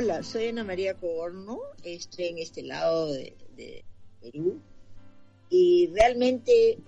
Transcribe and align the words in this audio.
Hola, 0.00 0.22
soy 0.22 0.46
Ana 0.46 0.62
María 0.62 0.94
Coborno, 0.94 1.58
estoy 1.82 2.26
en 2.26 2.38
este 2.38 2.62
lado 2.62 3.12
de, 3.12 3.84
Perú 4.20 4.60
y 5.50 5.90
realmente 5.92 6.78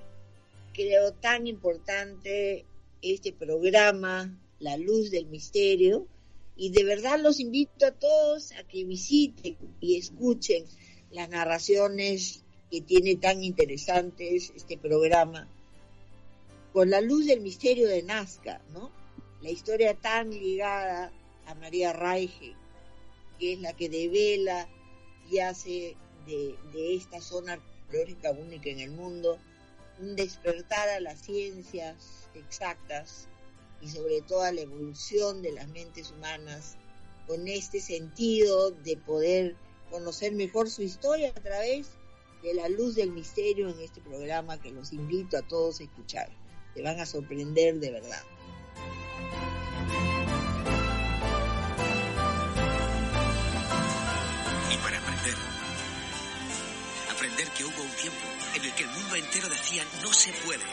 creo 0.72 1.12
tan 1.14 1.48
importante 1.48 2.64
este 3.02 3.32
programa, 3.32 4.32
La 4.60 4.76
Luz 4.76 5.10
del 5.10 5.26
Misterio, 5.26 6.06
y 6.54 6.70
de 6.70 6.84
verdad 6.84 7.18
los 7.18 7.40
invito 7.40 7.84
a 7.84 7.90
todos 7.90 8.52
a 8.52 8.62
que 8.62 8.84
visiten 8.84 9.56
y 9.80 9.96
escuchen 9.96 10.64
las 11.10 11.28
narraciones 11.30 12.44
que 12.70 12.80
tiene 12.80 13.16
tan 13.16 13.42
interesantes 13.42 14.52
este 14.54 14.78
programa, 14.78 15.48
con 16.72 16.90
la 16.90 17.00
luz 17.00 17.26
del 17.26 17.40
misterio 17.40 17.88
de 17.88 18.04
Nazca, 18.04 18.62
¿no? 18.72 18.92
La 19.42 19.50
historia 19.50 19.94
tan 19.94 20.30
ligada 20.30 21.10
a 21.46 21.54
María 21.56 21.92
Raige, 21.92 22.54
que 23.40 23.54
es 23.54 23.60
la 23.60 23.72
que 23.72 23.88
devela 23.88 24.68
y 25.30 25.38
hace 25.38 25.96
de, 26.26 26.54
de 26.72 26.94
esta 26.94 27.20
zona 27.20 27.54
arqueológica 27.54 28.30
única 28.30 28.70
en 28.70 28.80
el 28.80 28.90
mundo 28.90 29.38
un 29.98 30.14
despertar 30.14 30.88
a 30.88 31.00
las 31.00 31.20
ciencias 31.20 32.28
exactas 32.34 33.28
y 33.80 33.88
sobre 33.88 34.20
todo 34.22 34.42
a 34.42 34.52
la 34.52 34.60
evolución 34.60 35.42
de 35.42 35.52
las 35.52 35.68
mentes 35.68 36.10
humanas 36.10 36.76
con 37.26 37.48
este 37.48 37.80
sentido 37.80 38.70
de 38.70 38.96
poder 38.96 39.56
conocer 39.90 40.32
mejor 40.32 40.70
su 40.70 40.82
historia 40.82 41.30
a 41.30 41.40
través 41.40 41.88
de 42.42 42.54
la 42.54 42.68
luz 42.68 42.94
del 42.94 43.10
misterio 43.10 43.68
en 43.68 43.80
este 43.80 44.00
programa 44.00 44.60
que 44.60 44.70
los 44.70 44.92
invito 44.92 45.36
a 45.36 45.42
todos 45.42 45.80
a 45.80 45.84
escuchar. 45.84 46.30
Te 46.74 46.82
van 46.82 46.98
a 47.00 47.06
sorprender 47.06 47.78
de 47.80 47.90
verdad. 47.90 48.22
Hubo 57.64 57.82
un 57.82 57.90
tiempo 57.92 58.26
en 58.54 58.64
el 58.64 58.72
que 58.74 58.82
el 58.84 58.90
mundo 58.90 59.16
entero 59.16 59.48
decía 59.48 59.84
no 60.02 60.12
se 60.12 60.32
puede 60.44 60.64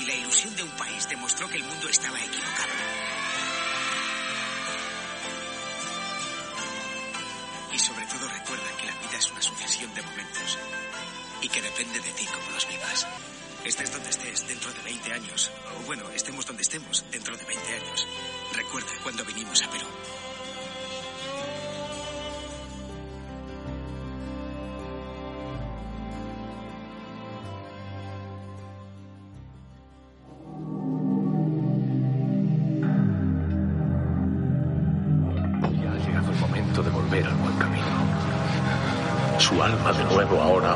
y 0.00 0.04
la 0.04 0.14
ilusión 0.14 0.54
de 0.56 0.62
un 0.62 0.70
país 0.72 1.08
demostró 1.08 1.48
que 1.48 1.56
el 1.56 1.64
mundo 1.64 1.88
estaba 1.88 2.18
equivocado. 2.18 2.72
Y 7.72 7.78
sobre 7.78 8.06
todo 8.06 8.28
recuerda 8.28 8.76
que 8.78 8.86
la 8.86 8.94
vida 8.94 9.18
es 9.18 9.30
una 9.30 9.42
sucesión 9.42 9.94
de 9.94 10.02
momentos 10.02 10.58
y 11.42 11.48
que 11.48 11.62
depende 11.62 12.00
de 12.00 12.12
ti 12.12 12.26
cómo 12.26 12.50
los 12.50 12.68
vivas. 12.68 13.06
Estés 13.64 13.92
donde 13.92 14.10
estés 14.10 14.46
dentro 14.46 14.72
de 14.72 14.80
20 14.82 15.12
años, 15.12 15.50
o 15.76 15.86
bueno, 15.86 16.08
estemos 16.10 16.46
donde 16.46 16.62
estemos 16.62 17.04
dentro 17.10 17.36
de 17.36 17.44
20 17.44 17.74
años. 17.74 18.06
Recuerda 18.52 18.92
cuando 19.02 19.24
vinimos 19.24 19.62
a 19.62 19.70
Perú. 19.70 19.86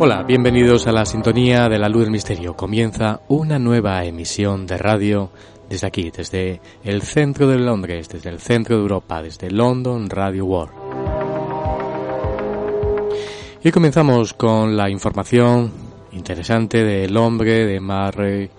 Hola, 0.00 0.22
bienvenidos 0.22 0.86
a 0.86 0.92
la 0.92 1.04
sintonía 1.04 1.68
de 1.68 1.76
la 1.76 1.88
luz 1.88 2.02
del 2.02 2.12
misterio. 2.12 2.54
Comienza 2.54 3.20
una 3.26 3.58
nueva 3.58 4.04
emisión 4.04 4.64
de 4.64 4.78
radio 4.78 5.30
desde 5.68 5.88
aquí, 5.88 6.12
desde 6.12 6.60
el 6.84 7.02
centro 7.02 7.48
de 7.48 7.58
Londres, 7.58 8.08
desde 8.08 8.30
el 8.30 8.38
centro 8.38 8.76
de 8.76 8.82
Europa, 8.82 9.20
desde 9.20 9.50
London 9.50 10.08
Radio 10.08 10.44
World. 10.44 10.72
Y 13.64 13.72
comenzamos 13.72 14.34
con 14.34 14.76
la 14.76 14.88
información 14.88 15.72
interesante 16.12 16.84
del 16.84 17.16
hombre 17.16 17.66
de 17.66 17.80
Marre, 17.80 18.50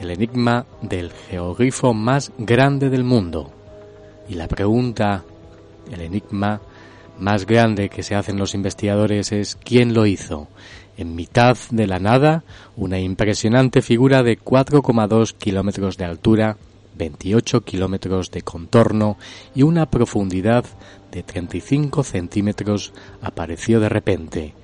el 0.00 0.10
enigma 0.10 0.66
del 0.80 1.12
geogrifo 1.12 1.94
más 1.94 2.32
grande 2.38 2.90
del 2.90 3.04
mundo. 3.04 3.52
Y 4.28 4.34
la 4.34 4.48
pregunta, 4.48 5.22
el 5.92 6.00
enigma 6.00 6.60
más 7.22 7.46
grande 7.46 7.88
que 7.88 8.02
se 8.02 8.14
hacen 8.14 8.36
los 8.36 8.54
investigadores 8.54 9.32
es 9.32 9.56
¿quién 9.56 9.94
lo 9.94 10.06
hizo? 10.06 10.48
En 10.96 11.14
mitad 11.14 11.56
de 11.70 11.86
la 11.86 11.98
nada, 11.98 12.44
una 12.76 12.98
impresionante 12.98 13.80
figura 13.80 14.22
de 14.22 14.38
4,2 14.38 15.34
kilómetros 15.38 15.96
de 15.96 16.04
altura, 16.04 16.56
28 16.98 17.62
kilómetros 17.62 18.30
de 18.30 18.42
contorno 18.42 19.16
y 19.54 19.62
una 19.62 19.86
profundidad 19.86 20.64
de 21.10 21.22
35 21.22 22.02
centímetros 22.02 22.92
apareció 23.22 23.80
de 23.80 23.88
repente. 23.88 24.54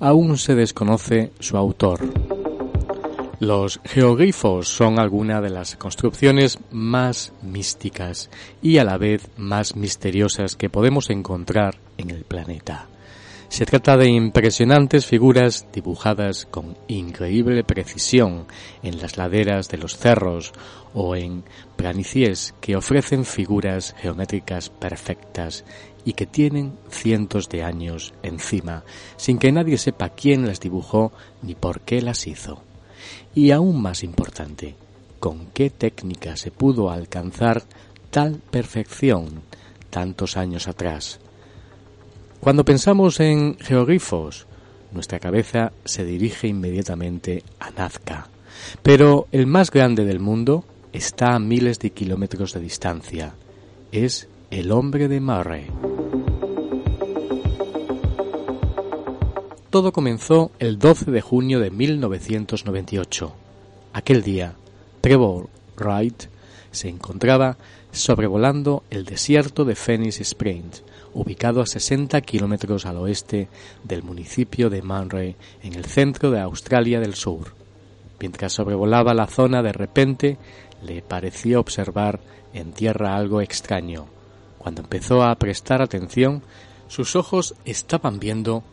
Aún 0.00 0.36
se 0.36 0.54
desconoce 0.54 1.32
su 1.40 1.56
autor. 1.56 2.37
Los 3.40 3.80
geoglifos 3.84 4.66
son 4.66 4.98
algunas 4.98 5.40
de 5.40 5.50
las 5.50 5.76
construcciones 5.76 6.58
más 6.72 7.32
místicas 7.40 8.30
y 8.60 8.78
a 8.78 8.84
la 8.84 8.98
vez 8.98 9.28
más 9.36 9.76
misteriosas 9.76 10.56
que 10.56 10.68
podemos 10.68 11.08
encontrar 11.08 11.76
en 11.98 12.10
el 12.10 12.24
planeta. 12.24 12.88
Se 13.48 13.64
trata 13.64 13.96
de 13.96 14.08
impresionantes 14.08 15.06
figuras 15.06 15.68
dibujadas 15.72 16.46
con 16.50 16.76
increíble 16.88 17.62
precisión 17.62 18.46
en 18.82 19.00
las 19.00 19.16
laderas 19.16 19.68
de 19.68 19.78
los 19.78 19.96
cerros 19.96 20.52
o 20.92 21.14
en 21.14 21.44
planicies 21.76 22.56
que 22.60 22.74
ofrecen 22.74 23.24
figuras 23.24 23.94
geométricas 24.00 24.68
perfectas 24.68 25.64
y 26.04 26.14
que 26.14 26.26
tienen 26.26 26.72
cientos 26.90 27.48
de 27.48 27.62
años 27.62 28.14
encima, 28.24 28.82
sin 29.16 29.38
que 29.38 29.52
nadie 29.52 29.78
sepa 29.78 30.08
quién 30.08 30.44
las 30.44 30.58
dibujó 30.58 31.12
ni 31.40 31.54
por 31.54 31.82
qué 31.82 32.02
las 32.02 32.26
hizo. 32.26 32.67
Y 33.38 33.52
aún 33.52 33.80
más 33.80 34.02
importante, 34.02 34.74
con 35.20 35.46
qué 35.54 35.70
técnica 35.70 36.36
se 36.36 36.50
pudo 36.50 36.90
alcanzar 36.90 37.62
tal 38.10 38.40
perfección 38.50 39.42
tantos 39.90 40.36
años 40.36 40.66
atrás. 40.66 41.20
Cuando 42.40 42.64
pensamos 42.64 43.20
en 43.20 43.56
geoglifos, 43.60 44.48
nuestra 44.90 45.20
cabeza 45.20 45.70
se 45.84 46.04
dirige 46.04 46.48
inmediatamente 46.48 47.44
a 47.60 47.70
Nazca. 47.70 48.26
Pero 48.82 49.28
el 49.30 49.46
más 49.46 49.70
grande 49.70 50.04
del 50.04 50.18
mundo 50.18 50.64
está 50.92 51.36
a 51.36 51.38
miles 51.38 51.78
de 51.78 51.90
kilómetros 51.90 52.54
de 52.54 52.60
distancia. 52.60 53.34
Es 53.92 54.26
el 54.50 54.72
hombre 54.72 55.06
de 55.06 55.20
Murray. 55.20 55.66
Todo 59.70 59.92
comenzó 59.92 60.50
el 60.60 60.78
12 60.78 61.10
de 61.10 61.20
junio 61.20 61.60
de 61.60 61.70
1998. 61.70 63.34
Aquel 63.92 64.22
día, 64.22 64.54
Trevor 65.02 65.50
Wright 65.76 66.24
se 66.70 66.88
encontraba 66.88 67.58
sobrevolando 67.92 68.82
el 68.88 69.04
desierto 69.04 69.66
de 69.66 69.74
Phoenix 69.74 70.22
Springs, 70.22 70.82
ubicado 71.12 71.60
a 71.60 71.66
60 71.66 72.18
kilómetros 72.22 72.86
al 72.86 72.96
oeste 72.96 73.48
del 73.84 74.02
municipio 74.02 74.70
de 74.70 74.80
Manray, 74.80 75.36
en 75.62 75.74
el 75.74 75.84
centro 75.84 76.30
de 76.30 76.40
Australia 76.40 76.98
del 76.98 77.14
Sur. 77.14 77.52
Mientras 78.20 78.54
sobrevolaba 78.54 79.12
la 79.12 79.26
zona, 79.26 79.62
de 79.62 79.74
repente 79.74 80.38
le 80.82 81.02
pareció 81.02 81.60
observar 81.60 82.20
en 82.54 82.72
tierra 82.72 83.16
algo 83.16 83.42
extraño. 83.42 84.06
Cuando 84.56 84.80
empezó 84.80 85.24
a 85.24 85.34
prestar 85.34 85.82
atención, 85.82 86.42
sus 86.88 87.16
ojos 87.16 87.54
estaban 87.66 88.18
viendo 88.18 88.64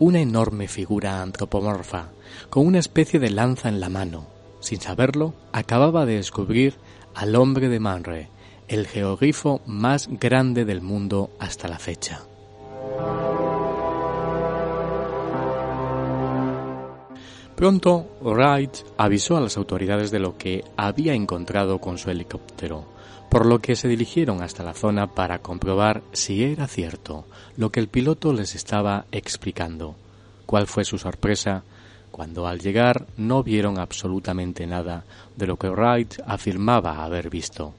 una 0.00 0.18
enorme 0.18 0.66
figura 0.66 1.20
antropomorfa, 1.20 2.08
con 2.48 2.66
una 2.66 2.78
especie 2.78 3.20
de 3.20 3.28
lanza 3.30 3.68
en 3.68 3.80
la 3.80 3.90
mano. 3.90 4.26
Sin 4.60 4.80
saberlo, 4.80 5.34
acababa 5.52 6.06
de 6.06 6.16
descubrir 6.16 6.74
al 7.14 7.36
hombre 7.36 7.68
de 7.68 7.80
Manre, 7.80 8.28
el 8.66 8.86
geogrifo 8.86 9.60
más 9.66 10.08
grande 10.10 10.64
del 10.64 10.80
mundo 10.80 11.30
hasta 11.38 11.68
la 11.68 11.78
fecha. 11.78 12.22
Pronto, 17.60 18.06
Wright 18.22 18.74
avisó 18.96 19.36
a 19.36 19.40
las 19.42 19.58
autoridades 19.58 20.10
de 20.10 20.18
lo 20.18 20.38
que 20.38 20.64
había 20.78 21.12
encontrado 21.12 21.78
con 21.78 21.98
su 21.98 22.10
helicóptero, 22.10 22.86
por 23.28 23.44
lo 23.44 23.58
que 23.58 23.76
se 23.76 23.86
dirigieron 23.86 24.42
hasta 24.42 24.64
la 24.64 24.72
zona 24.72 25.08
para 25.08 25.40
comprobar 25.40 26.00
si 26.12 26.42
era 26.42 26.66
cierto 26.66 27.26
lo 27.58 27.70
que 27.70 27.80
el 27.80 27.88
piloto 27.88 28.32
les 28.32 28.54
estaba 28.54 29.04
explicando. 29.12 29.94
¿Cuál 30.46 30.68
fue 30.68 30.86
su 30.86 30.96
sorpresa 30.96 31.62
cuando 32.10 32.46
al 32.46 32.60
llegar 32.60 33.06
no 33.18 33.42
vieron 33.42 33.78
absolutamente 33.78 34.66
nada 34.66 35.04
de 35.36 35.46
lo 35.46 35.58
que 35.58 35.68
Wright 35.68 36.14
afirmaba 36.26 37.04
haber 37.04 37.28
visto? 37.28 37.74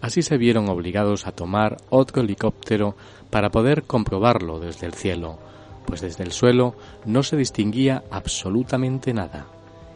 Así 0.00 0.22
se 0.22 0.38
vieron 0.38 0.70
obligados 0.70 1.26
a 1.26 1.32
tomar 1.32 1.76
otro 1.90 2.22
helicóptero 2.22 2.96
para 3.28 3.50
poder 3.50 3.82
comprobarlo 3.82 4.60
desde 4.60 4.86
el 4.86 4.94
cielo, 4.94 5.38
pues 5.86 6.00
desde 6.00 6.24
el 6.24 6.32
suelo 6.32 6.74
no 7.04 7.22
se 7.22 7.36
distinguía 7.36 8.04
absolutamente 8.10 9.12
nada. 9.12 9.46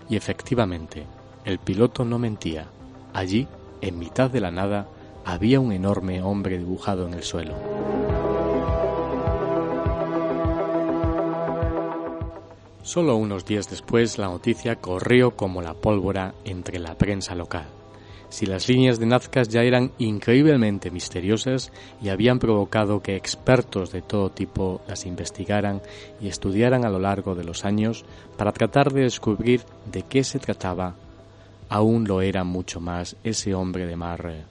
Y 0.08 0.16
efectivamente, 0.16 1.06
el 1.44 1.58
piloto 1.58 2.04
no 2.04 2.18
mentía. 2.18 2.66
Allí, 3.12 3.46
en 3.80 3.98
mitad 3.98 4.30
de 4.30 4.40
la 4.40 4.50
nada, 4.50 4.88
había 5.24 5.60
un 5.60 5.72
enorme 5.72 6.22
hombre 6.22 6.58
dibujado 6.58 7.06
en 7.06 7.14
el 7.14 7.22
suelo. 7.22 7.54
Solo 12.82 13.16
unos 13.16 13.44
días 13.44 13.68
después 13.68 14.16
la 14.16 14.28
noticia 14.28 14.76
corrió 14.76 15.36
como 15.36 15.60
la 15.60 15.74
pólvora 15.74 16.34
entre 16.44 16.78
la 16.78 16.94
prensa 16.96 17.34
local 17.34 17.77
si 18.30 18.46
las 18.46 18.68
líneas 18.68 18.98
de 18.98 19.06
Nazca 19.06 19.42
ya 19.42 19.62
eran 19.62 19.92
increíblemente 19.98 20.90
misteriosas 20.90 21.72
y 22.02 22.10
habían 22.10 22.38
provocado 22.38 23.02
que 23.02 23.16
expertos 23.16 23.90
de 23.90 24.02
todo 24.02 24.30
tipo 24.30 24.80
las 24.86 25.06
investigaran 25.06 25.80
y 26.20 26.28
estudiaran 26.28 26.84
a 26.84 26.90
lo 26.90 26.98
largo 26.98 27.34
de 27.34 27.44
los 27.44 27.64
años 27.64 28.04
para 28.36 28.52
tratar 28.52 28.92
de 28.92 29.02
descubrir 29.02 29.62
de 29.90 30.02
qué 30.02 30.24
se 30.24 30.38
trataba, 30.38 30.94
aún 31.68 32.06
lo 32.06 32.20
era 32.20 32.44
mucho 32.44 32.80
más 32.80 33.16
ese 33.24 33.54
hombre 33.54 33.86
de 33.86 33.96
mar. 33.96 34.46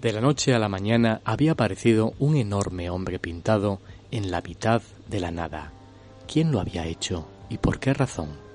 De 0.00 0.12
la 0.12 0.20
noche 0.20 0.54
a 0.54 0.58
la 0.58 0.68
mañana 0.68 1.20
había 1.24 1.52
aparecido 1.52 2.14
un 2.18 2.36
enorme 2.36 2.90
hombre 2.90 3.18
pintado 3.18 3.80
en 4.10 4.30
la 4.30 4.40
mitad 4.40 4.82
de 5.08 5.20
la 5.20 5.30
nada. 5.30 5.72
¿Quién 6.26 6.52
lo 6.52 6.60
había 6.60 6.86
hecho 6.86 7.26
y 7.48 7.58
por 7.58 7.78
qué 7.78 7.92
razón? 7.92 8.49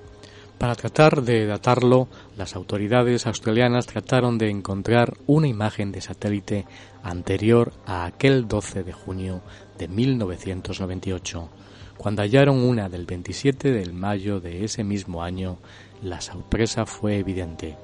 Para 0.57 0.75
tratar 0.75 1.21
de 1.21 1.45
datarlo, 1.45 2.07
las 2.37 2.55
autoridades 2.55 3.27
australianas 3.27 3.87
trataron 3.87 4.37
de 4.37 4.49
encontrar 4.49 5.17
una 5.27 5.47
imagen 5.47 5.91
de 5.91 6.01
satélite 6.01 6.65
anterior 7.03 7.73
a 7.85 8.05
aquel 8.05 8.47
12 8.47 8.83
de 8.83 8.93
junio 8.93 9.41
de 9.77 9.87
1998. 9.89 11.49
Cuando 11.97 12.21
hallaron 12.21 12.57
una 12.63 12.87
del 12.87 13.05
27 13.05 13.71
de 13.71 13.91
mayo 13.91 14.39
de 14.39 14.63
ese 14.63 14.83
mismo 14.83 15.23
año, 15.23 15.57
la 16.01 16.21
sorpresa 16.21 16.85
fue 16.85 17.17
evidente. 17.17 17.77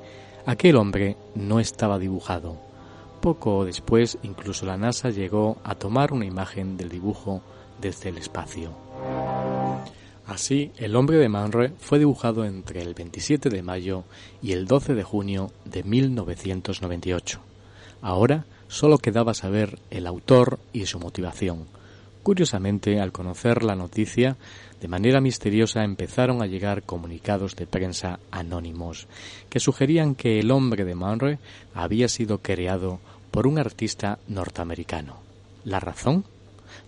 Aquel 0.45 0.77
hombre 0.77 1.17
no 1.35 1.59
estaba 1.59 2.00
dibujado. 2.00 2.57
Poco 3.21 3.65
después, 3.65 4.17
incluso 4.24 4.65
la 4.65 4.77
NASA 4.77 5.09
llegó 5.09 5.57
a 5.63 5.75
tomar 5.75 6.13
una 6.13 6.25
imagen 6.25 6.77
del 6.77 6.89
dibujo 6.89 7.41
desde 7.79 8.09
el 8.09 8.17
espacio. 8.17 8.71
Así, 10.31 10.72
el 10.78 10.95
hombre 10.95 11.18
de 11.18 11.28
Manre 11.28 11.74
fue 11.78 12.00
dibujado 12.00 12.45
entre 12.45 12.81
el 12.81 12.94
27 12.94 13.50
de 13.50 13.62
mayo 13.62 14.06
y 14.42 14.54
el 14.54 14.66
12 14.66 14.94
de 14.94 15.04
junio 15.04 15.51
de 15.66 15.83
1998. 15.83 17.42
Ahora 18.01 18.45
solo 18.69 18.98
quedaba 18.98 19.33
saber 19.33 19.80
el 19.89 20.07
autor 20.07 20.60
y 20.72 20.86
su 20.86 21.00
motivación. 21.00 21.66
Curiosamente, 22.24 23.01
al 23.01 23.12
conocer 23.12 23.62
la 23.62 23.75
noticia, 23.75 24.38
de 24.80 24.88
manera 24.88 25.19
misteriosa 25.19 25.83
empezaron 25.83 26.42
a 26.42 26.48
llegar 26.48 26.84
comunicados 26.84 27.57
de 27.57 27.68
prensa 27.68 28.22
anónimos 28.31 29.07
que 29.50 29.60
sugerían 29.60 30.16
que 30.16 30.39
el 30.39 30.51
hombre 30.51 30.86
de 30.86 30.95
Manre 30.95 31.39
había 31.74 32.07
sido 32.07 32.38
creado 32.38 33.01
por 33.31 33.48
un 33.48 33.60
artista 33.60 34.18
norteamericano. 34.30 35.18
¿La 35.66 35.81
razón? 35.81 36.24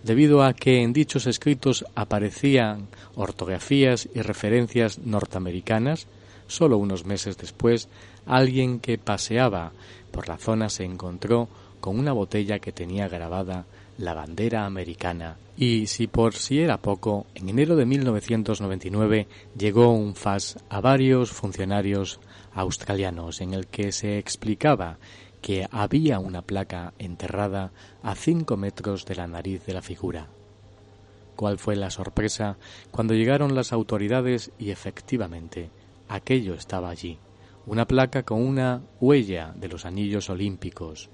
Debido 0.04 0.44
a 0.44 0.52
que 0.52 0.82
en 0.82 0.92
dichos 0.92 1.26
escritos 1.26 1.84
aparecían 1.94 2.88
ortografías 3.16 4.08
y 4.14 4.20
referencias 4.20 4.98
norteamericanas, 4.98 6.06
solo 6.46 6.76
unos 6.76 7.06
meses 7.06 7.38
después, 7.38 7.88
alguien 8.26 8.80
que 8.80 8.98
paseaba 8.98 9.72
por 10.10 10.28
la 10.28 10.36
zona 10.36 10.68
se 10.68 10.84
encontró 10.84 11.48
con 11.80 11.98
una 11.98 12.12
botella 12.12 12.58
que 12.58 12.70
tenía 12.70 13.08
grabada 13.08 13.64
la 13.96 14.12
bandera 14.12 14.66
americana. 14.66 15.36
Y 15.56 15.86
si 15.86 16.06
por 16.06 16.34
si 16.34 16.60
era 16.60 16.78
poco, 16.78 17.26
en 17.34 17.48
enero 17.48 17.76
de 17.76 17.86
1999 17.86 19.26
llegó 19.56 19.92
un 19.92 20.14
FAS 20.14 20.58
a 20.68 20.80
varios 20.80 21.30
funcionarios 21.30 22.20
australianos 22.54 23.40
en 23.40 23.54
el 23.54 23.66
que 23.68 23.92
se 23.92 24.18
explicaba 24.18 24.98
que 25.44 25.68
había 25.70 26.20
una 26.20 26.40
placa 26.40 26.94
enterrada 26.98 27.70
a 28.02 28.14
cinco 28.14 28.56
metros 28.56 29.04
de 29.04 29.14
la 29.14 29.26
nariz 29.26 29.66
de 29.66 29.74
la 29.74 29.82
figura. 29.82 30.28
¿Cuál 31.36 31.58
fue 31.58 31.76
la 31.76 31.90
sorpresa 31.90 32.56
cuando 32.90 33.12
llegaron 33.12 33.54
las 33.54 33.74
autoridades 33.74 34.52
y 34.58 34.70
efectivamente 34.70 35.68
aquello 36.08 36.54
estaba 36.54 36.88
allí? 36.88 37.18
Una 37.66 37.86
placa 37.86 38.22
con 38.22 38.40
una 38.40 38.80
huella 39.02 39.52
de 39.54 39.68
los 39.68 39.84
anillos 39.84 40.30
olímpicos, 40.30 41.10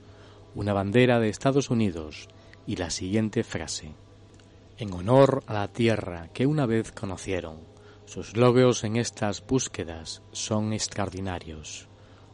una 0.55 0.75
bandera 0.75 1.19
de 1.19 1.29
Estados 1.29 1.69
Unidos 1.69 2.29
y 2.69 2.77
la 2.77 2.91
siguiente 2.91 3.43
frase. 3.43 3.95
En 4.79 4.93
honor 4.93 5.43
a 5.49 5.55
la 5.55 5.67
tierra 5.67 6.29
que 6.33 6.47
una 6.47 6.67
vez 6.67 6.93
conocieron, 6.93 7.57
sus 8.05 8.37
logros 8.37 8.85
en 8.85 8.95
estas 8.95 9.45
búsquedas 9.45 10.23
son 10.31 10.73
extraordinarios 10.73 11.90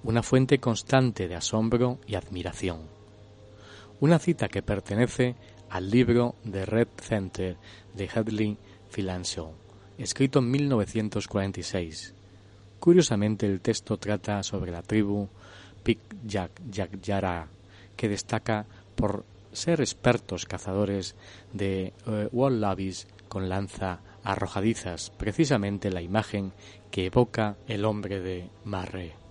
una 0.06 0.22
fuente 0.22 0.60
constante 0.60 1.26
de 1.26 1.34
asombro 1.34 1.98
y 2.06 2.14
admiración. 2.14 2.82
Una 3.98 4.20
cita 4.20 4.46
que 4.46 4.62
pertenece 4.62 5.34
al 5.68 5.90
libro 5.90 6.36
The 6.48 6.64
Red 6.64 6.88
Center 7.02 7.56
de 7.92 8.04
Hedley 8.04 8.56
Philanshaw, 8.92 9.52
escrito 9.98 10.38
en 10.38 10.50
1946. 10.52 12.14
Curiosamente, 12.78 13.46
el 13.46 13.60
texto 13.60 13.96
trata 13.96 14.44
sobre 14.44 14.70
la 14.70 14.82
tribu 14.82 15.28
Pik 15.82 15.98
Yara, 16.24 17.48
que 17.96 18.08
destaca 18.08 18.64
por 18.94 19.24
ser 19.50 19.80
expertos 19.80 20.46
cazadores 20.46 21.16
de 21.52 21.92
uh, 22.06 22.28
wallabies 22.30 23.08
con 23.28 23.48
lanza 23.48 23.98
arrojadizas, 24.22 25.10
precisamente 25.10 25.90
la 25.90 26.00
imagen 26.00 26.52
que 26.92 27.06
evoca 27.06 27.56
el 27.66 27.84
hombre 27.84 28.20
de 28.20 28.50
Marre. 28.64 29.25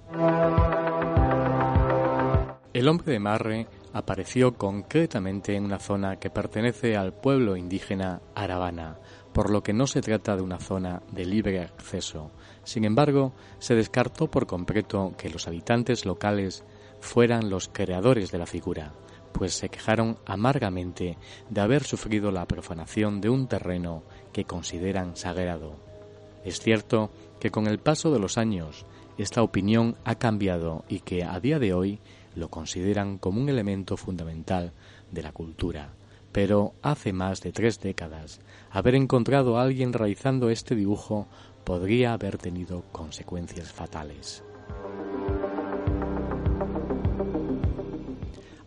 El 2.74 2.90
hombre 2.90 3.14
de 3.14 3.20
Marre 3.20 3.68
apareció 3.94 4.56
concretamente 4.56 5.56
en 5.56 5.64
una 5.64 5.80
zona 5.80 6.18
que 6.18 6.30
pertenece 6.30 6.98
al 6.98 7.14
pueblo 7.14 7.56
indígena 7.56 8.22
Aravana, 8.36 9.00
por 9.34 9.50
lo 9.50 9.64
que 9.64 9.74
no 9.74 9.88
se 9.88 10.02
trata 10.02 10.36
de 10.36 10.42
una 10.42 10.60
zona 10.60 11.02
de 11.12 11.26
libre 11.26 11.62
acceso. 11.62 12.32
Sin 12.64 12.84
embargo, 12.84 13.34
se 13.60 13.76
descartó 13.76 14.28
por 14.30 14.46
completo 14.46 15.14
que 15.18 15.30
los 15.30 15.48
habitantes 15.48 16.06
locales 16.06 16.64
fueran 17.00 17.50
los 17.50 17.70
creadores 17.70 18.32
de 18.32 18.38
la 18.38 18.46
figura, 18.46 18.92
pues 19.32 19.54
se 19.54 19.70
quejaron 19.70 20.18
amargamente 20.26 21.18
de 21.50 21.62
haber 21.62 21.84
sufrido 21.84 22.32
la 22.32 22.46
profanación 22.46 23.22
de 23.22 23.30
un 23.30 23.48
terreno 23.48 24.04
que 24.34 24.46
consideran 24.46 25.16
sagrado. 25.16 25.76
Es 26.44 26.60
cierto 26.60 27.10
que 27.40 27.52
con 27.52 27.68
el 27.68 27.80
paso 27.80 28.12
de 28.12 28.20
los 28.20 28.38
años 28.38 28.86
esta 29.18 29.42
opinión 29.42 29.96
ha 30.04 30.16
cambiado 30.16 30.84
y 30.90 31.00
que 31.00 31.24
a 31.24 31.40
día 31.40 31.60
de 31.60 31.74
hoy 31.74 32.00
lo 32.36 32.50
consideran 32.50 33.18
como 33.18 33.42
un 33.42 33.50
elemento 33.50 33.98
fundamental 33.98 34.74
de 35.12 35.24
la 35.24 35.32
cultura. 35.32 35.94
Pero 36.32 36.74
hace 36.82 37.14
más 37.14 37.42
de 37.42 37.54
tres 37.54 37.80
décadas, 37.80 38.42
haber 38.70 38.96
encontrado 38.96 39.58
a 39.58 39.64
alguien 39.64 39.94
realizando 39.94 40.50
este 40.50 40.76
dibujo 40.76 41.28
podría 41.64 42.14
haber 42.14 42.38
tenido 42.38 42.84
consecuencias 42.92 43.72
fatales. 43.72 44.44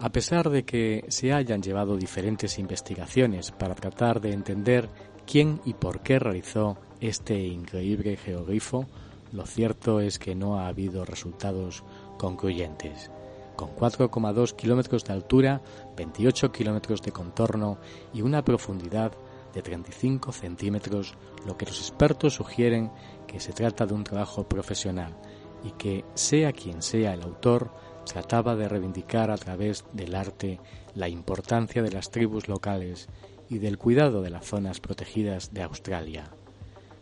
A 0.00 0.10
pesar 0.10 0.48
de 0.48 0.64
que 0.64 1.04
se 1.08 1.32
hayan 1.32 1.60
llevado 1.60 1.96
diferentes 1.96 2.58
investigaciones 2.58 3.50
para 3.50 3.74
tratar 3.74 4.20
de 4.20 4.32
entender 4.32 4.88
quién 5.26 5.60
y 5.64 5.74
por 5.74 6.00
qué 6.00 6.18
realizó 6.18 6.78
este 7.00 7.38
increíble 7.38 8.16
geogrifo, 8.16 8.86
lo 9.32 9.46
cierto 9.46 10.00
es 10.00 10.18
que 10.18 10.34
no 10.34 10.58
ha 10.58 10.68
habido 10.68 11.04
resultados 11.04 11.84
concluyentes. 12.18 13.10
Con 13.56 13.74
4,2 13.74 14.54
kilómetros 14.54 15.04
de 15.04 15.12
altura, 15.12 15.62
28 15.96 16.52
kilómetros 16.52 17.02
de 17.02 17.12
contorno 17.12 17.78
y 18.14 18.22
una 18.22 18.44
profundidad 18.44 19.12
de 19.52 19.62
35 19.62 20.32
centímetros, 20.32 21.14
lo 21.46 21.56
que 21.56 21.66
los 21.66 21.78
expertos 21.80 22.34
sugieren 22.34 22.90
que 23.26 23.40
se 23.40 23.52
trata 23.52 23.86
de 23.86 23.94
un 23.94 24.04
trabajo 24.04 24.48
profesional 24.48 25.16
y 25.64 25.72
que, 25.72 26.04
sea 26.14 26.52
quien 26.52 26.82
sea 26.82 27.14
el 27.14 27.22
autor, 27.22 27.72
trataba 28.04 28.56
de 28.56 28.68
reivindicar 28.68 29.30
a 29.30 29.36
través 29.36 29.84
del 29.92 30.14
arte 30.14 30.60
la 30.94 31.08
importancia 31.08 31.82
de 31.82 31.90
las 31.90 32.10
tribus 32.10 32.48
locales 32.48 33.08
y 33.50 33.58
del 33.58 33.78
cuidado 33.78 34.22
de 34.22 34.30
las 34.30 34.46
zonas 34.46 34.80
protegidas 34.80 35.52
de 35.52 35.62
Australia, 35.62 36.30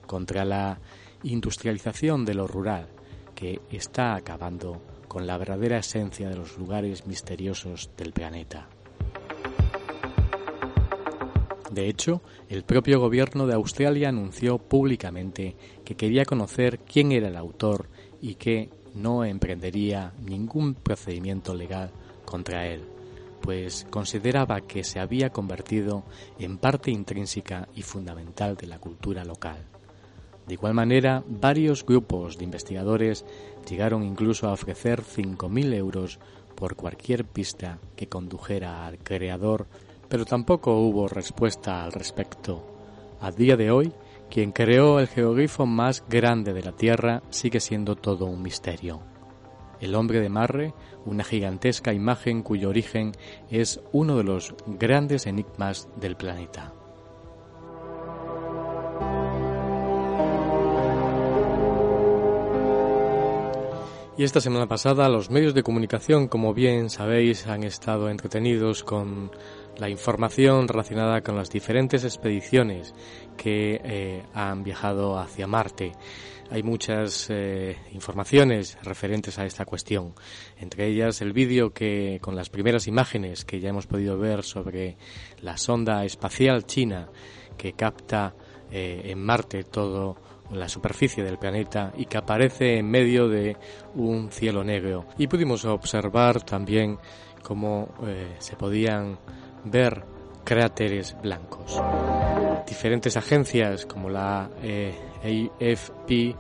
contra 0.07 0.45
la 0.45 0.81
industrialización 1.27 2.25
de 2.25 2.35
lo 2.35 2.47
rural 2.47 2.89
que 3.35 3.61
está 3.71 4.15
acabando 4.15 4.81
con 5.09 5.27
la 5.27 5.37
verdadera 5.37 5.79
esencia 5.79 6.29
de 6.29 6.37
los 6.37 6.57
lugares 6.57 7.07
misteriosos 7.07 7.91
del 7.97 8.13
planeta. 8.13 8.69
De 11.71 11.89
hecho, 11.89 12.23
el 12.49 12.63
propio 12.63 13.01
gobierno 13.01 13.47
de 13.47 13.55
Australia 13.55 14.09
anunció 14.09 14.59
públicamente 14.59 15.57
que 15.85 15.97
quería 15.97 16.25
conocer 16.25 16.79
quién 16.79 17.13
era 17.13 17.29
el 17.29 17.37
autor 17.37 17.89
y 18.21 18.37
que 18.37 18.71
no 18.95 19.25
emprendería 19.25 20.13
ningún 20.25 20.75
procedimiento 20.75 21.55
legal 21.55 21.91
contra 22.25 22.67
él, 22.67 22.83
pues 23.43 23.87
consideraba 23.91 24.61
que 24.63 24.85
se 24.85 25.01
había 25.01 25.31
convertido 25.31 26.05
en 26.39 26.57
parte 26.59 26.91
intrínseca 26.91 27.69
y 27.75 27.83
fundamental 27.83 28.57
de 28.57 28.69
la 28.69 28.79
cultura 28.79 29.25
local. 29.25 29.76
De 30.47 30.55
igual 30.55 30.75
manera, 30.75 31.25
varios 31.27 31.85
grupos 31.85 32.39
de 32.39 32.45
investigadores 32.45 33.25
llegaron 33.69 34.03
incluso 34.05 34.49
a 34.49 34.53
ofrecer 34.53 35.03
5.000 35.03 35.75
euros 35.75 36.21
por 36.55 36.77
cualquier 36.77 37.25
pista 37.25 37.79
que 37.97 38.09
condujera 38.09 38.87
al 38.87 38.99
creador, 38.99 39.67
pero 40.09 40.25
tampoco 40.25 40.79
hubo 40.79 41.09
respuesta 41.09 41.85
al 41.85 41.93
respecto. 41.93 42.65
A 43.21 43.33
día 43.33 43.57
de 43.57 43.71
hoy, 43.71 43.93
quien 44.31 44.53
creó 44.53 45.01
el 45.01 45.09
geogrifo 45.09 45.67
más 45.67 46.05
grande 46.09 46.53
de 46.53 46.63
la 46.63 46.73
Tierra 46.73 47.23
sigue 47.31 47.61
siendo 47.61 47.97
todo 47.97 48.27
un 48.27 48.43
misterio. 48.43 49.01
El 49.81 49.95
hombre 49.95 50.21
de 50.21 50.29
Marre, 50.29 50.75
una 51.05 51.25
gigantesca 51.25 51.93
imagen 51.93 52.43
cuyo 52.43 52.71
origen 52.71 53.13
es 53.51 53.81
uno 53.93 54.17
de 54.17 54.25
los 54.25 54.55
grandes 54.67 55.27
enigmas 55.27 55.89
del 56.01 56.17
planeta. 56.17 56.76
Y 64.19 64.25
esta 64.25 64.41
semana 64.41 64.67
pasada 64.67 65.11
los 65.11 65.29
medios 65.29 65.53
de 65.53 65.63
comunicación, 65.63 66.29
como 66.29 66.55
bien 66.55 66.89
sabéis, 66.89 67.47
han 67.47 67.65
estado 67.65 68.09
entretenidos 68.09 68.83
con 68.83 69.31
la 69.77 69.91
información 69.91 70.69
relacionada 70.69 71.21
con 71.21 71.37
las 71.37 71.51
diferentes 71.51 72.03
expediciones 72.03 72.95
que 73.37 73.79
eh, 73.85 74.23
han 74.33 74.63
viajado 74.63 75.19
hacia 75.19 75.47
Marte. 75.47 75.93
Hay 76.51 76.63
muchas 76.63 77.27
eh, 77.29 77.77
informaciones 77.93 78.79
referentes 78.83 79.39
a 79.39 79.45
esta 79.45 79.67
cuestión, 79.67 80.15
entre 80.59 80.87
ellas 80.87 81.21
el 81.21 81.35
vídeo 81.35 81.75
que 81.75 82.19
con 82.23 82.37
las 82.37 82.49
primeras 82.49 82.87
imágenes 82.87 83.45
que 83.45 83.61
ya 83.61 83.69
hemos 83.69 83.87
podido 83.87 84.17
ver 84.17 84.45
sobre 84.45 84.97
la 85.43 85.59
sonda 85.59 86.07
espacial 86.07 86.65
china 86.65 87.11
que 87.59 87.75
capta 87.75 88.35
eh, 88.71 89.03
en 89.05 89.23
Marte 89.23 89.65
todo 89.65 90.17
la 90.53 90.69
superficie 90.69 91.25
del 91.25 91.39
planeta 91.39 91.93
y 91.97 92.07
que 92.07 92.19
aparece 92.19 92.79
en 92.79 92.91
medio 92.91 93.29
de 93.29 93.57
un 93.95 94.31
cielo 94.31 94.65
negro. 94.65 95.07
Y 95.19 95.27
pudimos 95.27 95.65
observar 95.65 96.43
también 96.43 96.99
cómo 97.43 97.89
eh, 98.07 98.37
se 98.39 98.57
podían 98.57 99.19
ver 99.65 100.05
cráteres 100.45 101.17
blancos. 101.23 101.81
Diferentes 102.67 103.17
agencias 103.17 103.87
como 103.87 104.09
la 104.09 104.51
eh, 104.63 104.95
AFP 105.23 106.35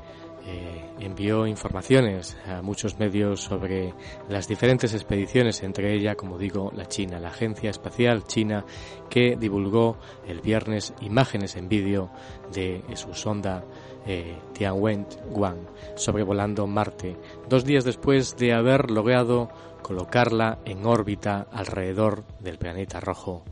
eh, 0.48 0.90
envió 1.00 1.44
informaciones 1.46 2.36
a 2.46 2.62
muchos 2.62 2.98
medios 3.00 3.40
sobre 3.40 3.92
las 4.28 4.46
diferentes 4.46 4.94
expediciones, 4.94 5.62
entre 5.64 5.92
ellas, 5.92 6.14
como 6.14 6.38
digo, 6.38 6.70
la 6.75 6.86
China, 6.86 7.18
la 7.18 7.28
Agencia 7.28 7.70
Espacial 7.70 8.25
China, 8.25 8.64
que 9.10 9.36
divulgó 9.36 9.96
el 10.26 10.40
viernes 10.40 10.94
imágenes 11.00 11.56
en 11.56 11.68
vídeo 11.68 12.10
de 12.52 12.80
su 12.94 13.12
sonda 13.12 13.64
eh, 14.06 14.36
Tianwen-Guan 14.54 15.56
sobrevolando 15.96 16.66
Marte, 16.66 17.16
dos 17.48 17.64
días 17.64 17.84
después 17.84 18.36
de 18.36 18.52
haber 18.52 18.90
logrado 18.90 19.50
colocarla 19.82 20.58
en 20.64 20.84
órbita 20.84 21.46
alrededor 21.52 22.25
del 22.40 22.58
planeta 22.58 23.00
rojo. 23.00 23.44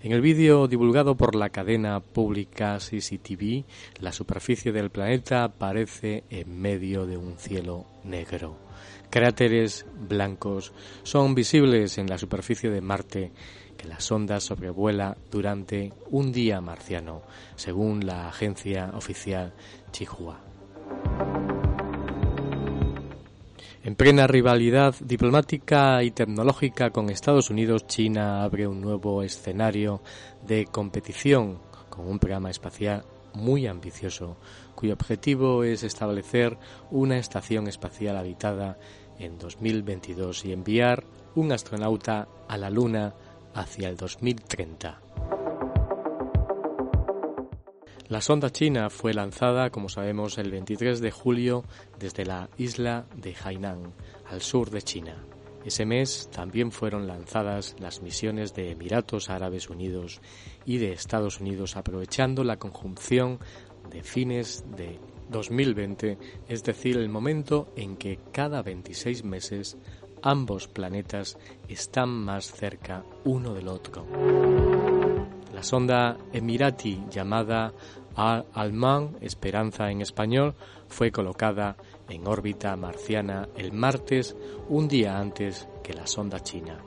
En 0.00 0.12
el 0.12 0.20
vídeo 0.20 0.68
divulgado 0.68 1.16
por 1.16 1.34
la 1.34 1.50
cadena 1.50 2.00
pública 2.00 2.78
CCTV, 2.78 3.64
la 4.00 4.12
superficie 4.12 4.70
del 4.70 4.90
planeta 4.90 5.44
aparece 5.44 6.22
en 6.30 6.60
medio 6.60 7.04
de 7.04 7.16
un 7.16 7.36
cielo 7.36 7.84
negro. 8.04 8.56
Cráteres 9.10 9.86
blancos 10.08 10.72
son 11.02 11.34
visibles 11.34 11.98
en 11.98 12.06
la 12.08 12.16
superficie 12.16 12.70
de 12.70 12.80
Marte 12.80 13.32
que 13.76 13.88
la 13.88 14.00
sonda 14.00 14.40
sobrevuela 14.40 15.16
durante 15.30 15.92
un 16.10 16.32
día 16.32 16.60
marciano, 16.60 17.22
según 17.56 18.04
la 18.04 18.28
agencia 18.28 18.90
oficial 18.94 19.54
Chihua. 19.92 20.40
En 23.84 23.94
plena 23.94 24.26
rivalidad 24.26 24.94
diplomática 25.00 26.02
y 26.02 26.10
tecnológica 26.10 26.90
con 26.90 27.08
Estados 27.08 27.48
Unidos, 27.48 27.86
China 27.86 28.42
abre 28.42 28.66
un 28.66 28.80
nuevo 28.80 29.22
escenario 29.22 30.02
de 30.46 30.66
competición 30.66 31.58
con 31.88 32.06
un 32.06 32.18
programa 32.18 32.50
espacial 32.50 33.04
muy 33.34 33.66
ambicioso, 33.66 34.36
cuyo 34.74 34.94
objetivo 34.94 35.64
es 35.64 35.84
establecer 35.84 36.58
una 36.90 37.18
estación 37.18 37.66
espacial 37.66 38.16
habitada 38.16 38.78
en 39.18 39.38
2022 39.38 40.44
y 40.44 40.52
enviar 40.52 41.04
un 41.34 41.52
astronauta 41.52 42.28
a 42.48 42.58
la 42.58 42.70
Luna 42.70 43.14
hacia 43.54 43.88
el 43.88 43.96
2030. 43.96 45.07
La 48.08 48.22
sonda 48.22 48.48
china 48.48 48.88
fue 48.88 49.12
lanzada, 49.12 49.68
como 49.68 49.90
sabemos, 49.90 50.38
el 50.38 50.50
23 50.50 51.00
de 51.00 51.10
julio 51.10 51.64
desde 51.98 52.24
la 52.24 52.48
isla 52.56 53.04
de 53.14 53.34
Hainan, 53.34 53.92
al 54.30 54.40
sur 54.40 54.70
de 54.70 54.80
China. 54.80 55.14
Ese 55.62 55.84
mes 55.84 56.30
también 56.32 56.72
fueron 56.72 57.06
lanzadas 57.06 57.76
las 57.78 58.00
misiones 58.00 58.54
de 58.54 58.70
Emiratos 58.70 59.28
Árabes 59.28 59.68
Unidos 59.68 60.22
y 60.64 60.78
de 60.78 60.92
Estados 60.92 61.40
Unidos, 61.40 61.76
aprovechando 61.76 62.44
la 62.44 62.58
conjunción 62.58 63.40
de 63.90 64.02
fines 64.02 64.64
de 64.74 64.98
2020, 65.28 66.16
es 66.48 66.64
decir, 66.64 66.96
el 66.96 67.10
momento 67.10 67.70
en 67.76 67.98
que 67.98 68.20
cada 68.32 68.62
26 68.62 69.22
meses 69.24 69.76
ambos 70.22 70.66
planetas 70.66 71.36
están 71.68 72.08
más 72.08 72.52
cerca 72.52 73.04
uno 73.24 73.52
del 73.52 73.68
otro. 73.68 74.06
La 75.58 75.64
sonda 75.64 76.16
Emirati 76.32 77.02
llamada 77.10 77.72
Al-Alman, 78.18 79.18
Esperanza 79.20 79.92
en 79.92 80.00
español, 80.00 80.56
fue 80.88 81.12
colocada 81.12 81.76
en 82.08 82.26
órbita 82.26 82.74
marciana 82.74 83.48
el 83.56 83.70
martes, 83.70 84.34
un 84.68 84.88
día 84.88 85.16
antes 85.16 85.68
que 85.84 85.94
la 85.94 86.04
sonda 86.04 86.40
china. 86.40 86.78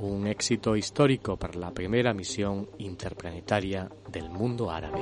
Un 0.00 0.26
éxito 0.26 0.74
histórico 0.74 1.36
para 1.36 1.54
la 1.60 1.70
primera 1.70 2.12
misión 2.12 2.68
interplanetaria 2.78 3.88
del 4.10 4.28
mundo 4.30 4.68
árabe. 4.68 5.00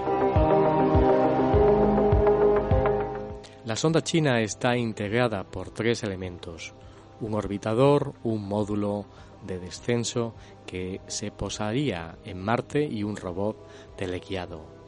La 3.65 3.75
sonda 3.75 4.03
china 4.03 4.43
está 4.43 4.77
integrada 4.77 5.43
por 5.45 5.71
tres 5.71 6.03
elementos. 6.03 6.75
un 7.23 7.35
orbitador, 7.35 8.13
un 8.25 8.47
módulo 8.47 9.07
de 9.47 9.59
descenso 9.59 10.35
que 10.67 11.01
se 11.07 11.31
posaría 11.31 12.19
en 12.25 12.43
Marte 12.43 12.85
y 12.85 13.05
un 13.05 13.17
robot 13.17 13.57
teleguiado. 13.97 14.82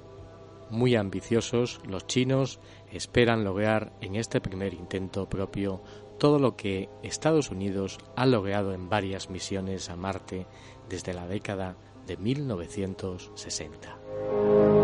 Muy 0.71 0.97
ambiciosos, 0.97 1.81
los 1.87 2.07
chinos 2.07 2.61
esperan 2.93 3.45
lograr 3.45 3.93
en 4.01 4.17
este 4.17 4.41
primer 4.41 4.75
intento 4.75 5.29
propio 5.29 5.83
todo 6.19 6.39
lo 6.39 6.57
que 6.57 6.89
Estados 7.03 7.51
Unidos 7.51 7.99
ha 8.17 8.27
logrado 8.27 8.73
en 8.73 8.89
varias 8.89 9.31
misiones 9.31 9.91
a 9.91 9.97
Marte 9.97 10.47
desde 10.89 11.13
la 11.13 11.27
década 11.27 11.77
de 12.07 12.17
1960. 12.17 14.84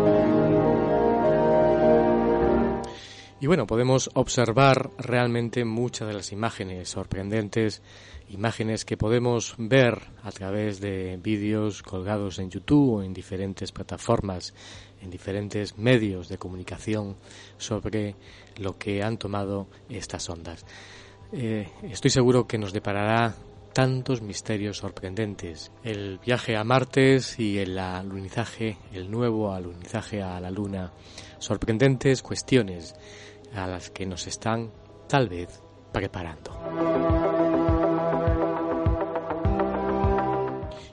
Y 3.41 3.47
bueno, 3.47 3.65
podemos 3.65 4.11
observar 4.13 4.91
realmente 4.99 5.65
muchas 5.65 6.07
de 6.07 6.13
las 6.13 6.31
imágenes 6.31 6.89
sorprendentes, 6.89 7.81
imágenes 8.29 8.85
que 8.85 8.97
podemos 8.97 9.55
ver 9.57 9.99
a 10.21 10.31
través 10.31 10.79
de 10.79 11.17
vídeos 11.17 11.81
colgados 11.81 12.37
en 12.37 12.51
YouTube 12.51 12.97
o 12.97 13.01
en 13.01 13.15
diferentes 13.15 13.71
plataformas, 13.71 14.53
en 15.01 15.09
diferentes 15.09 15.75
medios 15.75 16.29
de 16.29 16.37
comunicación 16.37 17.17
sobre 17.57 18.15
lo 18.57 18.77
que 18.77 19.01
han 19.01 19.17
tomado 19.17 19.65
estas 19.89 20.29
ondas. 20.29 20.63
Eh, 21.31 21.67
estoy 21.81 22.11
seguro 22.11 22.45
que 22.45 22.59
nos 22.59 22.73
deparará 22.73 23.33
tantos 23.73 24.21
misterios 24.21 24.77
sorprendentes. 24.77 25.71
El 25.83 26.19
viaje 26.19 26.55
a 26.55 26.63
Martes 26.63 27.39
y 27.39 27.57
el 27.57 27.79
alunizaje, 27.79 28.77
el 28.93 29.09
nuevo 29.09 29.51
alunizaje 29.51 30.21
a 30.21 30.39
la 30.39 30.51
Luna. 30.51 30.91
Sorprendentes 31.39 32.21
cuestiones 32.21 32.93
a 33.55 33.67
las 33.67 33.89
que 33.89 34.05
nos 34.05 34.27
están 34.27 34.71
tal 35.07 35.29
vez 35.29 35.61
preparando. 35.91 36.51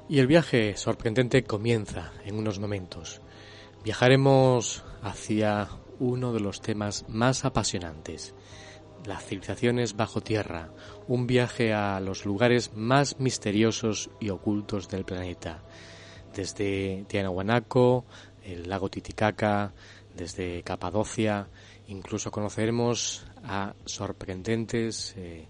Y 0.08 0.20
el 0.20 0.26
viaje 0.26 0.76
sorprendente 0.76 1.44
comienza 1.44 2.12
en 2.24 2.36
unos 2.36 2.58
momentos. 2.58 3.20
Viajaremos 3.84 4.84
hacia 5.02 5.68
uno 5.98 6.32
de 6.32 6.40
los 6.40 6.60
temas 6.60 7.04
más 7.08 7.44
apasionantes, 7.44 8.34
las 9.04 9.24
civilizaciones 9.24 9.96
bajo 9.96 10.20
tierra, 10.20 10.70
un 11.06 11.26
viaje 11.26 11.72
a 11.72 12.00
los 12.00 12.24
lugares 12.24 12.72
más 12.74 13.20
misteriosos 13.20 14.10
y 14.20 14.30
ocultos 14.30 14.88
del 14.88 15.04
planeta, 15.04 15.62
desde 16.34 17.04
Tianahuanaco, 17.08 18.04
el 18.42 18.68
lago 18.68 18.88
Titicaca, 18.88 19.72
desde 20.14 20.62
Capadocia, 20.62 21.48
incluso 21.88 22.30
conoceremos 22.30 23.26
a 23.44 23.74
sorprendentes 23.84 25.14
eh, 25.16 25.48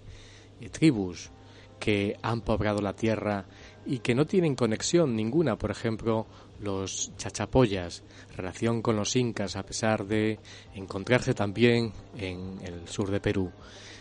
tribus 0.71 1.31
que 1.79 2.17
han 2.23 2.41
poblado 2.41 2.81
la 2.81 2.95
tierra 2.95 3.47
y 3.87 4.01
que 4.01 4.15
no 4.15 4.27
tienen 4.27 4.55
conexión 4.55 5.15
ninguna, 5.15 5.57
por 5.57 5.71
ejemplo, 5.71 6.27
los 6.61 7.13
chachapoyas, 7.17 8.03
relación 8.37 8.83
con 8.83 8.97
los 8.97 9.15
incas, 9.17 9.57
a 9.57 9.63
pesar 9.63 10.07
de 10.07 10.41
encontrarse 10.75 11.35
también 11.35 11.93
en 12.17 12.59
el 12.65 12.89
sur 12.89 13.11
de 13.11 13.21
Perú. 13.21 13.53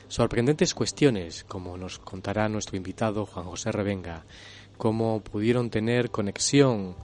Sorprendentes 0.08 0.74
cuestiones, 0.74 1.44
como 1.44 1.78
nos 1.78 2.00
contará 2.00 2.50
nuestro 2.50 2.78
invitado 2.78 3.26
Juan 3.26 3.46
José 3.46 3.72
Revenga, 3.72 4.26
cómo 4.78 5.22
pudieron 5.22 5.70
tener 5.70 6.10
conexión 6.10 6.96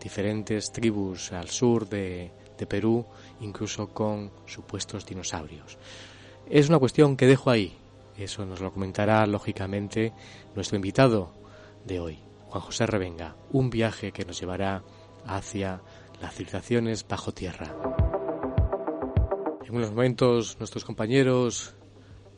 diferentes 0.00 0.70
tribus 0.72 1.32
al 1.32 1.48
sur 1.48 1.88
de 1.88 2.30
Perú, 2.68 3.06
incluso 3.40 3.88
con 3.88 4.30
supuestos 4.46 5.06
dinosaurios. 5.06 5.78
Es 6.48 6.68
una 6.68 6.78
cuestión 6.78 7.16
que 7.16 7.26
dejo 7.26 7.50
ahí. 7.50 7.76
Eso 8.16 8.44
nos 8.44 8.60
lo 8.60 8.72
comentará 8.72 9.26
lógicamente 9.26 10.12
nuestro 10.54 10.76
invitado 10.76 11.32
de 11.84 12.00
hoy. 12.00 12.18
Juan 12.48 12.62
José 12.62 12.86
Revenga, 12.86 13.36
un 13.52 13.70
viaje 13.70 14.12
que 14.12 14.24
nos 14.24 14.40
llevará 14.40 14.82
hacia 15.26 15.82
las 16.20 16.34
civilizaciones 16.34 17.06
bajo 17.06 17.32
tierra. 17.32 17.74
En 19.66 19.76
unos 19.76 19.90
momentos 19.90 20.56
nuestros 20.58 20.84
compañeros 20.84 21.74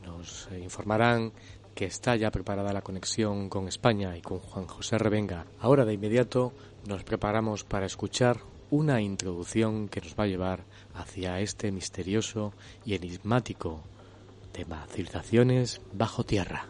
nos 0.03 0.49
informarán 0.61 1.33
que 1.75 1.85
está 1.85 2.17
ya 2.17 2.31
preparada 2.31 2.73
la 2.73 2.83
conexión 2.83 3.49
con 3.49 3.69
España 3.69 4.17
y 4.17 4.21
con 4.21 4.41
Juan 4.41 4.67
José 4.67 4.99
Revenga. 4.99 5.47
Ahora 5.61 5.85
de 5.85 5.95
inmediato 5.95 6.53
nos 6.89 7.05
preparamos 7.05 7.65
para 7.65 7.87
escuchar 7.87 8.41
una 8.71 9.01
introducción 9.01 9.89
que 9.89 10.01
nos 10.01 10.15
va 10.15 10.25
a 10.25 10.27
llevar 10.27 10.65
hacia 11.01 11.41
este 11.41 11.73
misterioso 11.73 12.53
y 12.85 12.95
enigmático 12.95 13.83
tema 14.53 14.87
civilizaciones 14.89 15.81
bajo 15.93 16.25
tierra. 16.25 16.67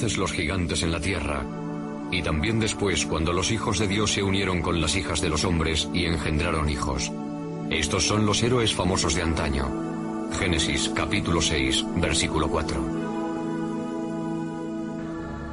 Los 0.00 0.32
gigantes 0.32 0.82
en 0.82 0.92
la 0.92 1.00
tierra, 1.00 1.44
y 2.10 2.22
también 2.22 2.58
después 2.58 3.04
cuando 3.04 3.34
los 3.34 3.50
hijos 3.50 3.78
de 3.78 3.86
Dios 3.86 4.12
se 4.12 4.22
unieron 4.22 4.62
con 4.62 4.80
las 4.80 4.96
hijas 4.96 5.20
de 5.20 5.28
los 5.28 5.44
hombres 5.44 5.88
y 5.92 6.06
engendraron 6.06 6.70
hijos. 6.70 7.12
Estos 7.68 8.06
son 8.06 8.24
los 8.24 8.42
héroes 8.42 8.74
famosos 8.74 9.14
de 9.14 9.22
antaño. 9.22 9.68
Génesis 10.38 10.90
capítulo 10.94 11.42
6, 11.42 11.84
versículo 11.96 12.48
4. 12.48 13.00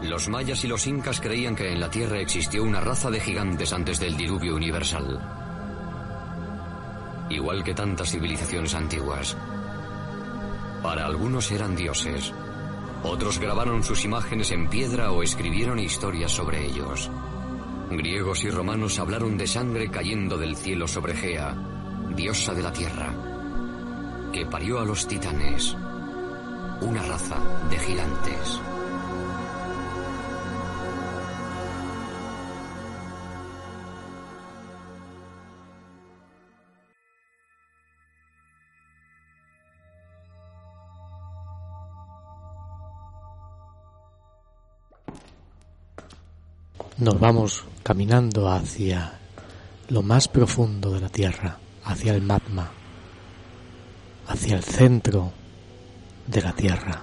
Los 0.03 0.29
mayas 0.29 0.63
y 0.63 0.67
los 0.67 0.87
incas 0.87 1.19
creían 1.19 1.55
que 1.55 1.71
en 1.73 1.81
la 1.81 1.89
Tierra 1.89 2.19
existió 2.19 2.63
una 2.63 2.79
raza 2.79 3.11
de 3.11 3.19
gigantes 3.19 3.73
antes 3.73 3.99
del 3.99 4.15
diluvio 4.15 4.55
universal. 4.55 5.19
Igual 7.29 7.63
que 7.65 7.73
tantas 7.73 8.11
civilizaciones 8.11 8.73
antiguas. 8.73 9.35
Para 10.81 11.05
algunos 11.05 11.51
eran 11.51 11.75
dioses, 11.75 12.33
otros 13.03 13.39
grabaron 13.39 13.83
sus 13.83 14.05
imágenes 14.05 14.51
en 14.51 14.67
piedra 14.67 15.11
o 15.11 15.23
escribieron 15.23 15.79
historias 15.79 16.31
sobre 16.31 16.65
ellos. 16.65 17.09
Griegos 17.89 18.43
y 18.43 18.49
romanos 18.49 18.99
hablaron 18.99 19.37
de 19.37 19.47
sangre 19.47 19.89
cayendo 19.89 20.37
del 20.37 20.55
cielo 20.55 20.87
sobre 20.87 21.15
Gea, 21.15 21.55
diosa 22.15 22.53
de 22.53 22.63
la 22.63 22.73
tierra, 22.73 23.13
que 24.33 24.45
parió 24.45 24.79
a 24.79 24.85
los 24.85 25.07
titanes, 25.07 25.75
una 26.81 27.01
raza 27.03 27.37
de 27.69 27.79
gigantes. 27.79 28.61
Nos 46.97 47.19
vamos 47.19 47.63
caminando 47.83 48.49
hacia 48.49 49.19
lo 49.89 50.01
más 50.01 50.27
profundo 50.27 50.91
de 50.91 51.01
la 51.01 51.09
Tierra, 51.09 51.57
hacia 51.83 52.13
el 52.13 52.23
magma, 52.23 52.71
hacia 54.27 54.55
el 54.55 54.63
centro 54.63 55.31
de 56.25 56.41
la 56.41 56.53
Tierra. 56.53 57.01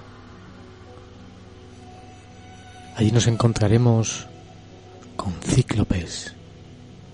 Allí 2.97 3.11
nos 3.11 3.27
encontraremos 3.27 4.27
con 5.15 5.33
cíclopes, 5.41 6.35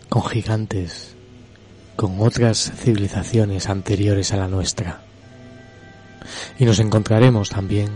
con 0.10 0.24
gigantes, 0.24 1.16
con 1.96 2.20
otras 2.20 2.72
civilizaciones 2.76 3.70
anteriores 3.70 4.34
a 4.34 4.38
la 4.38 4.48
nuestra. 4.48 5.02
Y 6.58 6.66
nos 6.66 6.80
encontraremos 6.80 7.50
también 7.50 7.90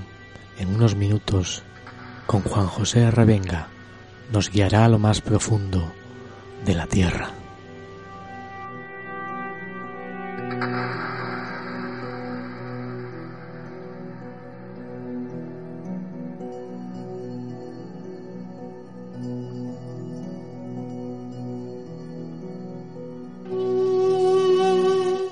en 0.60 0.76
unos 0.76 0.96
minutos 0.96 1.64
con 2.28 2.42
Juan 2.42 2.68
José 2.68 3.10
Revenga, 3.12 3.70
nos 4.32 4.52
guiará 4.52 4.86
a 4.86 4.90
lo 4.90 5.00
más 5.00 5.22
profundo 5.22 5.92
de 6.66 6.74
la 6.74 6.88
tierra. 6.88 7.30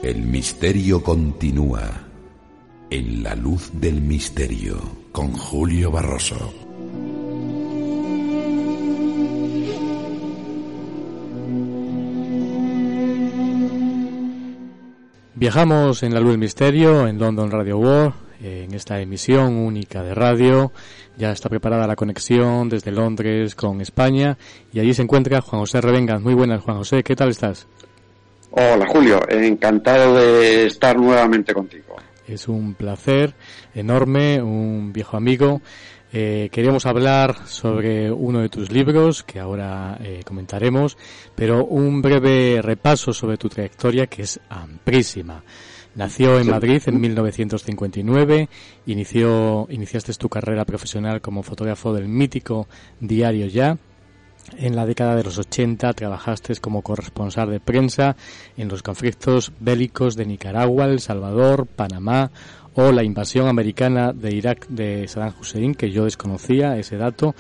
El 0.04 0.28
misterio 0.28 1.02
continúa 1.02 2.04
en 2.90 3.24
la 3.24 3.36
luz 3.36 3.72
del 3.74 4.02
misterio 4.02 4.78
con 5.12 5.32
Julio 5.32 5.90
Barroso. 5.90 6.63
Viajamos 15.36 16.04
en 16.04 16.14
la 16.14 16.20
luz 16.20 16.32
del 16.32 16.38
misterio 16.38 17.08
en 17.08 17.18
London 17.18 17.50
Radio 17.50 17.80
World, 17.80 18.14
en 18.44 18.72
esta 18.76 19.00
emisión 19.00 19.56
única 19.56 20.04
de 20.04 20.14
radio. 20.14 20.72
Ya 21.18 21.32
está 21.32 21.50
preparada 21.50 21.88
la 21.88 21.96
conexión 21.96 22.70
desde 22.70 22.92
Londres 22.92 23.56
con 23.56 23.82
España 23.82 24.38
y 24.72 24.80
allí 24.80 24.94
se 24.94 25.02
encuentra 25.02 25.42
Juan 25.42 25.62
José 25.62 25.82
Revengas. 25.82 26.22
Muy 26.22 26.36
buenas, 26.36 26.62
Juan 26.62 26.78
José, 26.78 27.02
¿qué 27.02 27.16
tal 27.16 27.30
estás? 27.30 27.68
Hola 28.52 28.86
Julio, 28.86 29.28
encantado 29.28 30.16
de 30.18 30.68
estar 30.68 30.96
nuevamente 30.98 31.52
contigo. 31.52 31.96
Es 32.28 32.48
un 32.48 32.76
placer 32.76 33.34
enorme, 33.74 34.40
un 34.40 34.94
viejo 34.94 35.18
amigo. 35.18 35.62
Eh, 36.16 36.50
queremos 36.52 36.86
hablar 36.86 37.48
sobre 37.48 38.12
uno 38.12 38.42
de 38.42 38.50
tus 38.50 38.72
libros 38.72 39.24
que 39.24 39.40
ahora 39.40 39.98
eh, 40.00 40.22
comentaremos, 40.24 40.96
pero 41.34 41.66
un 41.66 42.04
breve 42.04 42.62
repaso 42.62 43.14
sobre 43.14 43.38
tu 43.38 43.50
trayectoria 43.50 44.06
que 44.06 44.22
es 44.22 44.40
amplísima. 44.48 45.44
Nació 45.96 46.40
en 46.40 46.52
Madrid 46.52 46.84
en 46.86 47.02
1959, 47.02 48.48
inició, 48.86 49.66
iniciaste 49.72 50.14
tu 50.14 50.30
carrera 50.30 50.66
profesional 50.66 51.20
como 51.20 51.42
fotógrafo 51.42 51.92
del 51.94 52.08
mítico 52.08 52.68
diario 53.00 53.48
Ya, 53.48 53.80
en 54.58 54.76
la 54.76 54.86
década 54.86 55.16
de 55.16 55.24
los 55.24 55.38
80 55.38 55.94
trabajaste 55.94 56.56
como 56.58 56.82
corresponsal 56.82 57.50
de 57.50 57.60
prensa 57.60 58.16
en 58.58 58.68
los 58.68 58.84
conflictos 58.84 59.52
bélicos 59.60 60.16
de 60.16 60.26
Nicaragua, 60.26 60.86
El 60.86 61.00
Salvador, 61.00 61.66
Panamá 61.66 62.32
o 62.76 62.92
la 62.92 63.04
invasión 63.04 63.48
americana 63.48 64.14
de 64.14 64.34
Irak 64.36 64.68
de 64.68 65.08
Saddam 65.08 65.34
Hussein, 65.40 65.76
que 65.76 65.92
yo 65.92 66.06
desconocía 66.06 66.78
ese 66.78 66.98
dato. 66.98 67.36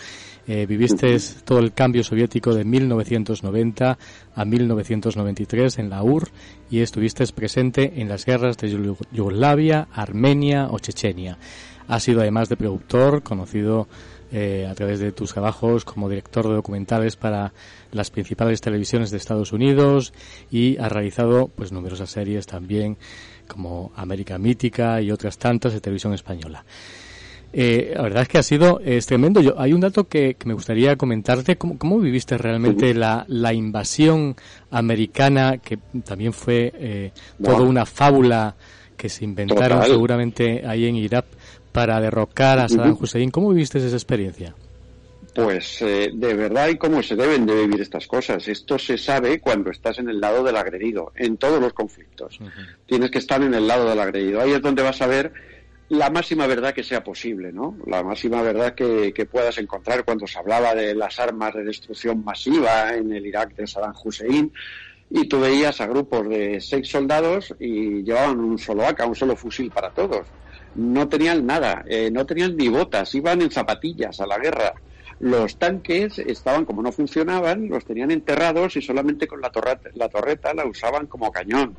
Eh, 0.45 0.65
viviste 0.65 1.17
todo 1.45 1.59
el 1.59 1.71
cambio 1.71 2.03
soviético 2.03 2.53
de 2.53 2.65
1990 2.65 3.97
a 4.35 4.45
1993 4.45 5.79
en 5.79 5.89
la 5.89 6.03
UR 6.03 6.27
y 6.69 6.81
estuviste 6.81 7.25
presente 7.27 7.93
en 8.01 8.09
las 8.09 8.25
guerras 8.25 8.57
de 8.57 8.95
Yugoslavia, 9.11 9.87
Armenia 9.93 10.67
o 10.69 10.79
Chechenia. 10.79 11.37
Has 11.87 12.03
sido 12.03 12.21
además 12.21 12.49
de 12.49 12.57
productor, 12.57 13.23
conocido 13.23 13.87
eh, 14.35 14.67
a 14.69 14.73
través 14.73 14.99
de 14.99 15.11
tus 15.11 15.31
trabajos 15.31 15.85
como 15.85 16.09
director 16.09 16.47
de 16.47 16.55
documentales 16.55 17.15
para 17.15 17.53
las 17.91 18.09
principales 18.09 18.61
televisiones 18.61 19.11
de 19.11 19.17
Estados 19.17 19.53
Unidos 19.53 20.11
y 20.49 20.77
ha 20.79 20.89
realizado 20.89 21.49
pues 21.55 21.71
numerosas 21.71 22.09
series 22.09 22.47
también 22.47 22.97
como 23.47 23.91
América 23.95 24.37
Mítica 24.37 25.01
y 25.01 25.11
otras 25.11 25.37
tantas 25.37 25.73
de 25.73 25.81
televisión 25.81 26.13
española. 26.13 26.63
Eh, 27.55 27.93
la 27.95 28.01
verdad 28.01 28.23
es 28.23 28.27
que 28.27 28.37
ha 28.39 28.43
sido 28.43 28.79
es 28.83 29.05
tremendo. 29.05 29.39
Yo, 29.39 29.59
hay 29.59 29.73
un 29.73 29.81
dato 29.81 30.07
que, 30.07 30.35
me 30.45 30.55
gustaría 30.55 30.95
comentarte. 30.95 31.55
¿Cómo, 31.55 31.99
viviste 31.99 32.37
realmente 32.37 32.95
la, 32.95 33.25
la, 33.27 33.53
invasión 33.53 34.35
americana, 34.71 35.59
que 35.59 35.77
también 36.03 36.33
fue 36.33 36.73
eh, 36.75 37.11
toda 37.43 37.61
una 37.61 37.85
fábula 37.85 38.55
que 38.97 39.09
se 39.09 39.23
inventaron 39.23 39.83
seguramente 39.83 40.63
ahí 40.65 40.85
en 40.85 40.95
Irak 40.95 41.25
para 41.71 41.99
derrocar 41.99 42.59
a 42.59 42.69
Saddam 42.69 42.97
Hussein. 42.99 43.31
¿Cómo 43.31 43.49
viviste 43.49 43.79
esa 43.79 43.95
experiencia? 43.95 44.55
Pues 45.33 45.81
eh, 45.81 46.11
de 46.13 46.33
verdad 46.35 46.67
y 46.69 46.77
cómo 46.77 47.01
se 47.01 47.15
deben 47.15 47.45
de 47.45 47.55
vivir 47.55 47.81
estas 47.81 48.07
cosas. 48.07 48.47
Esto 48.47 48.77
se 48.77 48.97
sabe 48.97 49.39
cuando 49.39 49.71
estás 49.71 49.97
en 49.97 50.09
el 50.09 50.21
lado 50.21 50.43
del 50.43 50.55
agredido, 50.55 51.11
en 51.15 51.37
todos 51.37 51.59
los 51.59 51.73
conflictos. 51.73 52.39
Tienes 52.85 53.09
que 53.09 53.17
estar 53.17 53.41
en 53.41 53.53
el 53.53 53.67
lado 53.67 53.89
del 53.89 53.99
agredido. 53.99 54.41
Ahí 54.41 54.51
es 54.51 54.61
donde 54.61 54.83
vas 54.83 55.01
a 55.01 55.07
ver 55.07 55.33
la 55.89 56.09
máxima 56.09 56.47
verdad 56.47 56.73
que 56.73 56.83
sea 56.83 57.03
posible, 57.03 57.51
¿no? 57.51 57.77
La 57.87 58.03
máxima 58.03 58.41
verdad 58.41 58.75
que, 58.75 59.11
que, 59.13 59.25
puedas 59.25 59.57
encontrar 59.57 60.05
cuando 60.05 60.27
se 60.27 60.39
hablaba 60.39 60.73
de 60.75 60.95
las 60.95 61.19
armas 61.19 61.53
de 61.53 61.63
destrucción 61.63 62.23
masiva 62.23 62.95
en 62.95 63.11
el 63.11 63.25
Irak 63.25 63.55
de 63.55 63.67
Saddam 63.67 63.93
Hussein 64.03 64.51
y 65.09 65.27
tú 65.27 65.39
veías 65.39 65.81
a 65.81 65.87
grupos 65.87 66.29
de 66.29 66.61
seis 66.61 66.87
soldados 66.87 67.53
y 67.59 68.03
llevaban 68.03 68.39
un 68.39 68.57
solo 68.57 68.85
AK, 68.87 69.07
un 69.07 69.15
solo 69.15 69.35
fusil 69.35 69.69
para 69.71 69.89
todos 69.89 70.25
no 70.75 71.07
tenían 71.07 71.45
nada, 71.45 71.83
eh, 71.87 72.09
no 72.11 72.25
tenían 72.25 72.57
ni 72.57 72.67
botas, 72.67 73.13
iban 73.15 73.41
en 73.41 73.51
zapatillas 73.51 74.19
a 74.19 74.27
la 74.27 74.37
guerra. 74.37 74.73
Los 75.19 75.57
tanques 75.57 76.19
estaban, 76.19 76.65
como 76.65 76.81
no 76.81 76.91
funcionaban, 76.91 77.69
los 77.69 77.85
tenían 77.85 78.11
enterrados 78.11 78.75
y 78.75 78.81
solamente 78.81 79.27
con 79.27 79.41
la 79.41 79.51
torreta, 79.51 79.89
la 79.93 80.09
torreta 80.09 80.53
la 80.53 80.65
usaban 80.65 81.07
como 81.07 81.31
cañón. 81.31 81.75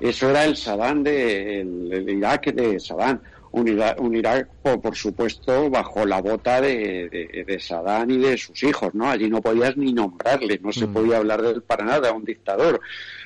Eso 0.00 0.30
era 0.30 0.44
el 0.44 0.56
Saddam 0.56 1.02
de, 1.02 1.60
el, 1.60 2.08
Irak 2.08 2.52
de 2.52 2.80
Saddam. 2.80 3.20
Un 3.52 4.14
Irak, 4.14 4.48
por, 4.60 4.94
supuesto, 4.94 5.70
bajo 5.70 6.04
la 6.04 6.20
bota 6.20 6.60
de, 6.60 7.44
de, 7.46 7.60
Saddam 7.60 8.10
y 8.10 8.18
de 8.18 8.36
sus 8.36 8.62
hijos, 8.62 8.94
¿no? 8.94 9.08
Allí 9.08 9.30
no 9.30 9.40
podías 9.40 9.78
ni 9.78 9.94
nombrarle, 9.94 10.60
no 10.62 10.72
se 10.72 10.86
mm. 10.86 10.92
podía 10.92 11.16
hablar 11.16 11.40
de 11.40 11.52
él 11.52 11.62
para 11.62 11.86
nada, 11.86 12.12
un 12.12 12.24
dictador. 12.24 12.82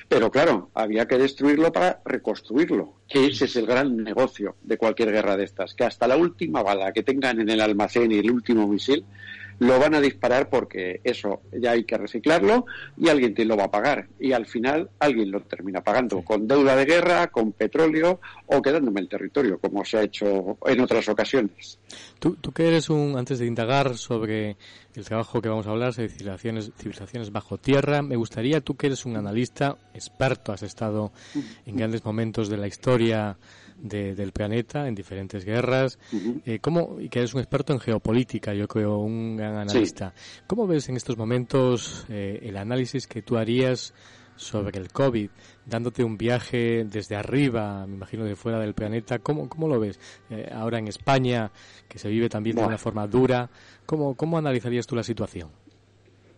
Pero 0.07 0.31
claro, 0.31 0.69
había 0.73 1.05
que 1.05 1.17
destruirlo 1.17 1.73
para 1.73 2.01
reconstruirlo, 2.05 2.95
que 3.09 3.27
ese 3.27 3.45
es 3.45 3.55
el 3.57 3.65
gran 3.65 3.97
negocio 3.97 4.55
de 4.61 4.77
cualquier 4.77 5.11
guerra 5.11 5.35
de 5.35 5.43
estas, 5.43 5.73
que 5.73 5.83
hasta 5.83 6.07
la 6.07 6.15
última 6.15 6.63
bala 6.63 6.93
que 6.93 7.03
tengan 7.03 7.41
en 7.41 7.49
el 7.49 7.59
almacén 7.59 8.11
y 8.11 8.19
el 8.19 8.31
último 8.31 8.67
misil 8.67 9.03
lo 9.61 9.77
van 9.77 9.93
a 9.93 10.01
disparar 10.01 10.49
porque 10.49 11.01
eso 11.03 11.43
ya 11.53 11.71
hay 11.71 11.83
que 11.83 11.95
reciclarlo 11.95 12.65
y 12.97 13.09
alguien 13.09 13.35
te 13.35 13.45
lo 13.45 13.55
va 13.55 13.65
a 13.65 13.71
pagar. 13.71 14.07
Y 14.19 14.31
al 14.31 14.47
final 14.47 14.89
alguien 14.97 15.29
lo 15.29 15.41
termina 15.41 15.81
pagando 15.81 16.23
con 16.23 16.47
deuda 16.47 16.75
de 16.75 16.85
guerra, 16.85 17.27
con 17.27 17.51
petróleo 17.51 18.19
o 18.47 18.59
quedándome 18.59 19.01
el 19.01 19.07
territorio, 19.07 19.59
como 19.59 19.85
se 19.85 19.99
ha 19.99 20.01
hecho 20.01 20.57
en 20.65 20.81
otras 20.81 21.07
ocasiones. 21.09 21.77
Tú, 22.17 22.37
tú 22.37 22.51
que 22.51 22.67
eres 22.67 22.89
un, 22.89 23.15
antes 23.15 23.37
de 23.37 23.45
indagar 23.45 23.97
sobre 23.97 24.57
el 24.95 25.05
trabajo 25.05 25.39
que 25.39 25.49
vamos 25.49 25.67
a 25.67 25.69
hablar, 25.69 25.93
de 25.93 26.09
civilizaciones, 26.09 26.71
civilizaciones 26.75 27.31
bajo 27.31 27.59
tierra, 27.59 28.01
me 28.01 28.15
gustaría, 28.15 28.61
tú 28.61 28.75
que 28.75 28.87
eres 28.87 29.05
un 29.05 29.15
analista 29.15 29.77
experto, 29.93 30.53
has 30.53 30.63
estado 30.63 31.11
en 31.67 31.75
grandes 31.75 32.03
momentos 32.03 32.49
de 32.49 32.57
la 32.57 32.65
historia 32.65 33.37
del 33.81 34.31
planeta 34.31 34.87
en 34.87 34.95
diferentes 34.95 35.43
guerras. 35.45 35.99
Eh, 36.45 36.59
¿cómo, 36.59 36.97
y 36.99 37.09
que 37.09 37.19
eres 37.19 37.33
un 37.33 37.41
experto 37.41 37.73
en 37.73 37.79
geopolítica, 37.79 38.53
yo 38.53 38.67
creo, 38.67 38.97
un 38.99 39.37
gran 39.37 39.55
analista. 39.55 40.13
¿Cómo 40.47 40.67
ves 40.67 40.89
en 40.89 40.97
estos 40.97 41.17
momentos 41.17 42.05
eh, 42.09 42.39
el 42.43 42.57
análisis 42.57 43.07
que 43.07 43.21
tú 43.21 43.37
harías 43.37 43.93
sobre 44.35 44.79
el 44.79 44.91
COVID, 44.91 45.29
dándote 45.65 46.03
un 46.03 46.17
viaje 46.17 46.85
desde 46.85 47.15
arriba, 47.15 47.85
me 47.85 47.95
imagino 47.95 48.23
de 48.23 48.35
fuera 48.35 48.59
del 48.59 48.73
planeta? 48.73 49.19
¿Cómo, 49.19 49.47
cómo 49.49 49.67
lo 49.67 49.79
ves? 49.79 49.99
Eh, 50.29 50.49
ahora 50.53 50.79
en 50.79 50.87
España, 50.87 51.51
que 51.87 51.99
se 51.99 52.09
vive 52.09 52.29
también 52.29 52.55
de 52.55 52.63
una 52.63 52.77
forma 52.77 53.07
dura, 53.07 53.49
¿cómo, 53.85 54.15
¿cómo 54.15 54.37
analizarías 54.37 54.87
tú 54.87 54.95
la 54.95 55.03
situación? 55.03 55.49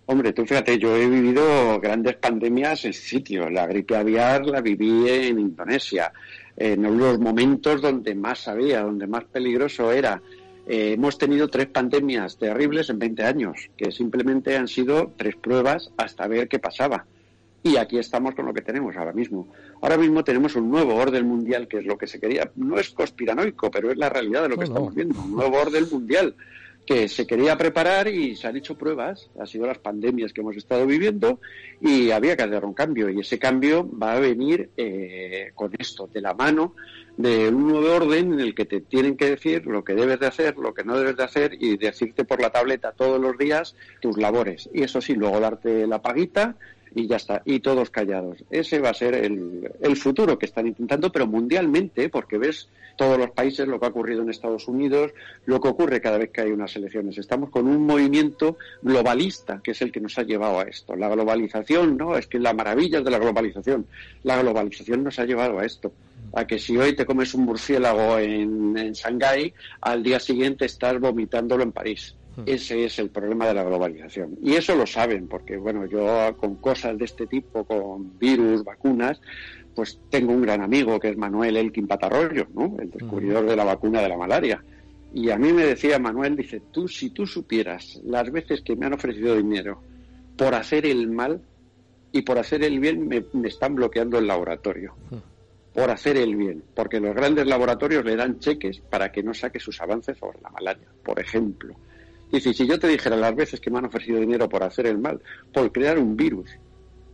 Hombre, 0.06 0.34
tú 0.34 0.46
fíjate, 0.46 0.78
yo 0.78 0.98
he 0.98 1.08
vivido 1.08 1.80
grandes 1.80 2.18
pandemias 2.18 2.84
en 2.84 2.94
sitios. 2.94 3.50
La 3.50 3.66
gripe 3.66 3.96
aviar 3.96 4.46
la 4.46 4.60
viví 4.60 5.08
en 5.08 5.40
Indonesia, 5.40 6.12
en 6.58 6.98
los 6.98 7.20
momentos 7.20 7.82
donde 7.82 8.16
más 8.16 8.48
había, 8.48 8.82
donde 8.82 9.08
más 9.08 9.24
peligroso 9.26 9.92
era. 9.92 10.22
Eh, 10.66 10.94
hemos 10.94 11.18
tenido 11.18 11.50
tres 11.50 11.68
pandemias 11.68 12.38
terribles 12.38 12.90
en 12.90 13.00
20 13.00 13.24
años, 13.24 13.70
que 13.76 13.92
simplemente 13.92 14.56
han 14.56 14.68
sido 14.68 15.12
tres 15.18 15.36
pruebas 15.36 15.92
hasta 15.98 16.28
ver 16.28 16.48
qué 16.48 16.60
pasaba. 16.60 17.06
Y 17.64 17.78
aquí 17.78 17.98
estamos 17.98 18.36
con 18.36 18.46
lo 18.46 18.54
que 18.54 18.62
tenemos 18.62 18.96
ahora 18.98 19.14
mismo. 19.14 19.48
Ahora 19.82 19.98
mismo 19.98 20.24
tenemos 20.24 20.56
un 20.56 20.70
nuevo 20.70 20.96
orden 20.96 21.26
mundial, 21.26 21.68
que 21.68 21.78
es 21.78 21.86
lo 21.86 21.98
que 21.98 22.08
se 22.08 22.20
quería. 22.20 22.52
No 22.56 22.78
es 22.78 22.90
conspiranoico, 22.90 23.72
pero 23.72 23.90
es 23.90 23.98
la 23.98 24.10
realidad 24.10 24.44
de 24.44 24.50
lo 24.50 24.58
que 24.58 24.66
estamos 24.66 24.94
viendo. 24.94 25.22
Un 25.22 25.36
nuevo 25.36 25.58
orden 25.58 25.88
mundial 25.90 26.36
que 26.86 27.08
se 27.08 27.26
quería 27.26 27.58
preparar 27.58 28.08
y 28.08 28.36
se 28.36 28.48
han 28.48 28.58
hecho 28.58 28.78
pruebas, 28.78 29.30
ha 29.40 29.46
sido 29.46 29.68
las 29.68 29.78
pandemias 29.78 30.34
que 30.34 30.42
hemos 30.42 30.58
estado 30.58 30.86
viviendo 30.86 31.40
y 31.80 32.12
había 32.12 32.36
que 32.36 32.44
hacer 32.44 32.66
un 32.66 32.74
cambio. 32.74 33.10
Y 33.10 33.22
ese 33.22 33.40
cambio 33.40 33.90
va 33.98 34.14
a 34.14 34.20
venir 34.20 34.70
eh, 34.76 35.52
con 35.56 35.72
esto, 35.78 36.08
de 36.08 36.22
la 36.22 36.34
mano 36.34 36.76
de 37.18 37.50
un 37.50 37.68
nuevo 37.68 37.94
orden 37.94 38.34
en 38.34 38.40
el 38.40 38.56
que 38.56 38.66
te 38.66 38.82
tienen 38.82 39.16
que 39.16 39.30
decir 39.30 39.66
lo 39.68 39.84
que 39.84 39.94
debes 39.94 40.20
de 40.20 40.28
hacer, 40.28 40.58
lo 40.58 40.74
que 40.74 40.84
no 40.84 40.98
debes 40.98 41.16
de 41.16 41.24
hacer 41.24 41.58
y 41.60 41.78
decirte 41.78 42.26
por 42.26 42.42
la 42.42 42.50
tableta 42.50 42.92
todos 42.92 43.22
los 43.22 43.38
días 43.38 43.76
tus 44.02 44.18
labores. 44.18 44.70
Y 44.74 44.84
eso 44.84 45.00
sí, 45.00 45.14
luego 45.14 45.40
darte 45.40 45.86
la 45.86 46.02
paguita 46.02 46.56
y 46.96 47.08
ya 47.08 47.16
está, 47.16 47.42
y 47.46 47.60
todos 47.60 47.90
callados. 47.90 48.44
Ese 48.50 48.80
va 48.80 48.90
a 48.90 48.94
ser 48.94 49.16
el, 49.16 49.72
el 49.82 49.98
futuro 49.98 50.38
que 50.38 50.46
están 50.46 50.68
intentando, 50.68 51.12
pero 51.12 51.28
mundialmente, 51.28 52.10
porque 52.10 52.38
ves 52.38 52.70
todos 52.96 53.18
los 53.18 53.32
países, 53.32 53.68
lo 53.68 53.80
que 53.80 53.86
ha 53.88 53.90
ocurrido 53.90 54.22
en 54.22 54.30
Estados 54.30 54.68
Unidos, 54.68 55.12
lo 55.46 55.60
que 55.60 55.68
ocurre 55.68 56.02
cada 56.02 56.18
vez 56.18 56.30
que 56.30 56.42
hay 56.42 56.52
unas 56.52 56.76
elecciones. 56.76 57.18
Estamos 57.18 57.50
con 57.50 57.68
un 57.68 57.86
movimiento 57.86 58.58
globalista, 58.82 59.62
que 59.64 59.72
es 59.72 59.82
el 59.82 59.92
que 59.92 60.00
nos 60.00 60.18
ha 60.18 60.24
llevado 60.24 60.60
a 60.60 60.64
esto. 60.64 60.96
La 60.96 61.10
globalización, 61.10 61.98
¿no? 61.98 62.18
Es 62.18 62.28
que 62.28 62.40
la 62.40 62.54
maravilla 62.54 63.02
de 63.02 63.12
la 63.12 63.20
globalización. 63.20 63.88
La 64.24 64.42
globalización 64.42 65.04
nos 65.04 65.18
ha 65.20 65.26
llevado 65.26 65.60
a 65.60 65.66
esto. 65.66 65.92
A 66.34 66.46
que 66.46 66.60
si 66.60 66.78
hoy 66.78 66.96
te 66.96 67.06
comes 67.06 67.34
un 67.34 67.46
murciélago 67.46 68.18
en, 68.20 68.78
en 68.78 68.94
Shanghái, 68.94 69.54
al 69.82 70.04
día 70.04 70.20
siguiente 70.20 70.66
estás 70.66 71.00
vomitándolo 71.00 71.64
en 71.64 71.72
París. 71.72 72.16
Ese 72.46 72.86
es 72.86 72.98
el 73.00 73.10
problema 73.10 73.48
de 73.48 73.54
la 73.54 73.64
globalización. 73.64 74.38
Y 74.42 74.54
eso 74.54 74.76
lo 74.76 74.88
saben, 74.88 75.28
porque 75.28 75.58
bueno, 75.58 75.86
yo 75.86 76.36
con 76.38 76.56
cosas 76.56 76.98
de 76.98 77.06
este 77.06 77.28
tipo, 77.28 77.64
con 77.64 78.18
virus, 78.18 78.64
vacunas, 78.64 79.22
pues 79.76 80.00
tengo 80.10 80.34
un 80.34 80.42
gran 80.42 80.62
amigo 80.62 81.00
que 81.00 81.10
es 81.10 81.18
Manuel 81.18 81.58
Elkin 81.58 81.88
Patarroyo, 81.88 82.48
¿no? 82.54 82.76
El 82.80 82.90
descubridor 82.90 83.44
hmm. 83.44 83.48
de 83.48 83.56
la 83.56 83.64
vacuna 83.64 84.02
de 84.02 84.10
la 84.10 84.18
malaria. 84.18 84.64
Y 85.14 85.30
a 85.30 85.38
mí 85.38 85.54
me 85.54 85.64
decía 85.64 86.00
Manuel, 86.00 86.36
dice, 86.36 86.62
tú 86.72 86.88
si 86.88 87.12
tú 87.12 87.28
supieras 87.28 88.02
las 88.04 88.32
veces 88.32 88.62
que 88.62 88.76
me 88.76 88.88
han 88.88 88.94
ofrecido 88.94 89.36
dinero 89.36 89.82
por 90.36 90.56
hacer 90.56 90.88
el 90.88 91.08
mal 91.10 91.42
y 92.12 92.24
por 92.24 92.40
hacer 92.40 92.64
el 92.64 92.80
bien, 92.80 93.08
me, 93.08 93.24
me 93.34 93.48
están 93.48 93.76
bloqueando 93.76 94.18
el 94.18 94.28
laboratorio. 94.28 94.96
Hmm. 95.12 95.18
Por 95.74 95.90
hacer 95.90 96.18
el 96.18 96.36
bien, 96.36 96.64
porque 96.76 97.00
los 97.00 97.16
grandes 97.16 97.48
laboratorios 97.48 98.06
le 98.06 98.16
dan 98.16 98.40
cheques 98.40 98.80
para 98.80 99.12
que 99.12 99.24
no 99.24 99.34
saque 99.34 99.60
sus 99.60 99.82
avances 99.82 100.18
sobre 100.18 100.40
la 100.42 100.52
malaria, 100.52 100.88
por 101.04 101.20
ejemplo. 101.20 101.76
Dice, 102.34 102.52
si 102.52 102.68
yo 102.68 102.80
te 102.80 102.88
dijera 102.88 103.16
las 103.16 103.36
veces 103.36 103.60
que 103.60 103.70
me 103.70 103.78
han 103.78 103.86
ofrecido 103.86 104.20
dinero 104.20 104.50
por 104.50 104.64
hacer 104.64 104.88
el 104.88 104.98
mal, 104.98 105.22
por 105.54 105.72
crear 105.72 106.00
un 106.00 106.18
virus, 106.18 106.50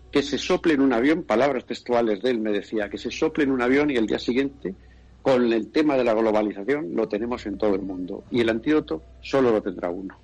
que 0.10 0.24
se 0.24 0.38
sople 0.38 0.76
en 0.76 0.80
un 0.80 0.94
avión, 0.94 1.24
palabras 1.24 1.66
textuales 1.66 2.22
de 2.22 2.30
él 2.32 2.40
me 2.40 2.54
decía, 2.54 2.90
que 2.90 2.98
se 2.98 3.12
sople 3.12 3.44
en 3.44 3.52
un 3.52 3.62
avión 3.62 3.92
y 3.92 3.98
el 3.98 4.08
día 4.08 4.18
siguiente, 4.18 4.74
con 5.22 5.52
el 5.52 5.72
tema 5.72 5.98
de 5.98 6.06
la 6.06 6.14
globalización, 6.14 6.96
lo 6.96 7.10
tenemos 7.10 7.46
en 7.48 7.58
todo 7.58 7.76
el 7.76 7.82
mundo. 7.82 8.24
Y 8.32 8.40
el 8.40 8.48
antídoto 8.48 9.04
solo 9.22 9.52
lo 9.52 9.62
tendrá 9.62 9.90
uno. 9.90 10.18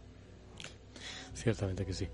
Ciertamente 1.33 1.85
que 1.85 1.91
sí. 1.91 2.07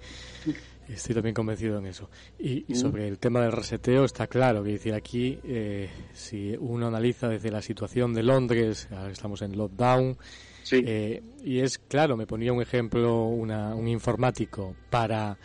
Estoy 0.90 1.14
también 1.14 1.36
convencido 1.36 1.78
en 1.78 1.86
eso. 1.86 2.10
Y, 2.40 2.66
sobre 2.74 3.08
el 3.08 3.20
tema 3.20 3.42
del 3.42 3.52
reseteo 3.52 4.06
está 4.06 4.26
claro 4.26 4.64
que 4.64 4.72
decir 4.72 4.96
aquí, 4.96 5.40
eh, 5.44 5.88
si 6.14 6.56
uno 6.60 6.88
analiza 6.88 7.30
desde 7.30 7.52
la 7.52 7.62
situación 7.62 8.16
de 8.16 8.24
Londres, 8.24 8.88
ahora 8.90 9.12
estamos 9.12 9.44
en 9.44 9.56
lockdown, 9.56 10.18
eh, 10.72 11.22
y 11.44 11.60
es 11.60 11.78
claro, 11.80 12.16
me 12.18 12.28
ponía 12.28 12.54
un 12.54 12.62
ejemplo 12.62 13.26
un 13.26 13.88
informático 13.88 14.76
para 14.90 15.38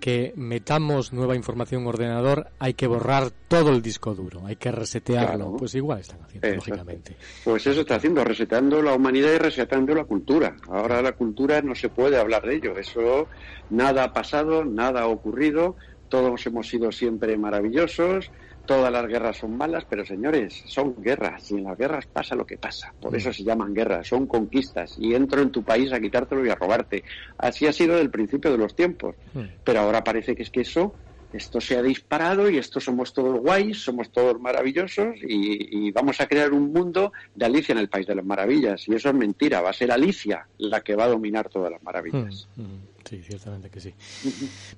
que 0.00 0.32
metamos 0.36 1.12
nueva 1.12 1.36
información 1.36 1.82
en 1.82 1.88
ordenador, 1.88 2.48
hay 2.58 2.74
que 2.74 2.86
borrar 2.86 3.30
todo 3.48 3.70
el 3.70 3.82
disco 3.82 4.14
duro, 4.14 4.46
hay 4.46 4.56
que 4.56 4.72
resetearlo. 4.72 5.56
Pues 5.56 5.74
igual 5.74 6.00
están 6.00 6.22
haciendo, 6.22 6.48
lógicamente. 6.48 7.16
Pues 7.44 7.66
eso 7.66 7.80
está 7.80 7.96
haciendo, 7.96 8.24
reseteando 8.24 8.82
la 8.82 8.94
humanidad 8.94 9.32
y 9.32 9.38
reseteando 9.38 9.94
la 9.94 10.04
cultura. 10.04 10.56
Ahora 10.68 11.02
la 11.02 11.12
cultura 11.12 11.60
no 11.62 11.74
se 11.74 11.88
puede 11.88 12.18
hablar 12.18 12.46
de 12.46 12.56
ello. 12.56 12.78
Eso 12.78 13.28
nada 13.70 14.04
ha 14.04 14.12
pasado, 14.12 14.64
nada 14.64 15.02
ha 15.02 15.06
ocurrido, 15.06 15.76
todos 16.08 16.46
hemos 16.46 16.68
sido 16.68 16.92
siempre 16.92 17.36
maravillosos 17.36 18.30
todas 18.66 18.92
las 18.92 19.06
guerras 19.06 19.38
son 19.38 19.56
malas, 19.56 19.84
pero 19.88 20.04
señores, 20.04 20.62
son 20.66 20.96
guerras 21.02 21.50
y 21.50 21.54
en 21.54 21.64
las 21.64 21.78
guerras 21.78 22.06
pasa 22.06 22.34
lo 22.34 22.46
que 22.46 22.56
pasa. 22.56 22.92
Por 23.00 23.12
mm. 23.12 23.16
eso 23.16 23.32
se 23.32 23.44
llaman 23.44 23.74
guerras, 23.74 24.08
son 24.08 24.26
conquistas 24.26 24.96
y 24.98 25.14
entro 25.14 25.42
en 25.42 25.50
tu 25.50 25.62
país 25.62 25.92
a 25.92 26.00
quitártelo 26.00 26.44
y 26.44 26.50
a 26.50 26.54
robarte. 26.54 27.04
Así 27.38 27.66
ha 27.66 27.72
sido 27.72 27.96
del 27.96 28.10
principio 28.10 28.50
de 28.50 28.58
los 28.58 28.74
tiempos. 28.74 29.14
Mm. 29.32 29.42
Pero 29.64 29.80
ahora 29.80 30.04
parece 30.04 30.34
que 30.34 30.42
es 30.42 30.50
que 30.50 30.62
eso, 30.62 30.94
esto 31.32 31.60
se 31.60 31.76
ha 31.76 31.82
disparado 31.82 32.48
y 32.48 32.58
esto 32.58 32.80
somos 32.80 33.12
todos 33.12 33.40
guays, 33.40 33.82
somos 33.82 34.10
todos 34.10 34.40
maravillosos 34.40 35.16
y, 35.22 35.90
vamos 35.90 36.20
a 36.20 36.26
crear 36.26 36.52
un 36.52 36.72
mundo 36.72 37.12
de 37.34 37.44
Alicia 37.44 37.72
en 37.72 37.78
el 37.78 37.88
País 37.88 38.06
de 38.06 38.14
las 38.14 38.24
Maravillas. 38.24 38.88
Y 38.88 38.94
eso 38.94 39.08
es 39.08 39.14
mentira, 39.14 39.60
va 39.60 39.70
a 39.70 39.74
ser 39.74 39.90
Alicia 39.90 40.46
la 40.58 40.80
que 40.80 40.94
va 40.94 41.04
a 41.04 41.08
dominar 41.08 41.48
todas 41.48 41.70
las 41.72 41.82
maravillas. 41.82 42.48
Mm, 42.56 42.93
Sí, 43.04 43.22
ciertamente 43.22 43.68
que 43.68 43.80
sí. 43.80 43.94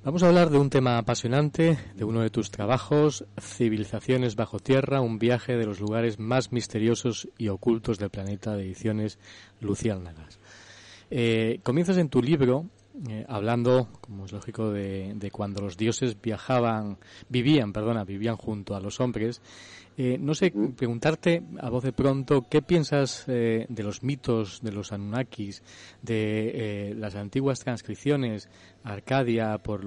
Vamos 0.04 0.22
a 0.22 0.28
hablar 0.28 0.50
de 0.50 0.58
un 0.58 0.68
tema 0.68 0.98
apasionante, 0.98 1.78
de 1.94 2.04
uno 2.04 2.22
de 2.22 2.30
tus 2.30 2.50
trabajos, 2.50 3.24
Civilizaciones 3.40 4.34
bajo 4.34 4.58
tierra, 4.58 5.00
un 5.00 5.20
viaje 5.20 5.56
de 5.56 5.64
los 5.64 5.78
lugares 5.78 6.18
más 6.18 6.50
misteriosos 6.50 7.28
y 7.38 7.48
ocultos 7.48 7.98
del 7.98 8.10
planeta 8.10 8.56
de 8.56 8.64
ediciones 8.64 9.18
Luciérnagas. 9.60 10.40
Eh, 11.08 11.60
comienzas 11.62 11.98
en 11.98 12.08
tu 12.08 12.20
libro 12.20 12.66
eh, 13.08 13.24
hablando, 13.28 13.88
como 14.00 14.24
es 14.24 14.32
lógico, 14.32 14.70
de, 14.70 15.12
de, 15.14 15.30
cuando 15.30 15.60
los 15.60 15.76
dioses 15.76 16.20
viajaban, 16.20 16.98
vivían, 17.28 17.72
perdona, 17.72 18.04
vivían 18.04 18.36
junto 18.36 18.74
a 18.74 18.80
los 18.80 19.00
hombres 19.00 19.40
eh, 19.98 20.18
no 20.20 20.34
sé, 20.34 20.52
preguntarte 20.76 21.42
a 21.58 21.70
voz 21.70 21.82
de 21.82 21.92
pronto, 21.92 22.46
¿qué 22.50 22.60
piensas 22.60 23.24
eh, 23.28 23.64
de 23.70 23.82
los 23.82 24.02
mitos 24.02 24.60
de 24.60 24.70
los 24.70 24.92
Anunnakis, 24.92 25.62
de 26.02 26.94
las 26.98 27.14
antiguas 27.14 27.60
transcripciones, 27.60 28.50
Arcadia, 28.86 29.58
por 29.58 29.84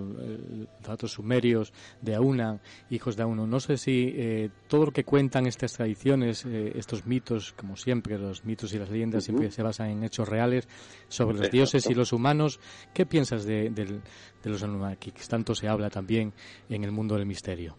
datos 0.82 1.14
sumerios, 1.14 1.74
de 2.02 2.16
Auna, 2.16 2.60
hijos 2.90 3.16
de 3.16 3.24
Auno? 3.24 3.48
No 3.48 3.60
sé 3.60 3.78
si 3.78 4.50
todo 4.68 4.86
lo 4.86 4.92
que 4.92 5.04
cuentan 5.04 5.48
estas 5.48 5.74
tradiciones, 5.74 6.46
estos 6.46 7.06
mitos, 7.06 7.54
como 7.54 7.76
siempre, 7.76 8.18
los 8.18 8.46
mitos 8.46 8.74
y 8.74 8.80
las 8.80 8.90
leyendas 8.90 9.24
siempre 9.24 9.52
se 9.52 9.64
basan 9.64 9.90
en 9.90 10.04
hechos 10.04 10.28
reales 10.28 10.68
sobre 11.08 11.38
los 11.38 11.50
dioses 11.50 11.90
y 11.90 11.94
los 11.94 12.14
humanos. 12.14 12.60
¿Qué 12.94 13.06
piensas 13.06 13.46
de, 13.46 13.70
de 13.70 14.50
los 14.50 14.64
Anunnakis? 14.64 15.28
Tanto 15.28 15.56
se 15.56 15.68
habla 15.68 15.90
también 15.90 16.34
en 16.70 16.84
el 16.84 16.92
mundo 16.92 17.16
del 17.16 17.26
misterio. 17.26 17.78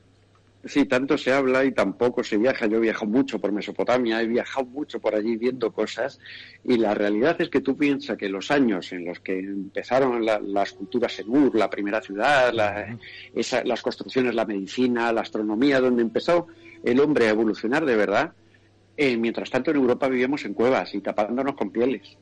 Sí, 0.62 0.85
tanto 0.85 1.16
se 1.16 1.33
habla 1.33 1.64
y 1.64 1.73
tampoco 1.73 2.23
se 2.23 2.37
viaja. 2.37 2.66
Yo 2.66 2.77
he 2.77 2.81
viajado 2.81 3.07
mucho 3.07 3.38
por 3.38 3.51
Mesopotamia, 3.51 4.20
he 4.20 4.27
viajado 4.27 4.66
mucho 4.66 5.01
por 5.01 5.14
allí 5.14 5.37
viendo 5.37 5.73
cosas 5.73 6.18
y 6.64 6.77
la 6.77 6.92
realidad 6.92 7.40
es 7.40 7.49
que 7.49 7.62
tú 7.62 7.79
piensas 7.79 8.18
que 8.18 8.29
los 8.29 8.51
años 8.51 8.92
en 8.92 9.07
los 9.07 9.20
que 9.20 9.38
empezaron 9.38 10.23
las 10.25 10.73
culturas 10.73 11.18
en 11.18 11.31
Ur, 11.31 11.55
la 11.55 11.70
primera 11.70 12.03
ciudad, 12.03 12.53
las 12.53 13.83
construcciones, 13.83 14.35
la 14.35 14.44
medicina, 14.44 15.11
la 15.14 15.23
astronomía, 15.23 15.81
donde 15.81 16.03
empezó 16.03 16.49
el 16.85 17.01
hombre 17.01 17.29
a 17.29 17.31
evolucionar 17.31 17.87
de 17.87 17.96
verdad, 17.96 18.33
eh, 18.99 19.16
mientras 19.16 19.49
tanto 19.49 19.70
en 19.70 19.79
Europa 19.79 20.09
vivíamos 20.09 20.44
en 20.44 20.53
cuevas 20.53 20.94
y 20.94 21.01
tapándonos 21.01 21.55
con 21.55 21.70
pieles. 21.70 22.18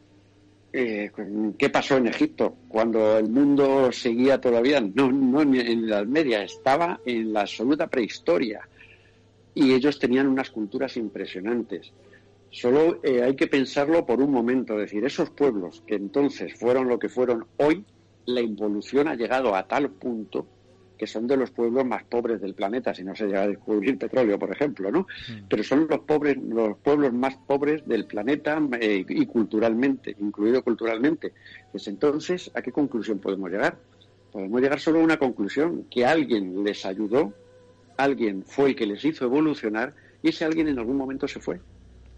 Eh, 0.70 1.10
qué 1.58 1.70
pasó 1.70 1.96
en 1.96 2.08
Egipto 2.08 2.56
cuando 2.68 3.16
el 3.16 3.30
mundo 3.30 3.90
seguía 3.90 4.38
todavía, 4.38 4.80
no, 4.80 5.40
en 5.40 5.88
la 5.88 6.04
Media, 6.04 6.42
estaba 6.42 7.00
en 7.06 7.32
la 7.32 7.40
absoluta 7.42 7.86
prehistoria 7.86 8.68
y 9.54 9.72
ellos 9.72 9.98
tenían 9.98 10.26
unas 10.26 10.50
culturas 10.50 10.96
impresionantes. 10.98 11.92
Solo 12.50 13.00
eh, 13.02 13.22
hay 13.22 13.34
que 13.34 13.46
pensarlo 13.46 14.04
por 14.04 14.20
un 14.20 14.30
momento, 14.30 14.74
es 14.74 14.90
decir, 14.90 15.04
esos 15.04 15.30
pueblos 15.30 15.82
que 15.86 15.94
entonces 15.94 16.54
fueron 16.54 16.88
lo 16.88 16.98
que 16.98 17.08
fueron 17.08 17.46
hoy, 17.56 17.84
la 18.26 18.42
involución 18.42 19.08
ha 19.08 19.14
llegado 19.14 19.54
a 19.54 19.66
tal 19.66 19.90
punto 19.90 20.46
que 20.98 21.06
son 21.06 21.26
de 21.28 21.36
los 21.36 21.50
pueblos 21.50 21.86
más 21.86 22.02
pobres 22.02 22.40
del 22.40 22.54
planeta, 22.54 22.92
si 22.92 23.04
no 23.04 23.14
se 23.14 23.26
llega 23.26 23.42
a 23.42 23.46
descubrir 23.48 23.96
petróleo, 23.96 24.38
por 24.38 24.50
ejemplo, 24.50 24.90
¿no? 24.90 25.02
Mm. 25.02 25.46
Pero 25.48 25.62
son 25.62 25.86
los 25.88 26.00
pobres, 26.00 26.36
los 26.36 26.76
pueblos 26.78 27.12
más 27.12 27.36
pobres 27.36 27.86
del 27.86 28.04
planeta 28.04 28.60
eh, 28.80 29.04
y 29.08 29.26
culturalmente, 29.26 30.16
incluido 30.18 30.62
culturalmente. 30.62 31.32
Pues 31.70 31.86
entonces, 31.86 32.50
¿a 32.54 32.62
qué 32.62 32.72
conclusión 32.72 33.20
podemos 33.20 33.50
llegar? 33.50 33.78
Podemos 34.32 34.60
llegar 34.60 34.80
solo 34.80 35.00
a 35.00 35.04
una 35.04 35.18
conclusión, 35.18 35.86
que 35.88 36.04
alguien 36.04 36.64
les 36.64 36.84
ayudó, 36.84 37.32
alguien 37.96 38.42
fue 38.42 38.70
el 38.70 38.76
que 38.76 38.86
les 38.86 39.04
hizo 39.04 39.24
evolucionar 39.24 39.94
y 40.22 40.30
ese 40.30 40.44
alguien 40.44 40.68
en 40.68 40.78
algún 40.78 40.96
momento 40.96 41.28
se 41.28 41.38
fue. 41.38 41.60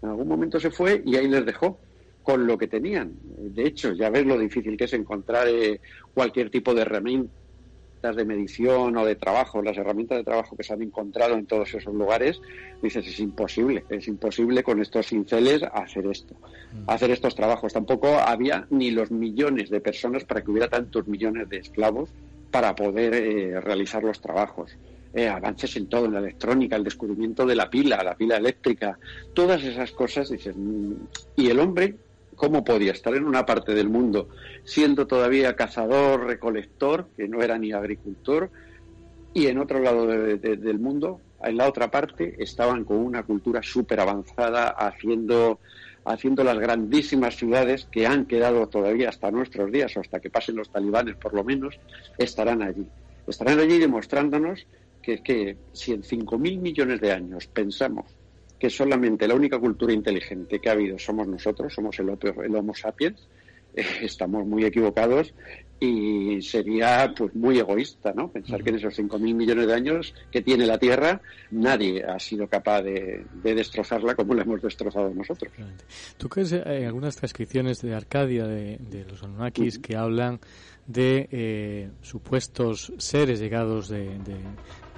En 0.01 0.09
algún 0.09 0.27
momento 0.27 0.59
se 0.59 0.71
fue 0.71 1.03
y 1.05 1.15
ahí 1.15 1.27
les 1.27 1.45
dejó 1.45 1.79
con 2.23 2.47
lo 2.47 2.57
que 2.57 2.67
tenían. 2.67 3.13
De 3.23 3.65
hecho, 3.65 3.93
ya 3.93 4.09
ves 4.09 4.25
lo 4.25 4.37
difícil 4.37 4.75
que 4.75 4.85
es 4.85 4.93
encontrar 4.93 5.47
eh, 5.47 5.79
cualquier 6.13 6.49
tipo 6.49 6.73
de 6.73 6.81
herramienta 6.81 7.40
de 8.01 8.25
medición 8.25 8.97
o 8.97 9.05
de 9.05 9.15
trabajo, 9.15 9.61
las 9.61 9.77
herramientas 9.77 10.17
de 10.17 10.23
trabajo 10.23 10.57
que 10.57 10.63
se 10.63 10.73
han 10.73 10.81
encontrado 10.81 11.35
en 11.35 11.45
todos 11.45 11.73
esos 11.73 11.93
lugares, 11.93 12.41
dices, 12.81 13.07
es 13.07 13.19
imposible, 13.19 13.85
es 13.89 14.07
imposible 14.07 14.63
con 14.63 14.81
estos 14.81 15.07
cinceles 15.07 15.61
hacer 15.71 16.07
esto, 16.07 16.33
mm. 16.33 16.89
hacer 16.89 17.11
estos 17.11 17.35
trabajos. 17.35 17.73
Tampoco 17.73 18.07
había 18.07 18.65
ni 18.71 18.91
los 18.91 19.11
millones 19.11 19.69
de 19.69 19.79
personas 19.81 20.23
para 20.23 20.41
que 20.41 20.49
hubiera 20.51 20.67
tantos 20.67 21.07
millones 21.07 21.47
de 21.49 21.57
esclavos 21.57 22.09
para 22.49 22.75
poder 22.75 23.13
eh, 23.13 23.61
realizar 23.61 24.03
los 24.03 24.19
trabajos. 24.19 24.75
Eh, 25.13 25.27
avances 25.27 25.75
en 25.75 25.87
todo, 25.87 26.05
en 26.05 26.13
la 26.13 26.19
electrónica, 26.19 26.77
el 26.77 26.83
descubrimiento 26.83 27.45
de 27.45 27.55
la 27.55 27.69
pila, 27.69 28.01
la 28.03 28.15
pila 28.15 28.37
eléctrica, 28.37 28.97
todas 29.33 29.61
esas 29.63 29.91
cosas, 29.91 30.29
dices, 30.29 30.55
mm, 30.57 30.93
y 31.35 31.49
el 31.49 31.59
hombre 31.59 31.95
cómo 32.41 32.63
podía 32.63 32.91
estar 32.91 33.13
en 33.13 33.25
una 33.25 33.45
parte 33.45 33.75
del 33.75 33.87
mundo 33.87 34.29
siendo 34.63 35.05
todavía 35.05 35.55
cazador, 35.55 36.25
recolector, 36.25 37.07
que 37.15 37.27
no 37.27 37.43
era 37.43 37.59
ni 37.59 37.71
agricultor, 37.71 38.49
y 39.31 39.45
en 39.45 39.59
otro 39.59 39.79
lado 39.79 40.07
del 40.07 40.79
mundo, 40.79 41.21
en 41.43 41.57
la 41.57 41.69
otra 41.69 41.91
parte, 41.91 42.35
estaban 42.39 42.83
con 42.83 42.97
una 42.97 43.21
cultura 43.21 43.61
súper 43.61 43.99
avanzada 43.99 44.69
haciendo, 44.69 45.59
haciendo 46.03 46.43
las 46.43 46.57
grandísimas 46.57 47.35
ciudades 47.35 47.87
que 47.91 48.07
han 48.07 48.25
quedado 48.25 48.67
todavía 48.67 49.09
hasta 49.09 49.29
nuestros 49.29 49.71
días, 49.71 49.95
o 49.95 49.99
hasta 49.99 50.19
que 50.19 50.31
pasen 50.31 50.55
los 50.55 50.71
talibanes 50.71 51.17
por 51.17 51.35
lo 51.35 51.43
menos, 51.43 51.79
estarán 52.17 52.63
allí. 52.63 52.87
Estarán 53.27 53.59
allí 53.59 53.77
demostrándonos 53.77 54.65
que, 55.03 55.21
que 55.21 55.57
si 55.73 55.93
en 55.93 56.01
5.000 56.01 56.59
millones 56.59 57.01
de 57.01 57.11
años 57.11 57.45
pensamos 57.45 58.05
que 58.61 58.69
solamente 58.69 59.27
la 59.27 59.33
única 59.33 59.57
cultura 59.57 59.91
inteligente 59.91 60.59
que 60.59 60.69
ha 60.69 60.73
habido 60.73 60.99
somos 60.99 61.27
nosotros, 61.27 61.73
somos 61.73 61.97
el, 61.97 62.15
el 62.43 62.55
Homo 62.55 62.75
sapiens, 62.75 63.27
estamos 63.73 64.45
muy 64.45 64.65
equivocados 64.65 65.33
y 65.79 66.43
sería 66.43 67.11
pues 67.17 67.33
muy 67.33 67.57
egoísta, 67.57 68.13
¿no? 68.15 68.31
Pensar 68.31 68.63
que 68.63 68.69
en 68.69 68.75
esos 68.75 68.99
5.000 68.99 69.33
millones 69.33 69.65
de 69.65 69.73
años 69.73 70.13
que 70.31 70.43
tiene 70.43 70.67
la 70.67 70.77
Tierra 70.77 71.23
nadie 71.49 72.03
ha 72.03 72.19
sido 72.19 72.47
capaz 72.47 72.83
de, 72.83 73.25
destrozarla 73.41 74.13
como 74.13 74.35
la 74.35 74.43
hemos 74.43 74.61
destrozado 74.61 75.11
nosotros. 75.11 75.51
¿Tú 76.17 76.29
crees 76.29 76.51
en 76.51 76.67
eh, 76.67 76.85
algunas 76.85 77.15
transcripciones 77.15 77.81
de 77.81 77.95
Arcadia 77.95 78.45
de, 78.45 79.05
los 79.09 79.23
Anunnakis 79.23 79.79
que 79.79 79.97
hablan 79.97 80.39
de 80.85 81.27
eh, 81.31 81.89
supuestos 82.03 82.93
seres 82.99 83.39
llegados 83.39 83.89
de, 83.89 84.19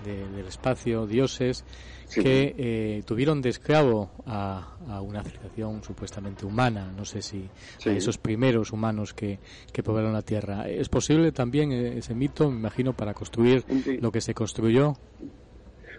del 0.03 0.47
espacio, 0.49 1.07
dioses, 1.07 1.63
que 2.13 2.55
eh, 2.57 3.03
tuvieron 3.05 3.41
de 3.41 3.49
esclavo 3.49 4.11
a, 4.25 4.77
a, 4.87 5.01
una 5.01 5.23
civilización 5.23 5.83
supuestamente 5.83 6.45
humana, 6.45 6.91
no 6.95 7.05
sé 7.05 7.21
si 7.21 7.49
a 7.85 7.89
esos 7.89 8.17
primeros 8.17 8.71
humanos 8.71 9.13
que, 9.13 9.39
que 9.71 9.83
poblaron 9.83 10.13
la 10.13 10.21
Tierra. 10.21 10.69
¿Es 10.69 10.89
posible 10.89 11.31
también 11.31 11.71
eh, 11.71 11.97
ese 11.97 12.13
mito, 12.13 12.49
me 12.49 12.57
imagino, 12.57 12.93
para 12.93 13.13
construir 13.13 13.63
lo 13.99 14.11
que 14.11 14.21
se 14.21 14.33
construyó? 14.33 14.97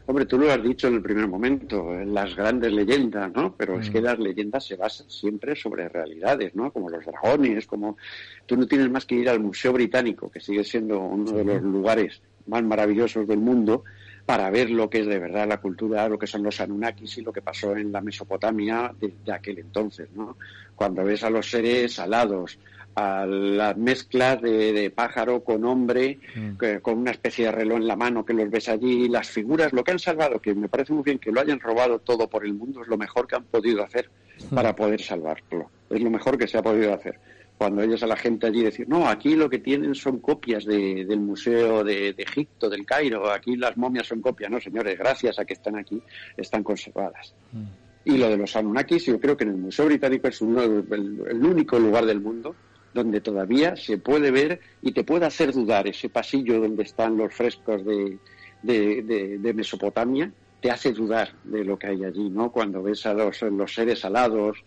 Hombre, 0.06 0.26
tú 0.26 0.38
lo 0.38 0.52
has 0.52 0.62
dicho 0.62 0.88
en 0.88 0.94
el 0.94 1.02
primer 1.02 1.26
momento, 1.26 1.94
las 2.04 2.36
grandes 2.36 2.70
leyendas, 2.70 3.32
¿no? 3.32 3.54
Pero 3.56 3.80
es 3.80 3.88
que 3.88 4.02
mm. 4.02 4.04
las 4.04 4.18
leyendas 4.18 4.66
se 4.66 4.76
basan 4.76 5.08
siempre 5.08 5.56
sobre 5.56 5.88
realidades, 5.88 6.54
¿no? 6.54 6.70
Como 6.70 6.90
los 6.90 7.06
dragones, 7.06 7.66
como... 7.66 7.96
Tú 8.44 8.54
no 8.56 8.66
tienes 8.66 8.90
más 8.90 9.06
que 9.06 9.14
ir 9.14 9.30
al 9.30 9.40
Museo 9.40 9.72
Británico, 9.72 10.30
que 10.30 10.40
sigue 10.40 10.62
siendo 10.62 11.00
uno 11.00 11.32
de 11.32 11.44
los 11.44 11.62
lugares 11.62 12.20
más 12.46 12.62
maravillosos 12.62 13.26
del 13.26 13.38
mundo, 13.38 13.84
para 14.26 14.50
ver 14.50 14.70
lo 14.70 14.88
que 14.88 15.00
es 15.00 15.06
de 15.06 15.18
verdad 15.18 15.46
la 15.46 15.60
cultura, 15.60 16.08
lo 16.08 16.18
que 16.18 16.26
son 16.26 16.42
los 16.42 16.60
Anunnakis 16.60 17.18
y 17.18 17.22
lo 17.22 17.32
que 17.32 17.42
pasó 17.42 17.76
en 17.76 17.92
la 17.92 18.00
Mesopotamia 18.00 18.94
de, 18.98 19.32
aquel 19.32 19.58
entonces, 19.58 20.08
¿no? 20.14 20.36
Cuando 20.74 21.04
ves 21.04 21.22
a 21.24 21.30
los 21.30 21.50
seres 21.50 21.98
alados, 21.98 22.58
a 22.94 23.26
las 23.26 23.76
mezclas 23.76 24.40
de, 24.40 24.90
pájaro 24.94 25.44
con 25.44 25.64
hombre, 25.64 26.18
mm. 26.34 26.78
con 26.80 26.98
una 26.98 27.10
especie 27.10 27.46
de 27.46 27.52
reloj 27.52 27.78
en 27.78 27.86
la 27.86 27.96
mano 27.96 28.24
que 28.24 28.32
los 28.32 28.48
ves 28.50 28.68
allí, 28.68 29.08
las 29.08 29.28
figuras, 29.28 29.72
lo 29.72 29.84
que 29.84 29.92
han 29.92 29.98
salvado, 29.98 30.40
que 30.40 30.54
me 30.54 30.68
parece 30.68 30.92
muy 30.92 31.02
bien 31.02 31.18
que 31.18 31.30
lo 31.30 31.40
hayan 31.40 31.60
robado 31.60 31.98
todo 31.98 32.28
por 32.28 32.46
el 32.46 32.54
mundo, 32.54 32.82
es 32.82 32.88
lo 32.88 32.96
mejor 32.96 33.26
que 33.26 33.36
han 33.36 33.44
podido 33.44 33.82
hacer 33.82 34.10
mm. 34.50 34.54
para 34.54 34.74
poder 34.74 35.02
salvarlo. 35.02 35.70
Es 35.90 36.00
lo 36.00 36.10
mejor 36.10 36.38
que 36.38 36.48
se 36.48 36.56
ha 36.56 36.62
podido 36.62 36.94
hacer 36.94 37.18
cuando 37.56 37.82
ellos 37.82 38.02
a 38.02 38.06
la 38.06 38.16
gente 38.16 38.46
allí 38.46 38.62
decir, 38.62 38.88
no, 38.88 39.08
aquí 39.08 39.36
lo 39.36 39.48
que 39.48 39.58
tienen 39.58 39.94
son 39.94 40.18
copias 40.18 40.64
del 40.64 41.20
Museo 41.20 41.84
de, 41.84 42.14
Egipto, 42.18 42.68
del 42.68 42.84
Cairo, 42.84 43.30
aquí 43.30 43.56
las 43.56 43.76
momias 43.76 44.08
son 44.08 44.20
copias, 44.20 44.50
no, 44.50 44.60
señores, 44.60 44.98
gracias 44.98 45.38
a 45.38 45.44
que 45.44 45.54
están 45.54 45.76
aquí, 45.76 46.02
están 46.36 46.62
conservadas. 46.62 47.34
Mm. 47.52 47.84
Y 48.06 48.18
lo 48.18 48.28
de 48.28 48.36
los 48.36 48.54
Anunnakis, 48.54 49.06
yo 49.06 49.18
creo 49.18 49.36
que 49.36 49.44
en 49.44 49.50
el 49.50 49.56
Museo 49.56 49.86
Británico 49.86 50.28
es 50.28 50.40
uno, 50.42 50.62
el, 50.62 51.44
único 51.44 51.78
lugar 51.78 52.04
del 52.04 52.20
mundo 52.20 52.54
donde 52.92 53.20
todavía 53.20 53.76
se 53.76 53.98
puede 53.98 54.30
ver 54.30 54.60
y 54.82 54.92
te 54.92 55.04
puede 55.04 55.26
hacer 55.26 55.52
dudar 55.52 55.88
ese 55.88 56.10
pasillo 56.10 56.60
donde 56.60 56.82
están 56.82 57.16
los 57.16 57.32
frescos 57.32 57.82
de, 57.84 58.18
de, 58.62 59.54
Mesopotamia, 59.54 60.30
te 60.60 60.70
hace 60.70 60.92
dudar 60.92 61.32
de 61.44 61.64
lo 61.64 61.78
que 61.78 61.88
hay 61.88 62.04
allí, 62.04 62.28
¿no? 62.28 62.52
Cuando 62.52 62.82
ves 62.82 63.06
a 63.06 63.14
los, 63.14 63.40
los 63.42 63.74
seres 63.74 64.04
alados, 64.04 64.58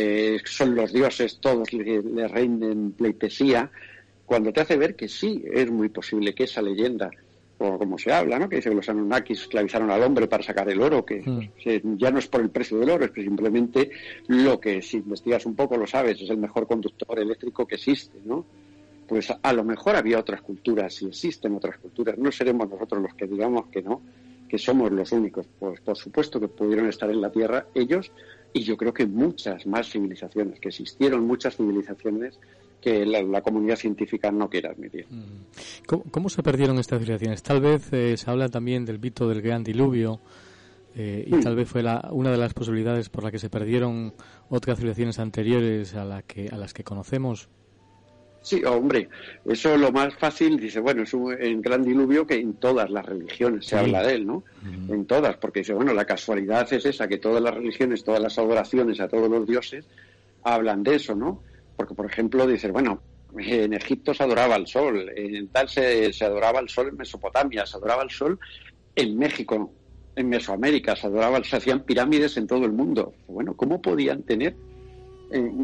eh, 0.00 0.38
son 0.44 0.76
los 0.76 0.92
dioses, 0.92 1.38
todos 1.40 1.72
le, 1.72 2.00
le 2.02 2.28
rinden 2.28 2.92
pleitesía, 2.92 3.68
cuando 4.24 4.52
te 4.52 4.60
hace 4.60 4.76
ver 4.76 4.94
que 4.94 5.08
sí, 5.08 5.42
es 5.52 5.68
muy 5.72 5.88
posible 5.88 6.34
que 6.36 6.44
esa 6.44 6.62
leyenda, 6.62 7.10
o 7.58 7.76
como 7.78 7.98
se 7.98 8.12
habla, 8.12 8.38
¿no? 8.38 8.48
que 8.48 8.56
dice 8.56 8.68
que 8.68 8.76
los 8.76 8.88
Anunnakis 8.88 9.40
esclavizaron 9.40 9.90
al 9.90 10.04
hombre 10.04 10.28
para 10.28 10.44
sacar 10.44 10.70
el 10.70 10.80
oro, 10.80 11.04
que 11.04 11.20
mm. 11.20 11.96
ya 11.96 12.12
no 12.12 12.20
es 12.20 12.28
por 12.28 12.42
el 12.42 12.50
precio 12.50 12.78
del 12.78 12.90
oro, 12.90 13.06
es 13.06 13.12
simplemente 13.12 13.90
lo 14.28 14.60
que, 14.60 14.82
si 14.82 14.98
investigas 14.98 15.46
un 15.46 15.56
poco, 15.56 15.76
lo 15.76 15.86
sabes, 15.88 16.22
es 16.22 16.30
el 16.30 16.38
mejor 16.38 16.68
conductor 16.68 17.18
eléctrico 17.18 17.66
que 17.66 17.74
existe, 17.74 18.18
¿no? 18.24 18.46
Pues 19.08 19.32
a, 19.42 19.52
lo 19.52 19.64
mejor 19.64 19.96
había 19.96 20.20
otras 20.20 20.42
culturas, 20.42 21.02
y 21.02 21.06
existen 21.06 21.56
otras 21.56 21.78
culturas, 21.78 22.16
no 22.18 22.30
seremos 22.30 22.68
nosotros 22.70 23.02
los 23.02 23.14
que 23.14 23.26
digamos 23.26 23.66
que 23.66 23.82
no, 23.82 24.00
que 24.48 24.58
somos 24.58 24.92
los 24.92 25.10
únicos. 25.10 25.46
Pues 25.58 25.80
por 25.80 25.96
supuesto 25.96 26.38
que 26.38 26.48
pudieron 26.48 26.88
estar 26.88 27.10
en 27.10 27.20
la 27.20 27.32
Tierra 27.32 27.66
ellos, 27.74 28.12
y 28.52 28.62
yo 28.62 28.76
creo 28.76 28.92
que 28.92 29.06
muchas 29.06 29.66
más 29.66 29.90
civilizaciones, 29.90 30.60
que 30.60 30.68
existieron 30.68 31.26
muchas 31.26 31.56
civilizaciones 31.56 32.38
que 32.80 33.04
la, 33.04 33.42
comunidad 33.42 33.76
científica 33.76 34.30
no 34.30 34.48
quiere 34.48 34.68
admitir. 34.68 35.06
Mm. 35.10 36.10
¿Cómo, 36.10 36.28
se 36.28 36.42
perdieron 36.42 36.78
estas 36.78 37.00
civilizaciones? 37.00 37.42
Tal 37.42 37.60
vez 37.60 37.92
eh, 37.92 38.16
se 38.16 38.30
habla 38.30 38.48
también 38.48 38.84
del 38.84 39.00
mito 39.00 39.28
del 39.28 39.42
gran 39.42 39.64
diluvio 39.64 40.20
eh, 40.94 41.24
y 41.26 41.34
mm. 41.34 41.40
tal 41.40 41.56
vez 41.56 41.68
fue 41.68 41.82
la, 41.82 42.08
una 42.12 42.30
de 42.30 42.38
las 42.38 42.54
posibilidades 42.54 43.08
por 43.08 43.24
la 43.24 43.30
que 43.30 43.38
se 43.38 43.50
perdieron 43.50 44.14
otras 44.48 44.78
civilizaciones 44.78 45.18
anteriores 45.18 45.94
a, 45.94 46.04
la 46.04 46.22
que, 46.22 46.48
a 46.48 46.56
las 46.56 46.72
que 46.72 46.84
conocemos. 46.84 47.48
Sí, 48.40 48.64
hombre, 48.64 49.08
eso 49.44 49.76
lo 49.76 49.92
más 49.92 50.14
fácil, 50.14 50.58
dice, 50.58 50.80
bueno, 50.80 51.02
es 51.02 51.12
un 51.12 51.32
en 51.32 51.60
gran 51.60 51.82
diluvio 51.82 52.26
que 52.26 52.36
en 52.36 52.54
todas 52.54 52.88
las 52.88 53.04
religiones 53.04 53.66
se 53.66 53.76
habla 53.76 54.02
de 54.02 54.14
él, 54.14 54.26
¿no? 54.26 54.44
En 54.88 55.06
todas, 55.06 55.36
porque 55.36 55.60
dice, 55.60 55.74
bueno, 55.74 55.92
la 55.92 56.04
casualidad 56.04 56.72
es 56.72 56.86
esa, 56.86 57.08
que 57.08 57.18
todas 57.18 57.42
las 57.42 57.54
religiones, 57.54 58.04
todas 58.04 58.22
las 58.22 58.38
adoraciones 58.38 59.00
a 59.00 59.08
todos 59.08 59.28
los 59.28 59.46
dioses 59.46 59.84
hablan 60.44 60.82
de 60.82 60.94
eso, 60.94 61.14
¿no? 61.14 61.42
Porque, 61.76 61.94
por 61.94 62.06
ejemplo, 62.06 62.46
dice, 62.46 62.70
bueno, 62.70 63.02
en 63.36 63.74
Egipto 63.74 64.14
se 64.14 64.22
adoraba 64.22 64.54
al 64.54 64.66
sol, 64.66 65.10
en 65.14 65.48
tal 65.48 65.68
se, 65.68 66.12
se 66.12 66.24
adoraba 66.24 66.60
al 66.60 66.68
sol 66.68 66.88
en 66.88 66.96
Mesopotamia, 66.96 67.66
se 67.66 67.76
adoraba 67.76 68.02
al 68.02 68.10
sol 68.10 68.38
en 68.94 69.18
México, 69.18 69.72
en 70.16 70.28
Mesoamérica, 70.28 70.96
se 70.96 71.06
adoraba, 71.06 71.42
se 71.44 71.56
hacían 71.56 71.82
pirámides 71.82 72.36
en 72.36 72.46
todo 72.46 72.64
el 72.64 72.72
mundo. 72.72 73.14
Bueno, 73.26 73.54
¿cómo 73.54 73.82
podían 73.82 74.22
tener 74.22 74.56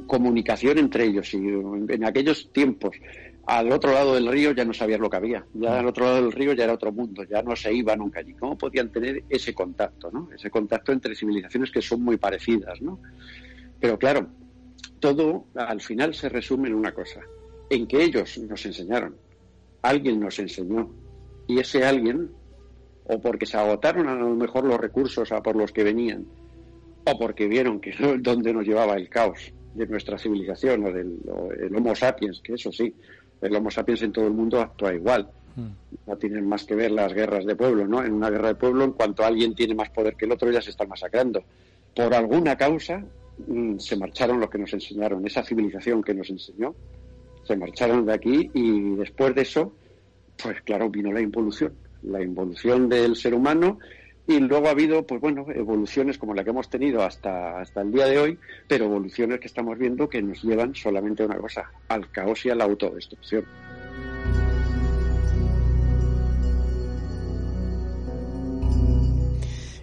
comunicación 0.06 0.78
entre 0.78 1.04
ellos. 1.04 1.32
Y 1.34 1.38
en 1.38 2.04
aquellos 2.04 2.52
tiempos, 2.52 2.96
al 3.46 3.72
otro 3.72 3.92
lado 3.92 4.14
del 4.14 4.26
río 4.26 4.52
ya 4.52 4.64
no 4.64 4.72
sabías 4.72 5.00
lo 5.00 5.10
que 5.10 5.16
había. 5.16 5.44
Ya 5.54 5.78
al 5.78 5.86
otro 5.86 6.04
lado 6.04 6.22
del 6.22 6.32
río 6.32 6.52
ya 6.52 6.64
era 6.64 6.74
otro 6.74 6.92
mundo, 6.92 7.24
ya 7.24 7.42
no 7.42 7.54
se 7.56 7.72
iba 7.72 7.94
nunca 7.96 8.20
allí. 8.20 8.34
¿Cómo 8.34 8.56
podían 8.56 8.90
tener 8.90 9.24
ese 9.28 9.54
contacto, 9.54 10.10
no? 10.10 10.28
Ese 10.34 10.50
contacto 10.50 10.92
entre 10.92 11.14
civilizaciones 11.14 11.70
que 11.70 11.82
son 11.82 12.02
muy 12.02 12.16
parecidas, 12.16 12.80
¿no? 12.80 13.00
Pero 13.80 13.98
claro, 13.98 14.28
todo 15.00 15.46
al 15.54 15.80
final 15.80 16.14
se 16.14 16.28
resume 16.28 16.68
en 16.68 16.74
una 16.74 16.92
cosa, 16.92 17.20
en 17.68 17.86
que 17.86 18.02
ellos 18.02 18.38
nos 18.38 18.64
enseñaron, 18.64 19.16
alguien 19.82 20.20
nos 20.20 20.38
enseñó, 20.38 20.90
y 21.46 21.58
ese 21.58 21.84
alguien, 21.84 22.30
o 23.04 23.20
porque 23.20 23.44
se 23.44 23.58
agotaron 23.58 24.08
a 24.08 24.14
lo 24.14 24.34
mejor 24.34 24.64
los 24.64 24.80
recursos 24.80 25.30
a 25.32 25.42
por 25.42 25.56
los 25.56 25.72
que 25.72 25.84
venían, 25.84 26.24
o 27.04 27.18
porque 27.18 27.46
vieron 27.46 27.80
que 27.80 27.92
donde 28.18 28.52
nos 28.52 28.66
llevaba 28.66 28.94
el 28.94 29.08
caos 29.08 29.52
de 29.74 29.86
nuestra 29.86 30.18
civilización 30.18 30.84
o 30.86 30.92
del 30.92 31.18
el 31.60 31.76
Homo 31.76 31.94
sapiens, 31.94 32.40
que 32.42 32.54
eso 32.54 32.72
sí, 32.72 32.94
el 33.40 33.54
Homo 33.54 33.70
sapiens 33.70 34.02
en 34.02 34.12
todo 34.12 34.26
el 34.26 34.32
mundo 34.32 34.60
actúa 34.60 34.94
igual. 34.94 35.28
Hmm. 35.56 35.70
No 36.06 36.16
tienen 36.16 36.48
más 36.48 36.64
que 36.64 36.74
ver 36.74 36.90
las 36.90 37.12
guerras 37.12 37.44
de 37.44 37.54
pueblo, 37.54 37.86
¿no? 37.86 38.02
En 38.02 38.12
una 38.12 38.30
guerra 38.30 38.48
de 38.48 38.54
pueblo, 38.54 38.84
en 38.84 38.92
cuanto 38.92 39.24
alguien 39.24 39.54
tiene 39.54 39.74
más 39.74 39.90
poder 39.90 40.16
que 40.16 40.24
el 40.24 40.32
otro, 40.32 40.50
ya 40.50 40.62
se 40.62 40.70
están 40.70 40.88
masacrando. 40.88 41.44
Por 41.94 42.14
alguna 42.14 42.56
causa 42.56 43.04
mm, 43.46 43.78
se 43.78 43.96
marcharon 43.96 44.40
los 44.40 44.50
que 44.50 44.58
nos 44.58 44.72
enseñaron, 44.72 45.26
esa 45.26 45.44
civilización 45.44 46.02
que 46.02 46.14
nos 46.14 46.30
enseñó, 46.30 46.74
se 47.44 47.56
marcharon 47.56 48.06
de 48.06 48.14
aquí 48.14 48.50
y 48.54 48.96
después 48.96 49.34
de 49.34 49.42
eso, 49.42 49.74
pues 50.42 50.60
claro, 50.62 50.88
vino 50.88 51.12
la 51.12 51.20
involución, 51.20 51.74
la 52.02 52.22
involución 52.22 52.88
del 52.88 53.16
ser 53.16 53.34
humano 53.34 53.78
y 54.26 54.40
luego 54.40 54.68
ha 54.68 54.70
habido, 54.70 55.06
pues 55.06 55.20
bueno, 55.20 55.46
evoluciones 55.54 56.18
como 56.18 56.34
la 56.34 56.44
que 56.44 56.50
hemos 56.50 56.68
tenido 56.68 57.02
hasta, 57.02 57.60
hasta 57.60 57.82
el 57.82 57.92
día 57.92 58.06
de 58.06 58.18
hoy, 58.18 58.38
pero 58.66 58.86
evoluciones 58.86 59.40
que 59.40 59.46
estamos 59.46 59.78
viendo 59.78 60.08
que 60.08 60.22
nos 60.22 60.42
llevan 60.42 60.74
solamente 60.74 61.22
a 61.22 61.26
una 61.26 61.36
cosa, 61.36 61.70
al 61.88 62.10
caos 62.10 62.44
y 62.46 62.50
a 62.50 62.54
la 62.54 62.64
autodestrucción. 62.64 63.44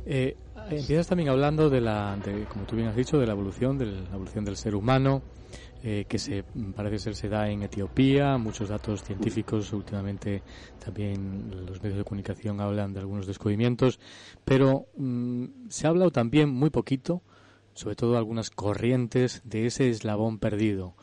Eh, 0.06 0.36
empiezas 0.72 1.08
también 1.08 1.30
hablando 1.30 1.70
de 1.70 1.80
la, 1.80 2.18
de, 2.26 2.44
como 2.46 2.66
tú 2.66 2.76
bien 2.76 2.88
has 2.88 2.96
dicho, 2.96 3.20
de 3.20 3.28
la 3.28 3.34
evolución, 3.34 3.78
de 3.78 3.86
la 3.86 4.10
evolución 4.14 4.44
del 4.44 4.58
ser 4.58 4.76
humano, 4.76 5.22
eh, 5.84 6.06
que 6.08 6.20
se 6.20 6.46
parece 6.76 7.00
ser 7.00 7.16
se 7.16 7.30
da 7.30 7.50
en 7.50 7.64
Etiopía. 7.64 8.38
Muchos 8.38 8.70
datos 8.70 9.04
científicos 9.04 9.74
últimamente 9.74 10.44
también 10.78 11.50
los 11.66 11.82
medios 11.82 11.98
de 11.98 12.04
comunicación 12.04 12.62
hablan 12.62 12.94
de 12.94 13.00
algunos 13.00 13.26
descubrimientos, 13.26 14.00
pero 14.46 14.88
mm, 14.98 15.70
se 15.70 15.88
ha 15.88 15.90
hablado 15.90 16.12
también 16.12 16.50
muy 16.50 16.70
poquito, 16.70 17.24
sobre 17.74 17.96
todo 17.96 18.18
algunas 18.18 18.52
corrientes 18.52 19.42
de 19.44 19.66
ese 19.66 19.90
eslabón 19.90 20.38
perdido 20.40 20.96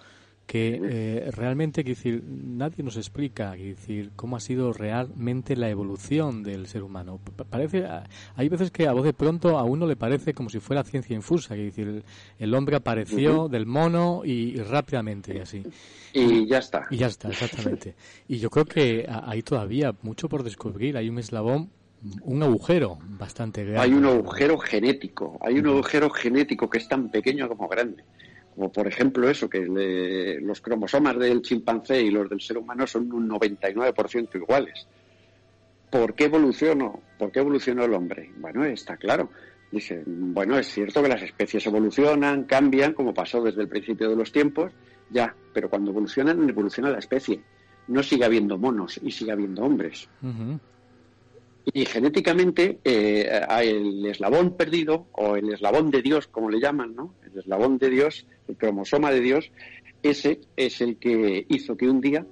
que 0.48 0.80
eh, 0.82 1.30
realmente, 1.32 1.84
decir, 1.84 2.24
nadie 2.26 2.82
nos 2.82 2.96
explica, 2.96 3.52
decir, 3.52 4.12
cómo 4.16 4.34
ha 4.34 4.40
sido 4.40 4.72
realmente 4.72 5.56
la 5.56 5.68
evolución 5.68 6.42
del 6.42 6.66
ser 6.68 6.84
humano. 6.84 7.20
Parece, 7.50 7.86
hay 8.34 8.48
veces 8.48 8.70
que 8.70 8.88
a 8.88 8.92
voz 8.92 9.04
de 9.04 9.12
pronto 9.12 9.58
a 9.58 9.64
uno 9.64 9.86
le 9.86 9.94
parece 9.94 10.32
como 10.32 10.48
si 10.48 10.58
fuera 10.58 10.84
ciencia 10.84 11.14
infusa, 11.14 11.54
que 11.54 11.64
decir, 11.64 12.02
el 12.38 12.54
hombre 12.54 12.76
apareció 12.76 13.48
del 13.48 13.66
mono 13.66 14.22
y, 14.24 14.56
rápidamente 14.56 15.36
y 15.36 15.40
así. 15.40 15.62
Y 16.14 16.46
ya 16.46 16.58
está. 16.58 16.86
Y 16.90 16.96
ya 16.96 17.08
está, 17.08 17.28
exactamente. 17.28 17.94
y 18.26 18.38
yo 18.38 18.48
creo 18.48 18.64
que 18.64 19.06
hay 19.06 19.42
todavía 19.42 19.94
mucho 20.00 20.30
por 20.30 20.44
descubrir, 20.44 20.96
hay 20.96 21.10
un 21.10 21.18
eslabón 21.18 21.70
un 22.22 22.42
agujero 22.42 22.96
bastante 23.02 23.64
grande. 23.64 23.80
Hay 23.80 23.92
un 23.92 24.06
agujero 24.06 24.56
genético, 24.56 25.38
hay 25.42 25.58
un 25.58 25.66
agujero 25.66 26.08
genético 26.08 26.70
que 26.70 26.78
es 26.78 26.88
tan 26.88 27.10
pequeño 27.10 27.48
como 27.48 27.68
grande 27.68 28.02
O 28.60 28.72
por 28.72 28.88
ejemplo 28.88 29.28
eso, 29.28 29.48
que 29.48 30.38
los 30.40 30.60
cromosomas 30.60 31.16
del 31.18 31.42
chimpancé 31.42 32.02
y 32.02 32.10
los 32.10 32.28
del 32.28 32.40
ser 32.40 32.58
humano 32.58 32.86
son 32.86 33.12
un 33.12 33.28
99% 33.28 34.34
iguales. 34.34 34.86
¿Por 35.90 36.14
qué 36.14 36.24
evolucionó? 36.24 37.00
¿Por 37.18 37.30
qué 37.30 37.38
evolucionó 37.38 37.84
el 37.84 37.94
hombre? 37.94 38.30
Bueno, 38.36 38.64
está 38.64 38.96
claro. 38.96 39.30
Dice, 39.70 40.02
bueno, 40.06 40.58
es 40.58 40.66
cierto 40.68 41.02
que 41.02 41.08
las 41.08 41.22
especies 41.22 41.66
evolucionan, 41.66 42.44
cambian, 42.44 42.94
como 42.94 43.14
pasó 43.14 43.42
desde 43.42 43.62
el 43.62 43.68
principio 43.68 44.08
de 44.08 44.16
los 44.16 44.32
tiempos, 44.32 44.72
ya, 45.10 45.34
pero 45.52 45.70
cuando 45.70 45.90
evolucionan, 45.90 46.48
evoluciona 46.48 46.90
la 46.90 46.98
especie. 46.98 47.40
No 47.86 48.02
sigue 48.02 48.24
habiendo 48.24 48.58
monos 48.58 48.98
y 49.02 49.10
sigue 49.10 49.32
habiendo 49.32 49.62
hombres. 49.62 50.08
Y 51.72 51.84
genéticamente, 51.84 52.80
eh, 52.82 53.30
el 53.60 54.04
eslabón 54.06 54.56
perdido, 54.56 55.06
o 55.12 55.36
el 55.36 55.52
eslabón 55.52 55.90
de 55.90 56.02
Dios, 56.02 56.26
como 56.26 56.50
le 56.50 56.60
llaman, 56.60 56.94
¿no? 56.94 57.14
El 57.24 57.38
eslabón 57.38 57.78
de 57.78 57.90
Dios, 57.90 58.26
el 58.48 58.56
cromosoma 58.56 59.10
de 59.10 59.20
Dios, 59.20 59.50
ese 60.02 60.40
es 60.56 60.80
el 60.80 60.96
que 60.96 61.46
hizo 61.48 61.76
que 61.76 61.88
un 61.88 62.00
día 62.00 62.24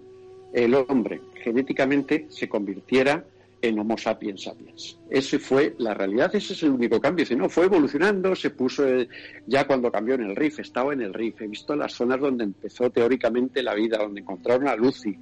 el 0.52 0.74
hombre 0.74 1.20
genéticamente 1.42 2.26
se 2.30 2.48
convirtiera 2.48 3.24
en 3.68 3.78
Homo 3.78 3.96
sapiens 3.96 4.42
sapiens. 4.42 4.98
Esa 5.08 5.38
fue 5.38 5.74
la 5.78 5.94
realidad, 5.94 6.34
ese 6.34 6.52
es 6.52 6.62
el 6.62 6.70
único 6.70 7.00
cambio. 7.00 7.24
Dice, 7.24 7.36
no, 7.36 7.48
fue 7.48 7.66
evolucionando, 7.66 8.34
se 8.34 8.50
puso 8.50 8.84
ya 9.46 9.66
cuando 9.66 9.90
cambió 9.90 10.14
en 10.14 10.22
el 10.22 10.36
RIF, 10.36 10.60
estaba 10.60 10.92
en 10.92 11.02
el 11.02 11.14
RIF, 11.14 11.42
he 11.42 11.46
visto 11.46 11.76
las 11.76 11.92
zonas 11.92 12.20
donde 12.20 12.44
empezó 12.44 12.90
teóricamente 12.90 13.62
la 13.62 13.74
vida, 13.74 13.98
donde 13.98 14.20
encontraron 14.20 14.68
a 14.68 14.76
Lucy, 14.76 15.16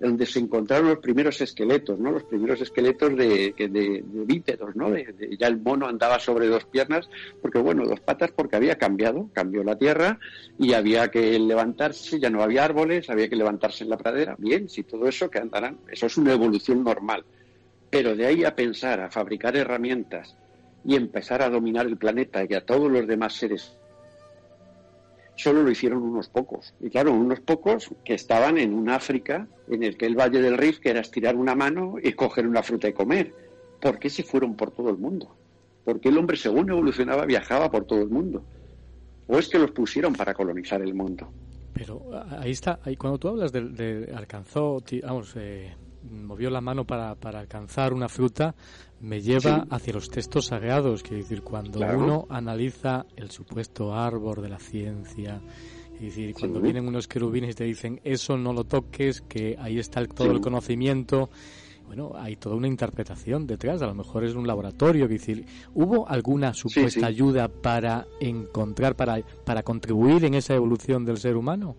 donde 0.00 0.26
se 0.26 0.38
encontraron 0.38 0.88
los 0.88 0.98
primeros 0.98 1.40
esqueletos, 1.40 1.98
¿no? 1.98 2.12
Los 2.12 2.24
primeros 2.24 2.60
esqueletos 2.60 3.16
de, 3.16 3.54
de, 3.56 4.04
bípedos, 4.04 4.74
¿no? 4.76 4.88
ya 4.96 5.46
el 5.46 5.60
mono 5.60 5.86
andaba 5.86 6.18
sobre 6.18 6.46
dos 6.46 6.64
piernas, 6.64 7.08
porque 7.42 7.58
bueno, 7.58 7.84
dos 7.84 8.00
patas 8.00 8.30
porque 8.30 8.56
había 8.56 8.76
cambiado, 8.76 9.28
cambió 9.32 9.64
la 9.64 9.76
tierra 9.76 10.18
y 10.58 10.72
había 10.72 11.08
que 11.08 11.38
levantarse, 11.38 12.18
ya 12.20 12.30
no 12.30 12.42
había 12.42 12.64
árboles, 12.64 13.10
había 13.10 13.28
que 13.28 13.36
levantarse 13.36 13.84
en 13.84 13.90
la 13.90 13.98
pradera. 13.98 14.36
Bien, 14.38 14.68
si 14.68 14.84
todo 14.84 15.08
eso 15.08 15.30
que 15.30 15.38
andarán, 15.38 15.78
eso 15.90 16.06
es 16.06 16.16
una 16.16 16.32
evolución 16.32 16.84
normal. 16.84 17.24
Pero 17.90 18.14
de 18.14 18.26
ahí 18.26 18.44
a 18.44 18.54
pensar, 18.54 19.00
a 19.00 19.10
fabricar 19.10 19.56
herramientas 19.56 20.36
y 20.84 20.94
empezar 20.96 21.42
a 21.42 21.50
dominar 21.50 21.86
el 21.86 21.96
planeta 21.96 22.44
y 22.48 22.54
a 22.54 22.64
todos 22.64 22.90
los 22.90 23.06
demás 23.06 23.34
seres, 23.34 23.76
solo 25.36 25.62
lo 25.62 25.70
hicieron 25.70 26.02
unos 26.02 26.28
pocos. 26.28 26.74
Y 26.80 26.90
claro, 26.90 27.12
unos 27.12 27.40
pocos 27.40 27.90
que 28.04 28.14
estaban 28.14 28.58
en 28.58 28.74
un 28.74 28.90
África 28.90 29.46
en 29.68 29.82
el 29.82 29.96
que 29.96 30.06
el 30.06 30.16
Valle 30.16 30.42
del 30.42 30.58
Rif, 30.58 30.80
que 30.80 30.90
era 30.90 31.00
estirar 31.00 31.36
una 31.36 31.54
mano 31.54 31.96
y 32.02 32.12
coger 32.12 32.46
una 32.46 32.62
fruta 32.62 32.88
y 32.88 32.92
comer. 32.92 33.32
¿Por 33.80 33.98
qué 33.98 34.10
se 34.10 34.22
fueron 34.22 34.56
por 34.56 34.72
todo 34.72 34.90
el 34.90 34.98
mundo? 34.98 35.34
Porque 35.84 36.08
el 36.08 36.18
hombre, 36.18 36.36
según 36.36 36.68
evolucionaba, 36.70 37.24
viajaba 37.24 37.70
por 37.70 37.84
todo 37.84 38.02
el 38.02 38.08
mundo. 38.08 38.42
¿O 39.28 39.38
es 39.38 39.48
que 39.48 39.58
los 39.58 39.70
pusieron 39.70 40.14
para 40.14 40.34
colonizar 40.34 40.82
el 40.82 40.94
mundo? 40.94 41.30
Pero 41.72 42.10
ahí 42.40 42.50
está, 42.50 42.80
cuando 42.98 43.18
tú 43.18 43.28
hablas 43.28 43.52
de, 43.52 43.68
de 43.68 44.12
alcanzó, 44.14 44.82
vamos, 45.02 45.34
eh, 45.36 45.72
movió 46.02 46.50
la 46.50 46.60
mano 46.60 46.84
para, 46.84 47.14
para 47.14 47.40
alcanzar 47.40 47.92
una 47.92 48.08
fruta, 48.08 48.54
me 49.00 49.20
lleva 49.20 49.66
hacia 49.70 49.92
los 49.92 50.10
textos 50.10 50.46
sagrados, 50.46 51.02
quiere 51.02 51.18
decir, 51.18 51.42
cuando 51.42 51.80
uno 51.80 52.26
analiza 52.30 53.06
el 53.16 53.30
supuesto 53.30 53.94
árbol 53.94 54.42
de 54.42 54.48
la 54.48 54.58
ciencia, 54.58 55.40
es 55.94 56.00
decir, 56.00 56.34
cuando 56.34 56.60
vienen 56.60 56.86
unos 56.86 57.08
querubines 57.08 57.50
y 57.50 57.54
te 57.54 57.64
dicen, 57.64 58.00
eso 58.04 58.36
no 58.36 58.52
lo 58.52 58.64
toques, 58.64 59.20
que 59.22 59.56
ahí 59.58 59.78
está 59.78 60.04
todo 60.06 60.30
el 60.30 60.40
conocimiento, 60.40 61.30
bueno, 61.86 62.12
hay 62.16 62.36
toda 62.36 62.54
una 62.54 62.68
interpretación 62.68 63.46
detrás, 63.46 63.80
a 63.80 63.86
lo 63.86 63.94
mejor 63.94 64.22
es 64.24 64.34
un 64.34 64.46
laboratorio, 64.46 65.04
es 65.04 65.10
decir, 65.10 65.46
¿hubo 65.74 66.08
alguna 66.08 66.52
supuesta 66.52 67.06
ayuda 67.06 67.48
para 67.48 68.06
encontrar, 68.20 68.94
para, 68.94 69.22
para 69.44 69.62
contribuir 69.62 70.24
en 70.26 70.34
esa 70.34 70.54
evolución 70.54 71.04
del 71.04 71.16
ser 71.16 71.36
humano? 71.36 71.76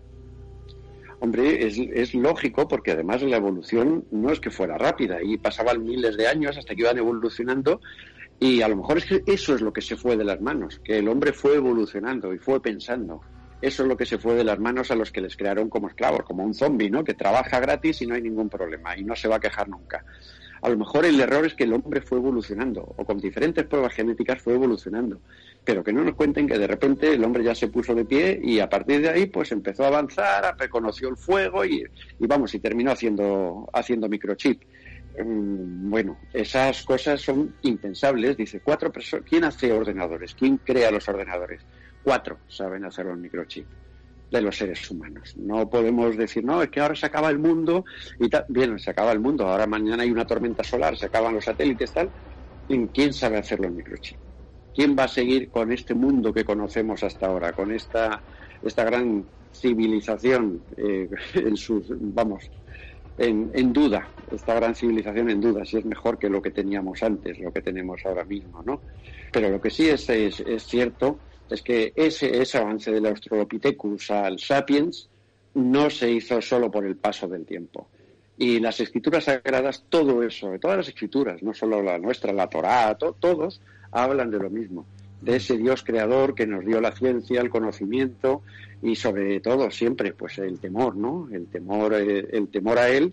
Hombre, 1.22 1.66
es, 1.66 2.14
lógico 2.14 2.66
porque 2.66 2.92
además 2.92 3.20
la 3.22 3.36
evolución 3.36 4.06
no 4.10 4.32
es 4.32 4.40
que 4.40 4.50
fuera 4.50 4.78
rápida 4.78 5.22
y 5.22 5.36
pasaban 5.36 5.84
miles 5.84 6.16
de 6.16 6.26
años 6.26 6.56
hasta 6.56 6.74
que 6.74 6.80
iban 6.80 6.96
evolucionando 6.96 7.82
y 8.38 8.62
a 8.62 8.68
lo 8.68 8.76
mejor 8.76 8.96
es 8.98 9.04
que 9.04 9.22
eso 9.26 9.54
es 9.54 9.60
lo 9.60 9.70
que 9.70 9.82
se 9.82 9.96
fue 9.96 10.16
de 10.16 10.24
las 10.24 10.40
manos, 10.40 10.80
que 10.82 10.96
el 10.96 11.08
hombre 11.08 11.34
fue 11.34 11.56
evolucionando 11.56 12.32
y 12.32 12.38
fue 12.38 12.62
pensando. 12.62 13.20
Eso 13.60 13.82
es 13.82 13.88
lo 13.90 13.98
que 13.98 14.06
se 14.06 14.16
fue 14.16 14.34
de 14.34 14.44
las 14.44 14.58
manos 14.58 14.90
a 14.90 14.94
los 14.94 15.12
que 15.12 15.20
les 15.20 15.36
crearon 15.36 15.68
como 15.68 15.88
esclavos, 15.88 16.22
como 16.22 16.42
un 16.42 16.54
zombie, 16.54 16.88
¿no? 16.88 17.04
Que 17.04 17.12
trabaja 17.12 17.60
gratis 17.60 18.00
y 18.00 18.06
no 18.06 18.14
hay 18.14 18.22
ningún 18.22 18.48
problema 18.48 18.96
y 18.96 19.04
no 19.04 19.14
se 19.14 19.28
va 19.28 19.36
a 19.36 19.40
quejar 19.40 19.68
nunca. 19.68 20.02
A 20.62 20.70
lo 20.70 20.78
mejor 20.78 21.04
el 21.04 21.20
error 21.20 21.44
es 21.44 21.52
que 21.52 21.64
el 21.64 21.74
hombre 21.74 22.00
fue 22.00 22.16
evolucionando 22.16 22.94
o 22.96 23.04
con 23.04 23.18
diferentes 23.18 23.66
pruebas 23.66 23.92
genéticas 23.92 24.40
fue 24.40 24.54
evolucionando 24.54 25.20
pero 25.64 25.84
que 25.84 25.92
no 25.92 26.04
nos 26.04 26.14
cuenten 26.14 26.46
que 26.48 26.58
de 26.58 26.66
repente 26.66 27.12
el 27.12 27.24
hombre 27.24 27.44
ya 27.44 27.54
se 27.54 27.68
puso 27.68 27.94
de 27.94 28.04
pie 28.04 28.40
y 28.42 28.60
a 28.60 28.68
partir 28.68 29.02
de 29.02 29.10
ahí 29.10 29.26
pues 29.26 29.52
empezó 29.52 29.84
a 29.84 29.88
avanzar, 29.88 30.56
reconoció 30.58 31.08
el 31.08 31.16
fuego 31.16 31.64
y, 31.64 31.84
vamos, 32.20 32.54
y 32.54 32.60
terminó 32.60 32.92
haciendo, 32.92 33.68
haciendo 33.72 34.08
microchip. 34.08 34.62
Mm, 35.18 35.90
bueno, 35.90 36.18
esas 36.32 36.82
cosas 36.84 37.20
son 37.20 37.54
impensables. 37.62 38.36
Dice, 38.36 38.60
cuatro 38.60 38.90
personas, 38.90 39.26
¿quién 39.28 39.44
hace 39.44 39.72
ordenadores? 39.72 40.34
¿Quién 40.34 40.58
crea 40.58 40.90
los 40.90 41.08
ordenadores? 41.08 41.66
Cuatro 42.02 42.40
saben 42.48 42.84
hacer 42.84 43.06
los 43.06 43.18
microchip 43.18 43.66
de 44.30 44.40
los 44.40 44.56
seres 44.56 44.88
humanos. 44.90 45.34
No 45.36 45.68
podemos 45.68 46.16
decir, 46.16 46.44
no, 46.44 46.62
es 46.62 46.70
que 46.70 46.80
ahora 46.80 46.94
se 46.94 47.06
acaba 47.06 47.28
el 47.30 47.38
mundo 47.38 47.84
y 48.18 48.28
tal. 48.28 48.46
Bien, 48.48 48.78
se 48.78 48.90
acaba 48.90 49.12
el 49.12 49.20
mundo, 49.20 49.46
ahora 49.46 49.66
mañana 49.66 50.04
hay 50.04 50.10
una 50.10 50.24
tormenta 50.24 50.62
solar, 50.64 50.96
se 50.96 51.06
acaban 51.06 51.34
los 51.34 51.44
satélites, 51.44 51.92
tal. 51.92 52.12
¿Quién 52.94 53.12
sabe 53.12 53.38
hacer 53.38 53.58
los 53.60 53.72
microchips? 53.72 54.29
¿Quién 54.74 54.96
va 54.98 55.04
a 55.04 55.08
seguir 55.08 55.50
con 55.50 55.72
este 55.72 55.94
mundo 55.94 56.32
que 56.32 56.44
conocemos 56.44 57.02
hasta 57.02 57.26
ahora, 57.26 57.52
con 57.52 57.72
esta, 57.72 58.20
esta 58.62 58.84
gran 58.84 59.24
civilización 59.52 60.62
eh, 60.76 61.08
en 61.34 61.56
sus, 61.56 61.86
vamos, 61.88 62.50
en, 63.18 63.72
duda, 63.72 64.08
esta 64.32 64.54
gran 64.54 64.74
civilización 64.74 65.28
en 65.28 65.40
duda, 65.40 65.64
si 65.64 65.76
es 65.76 65.84
mejor 65.84 66.18
que 66.18 66.30
lo 66.30 66.40
que 66.40 66.50
teníamos 66.50 67.02
antes, 67.02 67.38
lo 67.38 67.52
que 67.52 67.60
tenemos 67.60 68.00
ahora 68.06 68.24
mismo, 68.24 68.62
¿no? 68.64 68.80
Pero 69.30 69.50
lo 69.50 69.60
que 69.60 69.70
sí 69.70 69.88
es, 69.88 70.08
es, 70.08 70.62
cierto 70.64 71.18
es 71.50 71.60
que 71.60 71.92
ese, 71.94 72.40
ese 72.40 72.58
avance 72.58 72.90
del 72.90 73.04
Australopithecus 73.06 74.10
al 74.10 74.38
Sapiens 74.38 75.10
no 75.54 75.90
se 75.90 76.10
hizo 76.10 76.40
solo 76.40 76.70
por 76.70 76.86
el 76.86 76.96
paso 76.96 77.28
del 77.28 77.44
tiempo. 77.44 77.88
Y 78.38 78.58
las 78.58 78.80
escrituras 78.80 79.24
sagradas, 79.24 79.84
todo 79.90 80.22
eso, 80.22 80.58
todas 80.58 80.78
las 80.78 80.88
escrituras, 80.88 81.42
no 81.42 81.52
solo 81.52 81.82
la 81.82 81.98
nuestra, 81.98 82.32
la 82.32 82.48
Torá, 82.48 82.96
todos, 82.96 83.60
hablan 83.92 84.30
de 84.30 84.38
lo 84.38 84.50
mismo, 84.50 84.86
de 85.20 85.36
ese 85.36 85.56
Dios 85.56 85.82
creador 85.82 86.34
que 86.34 86.46
nos 86.46 86.64
dio 86.64 86.80
la 86.80 86.92
ciencia, 86.92 87.40
el 87.40 87.50
conocimiento 87.50 88.42
y 88.82 88.96
sobre 88.96 89.40
todo 89.40 89.70
siempre 89.70 90.12
pues 90.12 90.38
el 90.38 90.58
temor, 90.58 90.96
¿no? 90.96 91.28
El 91.30 91.46
temor, 91.46 91.94
eh, 91.94 92.26
el, 92.32 92.48
temor 92.48 92.78
a 92.78 92.88
él, 92.88 93.12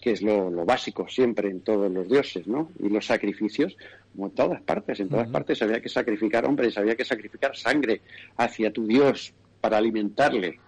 que 0.00 0.12
es 0.12 0.22
lo, 0.22 0.50
básico 0.64 1.08
siempre 1.08 1.50
en 1.50 1.60
todos 1.60 1.90
los 1.90 2.08
dioses, 2.08 2.46
¿no? 2.46 2.70
Y 2.78 2.88
los 2.88 3.06
sacrificios, 3.06 3.76
como 4.14 4.28
en 4.28 4.34
todas 4.34 4.62
partes, 4.62 5.00
en 5.00 5.08
todas 5.08 5.28
partes 5.28 5.60
había 5.62 5.80
que 5.80 5.88
sacrificar 5.88 6.44
hombres, 6.44 6.78
había 6.78 6.94
que 6.94 7.04
sacrificar 7.04 7.56
sangre 7.56 8.00
hacia 8.36 8.72
tu 8.72 8.86
Dios 8.86 9.32
para 9.60 9.78
alimentarle. 9.78 10.60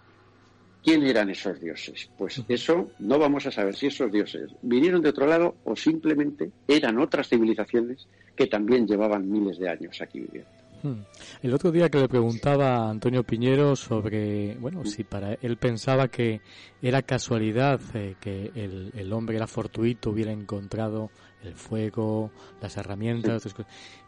¿Quién 0.82 1.02
eran 1.02 1.28
esos 1.28 1.60
dioses? 1.60 2.08
Pues 2.16 2.42
eso 2.48 2.90
no 2.98 3.18
vamos 3.18 3.46
a 3.46 3.50
saber 3.50 3.76
si 3.76 3.86
esos 3.86 4.10
dioses 4.10 4.50
vinieron 4.62 5.02
de 5.02 5.10
otro 5.10 5.26
lado 5.26 5.56
o 5.64 5.76
simplemente 5.76 6.50
eran 6.66 6.98
otras 6.98 7.28
civilizaciones 7.28 8.08
que 8.34 8.46
también 8.46 8.86
llevaban 8.86 9.30
miles 9.30 9.58
de 9.58 9.68
años 9.68 10.00
aquí 10.00 10.20
viviendo. 10.20 10.50
Hmm. 10.82 11.02
El 11.42 11.52
otro 11.52 11.70
día 11.70 11.90
que 11.90 11.98
le 11.98 12.08
preguntaba 12.08 12.76
a 12.76 12.90
Antonio 12.90 13.22
Piñero 13.22 13.76
sobre, 13.76 14.54
bueno, 14.54 14.86
si 14.86 15.04
para 15.04 15.34
él 15.34 15.58
pensaba 15.58 16.08
que 16.08 16.40
era 16.80 17.02
casualidad 17.02 17.80
eh, 17.92 18.16
que 18.18 18.50
el, 18.54 18.90
el, 18.94 19.12
hombre 19.12 19.36
era 19.36 19.46
fortuito, 19.46 20.08
hubiera 20.08 20.32
encontrado 20.32 21.10
el 21.42 21.54
fuego, 21.54 22.30
las 22.60 22.76
herramientas, 22.76 23.42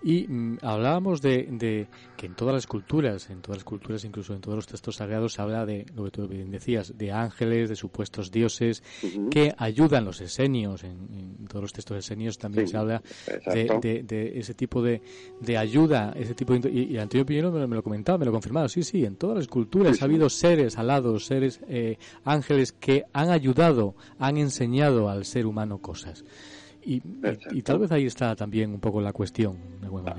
y 0.03 0.27
mm, 0.29 0.59
hablábamos 0.63 1.23
de, 1.23 1.49
de, 1.51 1.89
que 2.17 2.27
en 2.27 2.35
todas 2.35 2.55
las 2.55 2.67
culturas, 2.67 3.31
en 3.31 3.41
todas 3.41 3.59
las 3.59 3.65
culturas, 3.65 4.05
incluso 4.05 4.35
en 4.35 4.41
todos 4.41 4.57
los 4.57 4.67
textos 4.67 4.97
sagrados, 4.97 5.35
se 5.35 5.43
habla 5.43 5.65
de, 5.65 5.87
lo 5.95 6.05
que 6.05 6.11
tú 6.11 6.29
bien 6.29 6.51
decías, 6.51 6.97
de 6.97 7.13
ángeles, 7.13 7.69
de 7.69 7.77
supuestos 7.77 8.31
dioses, 8.31 8.83
que 9.31 9.55
ayudan 9.57 10.05
los 10.05 10.21
esenios, 10.21 10.85
en, 10.85 11.47
todos 11.49 11.63
los 11.63 11.73
textos 11.73 11.99
esenios 11.99 12.39
también 12.39 12.69
se 12.69 12.77
habla 12.77 13.03
de, 13.47 14.03
de, 14.07 14.39
ese 14.39 14.55
tipo 14.55 14.83
de, 14.83 15.03
de 15.41 15.57
ayuda, 15.57 16.13
ese 16.17 16.35
tipo 16.35 16.55
de, 16.55 16.71
y, 16.71 16.99
Antonio 16.99 17.27
Piñero 17.27 17.51
me, 17.53 17.75
lo 17.75 17.83
comentaba, 17.83 18.19
me 18.19 18.25
lo 18.25 18.33
confirmaba, 18.33 18.69
sí, 18.69 18.83
sí, 18.83 19.05
en 19.05 19.17
todas 19.17 19.37
las 19.37 19.49
culturas 19.49 20.03
ha 20.03 20.05
habido 20.05 20.29
seres 20.29 20.79
alados, 20.79 21.27
seres 21.27 21.61
eh, 21.69 21.99
ángeles 22.25 22.73
que 22.73 23.05
han 23.13 23.31
ayudado, 23.31 23.95
han 24.19 24.37
enseñado 24.37 25.09
al 25.09 25.25
ser 25.25 25.47
humano 25.47 25.79
cosas. 25.79 26.25
Y, 26.85 27.63
tal 27.63 27.79
vez 27.79 27.93
ahí 27.93 28.07
está 28.07 28.35
también 28.35 28.71
un 28.71 28.81
poco 28.81 29.01
la 29.01 29.13
cuestión. 29.13 29.57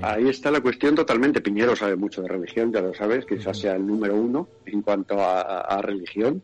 ahí 0.02 0.28
está 0.28 0.50
la 0.50 0.60
cuestión 0.60 0.94
totalmente. 0.94 1.40
Piñero 1.40 1.76
sabe 1.76 1.96
mucho 1.96 2.22
de 2.22 2.28
religión, 2.28 2.72
ya 2.72 2.80
lo 2.80 2.94
sabes, 2.94 3.26
quizás 3.26 3.58
sea 3.58 3.76
el 3.76 3.86
número 3.86 4.14
uno 4.16 4.48
en 4.66 4.82
cuanto 4.82 5.16
a, 5.20 5.80
religión. 5.82 6.42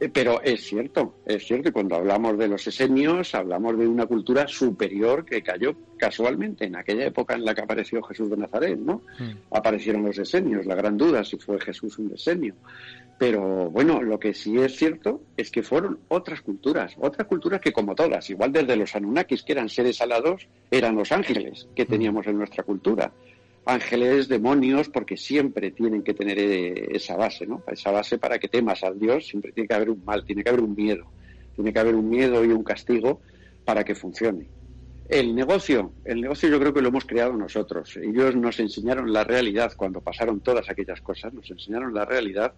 Eh, 0.00 0.08
pero 0.08 0.42
es 0.42 0.64
cierto, 0.64 1.16
es 1.24 1.46
cierto, 1.46 1.68
y 1.68 1.72
cuando 1.72 1.94
hablamos 1.94 2.36
de 2.36 2.48
los 2.48 2.66
esenios, 2.66 3.34
hablamos 3.36 3.78
de 3.78 3.86
una 3.86 4.06
cultura 4.06 4.48
superior 4.48 5.24
que 5.24 5.42
cayó 5.42 5.76
casualmente 5.96 6.64
en 6.64 6.74
aquella 6.74 7.06
época 7.06 7.34
en 7.34 7.44
la 7.44 7.54
que 7.54 7.60
apareció 7.60 8.02
Jesús 8.02 8.28
de 8.30 8.36
Nazaret, 8.36 8.78
¿no? 8.78 9.02
Mm. 9.20 9.54
Aparecieron 9.54 10.04
los 10.04 10.18
esenios, 10.18 10.66
la 10.66 10.74
gran 10.74 10.96
duda 10.96 11.22
si 11.22 11.36
fue 11.38 11.60
Jesús 11.60 11.98
un 11.98 12.12
esenio. 12.12 12.56
Pero 13.22 13.70
bueno, 13.70 14.02
lo 14.02 14.18
que 14.18 14.34
sí 14.34 14.58
es 14.58 14.74
cierto 14.74 15.22
es 15.36 15.52
que 15.52 15.62
fueron 15.62 16.00
otras 16.08 16.40
culturas, 16.40 16.96
otras 16.98 17.28
culturas 17.28 17.60
que 17.60 17.72
como 17.72 17.94
todas, 17.94 18.28
igual 18.30 18.50
desde 18.50 18.74
los 18.74 18.96
Anunnakis, 18.96 19.44
que 19.44 19.52
eran 19.52 19.68
seres 19.68 20.00
alados, 20.00 20.48
eran 20.72 20.96
los 20.96 21.12
ángeles 21.12 21.68
que 21.76 21.84
mm. 21.84 21.86
teníamos 21.86 22.26
en 22.26 22.38
nuestra 22.38 22.64
cultura 22.64 23.12
ángeles, 23.64 24.26
demonios, 24.26 24.88
porque 24.88 25.16
siempre 25.16 25.70
tienen 25.70 26.02
que 26.02 26.14
tener 26.14 26.36
eh, 26.36 26.88
esa 26.96 27.14
base, 27.14 27.46
¿no? 27.46 27.62
Esa 27.68 27.92
base 27.92 28.18
para 28.18 28.40
que 28.40 28.48
temas 28.48 28.82
al 28.82 28.98
Dios, 28.98 29.28
siempre 29.28 29.52
tiene 29.52 29.68
que 29.68 29.74
haber 29.74 29.90
un 29.90 30.04
mal, 30.04 30.24
tiene 30.24 30.42
que 30.42 30.48
haber 30.50 30.62
un 30.62 30.74
miedo, 30.74 31.06
tiene 31.54 31.72
que 31.72 31.78
haber 31.78 31.94
un 31.94 32.08
miedo 32.10 32.44
y 32.44 32.48
un 32.48 32.64
castigo 32.64 33.20
para 33.64 33.84
que 33.84 33.94
funcione. 33.94 34.48
El 35.08 35.32
negocio, 35.32 35.92
el 36.04 36.20
negocio 36.20 36.48
yo 36.48 36.58
creo 36.58 36.74
que 36.74 36.82
lo 36.82 36.88
hemos 36.88 37.04
creado 37.04 37.34
nosotros. 37.34 37.96
Ellos 37.98 38.34
nos 38.34 38.58
enseñaron 38.58 39.12
la 39.12 39.22
realidad 39.22 39.74
cuando 39.76 40.00
pasaron 40.00 40.40
todas 40.40 40.68
aquellas 40.68 41.00
cosas, 41.00 41.32
nos 41.32 41.48
enseñaron 41.52 41.94
la 41.94 42.04
realidad 42.04 42.54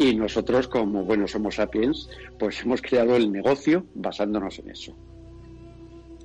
y 0.00 0.14
nosotros 0.14 0.66
como 0.66 1.04
buenos 1.04 1.34
Homo 1.34 1.50
sapiens, 1.50 2.08
pues 2.38 2.62
hemos 2.62 2.80
creado 2.80 3.16
el 3.16 3.30
negocio 3.30 3.84
basándonos 3.94 4.58
en 4.60 4.70
eso. 4.70 4.96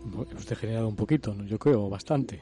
Hemos 0.06 0.48
degenerado 0.48 0.88
un 0.88 0.96
poquito, 0.96 1.36
yo 1.46 1.60
creo, 1.60 1.90
bastante. 1.90 2.42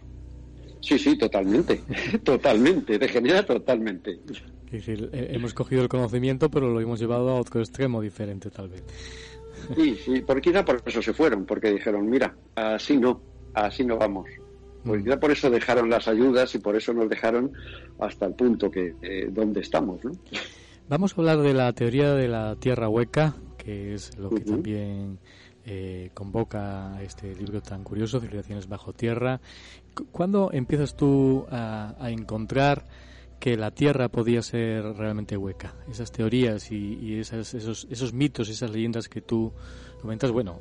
Sí, 0.80 1.00
sí, 1.00 1.18
totalmente, 1.18 1.82
totalmente, 2.24 3.00
degenera 3.00 3.44
totalmente. 3.44 4.20
Es 4.68 4.86
decir, 4.86 5.10
hemos 5.12 5.56
cogido 5.56 5.82
el 5.82 5.90
conocimiento, 5.90 6.52
pero 6.52 6.70
lo 6.70 6.80
hemos 6.80 7.00
llevado 7.00 7.30
a 7.30 7.40
otro 7.40 7.62
extremo 7.62 8.00
diferente, 8.00 8.52
tal 8.52 8.70
vez. 8.70 8.84
Sí, 9.76 9.96
sí, 9.96 10.22
por 10.22 10.40
quizá 10.40 10.64
por 10.64 10.84
eso 10.86 11.02
se 11.02 11.14
fueron, 11.14 11.46
porque 11.46 11.72
dijeron, 11.72 12.08
mira, 12.08 12.36
así 12.54 12.96
no, 12.96 13.22
así 13.56 13.84
no 13.84 13.98
vamos. 13.98 14.30
Pues 14.84 15.02
mm. 15.02 15.04
quizá 15.04 15.20
por 15.20 15.32
eso 15.32 15.50
dejaron 15.50 15.90
las 15.90 16.08
ayudas 16.08 16.54
y 16.54 16.60
por 16.60 16.76
eso 16.76 16.94
nos 16.94 17.10
dejaron 17.10 17.54
hasta 17.98 18.28
el 18.28 18.36
punto 18.36 18.70
que 18.70 18.94
eh, 19.02 19.30
donde 19.32 19.62
estamos, 19.62 20.04
¿no? 20.06 20.12
Vamos 20.90 21.14
a 21.14 21.16
hablar 21.22 21.40
de 21.40 21.54
la 21.54 21.72
teoría 21.72 22.14
de 22.14 22.28
la 22.28 22.56
tierra 22.58 22.90
hueca, 22.90 23.36
que 23.58 23.94
es 23.94 24.18
lo 24.18 24.30
que 24.30 24.42
también 24.42 25.18
eh, 25.66 26.12
convoca 26.14 27.02
este 27.02 27.34
libro 27.36 27.62
tan 27.62 27.86
curioso, 27.86 28.20
Civilizaciones 28.20 28.68
bajo 28.68 28.92
tierra. 28.92 29.40
¿Cuándo 30.12 30.52
empiezas 30.52 30.98
tú 30.98 31.46
a, 31.50 31.96
encontrar 32.10 32.86
que 33.40 33.56
la 33.56 33.72
Tierra 33.72 34.10
podía 34.10 34.42
ser 34.42 34.84
realmente 34.84 35.38
hueca? 35.38 35.74
Esas 35.90 36.12
teorías 36.12 36.70
y, 36.70 37.18
esos, 37.18 37.54
esos 37.54 38.14
mitos, 38.14 38.50
esas 38.50 38.70
leyendas 38.70 39.08
que 39.08 39.22
tú 39.22 39.54
comentas, 40.04 40.32
bueno, 40.32 40.60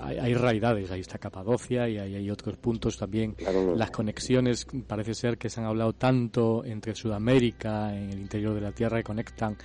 hay, 0.00 0.34
realidades, 0.34 0.88
ahí 0.92 1.00
está 1.00 1.18
Capadocia 1.18 1.88
y 1.88 1.98
hay, 1.98 2.30
otros 2.30 2.56
puntos 2.56 2.96
también. 2.96 3.34
Las 3.74 3.90
conexiones 3.90 4.68
parece 4.86 5.14
ser 5.14 5.36
que 5.36 5.50
se 5.50 5.60
han 5.60 5.66
hablado 5.66 5.94
tanto 5.94 6.64
entre 6.64 6.94
Sudamérica, 6.94 7.92
en 7.92 8.10
el 8.10 8.20
interior 8.20 8.54
de 8.54 8.60
la 8.60 8.70
Tierra, 8.70 8.98
que 8.98 9.02
conectan 9.02 9.56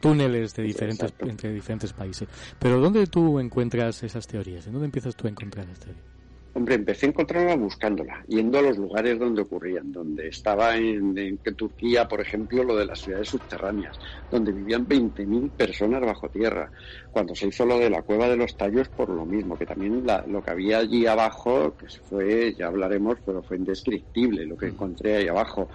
túneles 0.00 0.54
de 0.54 0.62
diferentes, 0.62 1.12
entre 1.20 1.52
diferentes 1.52 1.92
países. 1.92 2.26
Pero 2.58 2.80
¿dónde 2.80 3.06
tú 3.08 3.38
encuentras 3.38 4.02
esas 4.02 4.26
teorías? 4.26 4.66
¿En 4.66 4.72
dónde 4.72 4.86
empiezas 4.86 5.14
tú 5.14 5.26
a 5.26 5.30
encontrar 5.30 5.66
las 5.68 5.78
teorías? 5.80 6.07
Hombre, 6.54 6.76
empecé 6.76 7.06
a 7.06 7.08
encontrarla 7.10 7.56
buscándola, 7.56 8.24
yendo 8.26 8.58
a 8.58 8.62
los 8.62 8.78
lugares 8.78 9.18
donde 9.18 9.42
ocurrían, 9.42 9.92
donde 9.92 10.28
estaba 10.28 10.76
en, 10.76 11.38
Turquía, 11.56 12.08
por 12.08 12.20
ejemplo, 12.20 12.64
lo 12.64 12.74
de 12.76 12.86
las 12.86 13.00
ciudades 13.00 13.28
subterráneas, 13.28 13.98
donde 14.30 14.52
vivían 14.52 14.86
20.000 14.86 15.50
personas 15.50 16.00
bajo 16.00 16.28
tierra. 16.28 16.70
Cuando 17.12 17.34
se 17.34 17.48
hizo 17.48 17.66
lo 17.66 17.78
de 17.78 17.90
la 17.90 18.02
cueva 18.02 18.28
de 18.28 18.36
los 18.36 18.56
tallos, 18.56 18.88
por 18.88 19.10
lo 19.10 19.24
mismo, 19.26 19.58
que 19.58 19.66
también 19.66 20.04
lo 20.26 20.42
que 20.42 20.50
había 20.50 20.78
allí 20.78 21.06
abajo, 21.06 21.74
que 21.76 21.86
fue, 21.88 22.54
ya 22.54 22.66
hablaremos, 22.66 23.18
pero 23.24 23.42
fue 23.42 23.58
indescriptible 23.58 24.46
lo 24.46 24.56
que 24.56 24.66
mm. 24.66 24.70
encontré 24.70 25.16
ahí 25.16 25.28
abajo. 25.28 25.68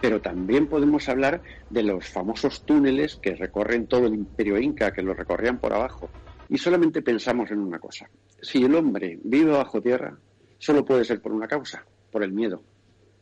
Pero 0.00 0.20
también 0.20 0.66
podemos 0.66 1.08
hablar 1.08 1.40
de 1.70 1.82
los 1.82 2.06
famosos 2.06 2.62
túneles 2.62 3.16
que 3.16 3.34
recorren 3.34 3.86
todo 3.86 4.06
el 4.06 4.14
imperio 4.14 4.58
inca, 4.58 4.92
que 4.92 5.02
lo 5.02 5.14
recorrían 5.14 5.58
por 5.58 5.72
abajo. 5.72 6.08
Y 6.48 6.58
solamente 6.58 7.02
pensamos 7.02 7.50
en 7.50 7.58
una 7.58 7.78
cosa. 7.78 8.08
Si 8.40 8.62
el 8.62 8.74
hombre 8.74 9.18
vive 9.22 9.52
bajo 9.52 9.80
tierra, 9.80 10.16
solo 10.58 10.84
puede 10.84 11.04
ser 11.04 11.20
por 11.20 11.32
una 11.32 11.46
causa, 11.46 11.84
por 12.10 12.22
el 12.22 12.32
miedo, 12.32 12.62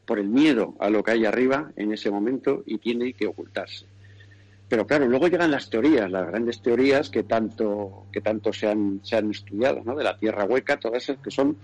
por 0.07 0.19
el 0.19 0.29
miedo 0.29 0.75
a 0.79 0.89
lo 0.89 1.03
que 1.03 1.13
hay 1.13 1.25
arriba 1.25 1.73
en 1.77 1.93
ese 1.93 2.11
momento 2.11 2.63
y 2.67 2.79
tiene 2.79 3.13
que 3.13 3.27
ocultarse. 3.27 3.87
Pero 4.69 4.87
claro, 4.87 5.07
luego 5.07 5.29
llegan 5.29 5.51
las 5.51 5.71
teorías, 5.71 6.11
las 6.11 6.27
grandes 6.27 6.61
teorías 6.61 7.09
que 7.09 7.23
tanto, 7.23 8.07
que 8.13 8.21
tanto 8.21 8.53
se 8.53 8.69
han, 8.69 9.01
se 9.03 9.17
han 9.17 9.31
estudiado, 9.31 9.83
¿no? 9.85 9.95
De 9.95 10.03
la 10.03 10.19
tierra 10.19 10.45
hueca, 10.45 10.79
todas 10.79 11.05
esas 11.05 11.19
que 11.19 11.31
son 11.31 11.57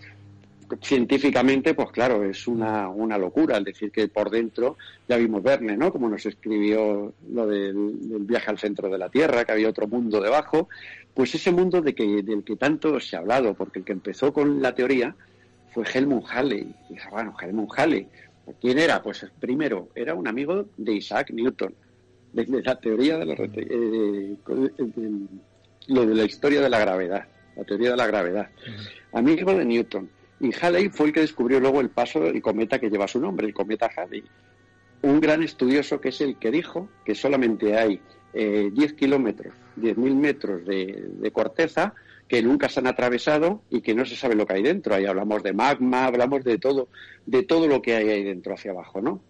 científicamente, 0.81 1.75
pues 1.75 1.91
claro, 1.91 2.25
es 2.25 2.47
una, 2.47 2.89
una 2.89 3.19
locura 3.19 3.57
el 3.57 3.65
decir 3.65 3.91
que 3.91 4.09
por 4.09 4.31
dentro, 4.31 4.77
ya 5.09 5.17
vimos 5.17 5.43
Verne, 5.43 5.77
¿no? 5.77 5.93
Como 5.93 6.09
nos 6.09 6.25
escribió 6.25 7.13
lo 7.31 7.47
del, 7.47 8.09
del, 8.09 8.23
viaje 8.23 8.51
al 8.51 8.59
centro 8.59 8.89
de 8.89 8.99
la 8.99 9.09
Tierra, 9.09 9.45
que 9.45 9.53
había 9.53 9.69
otro 9.69 9.87
mundo 9.87 10.21
debajo, 10.21 10.69
pues 11.15 11.35
ese 11.35 11.51
mundo 11.51 11.81
de 11.81 11.95
que, 11.95 12.23
del 12.23 12.45
que 12.45 12.57
tanto 12.57 12.99
se 13.01 13.17
ha 13.17 13.21
hablado, 13.21 13.55
porque 13.55 13.81
el 13.81 13.85
que 13.85 13.93
empezó 13.93 14.33
con 14.33 14.63
la 14.63 14.75
teoría 14.75 15.15
fue 15.73 15.85
Helmut 15.93 16.25
Halley. 16.31 16.75
Y 16.91 16.97
bueno, 17.11 17.35
Helmut 17.41 17.71
Halley, 17.77 18.09
¿quién 18.61 18.79
era? 18.79 19.03
Pues 19.03 19.27
primero, 19.41 19.89
era 19.95 20.15
un 20.15 20.27
amigo 20.27 20.67
de 20.77 20.93
Isaac 20.95 21.31
Newton, 21.31 21.75
de, 22.33 22.63
la 22.63 22.77
teoría 22.77 23.19
de, 23.19 23.27
la, 23.27 23.35
eh, 23.35 24.37
lo 25.89 26.07
de 26.07 26.15
la 26.15 26.25
historia 26.25 26.61
de 26.61 26.71
la 26.71 26.79
gravedad, 26.79 27.27
la 27.57 27.65
teoría 27.65 27.91
de 27.91 27.97
la 27.97 28.07
gravedad. 28.07 28.49
Amigo 29.13 29.55
de 29.55 29.65
Newton. 29.65 30.09
Y 30.43 30.53
Halley 30.61 30.91
fue 30.91 31.07
el 31.07 31.13
que 31.15 31.21
descubrió 31.21 31.59
luego 31.61 31.81
el 31.81 31.89
paso 31.89 32.27
y 32.29 32.43
cometa 32.43 32.79
que 32.79 32.91
lleva 32.91 33.09
su 33.09 33.19
nombre, 33.19 33.47
el 33.47 33.55
cometa 33.55 33.91
Halley. 33.97 34.23
Un 35.01 35.21
gran 35.21 35.43
estudioso 35.43 36.01
que 36.01 36.11
es 36.11 36.21
el 36.21 36.37
que 36.37 36.51
dijo 36.51 36.89
que 37.05 37.15
solamente 37.15 37.79
hay 37.79 38.01
eh, 38.35 38.69
10 38.71 38.93
kilómetros, 38.93 39.55
10.000 39.79 40.15
metros 40.15 40.67
de 40.67 41.31
corteza 41.33 41.95
que 42.33 42.43
nunca 42.43 42.71
se 42.71 42.81
han 42.81 42.87
atravesado 42.87 43.61
y 43.69 43.83
que 43.83 43.95
no 43.95 44.07
se 44.07 44.17
sabe 44.17 44.35
lo 44.35 44.47
que 44.47 44.55
hay 44.55 44.63
dentro. 44.63 44.95
Ahí 44.95 45.05
hablamos 45.05 45.43
de 45.43 45.53
magma, 45.53 46.07
hablamos 46.07 46.43
de 46.43 46.57
todo, 46.57 46.89
de 47.27 47.43
todo 47.43 47.69
lo 47.69 47.83
que 47.83 47.95
hay 47.95 48.09
ahí 48.09 48.25
dentro 48.25 48.55
hacia 48.55 48.71
abajo, 48.71 49.03
¿no? 49.03 49.21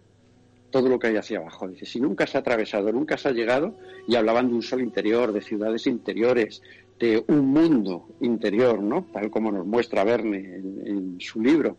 Todo 0.69 0.87
lo 0.87 0.99
que 0.99 1.07
hay 1.07 1.17
hacia 1.17 1.39
abajo. 1.39 1.67
Dice, 1.67 1.85
si 1.85 1.99
nunca 1.99 2.25
se 2.25 2.37
ha 2.37 2.39
atravesado, 2.39 2.93
nunca 2.93 3.17
se 3.17 3.27
ha 3.27 3.31
llegado, 3.31 3.77
y 4.07 4.15
hablaban 4.15 4.47
de 4.47 4.53
un 4.53 4.61
sol 4.61 4.81
interior, 4.81 5.33
de 5.33 5.41
ciudades 5.41 5.85
interiores, 5.85 6.61
de 6.99 7.23
un 7.27 7.47
mundo 7.47 8.07
interior, 8.21 8.81
¿no? 8.81 9.07
Tal 9.11 9.29
como 9.29 9.51
nos 9.51 9.65
muestra 9.65 10.03
Verne 10.03 10.37
en, 10.37 11.17
su 11.19 11.41
libro. 11.41 11.77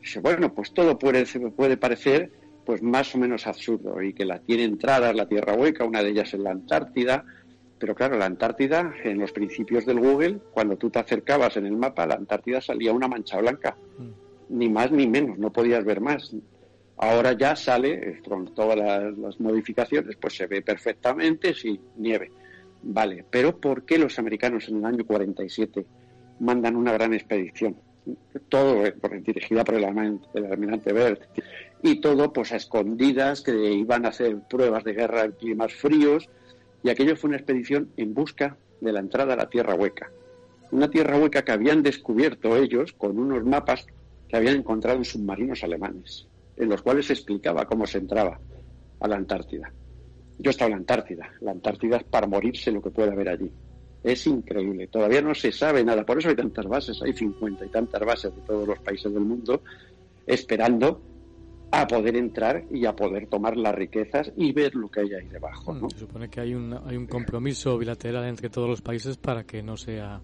Dice, 0.00 0.20
bueno, 0.20 0.52
pues 0.54 0.72
todo 0.72 0.98
puede, 0.98 1.24
puede 1.56 1.76
parecer 1.76 2.30
pues 2.64 2.82
más 2.82 3.14
o 3.14 3.18
menos 3.18 3.46
absurdo 3.46 4.00
y 4.02 4.14
que 4.14 4.24
la 4.24 4.38
tiene 4.38 4.64
entradas 4.64 5.14
la 5.14 5.28
Tierra 5.28 5.54
Hueca, 5.54 5.84
una 5.84 6.02
de 6.02 6.10
ellas 6.10 6.32
en 6.32 6.44
la 6.44 6.50
Antártida, 6.52 7.24
pero 7.78 7.94
claro, 7.94 8.16
la 8.16 8.24
Antártida, 8.26 8.94
en 9.04 9.18
los 9.18 9.32
principios 9.32 9.84
del 9.84 10.00
Google, 10.00 10.38
cuando 10.52 10.76
tú 10.76 10.88
te 10.88 10.98
acercabas 10.98 11.56
en 11.56 11.66
el 11.66 11.76
mapa, 11.76 12.06
la 12.06 12.14
Antártida 12.14 12.60
salía 12.60 12.92
una 12.92 13.08
mancha 13.08 13.38
blanca. 13.38 13.76
Mm. 13.98 14.58
Ni 14.58 14.68
más 14.70 14.90
ni 14.90 15.06
menos, 15.06 15.38
no 15.38 15.52
podías 15.52 15.84
ver 15.84 16.00
más. 16.00 16.34
Ahora 16.96 17.32
ya 17.32 17.56
sale, 17.56 18.22
con 18.26 18.54
todas 18.54 18.78
las, 19.18 19.40
modificaciones, 19.40 20.16
pues 20.16 20.36
se 20.36 20.46
ve 20.46 20.62
perfectamente, 20.62 21.52
sí, 21.52 21.80
nieve. 21.96 22.30
Vale, 22.86 23.24
pero 23.30 23.58
¿por 23.58 23.86
qué 23.86 23.96
los 23.96 24.18
americanos 24.18 24.68
en 24.68 24.76
el 24.76 24.84
año 24.84 25.06
47 25.06 25.86
mandan 26.40 26.76
una 26.76 26.92
gran 26.92 27.14
expedición? 27.14 27.76
Todo 28.50 28.82
dirigida 29.22 29.64
por 29.64 29.76
el, 29.76 30.20
el 30.34 30.46
almirante 30.46 30.92
Bert 30.92 31.22
y 31.82 32.02
todo 32.02 32.30
pues 32.30 32.52
a 32.52 32.56
escondidas 32.56 33.40
que 33.40 33.72
iban 33.72 34.04
a 34.04 34.10
hacer 34.10 34.38
pruebas 34.50 34.84
de 34.84 34.92
guerra 34.92 35.24
en 35.24 35.32
climas 35.32 35.72
fríos 35.72 36.28
y 36.82 36.90
aquello 36.90 37.16
fue 37.16 37.28
una 37.28 37.38
expedición 37.38 37.88
en 37.96 38.12
busca 38.12 38.58
de 38.82 38.92
la 38.92 39.00
entrada 39.00 39.32
a 39.32 39.38
la 39.38 39.48
Tierra 39.48 39.74
Hueca. 39.74 40.10
Una 40.70 40.90
Tierra 40.90 41.18
Hueca 41.18 41.42
que 41.42 41.52
habían 41.52 41.82
descubierto 41.82 42.54
ellos 42.54 42.92
con 42.92 43.18
unos 43.18 43.44
mapas 43.44 43.86
que 44.28 44.36
habían 44.36 44.56
encontrado 44.56 44.98
en 44.98 45.06
submarinos 45.06 45.64
alemanes, 45.64 46.26
en 46.58 46.68
los 46.68 46.82
cuales 46.82 47.06
se 47.06 47.14
explicaba 47.14 47.64
cómo 47.64 47.86
se 47.86 47.96
entraba 47.96 48.38
a 49.00 49.08
la 49.08 49.16
Antártida. 49.16 49.72
Yo 50.38 50.50
he 50.50 50.52
estado 50.52 50.68
en 50.68 50.72
la 50.72 50.78
Antártida. 50.78 51.30
La 51.40 51.52
Antártida 51.52 51.96
es 51.98 52.04
para 52.04 52.26
morirse 52.26 52.72
lo 52.72 52.82
que 52.82 52.90
puede 52.90 53.12
haber 53.12 53.28
allí. 53.28 53.50
Es 54.02 54.26
increíble. 54.26 54.88
Todavía 54.88 55.22
no 55.22 55.34
se 55.34 55.52
sabe 55.52 55.84
nada. 55.84 56.04
Por 56.04 56.18
eso 56.18 56.28
hay 56.28 56.36
tantas 56.36 56.66
bases. 56.66 57.00
Hay 57.02 57.12
50 57.12 57.64
y 57.64 57.68
tantas 57.68 58.04
bases 58.04 58.34
de 58.34 58.42
todos 58.42 58.66
los 58.66 58.78
países 58.80 59.12
del 59.12 59.24
mundo 59.24 59.62
esperando 60.26 61.00
a 61.70 61.86
poder 61.86 62.16
entrar 62.16 62.64
y 62.70 62.86
a 62.86 62.94
poder 62.94 63.26
tomar 63.26 63.56
las 63.56 63.74
riquezas 63.74 64.30
y 64.36 64.52
ver 64.52 64.74
lo 64.74 64.88
que 64.90 65.00
hay 65.00 65.14
ahí 65.14 65.28
debajo. 65.28 65.74
¿no? 65.74 65.90
Se 65.90 66.00
supone 66.00 66.28
que 66.28 66.40
hay 66.40 66.54
un, 66.54 66.72
hay 66.72 66.96
un 66.96 67.06
compromiso 67.06 67.76
bilateral 67.78 68.24
entre 68.26 68.48
todos 68.50 68.68
los 68.68 68.80
países 68.80 69.16
para 69.16 69.44
que 69.44 69.62
no 69.62 69.76
sea 69.76 70.20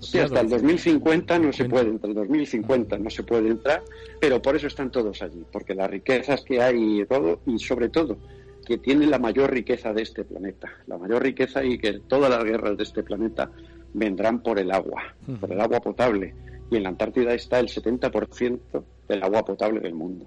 Sí, 0.00 0.18
hasta 0.18 0.40
el 0.40 0.48
2050 0.48 1.38
no 1.38 1.52
se 1.52 1.66
puede, 1.66 1.90
entre 1.90 2.10
el 2.10 2.14
2050 2.16 2.98
no 2.98 3.10
se 3.10 3.22
puede 3.22 3.48
entrar, 3.48 3.82
pero 4.20 4.40
por 4.40 4.56
eso 4.56 4.66
están 4.66 4.90
todos 4.90 5.20
allí, 5.20 5.44
porque 5.52 5.74
las 5.74 5.90
riquezas 5.90 6.42
que 6.42 6.60
hay 6.60 7.00
y 7.00 7.04
todo, 7.04 7.40
y 7.46 7.58
sobre 7.58 7.88
todo 7.90 8.16
que 8.64 8.78
tiene 8.78 9.06
la 9.06 9.18
mayor 9.18 9.52
riqueza 9.52 9.92
de 9.92 10.02
este 10.02 10.24
planeta, 10.24 10.72
la 10.86 10.98
mayor 10.98 11.22
riqueza 11.22 11.64
y 11.64 11.78
que 11.78 12.00
todas 12.00 12.30
las 12.30 12.42
guerras 12.44 12.76
de 12.76 12.82
este 12.82 13.02
planeta 13.02 13.50
vendrán 13.92 14.42
por 14.42 14.58
el 14.58 14.70
agua, 14.70 15.14
por 15.40 15.52
el 15.52 15.60
agua 15.60 15.80
potable. 15.80 16.34
Y 16.70 16.76
en 16.76 16.84
la 16.84 16.88
Antártida 16.88 17.34
está 17.34 17.60
el 17.60 17.68
70% 17.68 18.84
del 19.08 19.22
agua 19.22 19.44
potable 19.44 19.80
del 19.80 19.94
mundo. 19.94 20.26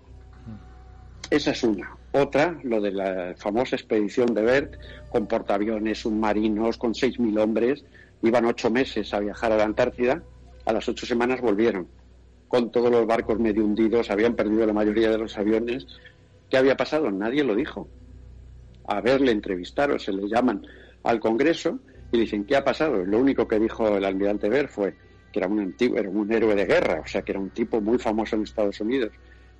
Esa 1.29 1.51
es 1.51 1.63
una. 1.63 1.97
Otra, 2.13 2.57
lo 2.63 2.79
de 2.79 2.91
la 2.91 3.33
famosa 3.37 3.75
expedición 3.75 4.33
de 4.33 4.41
Bert, 4.41 4.75
con 5.09 5.27
portaaviones, 5.27 5.99
submarinos, 5.99 6.77
con 6.77 6.93
6.000 6.93 7.41
hombres, 7.41 7.83
iban 8.21 8.45
ocho 8.45 8.71
meses 8.71 9.13
a 9.13 9.19
viajar 9.19 9.51
a 9.51 9.57
la 9.57 9.65
Antártida, 9.65 10.23
a 10.65 10.73
las 10.73 10.87
ocho 10.87 11.05
semanas 11.05 11.41
volvieron, 11.41 11.87
con 12.47 12.71
todos 12.71 12.89
los 12.89 13.05
barcos 13.05 13.39
medio 13.39 13.65
hundidos, 13.65 14.09
habían 14.09 14.35
perdido 14.35 14.65
la 14.65 14.73
mayoría 14.73 15.09
de 15.09 15.17
los 15.17 15.37
aviones. 15.37 15.85
¿Qué 16.49 16.57
había 16.57 16.77
pasado? 16.77 17.11
Nadie 17.11 17.43
lo 17.43 17.55
dijo. 17.55 17.87
A 18.87 19.01
ver, 19.01 19.21
le 19.21 19.31
entrevistaron, 19.31 19.99
se 19.99 20.11
le 20.11 20.27
llaman 20.27 20.65
al 21.03 21.19
Congreso 21.19 21.79
y 22.11 22.19
dicen, 22.19 22.45
¿qué 22.45 22.55
ha 22.55 22.63
pasado? 22.63 23.05
Lo 23.05 23.19
único 23.19 23.47
que 23.47 23.59
dijo 23.59 23.97
el 23.97 24.05
almirante 24.05 24.49
Bert 24.49 24.69
fue 24.69 24.95
que 25.31 25.39
era 25.39 25.47
un 25.47 25.59
antiguo, 25.59 25.97
era 25.97 26.09
un 26.09 26.31
héroe 26.31 26.55
de 26.55 26.65
guerra, 26.65 27.01
o 27.03 27.07
sea, 27.07 27.21
que 27.21 27.33
era 27.33 27.39
un 27.39 27.51
tipo 27.51 27.81
muy 27.81 27.99
famoso 27.99 28.35
en 28.35 28.43
Estados 28.43 28.79
Unidos 28.79 29.11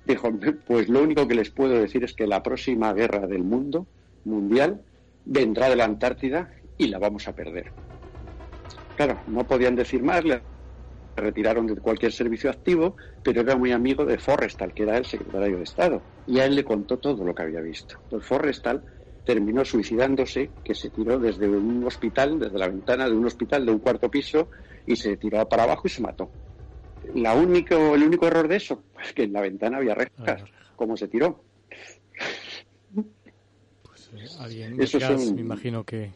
Dijo, 0.08 0.30
pues 0.66 0.88
lo 0.88 1.02
único 1.02 1.28
que 1.28 1.34
les 1.34 1.50
puedo 1.50 1.78
decir 1.78 2.02
es 2.02 2.14
que 2.14 2.26
la 2.26 2.42
próxima 2.42 2.94
guerra 2.94 3.26
del 3.26 3.44
mundo, 3.44 3.86
mundial, 4.24 4.82
vendrá 5.26 5.68
de 5.68 5.76
la 5.76 5.84
Antártida 5.84 6.50
y 6.78 6.88
la 6.88 6.98
vamos 6.98 7.28
a 7.28 7.34
perder. 7.34 7.70
Claro, 8.96 9.20
no 9.26 9.46
podían 9.46 9.76
decir 9.76 10.02
más, 10.02 10.24
le 10.24 10.42
retiraron 11.14 11.66
de 11.66 11.76
cualquier 11.76 12.12
servicio 12.12 12.48
activo, 12.48 12.96
pero 13.22 13.42
era 13.42 13.54
muy 13.54 13.70
amigo 13.72 14.06
de 14.06 14.18
Forrestal, 14.18 14.72
que 14.72 14.84
era 14.84 14.96
el 14.96 15.04
secretario 15.04 15.58
de 15.58 15.64
Estado, 15.64 16.02
y 16.26 16.38
a 16.38 16.46
él 16.46 16.54
le 16.54 16.64
contó 16.64 16.98
todo 16.98 17.22
lo 17.22 17.34
que 17.34 17.42
había 17.42 17.60
visto. 17.60 17.96
Pues 18.08 18.24
Forrestal 18.24 18.82
terminó 19.28 19.62
suicidándose, 19.62 20.48
que 20.64 20.74
se 20.74 20.88
tiró 20.88 21.18
desde 21.18 21.46
un 21.46 21.84
hospital, 21.84 22.38
desde 22.38 22.58
la 22.58 22.68
ventana 22.68 23.04
de 23.04 23.12
un 23.12 23.26
hospital 23.26 23.66
de 23.66 23.72
un 23.72 23.78
cuarto 23.78 24.10
piso, 24.10 24.48
y 24.86 24.96
se 24.96 25.18
tiró 25.18 25.46
para 25.46 25.64
abajo 25.64 25.82
y 25.84 25.90
se 25.90 26.00
mató 26.00 26.30
la 27.14 27.34
único, 27.34 27.94
el 27.94 28.02
único 28.02 28.26
error 28.26 28.48
de 28.48 28.56
eso, 28.56 28.82
pues 28.94 29.12
que 29.12 29.24
en 29.24 29.34
la 29.34 29.42
ventana 29.42 29.78
había 29.78 29.94
rejas, 29.94 30.44
como 30.76 30.96
se 30.96 31.08
tiró. 31.08 31.42
Pues 33.82 34.10
eh, 34.14 34.26
alguien 34.40 34.76
me 34.76 35.40
imagino 35.40 35.84
que 35.84 36.12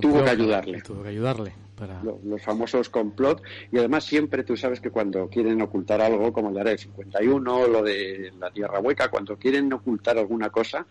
tuvo 0.00 0.24
que 0.24 0.30
ayudarle. 0.30 0.80
tuvo 0.80 1.02
que 1.02 1.10
ayudarle 1.10 1.52
para... 1.76 2.02
Los, 2.02 2.42
famosos 2.42 2.88
complot. 2.88 3.42
Y 3.70 3.78
además 3.78 4.04
siempre 4.04 4.44
tú 4.44 4.56
sabes 4.56 4.80
que 4.80 4.90
cuando 4.90 5.28
quieren 5.28 5.60
ocultar 5.60 6.00
algo, 6.00 6.32
como 6.32 6.48
el 6.48 6.54
de 6.54 6.60
Área 6.60 6.78
51, 6.78 7.68
lo 7.68 7.82
de 7.82 8.32
la 8.38 8.50
Tierra 8.50 8.80
Hueca, 8.80 9.10
cuando 9.10 9.36
quieren 9.36 9.72
ocultar 9.72 10.18
alguna 10.18 10.50
cosa, 10.50 10.86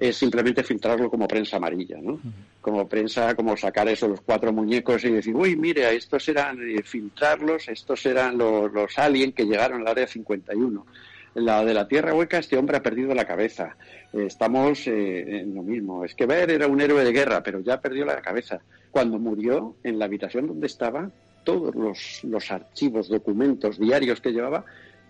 es 0.00 0.16
simplemente 0.16 0.64
filtrarlo 0.64 1.10
como 1.10 1.28
prensa 1.28 1.58
amarilla, 1.58 1.98
¿no? 2.00 2.18
Como 2.62 2.88
prensa, 2.88 3.34
como 3.34 3.54
sacar 3.54 3.86
eso, 3.86 4.08
los 4.08 4.22
cuatro 4.22 4.50
muñecos 4.50 5.04
y 5.04 5.10
decir, 5.10 5.36
uy, 5.36 5.56
mire, 5.56 5.94
estos 5.94 6.26
eran, 6.30 6.58
eh, 6.66 6.82
filtrarlos, 6.82 7.68
estos 7.68 8.06
eran 8.06 8.38
los, 8.38 8.72
los 8.72 8.98
aliens 8.98 9.34
que 9.34 9.44
llegaron 9.44 9.82
al 9.82 9.88
área 9.88 10.06
51. 10.06 10.86
La 11.34 11.62
de 11.66 11.74
la 11.74 11.86
Tierra 11.86 12.14
Hueca, 12.14 12.38
este 12.38 12.56
hombre 12.56 12.78
ha 12.78 12.82
perdido 12.82 13.14
la 13.14 13.26
cabeza. 13.26 13.76
estamos 14.14 14.86
eh, 14.86 15.40
en 15.40 15.54
lo 15.54 15.62
mismo. 15.62 16.02
Es 16.02 16.14
que 16.14 16.24
Ver 16.24 16.50
era 16.50 16.66
un 16.66 16.80
héroe 16.80 17.04
de 17.04 17.12
guerra, 17.12 17.42
pero 17.42 17.60
ya 17.60 17.78
perdió 17.78 18.06
la 18.06 18.22
cabeza. 18.22 18.58
Cuando 18.90 19.18
murió, 19.18 19.76
en 19.84 19.98
la 19.98 20.06
habitación 20.06 20.46
donde 20.46 20.66
estaba, 20.66 21.10
todos 21.44 21.74
los, 21.74 22.24
los 22.24 22.50
archivos, 22.50 23.10
documentos, 23.10 23.78
diarios 23.78 24.22
que 24.22 24.32
llevaba, 24.32 24.64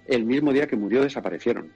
el 0.09 0.25
mismo 0.25 0.53
día 0.53 0.67
que 0.67 0.77
murió 0.77 1.01
desaparecieron 1.01 1.71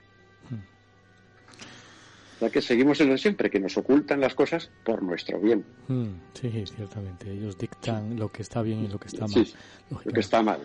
que 2.51 2.63
seguimos 2.63 3.01
en 3.01 3.11
lo 3.11 3.19
siempre, 3.19 3.51
que 3.51 3.61
nos 3.61 3.77
ocultan 3.77 4.21
las 4.21 4.35
cosas 4.35 4.71
por 4.85 5.03
nuestro 5.03 5.41
bien. 5.41 5.65
Hmm, 5.89 6.15
sí, 6.33 6.51
ciertamente. 6.75 7.31
Ellos 7.31 7.57
dictan 7.59 8.19
lo 8.19 8.31
que 8.31 8.43
está 8.43 8.63
bien 8.63 8.85
y 8.85 8.89
lo 8.89 8.99
que 8.99 9.09
está 9.09 9.27
mal. 9.27 9.47
lo 9.91 10.13
que 10.13 10.21
está 10.21 10.43
mal. 10.43 10.61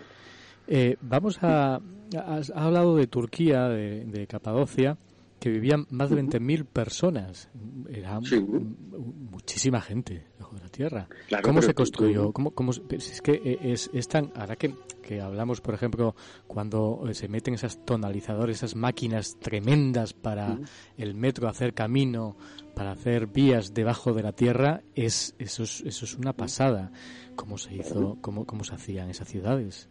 Eh, 0.66 0.96
vamos 1.00 1.38
a... 1.42 1.80
Has 2.16 2.50
hablado 2.50 2.96
de 2.96 3.06
Turquía, 3.06 3.68
de, 3.68 4.04
de 4.04 4.26
Capadocia 4.26 4.96
que 5.40 5.48
vivían 5.48 5.86
más 5.90 6.10
de 6.10 6.22
20.000 6.22 6.66
personas. 6.66 7.48
Era 7.88 8.20
muchísima 8.20 9.80
gente 9.80 10.26
bajo 10.38 10.54
la 10.56 10.68
tierra. 10.68 11.08
¿Cómo 11.42 11.62
se 11.62 11.74
construyó? 11.74 12.30
¿Cómo, 12.32 12.50
cómo, 12.50 12.72
es 12.90 13.22
que 13.22 13.32
eh, 13.32 13.58
es, 13.62 13.90
es 13.94 14.06
tan... 14.06 14.30
Ahora 14.36 14.56
que, 14.56 14.74
que, 15.02 15.20
hablamos, 15.20 15.62
por 15.62 15.74
ejemplo, 15.74 16.14
cuando 16.46 17.04
eh, 17.08 17.14
se 17.14 17.28
meten 17.28 17.54
esas 17.54 17.84
tonalizadores, 17.86 18.58
esas 18.58 18.76
máquinas 18.76 19.38
tremendas 19.40 20.12
para 20.12 20.58
el 20.98 21.14
metro 21.14 21.48
hacer 21.48 21.72
camino, 21.72 22.36
para 22.74 22.92
hacer 22.92 23.26
vías 23.26 23.72
debajo 23.72 24.12
de 24.12 24.22
la 24.22 24.32
tierra, 24.32 24.82
es 24.94 25.34
eso 25.38 25.62
es, 25.62 25.80
eso 25.80 26.04
es 26.04 26.14
una 26.14 26.34
pasada. 26.34 26.92
¿Cómo 27.34 27.56
se 27.56 27.74
hizo, 27.74 28.18
cómo, 28.20 28.44
cómo 28.44 28.62
se 28.62 28.74
hacían 28.74 29.08
esas 29.08 29.28
ciudades? 29.28 29.88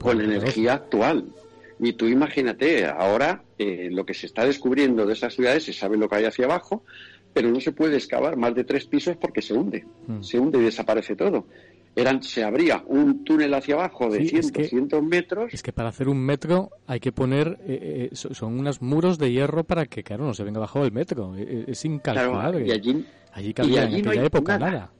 Con 0.00 0.18
la 0.18 0.24
energía 0.24 0.74
actual. 0.74 1.32
Y 1.80 1.92
tú 1.92 2.06
imagínate, 2.06 2.86
ahora 2.86 3.42
eh, 3.58 3.88
lo 3.90 4.04
que 4.04 4.14
se 4.14 4.26
está 4.26 4.44
descubriendo 4.44 5.06
de 5.06 5.12
esas 5.12 5.34
ciudades, 5.34 5.64
se 5.64 5.72
sabe 5.72 5.96
lo 5.96 6.08
que 6.08 6.16
hay 6.16 6.24
hacia 6.24 6.46
abajo, 6.46 6.84
pero 7.32 7.50
no 7.50 7.60
se 7.60 7.72
puede 7.72 7.96
excavar 7.96 8.36
más 8.36 8.54
de 8.54 8.64
tres 8.64 8.86
pisos 8.86 9.16
porque 9.16 9.42
se 9.42 9.54
hunde, 9.54 9.86
mm. 10.06 10.22
se 10.22 10.38
hunde 10.38 10.58
y 10.58 10.62
desaparece 10.62 11.14
todo. 11.14 11.46
Eran, 11.94 12.22
se 12.22 12.44
abría 12.44 12.84
un 12.86 13.24
túnel 13.24 13.52
hacia 13.54 13.74
abajo 13.74 14.08
de 14.08 14.28
sí, 14.28 14.40
100, 14.42 15.08
metros. 15.08 15.52
Es 15.52 15.62
que 15.62 15.72
para 15.72 15.88
hacer 15.88 16.08
un 16.08 16.18
metro 16.18 16.70
hay 16.86 17.00
que 17.00 17.10
poner, 17.10 17.58
eh, 17.66 18.10
eh, 18.12 18.14
son 18.14 18.58
unos 18.58 18.80
muros 18.82 19.18
de 19.18 19.32
hierro 19.32 19.64
para 19.64 19.86
que, 19.86 20.04
claro, 20.04 20.24
no 20.24 20.34
se 20.34 20.44
venga 20.44 20.58
abajo 20.58 20.82
del 20.82 20.92
metro. 20.92 21.34
Es, 21.34 21.84
incalculable. 21.84 22.66
y 22.66 22.70
allí, 22.70 23.04
allí, 23.32 23.52
cabía, 23.52 23.84
en 23.84 23.94
aquella 23.96 24.24
época 24.24 24.58
nada. 24.58 24.70
Nada, 24.70 24.92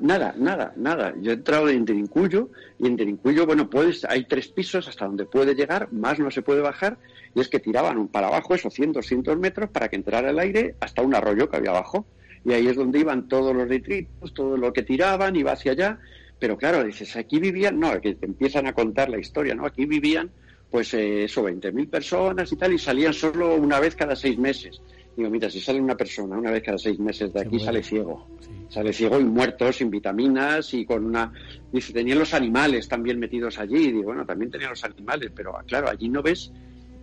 nada, 0.00 0.72
nada. 0.76 1.14
Yo 1.20 1.32
he 1.32 1.34
entrado 1.34 1.68
en 1.68 1.84
Terincuyo 1.84 2.50
y 2.78 2.86
en 2.86 2.96
Terincuyo, 2.96 3.46
bueno, 3.46 3.68
puedes, 3.68 4.04
hay 4.04 4.24
tres 4.24 4.48
pisos 4.48 4.88
hasta 4.88 5.06
donde 5.06 5.26
puede 5.26 5.54
llegar, 5.54 5.92
más 5.92 6.18
no 6.18 6.30
se 6.30 6.42
puede 6.42 6.60
bajar, 6.60 6.98
y 7.34 7.40
es 7.40 7.48
que 7.48 7.60
tiraban 7.60 8.08
para 8.08 8.28
abajo 8.28 8.54
esos 8.54 8.72
100, 8.74 8.92
200 8.92 9.38
metros 9.38 9.70
para 9.70 9.88
que 9.88 9.96
entrara 9.96 10.30
el 10.30 10.38
aire 10.38 10.76
hasta 10.80 11.02
un 11.02 11.14
arroyo 11.14 11.48
que 11.48 11.56
había 11.56 11.70
abajo. 11.70 12.06
Y 12.44 12.52
ahí 12.52 12.66
es 12.66 12.76
donde 12.76 12.98
iban 12.98 13.28
todos 13.28 13.54
los 13.54 13.68
detritos, 13.68 14.34
todo 14.34 14.56
lo 14.56 14.72
que 14.72 14.82
tiraban, 14.82 15.36
iba 15.36 15.52
hacia 15.52 15.72
allá. 15.72 15.98
Pero 16.38 16.56
claro, 16.56 16.82
dices, 16.82 17.14
aquí 17.16 17.38
vivían, 17.38 17.78
no, 17.78 18.00
que 18.00 18.14
te 18.14 18.26
empiezan 18.26 18.66
a 18.66 18.72
contar 18.72 19.08
la 19.08 19.18
historia, 19.18 19.54
¿no? 19.54 19.64
Aquí 19.64 19.86
vivían, 19.86 20.30
pues 20.70 20.92
eh, 20.94 21.24
eso, 21.24 21.44
20.000 21.44 21.88
personas 21.88 22.50
y 22.50 22.56
tal, 22.56 22.72
y 22.72 22.78
salían 22.78 23.14
solo 23.14 23.54
una 23.54 23.78
vez 23.78 23.94
cada 23.94 24.16
seis 24.16 24.38
meses. 24.38 24.80
Digo, 25.16 25.28
mira, 25.28 25.50
si 25.50 25.60
sale 25.60 25.80
una 25.80 25.96
persona 25.96 26.38
una 26.38 26.50
vez 26.50 26.62
cada 26.62 26.78
seis 26.78 26.98
meses 26.98 27.32
de 27.32 27.42
aquí, 27.42 27.58
sale 27.60 27.82
ciego. 27.82 28.26
Sale 28.70 28.92
ciego 28.92 29.20
y 29.20 29.24
muerto, 29.24 29.70
sin 29.72 29.90
vitaminas 29.90 30.72
y 30.72 30.86
con 30.86 31.04
una... 31.04 31.30
Dice, 31.70 31.92
tenían 31.92 32.18
los 32.18 32.32
animales 32.32 32.88
también 32.88 33.18
metidos 33.18 33.58
allí. 33.58 33.92
Digo, 33.92 34.04
bueno, 34.04 34.24
también 34.24 34.50
tenían 34.50 34.70
los 34.70 34.82
animales, 34.84 35.30
pero 35.34 35.52
claro, 35.66 35.90
allí 35.90 36.08
no 36.08 36.22
ves, 36.22 36.50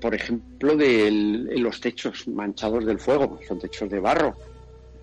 por 0.01 0.15
ejemplo, 0.15 0.75
de 0.75 1.11
los 1.57 1.79
techos 1.79 2.27
manchados 2.27 2.85
del 2.85 2.97
fuego. 2.97 3.39
Son 3.47 3.59
techos 3.59 3.89
de 3.89 3.99
barro. 3.99 4.35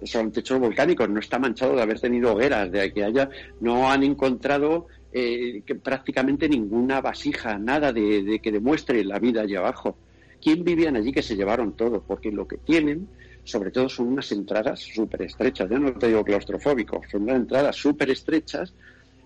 Son 0.02 0.32
techos 0.32 0.59
volcánicos. 0.59 1.09
No 1.09 1.20
está 1.20 1.38
manchado 1.38 1.76
de 1.76 1.82
haber 1.82 2.00
tenido 2.00 2.32
hogueras, 2.32 2.72
de 2.72 2.92
que 2.92 3.04
haya... 3.04 3.30
No 3.61 3.88
han 3.88 4.02
encontrado 4.02 4.88
eh, 5.12 5.62
que 5.64 5.76
prácticamente 5.76 6.48
ninguna 6.48 7.00
vasija, 7.00 7.57
nada 7.57 7.92
de 7.92 8.40
que 8.42 8.50
demuestre 8.50 9.04
la 9.04 9.20
vida 9.20 9.42
allí 9.42 9.54
abajo. 9.54 9.96
¿Quién 10.41 10.64
vivían 10.64 10.97
allí 10.97 11.12
que 11.12 11.22
se 11.22 11.37
llevaron 11.37 11.76
todo? 11.76 12.03
Porque 12.03 12.30
lo 12.30 12.47
que 12.47 12.59
tienen, 12.59 13.09
sobre 13.45 13.70
todo, 13.70 13.89
son 13.89 14.09
unas 14.09 14.30
entradas 14.32 14.80
súper 14.80 15.22
estrechas. 15.22 15.68
Yo 15.68 15.78
no 15.78 15.93
te 15.95 16.09
digo 16.09 16.24
claustrofóbicos, 16.24 17.07
son 17.11 17.22
unas 17.22 17.37
entradas 17.37 17.76
súper 17.76 18.11
estrechas. 18.11 18.74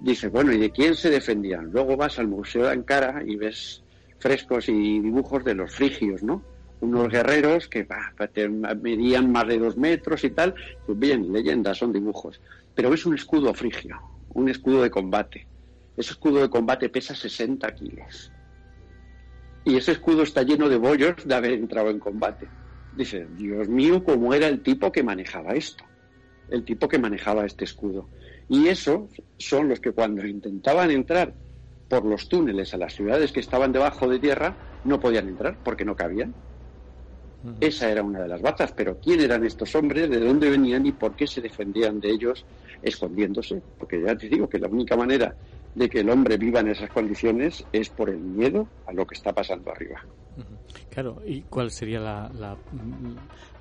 Dice, 0.00 0.28
bueno, 0.28 0.52
¿y 0.52 0.58
de 0.58 0.70
quién 0.70 0.94
se 0.94 1.10
defendían? 1.10 1.70
Luego 1.72 1.96
vas 1.96 2.18
al 2.18 2.28
Museo 2.28 2.64
de 2.64 2.70
Ankara 2.70 3.22
y 3.26 3.36
ves 3.36 3.82
frescos 4.18 4.68
y 4.68 5.00
dibujos 5.00 5.44
de 5.44 5.54
los 5.54 5.72
frigios, 5.72 6.22
¿no? 6.22 6.42
Unos 6.80 7.08
guerreros 7.08 7.68
que 7.68 7.86
medían 8.80 9.30
más 9.30 9.46
de 9.46 9.58
dos 9.58 9.76
metros 9.76 10.24
y 10.24 10.30
tal. 10.30 10.54
Pues 10.86 10.98
bien, 10.98 11.30
leyendas, 11.30 11.76
son 11.76 11.92
dibujos. 11.92 12.40
Pero 12.74 12.94
es 12.94 13.04
un 13.04 13.14
escudo 13.14 13.52
frigio, 13.52 14.00
un 14.30 14.48
escudo 14.48 14.82
de 14.82 14.90
combate. 14.90 15.46
Ese 15.96 16.12
escudo 16.12 16.40
de 16.40 16.48
combate 16.48 16.88
pesa 16.88 17.14
60 17.14 17.74
kilos 17.74 18.32
y 19.64 19.76
ese 19.76 19.92
escudo 19.92 20.22
está 20.22 20.42
lleno 20.42 20.68
de 20.68 20.76
bollos 20.76 21.16
de 21.24 21.34
haber 21.34 21.52
entrado 21.52 21.90
en 21.90 21.98
combate. 21.98 22.50
Dice, 22.92 23.26
Dios 23.30 23.68
mío, 23.68 24.02
cómo 24.02 24.34
era 24.34 24.48
el 24.48 24.62
tipo 24.62 24.90
que 24.90 25.02
manejaba 25.02 25.52
esto, 25.52 25.84
el 26.48 26.64
tipo 26.64 26.88
que 26.88 26.98
manejaba 26.98 27.44
este 27.46 27.64
escudo. 27.64 28.08
Y 28.48 28.68
esos 28.68 29.10
son 29.38 29.68
los 29.68 29.80
que 29.80 29.92
cuando 29.92 30.26
intentaban 30.26 30.90
entrar 30.90 31.34
por 31.88 32.04
los 32.04 32.28
túneles 32.28 32.74
a 32.74 32.78
las 32.78 32.94
ciudades 32.94 33.32
que 33.32 33.40
estaban 33.40 33.72
debajo 33.72 34.08
de 34.08 34.18
tierra, 34.18 34.56
no 34.84 34.98
podían 34.98 35.28
entrar 35.28 35.58
porque 35.62 35.84
no 35.84 35.94
cabían. 35.94 36.34
Esa 37.60 37.90
era 37.90 38.02
una 38.02 38.20
de 38.20 38.28
las 38.28 38.42
bazas, 38.42 38.72
pero 38.72 38.98
¿quién 39.00 39.20
eran 39.20 39.44
estos 39.44 39.74
hombres? 39.74 40.10
¿De 40.10 40.20
dónde 40.20 40.50
venían 40.50 40.84
y 40.86 40.92
por 40.92 41.14
qué 41.14 41.26
se 41.26 41.40
defendían 41.40 42.00
de 42.00 42.10
ellos 42.10 42.46
escondiéndose? 42.82 43.62
Porque 43.78 44.02
ya 44.02 44.16
te 44.16 44.28
digo 44.28 44.48
que 44.48 44.58
la 44.58 44.68
única 44.68 44.96
manera 44.96 45.36
de 45.74 45.88
que 45.88 46.00
el 46.00 46.10
hombre 46.10 46.36
viva 46.36 46.60
en 46.60 46.68
esas 46.68 46.90
condiciones 46.90 47.64
es 47.72 47.88
por 47.88 48.10
el 48.10 48.18
miedo 48.18 48.68
a 48.86 48.92
lo 48.92 49.06
que 49.06 49.14
está 49.14 49.32
pasando 49.32 49.70
arriba. 49.70 50.04
Claro, 50.90 51.22
¿y 51.24 51.42
cuál 51.42 51.70
sería 51.70 52.00
la, 52.00 52.56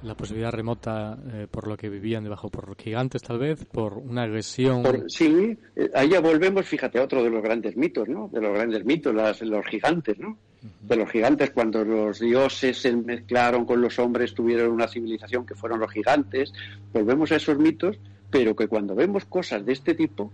la, 0.01 0.15
posibilidad 0.15 0.51
remota 0.51 1.17
eh, 1.31 1.47
por 1.49 1.67
lo 1.67 1.77
que 1.77 1.89
vivían 1.89 2.23
debajo? 2.23 2.49
¿Por 2.49 2.75
gigantes 2.75 3.21
tal 3.21 3.37
vez? 3.37 3.65
¿Por 3.65 3.93
una 3.93 4.23
agresión? 4.23 4.83
sí, 5.07 5.57
eh, 5.75 5.89
ahí 5.93 6.09
ya 6.09 6.21
volvemos, 6.21 6.65
fíjate, 6.65 6.99
a 6.99 7.03
otro 7.03 7.23
de 7.23 7.29
los 7.29 7.43
grandes 7.43 7.77
mitos, 7.77 8.07
¿no? 8.09 8.29
De 8.29 8.41
los 8.41 8.53
grandes 8.53 8.83
mitos, 8.83 9.13
las, 9.13 9.41
los 9.41 9.65
gigantes, 9.67 10.17
¿no? 10.17 10.37
De 10.81 10.95
los 10.95 11.09
gigantes, 11.09 11.51
cuando 11.51 11.85
los 11.85 12.19
dioses 12.19 12.77
se 12.81 12.95
mezclaron 12.95 13.65
con 13.65 13.79
los 13.79 13.99
hombres, 13.99 14.33
tuvieron 14.33 14.71
una 14.71 14.87
civilización 14.87 15.45
que 15.45 15.55
fueron 15.55 15.79
los 15.79 15.91
gigantes, 15.91 16.51
volvemos 16.91 17.31
a 17.31 17.35
esos 17.35 17.57
mitos, 17.57 17.99
pero 18.31 18.55
que 18.55 18.67
cuando 18.67 18.95
vemos 18.95 19.25
cosas 19.25 19.65
de 19.65 19.73
este 19.73 19.93
tipo, 19.93 20.31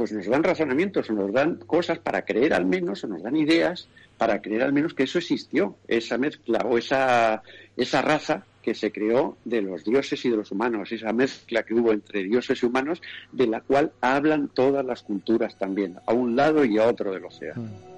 pues 0.00 0.12
nos 0.12 0.24
dan 0.24 0.42
razonamientos 0.42 1.10
o 1.10 1.12
nos 1.12 1.30
dan 1.30 1.56
cosas 1.56 1.98
para 1.98 2.24
creer 2.24 2.54
al 2.54 2.64
menos, 2.64 3.04
o 3.04 3.06
nos 3.06 3.22
dan 3.22 3.36
ideas 3.36 3.86
para 4.16 4.40
creer 4.40 4.62
al 4.62 4.72
menos 4.72 4.94
que 4.94 5.02
eso 5.02 5.18
existió, 5.18 5.76
esa 5.88 6.16
mezcla 6.16 6.60
o 6.64 6.78
esa, 6.78 7.42
esa 7.76 8.00
raza 8.00 8.46
que 8.62 8.74
se 8.74 8.92
creó 8.92 9.36
de 9.44 9.60
los 9.60 9.84
dioses 9.84 10.24
y 10.24 10.30
de 10.30 10.38
los 10.38 10.52
humanos, 10.52 10.90
esa 10.90 11.12
mezcla 11.12 11.64
que 11.64 11.74
hubo 11.74 11.92
entre 11.92 12.22
dioses 12.22 12.62
y 12.62 12.64
humanos, 12.64 13.02
de 13.30 13.46
la 13.46 13.60
cual 13.60 13.92
hablan 14.00 14.48
todas 14.48 14.86
las 14.86 15.02
culturas 15.02 15.58
también, 15.58 15.98
a 16.06 16.14
un 16.14 16.34
lado 16.34 16.64
y 16.64 16.78
a 16.78 16.88
otro 16.88 17.12
del 17.12 17.26
océano. 17.26 17.60
Mm. 17.60 17.89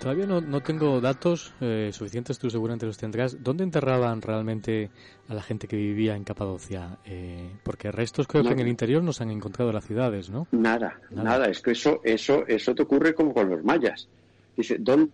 Todavía 0.00 0.26
no, 0.26 0.40
no 0.40 0.60
tengo 0.60 1.00
datos 1.00 1.54
eh, 1.60 1.90
suficientes, 1.92 2.38
tú 2.38 2.50
seguramente 2.50 2.86
los 2.86 2.98
tendrás. 2.98 3.42
¿Dónde 3.42 3.62
enterraban 3.62 4.20
realmente 4.20 4.90
a 5.28 5.34
la 5.34 5.42
gente 5.42 5.68
que 5.68 5.76
vivía 5.76 6.16
en 6.16 6.24
Capadocia? 6.24 6.98
Eh, 7.04 7.50
porque 7.62 7.92
restos 7.92 8.26
creo 8.26 8.42
que 8.42 8.50
en 8.50 8.58
el 8.58 8.68
interior 8.68 9.02
no 9.02 9.12
se 9.12 9.22
han 9.22 9.30
encontrado 9.30 9.70
en 9.70 9.76
las 9.76 9.84
ciudades, 9.84 10.28
¿no? 10.28 10.48
Nada, 10.50 11.00
nada, 11.10 11.46
Es 11.46 11.60
que 11.60 11.72
eso, 11.72 12.00
eso, 12.02 12.44
eso 12.48 12.74
te 12.74 12.82
ocurre 12.82 13.14
como 13.14 13.32
con 13.32 13.48
los 13.48 13.62
mayas. 13.62 14.08
Dice, 14.56 14.76
¿dónde 14.80 15.12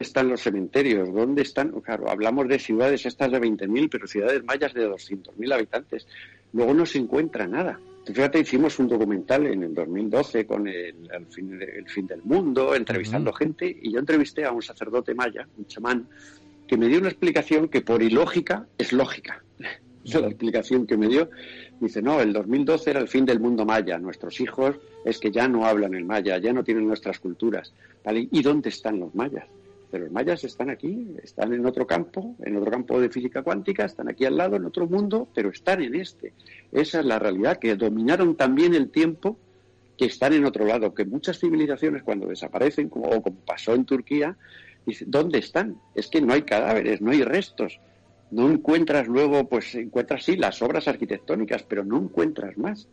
están 0.00 0.28
los 0.28 0.40
cementerios? 0.42 1.12
¿Dónde 1.12 1.42
están? 1.42 1.70
Claro, 1.80 2.10
hablamos 2.10 2.48
de 2.48 2.58
ciudades 2.58 3.06
estas 3.06 3.30
de 3.30 3.40
20.000, 3.40 3.88
pero 3.90 4.08
ciudades 4.08 4.42
mayas 4.44 4.74
de 4.74 4.88
200.000 4.88 5.54
habitantes. 5.54 6.06
Luego 6.52 6.74
no 6.74 6.84
se 6.84 6.98
encuentra 6.98 7.46
nada. 7.46 7.78
Fíjate, 8.06 8.40
hicimos 8.40 8.78
un 8.78 8.88
documental 8.88 9.46
en 9.46 9.62
el 9.62 9.74
2012 9.74 10.46
con 10.46 10.68
el, 10.68 10.94
fin, 11.30 12.06
del 12.06 12.22
mundo, 12.22 12.74
entrevistando 12.74 13.32
gente, 13.32 13.74
y 13.82 13.92
yo 13.92 13.98
entrevisté 13.98 14.44
a 14.44 14.52
un 14.52 14.60
sacerdote 14.60 15.14
maya, 15.14 15.48
un 15.56 15.66
chamán, 15.66 16.06
que 16.66 16.76
me 16.76 16.88
dio 16.88 16.98
una 16.98 17.08
explicación 17.08 17.68
que 17.68 17.80
por 17.80 18.02
ilógica 18.02 18.66
es 18.76 18.92
lógica. 18.92 19.42
la 20.04 20.26
explicación 20.26 20.86
que 20.86 20.98
me 20.98 21.08
dio, 21.08 21.30
dice, 21.80 22.02
no, 22.02 22.20
el 22.20 22.34
2012 22.34 22.90
era 22.90 23.00
el 23.00 23.08
fin 23.08 23.24
del 23.24 23.40
mundo 23.40 23.64
maya, 23.64 23.98
nuestros 23.98 24.38
hijos 24.40 24.76
es 25.04 25.18
que 25.18 25.30
ya 25.30 25.48
no 25.48 25.66
hablan 25.66 25.94
el 25.94 26.04
maya, 26.04 26.36
ya 26.38 26.52
no 26.52 26.62
tienen 26.62 26.86
nuestras 26.86 27.18
culturas. 27.18 27.72
¿vale? 28.04 28.28
¿Y 28.30 28.42
dónde 28.42 28.68
están 28.68 29.00
los 29.00 29.14
mayas? 29.14 29.46
Los 29.98 30.10
mayas 30.10 30.44
están 30.44 30.70
aquí, 30.70 31.14
están 31.22 31.52
en 31.52 31.64
otro 31.66 31.86
campo, 31.86 32.36
en 32.44 32.56
otro 32.56 32.70
campo 32.70 33.00
de 33.00 33.08
física 33.08 33.42
cuántica, 33.42 33.84
están 33.84 34.08
aquí 34.08 34.24
al 34.24 34.36
lado, 34.36 34.56
en 34.56 34.64
otro 34.64 34.86
mundo, 34.86 35.28
pero 35.34 35.50
están 35.50 35.82
en 35.82 35.94
este. 35.94 36.32
Esa 36.72 37.00
es 37.00 37.06
la 37.06 37.18
realidad, 37.18 37.58
que 37.58 37.74
dominaron 37.76 38.36
también 38.36 38.74
el 38.74 38.90
tiempo, 38.90 39.38
que 39.96 40.06
están 40.06 40.32
en 40.32 40.44
otro 40.44 40.64
lado, 40.64 40.94
que 40.94 41.04
muchas 41.04 41.38
civilizaciones 41.38 42.02
cuando 42.02 42.26
desaparecen, 42.26 42.88
como, 42.88 43.08
o 43.08 43.22
como 43.22 43.36
pasó 43.40 43.74
en 43.74 43.84
Turquía, 43.84 44.36
dicen, 44.84 45.10
¿dónde 45.10 45.38
están? 45.38 45.76
Es 45.94 46.08
que 46.08 46.20
no 46.20 46.32
hay 46.32 46.42
cadáveres, 46.42 47.00
no 47.00 47.10
hay 47.10 47.22
restos. 47.22 47.80
No 48.30 48.50
encuentras 48.50 49.06
luego, 49.06 49.48
pues 49.48 49.74
encuentras 49.74 50.24
sí 50.24 50.36
las 50.36 50.60
obras 50.62 50.88
arquitectónicas, 50.88 51.62
pero 51.62 51.84
no 51.84 51.98
encuentras 51.98 52.58
más. 52.58 52.88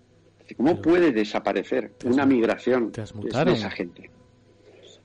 ¿Cómo 0.58 0.82
puede 0.82 1.12
desaparecer 1.12 1.94
una 2.04 2.26
migración 2.26 2.92
de 2.92 3.52
esa 3.54 3.70
gente? 3.72 4.12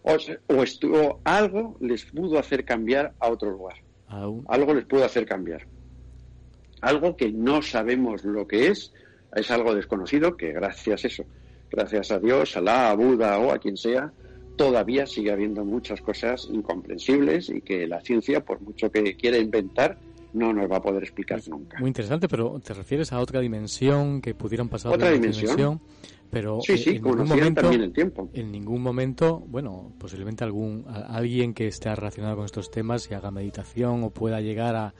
O, 0.06 0.62
estuvo, 0.62 1.20
algo 1.24 1.76
les 1.80 2.04
pudo 2.04 2.38
hacer 2.38 2.64
cambiar 2.64 3.14
a 3.18 3.28
otro 3.28 3.50
lugar. 3.50 3.76
Algo 4.08 4.74
les 4.74 4.84
pudo 4.84 5.04
hacer 5.04 5.26
cambiar. 5.26 5.66
Algo 6.80 7.16
que 7.16 7.32
no 7.32 7.62
sabemos 7.62 8.24
lo 8.24 8.46
que 8.46 8.68
es, 8.68 8.92
es 9.34 9.50
algo 9.50 9.74
desconocido 9.74 10.36
que 10.36 10.52
gracias 10.52 11.04
a 11.04 11.08
eso, 11.08 11.24
gracias 11.70 12.12
a 12.12 12.20
Dios, 12.20 12.56
a 12.56 12.60
la 12.60 12.94
Buda 12.94 13.38
o 13.38 13.50
a 13.50 13.58
quien 13.58 13.76
sea, 13.76 14.12
todavía 14.56 15.06
sigue 15.06 15.32
habiendo 15.32 15.64
muchas 15.64 16.00
cosas 16.00 16.48
incomprensibles 16.52 17.48
y 17.48 17.60
que 17.60 17.86
la 17.88 18.00
ciencia, 18.00 18.44
por 18.44 18.60
mucho 18.60 18.90
que 18.90 19.16
quiera 19.16 19.38
inventar, 19.38 19.98
no 20.32 20.52
nos 20.52 20.70
va 20.70 20.76
a 20.76 20.82
poder 20.82 21.02
explicar 21.02 21.40
nunca. 21.48 21.78
Muy 21.80 21.88
interesante, 21.88 22.28
pero 22.28 22.60
¿te 22.64 22.74
refieres 22.74 23.12
a 23.12 23.18
otra 23.18 23.40
dimensión 23.40 24.20
que 24.20 24.34
pudieran 24.34 24.68
pasar 24.68 24.92
otra 24.92 25.10
dimensión? 25.10 25.80
Pero 26.30 26.60
sí, 26.60 26.76
sí, 26.78 26.90
en 26.90 27.02
ningún 27.02 27.28
momento 27.28 27.70
el 27.70 27.92
tiempo. 27.92 28.28
en 28.32 28.52
ningún 28.52 28.82
momento 28.82 29.40
bueno 29.46 29.92
posiblemente 29.98 30.44
algún 30.44 30.84
alguien 30.88 31.54
que 31.54 31.68
esté 31.68 31.94
relacionado 31.94 32.36
con 32.36 32.44
estos 32.44 32.70
temas 32.70 33.08
y 33.10 33.14
haga 33.14 33.30
meditación 33.30 34.02
o 34.04 34.10
pueda 34.10 34.40
llegar 34.40 34.74
a 34.76 34.94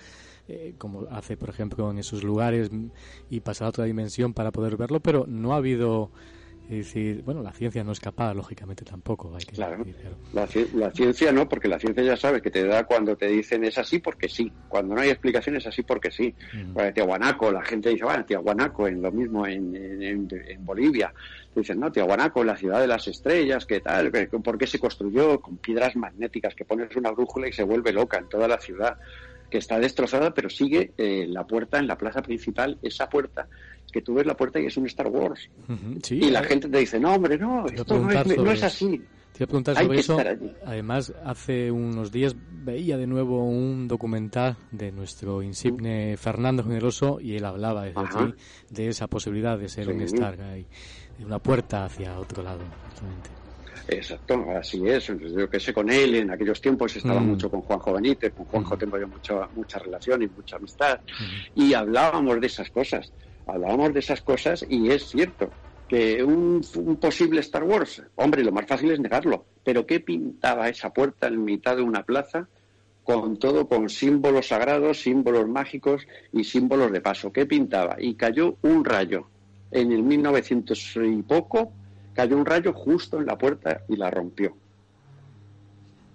eh, 0.49 0.74
como 0.79 1.07
hace 1.11 1.37
por 1.37 1.51
ejemplo 1.51 1.91
en 1.91 1.99
esos 1.99 2.22
lugares 2.22 2.70
y 3.29 3.41
pasar 3.41 3.66
a 3.66 3.68
otra 3.70 3.85
dimensión 3.85 4.35
para 4.35 4.53
poder 4.53 4.77
verlo 4.77 5.01
pero 5.01 5.24
no 5.27 5.53
ha 5.53 5.57
habido 5.57 6.11
es 6.69 6.79
decir, 6.79 7.23
bueno, 7.23 7.43
la 7.43 7.53
ciencia 7.53 7.85
no 7.85 7.93
es 7.93 8.01
capaz, 8.01 8.35
lógicamente 8.35 8.85
tampoco. 8.85 9.33
Hay 9.37 9.45
que 9.45 9.55
claro, 9.55 9.85
la, 10.33 10.91
ciencia 10.91 11.31
no, 11.31 11.49
porque 11.49 11.69
la 11.69 11.79
ciencia 11.79 12.03
ya 12.03 12.17
sabe 12.17 12.43
que 12.43 12.51
te 12.51 12.64
da 12.64 12.85
cuando 12.85 13.17
te 13.17 13.29
dicen 13.29 13.62
es 13.62 13.79
así 13.79 14.01
porque 14.01 14.29
sí. 14.29 14.51
Cuando 14.69 14.97
no 14.97 15.01
hay 15.01 15.11
explicación 15.11 15.57
es 15.57 15.67
así 15.69 15.85
porque 15.85 16.11
sí. 16.11 16.35
Mm. 16.53 16.93
Tiahuanaco, 16.93 17.53
la 17.53 17.62
gente 17.62 17.91
dice, 17.91 18.05
bueno, 18.05 18.25
Tiahuanaco, 18.25 18.89
en 18.89 19.01
lo 19.01 19.12
mismo 19.12 19.47
en, 19.47 19.77
en, 19.77 20.29
Bolivia. 20.67 21.14
Dicen, 21.55 21.79
no, 21.79 21.93
Tiahuanaco, 21.93 22.43
la 22.43 22.57
ciudad 22.57 22.81
de 22.81 22.89
las 22.89 23.07
estrellas, 23.07 23.64
¿qué 23.64 23.79
tal? 23.81 24.11
¿Por 24.11 24.59
qué 24.59 24.67
se 24.67 24.81
construyó 24.81 25.41
con 25.41 25.59
piedras 25.59 25.95
magnéticas 25.95 26.57
que 26.57 26.64
pones 26.64 26.97
una 26.97 27.12
brújula 27.12 27.47
y 27.47 27.53
se 27.53 27.62
vuelve 27.62 27.93
loca 27.93 28.19
en 28.19 28.29
toda 28.29 28.49
la 28.49 28.59
ciudad? 28.59 28.99
que 29.49 29.59
está 29.59 29.79
destrozada, 29.79 30.35
pero 30.35 30.51
sigue 30.51 30.91
eh, 30.99 31.25
la 31.29 31.47
puerta 31.47 31.79
en 31.79 31.87
la 31.87 31.97
plaza 31.97 32.21
principal, 32.21 32.79
esa 32.83 33.09
puerta 33.09 33.47
que 33.97 34.03
tú 34.03 34.13
ves 34.13 34.27
la 34.27 34.37
puerta 34.37 34.61
y 34.61 34.67
es 34.67 34.77
un 34.77 34.85
Star 34.87 35.09
Wars. 35.09 35.49
y 36.11 36.31
la 36.31 36.43
gente 36.43 36.69
te 36.69 36.79
dice, 36.79 37.01
no, 37.01 37.15
hombre, 37.15 37.39
no, 37.39 37.67
esto 37.67 37.99
no 37.99 38.51
es, 38.51 38.63
así. 38.63 39.03
Te 39.33 39.43
iba 39.43 39.45
a 39.45 39.47
preguntar 39.47 39.77
sobre 39.77 40.01
eso. 40.01 40.19
Además, 40.67 41.15
hace 41.25 41.71
unos 41.71 42.13
días 42.13 42.37
veía 42.37 42.99
de 42.99 43.07
nuevo 43.07 43.43
un 43.49 43.89
documental 43.89 44.57
de 44.71 44.93
nuestro 44.93 45.43
insigne 45.43 46.19
Fernando 46.19 46.63
Generoso 46.63 47.21
y 47.21 47.37
él 47.37 47.45
hablaba 47.47 47.87
de 47.87 48.89
esa 48.89 49.07
posibilidad 49.07 49.59
de 49.59 49.71
ser 49.71 49.89
un 49.89 50.03
Star, 50.03 50.37
de 50.37 50.67
una 51.25 51.39
puerta 51.39 51.87
hacia 51.87 52.19
otro 52.19 52.43
lado. 52.43 52.61
Exacto, 53.89 54.45
así 54.59 54.87
es. 54.87 55.07
Yo 55.07 55.49
que 55.49 55.61
sé, 55.61 55.73
con 55.73 55.89
él 55.91 56.17
en 56.17 56.31
aquellos 56.31 56.61
tiempos 56.61 56.95
estaba 56.97 57.21
mm. 57.21 57.27
mucho 57.27 57.51
con 57.51 57.63
Juanjo 57.63 57.95
Benítez, 57.95 58.35
con 58.35 58.45
Juanjo 58.45 58.75
mm. 58.75 58.79
tengo 58.79 58.99
yo 58.99 59.09
mucha, 59.09 59.49
mucha 59.55 59.79
relación 59.79 60.23
y 60.23 60.27
mucha 60.27 60.57
amistad, 60.57 61.01
mm. 61.01 61.61
y 61.63 61.73
hablábamos 61.73 62.41
de 62.41 62.47
esas 62.47 62.69
cosas 62.71 63.13
hablábamos 63.47 63.95
de 63.95 64.01
esas 64.01 64.21
cosas 64.21 64.65
y 64.69 64.91
es 64.91 65.09
cierto 65.09 65.51
que 65.89 66.23
un, 66.23 66.63
posible 67.01 67.41
Star 67.41 67.63
Wars, 67.63 68.03
hombre, 68.17 68.43
lo 68.43 68.53
más 68.53 68.67
fácil 68.67 68.91
es 68.91 69.01
negarlo, 69.01 69.47
pero 69.65 69.87
¿qué 69.87 70.01
pintaba 70.01 70.69
esa 70.69 70.93
puerta 70.93 71.29
en 71.29 71.45
mitad 71.45 71.77
de 71.77 71.83
una 71.83 72.03
plaza 72.03 72.49
con 73.05 73.39
todo, 73.39 73.69
con 73.69 73.89
símbolos 73.89 74.49
sagrados, 74.49 75.01
símbolos 75.01 75.49
mágicos 75.49 76.07
y 76.33 76.43
símbolos 76.43 76.91
de 76.91 77.01
paso? 77.01 77.33
¿Qué 77.33 77.47
pintaba? 77.47 77.97
Y 78.01 78.15
cayó 78.15 78.57
un 78.63 78.85
rayo. 78.85 79.29
En 79.71 79.93
el 79.93 80.03
1900 80.03 80.97
y 81.05 81.23
poco 81.23 81.73
cayó 82.15 82.37
un 82.37 82.47
rayo 82.47 82.73
justo 82.73 83.19
en 83.21 83.27
la 83.27 83.39
puerta 83.39 83.83
y 83.89 83.97
la 83.97 84.11
rompió. 84.11 84.57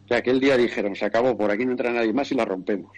Que 0.07 0.15
aquel 0.15 0.41
día 0.41 0.57
dijeron, 0.57 0.95
se 0.95 1.05
acabó, 1.05 1.37
por 1.37 1.51
aquí 1.51 1.65
no 1.65 1.71
entra 1.71 1.93
nadie 1.93 2.11
más 2.11 2.29
y 2.31 2.35
la 2.35 2.43
rompemos. 2.43 2.91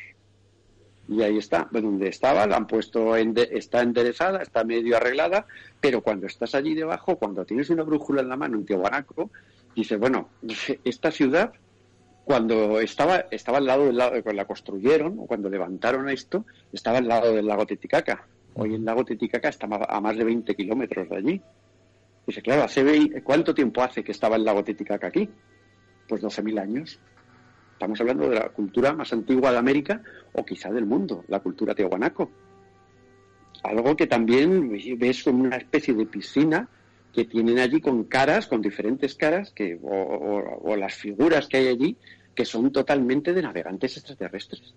Y 1.13 1.21
ahí 1.21 1.37
está, 1.37 1.67
donde 1.69 2.07
estaba, 2.07 2.47
la 2.47 2.57
han 2.57 2.65
puesto, 2.65 3.15
está 3.15 3.81
enderezada, 3.81 4.41
está 4.41 4.63
medio 4.63 4.97
arreglada, 4.97 5.45
pero 5.79 6.01
cuando 6.01 6.25
estás 6.25 6.55
allí 6.55 6.73
debajo, 6.73 7.17
cuando 7.17 7.45
tienes 7.45 7.69
una 7.69 7.83
brújula 7.83 8.21
en 8.21 8.29
la 8.29 8.35
mano 8.35 8.57
en 8.57 8.65
Tiahuanaco, 8.65 9.29
dices, 9.75 9.99
bueno, 9.99 10.29
esta 10.83 11.11
ciudad, 11.11 11.53
cuando 12.25 12.79
estaba, 12.79 13.25
estaba 13.29 13.59
al 13.59 13.65
lado 13.65 13.85
del 13.85 13.97
lago, 13.97 14.23
cuando 14.23 14.33
la 14.33 14.47
construyeron, 14.47 15.19
o 15.19 15.27
cuando 15.27 15.49
levantaron 15.49 16.09
esto, 16.09 16.45
estaba 16.71 16.97
al 16.97 17.07
lado 17.07 17.31
del 17.31 17.45
lago 17.45 17.67
Titicaca. 17.67 18.25
Hoy 18.55 18.73
el 18.73 18.83
lago 18.83 19.05
Titicaca 19.05 19.49
está 19.49 19.67
a 19.67 20.01
más 20.01 20.17
de 20.17 20.23
20 20.23 20.55
kilómetros 20.55 21.09
de 21.09 21.15
allí. 21.15 21.41
Dice, 22.25 22.41
claro, 22.41 22.63
hace 22.63 23.21
¿cuánto 23.23 23.53
tiempo 23.53 23.83
hace 23.83 24.03
que 24.03 24.13
estaba 24.13 24.35
el 24.35 24.45
lago 24.45 24.63
Titicaca 24.63 25.07
aquí? 25.07 25.29
Pues 26.07 26.23
12.000 26.23 26.59
años. 26.59 26.99
Estamos 27.83 27.99
hablando 27.99 28.29
de 28.29 28.35
la 28.35 28.47
cultura 28.47 28.93
más 28.93 29.11
antigua 29.11 29.51
de 29.51 29.57
América 29.57 30.01
o 30.31 30.45
quizá 30.45 30.71
del 30.71 30.85
mundo, 30.85 31.25
la 31.27 31.41
cultura 31.41 31.75
tiahuanaco. 31.75 32.31
Algo 33.61 33.97
que 33.97 34.07
también 34.07 34.71
ves 34.97 35.21
como 35.21 35.43
una 35.43 35.57
especie 35.57 35.93
de 35.93 36.05
piscina 36.05 36.69
que 37.11 37.25
tienen 37.25 37.59
allí 37.59 37.81
con 37.81 38.05
caras, 38.05 38.47
con 38.47 38.61
diferentes 38.61 39.15
caras, 39.15 39.51
que, 39.51 39.77
o, 39.83 40.77
las 40.77 40.93
figuras 40.93 41.49
que 41.49 41.57
hay 41.57 41.67
allí, 41.67 41.97
que 42.33 42.45
son 42.45 42.71
totalmente 42.71 43.33
de 43.33 43.41
navegantes 43.41 43.97
extraterrestres. 43.97 44.73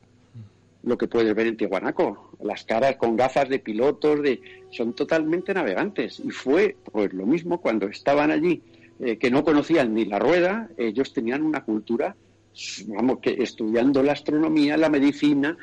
lo 0.82 0.98
que 0.98 1.06
puedes 1.06 1.32
ver 1.32 1.46
en 1.46 1.56
Tijuanaco. 1.56 2.32
Las 2.42 2.64
caras 2.64 2.96
con 2.96 3.14
gafas 3.14 3.48
de 3.48 3.60
pilotos, 3.60 4.20
de, 4.20 4.40
son 4.70 4.94
totalmente 4.94 5.54
navegantes. 5.54 6.18
Y 6.18 6.30
fue 6.30 6.76
pues 6.90 7.12
lo 7.12 7.24
mismo 7.24 7.60
cuando 7.60 7.86
estaban 7.86 8.32
allí, 8.32 8.62
eh, 8.98 9.16
que 9.16 9.30
no 9.30 9.44
conocían 9.44 9.94
ni 9.94 10.06
la 10.06 10.18
rueda, 10.18 10.70
ellos 10.76 11.12
tenían 11.12 11.44
una 11.44 11.62
cultura, 11.62 12.16
vamos, 12.88 13.18
que 13.20 13.36
estudiando 13.38 14.02
la 14.02 14.12
astronomía, 14.12 14.76
la 14.76 14.88
medicina. 14.88 15.56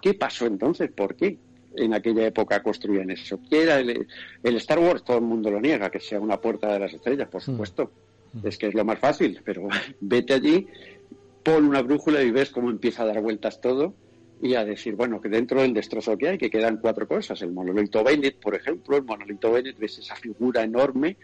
¿Qué 0.00 0.14
pasó 0.14 0.46
entonces? 0.46 0.90
¿Por 0.90 1.14
qué? 1.16 1.38
en 1.76 1.94
aquella 1.94 2.26
época 2.26 2.62
construían 2.62 3.10
eso. 3.10 3.38
¿Qué 3.48 3.62
era 3.62 3.78
el, 3.78 4.06
Star 4.42 4.78
Wars? 4.78 5.04
Todo 5.04 5.18
el 5.18 5.24
mundo 5.24 5.50
lo 5.50 5.60
niega, 5.60 5.90
que 5.90 6.00
sea 6.00 6.20
una 6.20 6.40
puerta 6.40 6.72
de 6.72 6.78
las 6.78 6.92
estrellas, 6.92 7.28
por 7.28 7.42
mm. 7.42 7.44
supuesto. 7.44 7.92
Mm. 8.32 8.46
Es 8.46 8.58
que 8.58 8.68
es 8.68 8.74
lo 8.74 8.84
más 8.84 8.98
fácil, 8.98 9.40
pero 9.44 9.68
vete 10.00 10.34
allí, 10.34 10.66
pon 11.42 11.64
una 11.64 11.82
brújula 11.82 12.22
y 12.22 12.30
ves 12.30 12.50
cómo 12.50 12.70
empieza 12.70 13.02
a 13.02 13.06
dar 13.06 13.20
vueltas 13.20 13.60
todo 13.60 13.94
y 14.42 14.54
a 14.54 14.64
decir, 14.64 14.94
bueno, 14.96 15.20
que 15.20 15.28
dentro 15.28 15.62
del 15.62 15.72
destrozo 15.72 16.16
que 16.18 16.28
hay, 16.28 16.38
que 16.38 16.50
quedan 16.50 16.78
cuatro 16.78 17.08
cosas. 17.08 17.40
El 17.42 17.52
monolito 17.52 18.04
Bennett, 18.04 18.38
por 18.38 18.54
ejemplo, 18.54 18.96
el 18.96 19.04
monolito 19.04 19.52
Bennett, 19.52 19.78
ves 19.78 19.98
esa 19.98 20.16
figura 20.16 20.62
enorme 20.62 21.16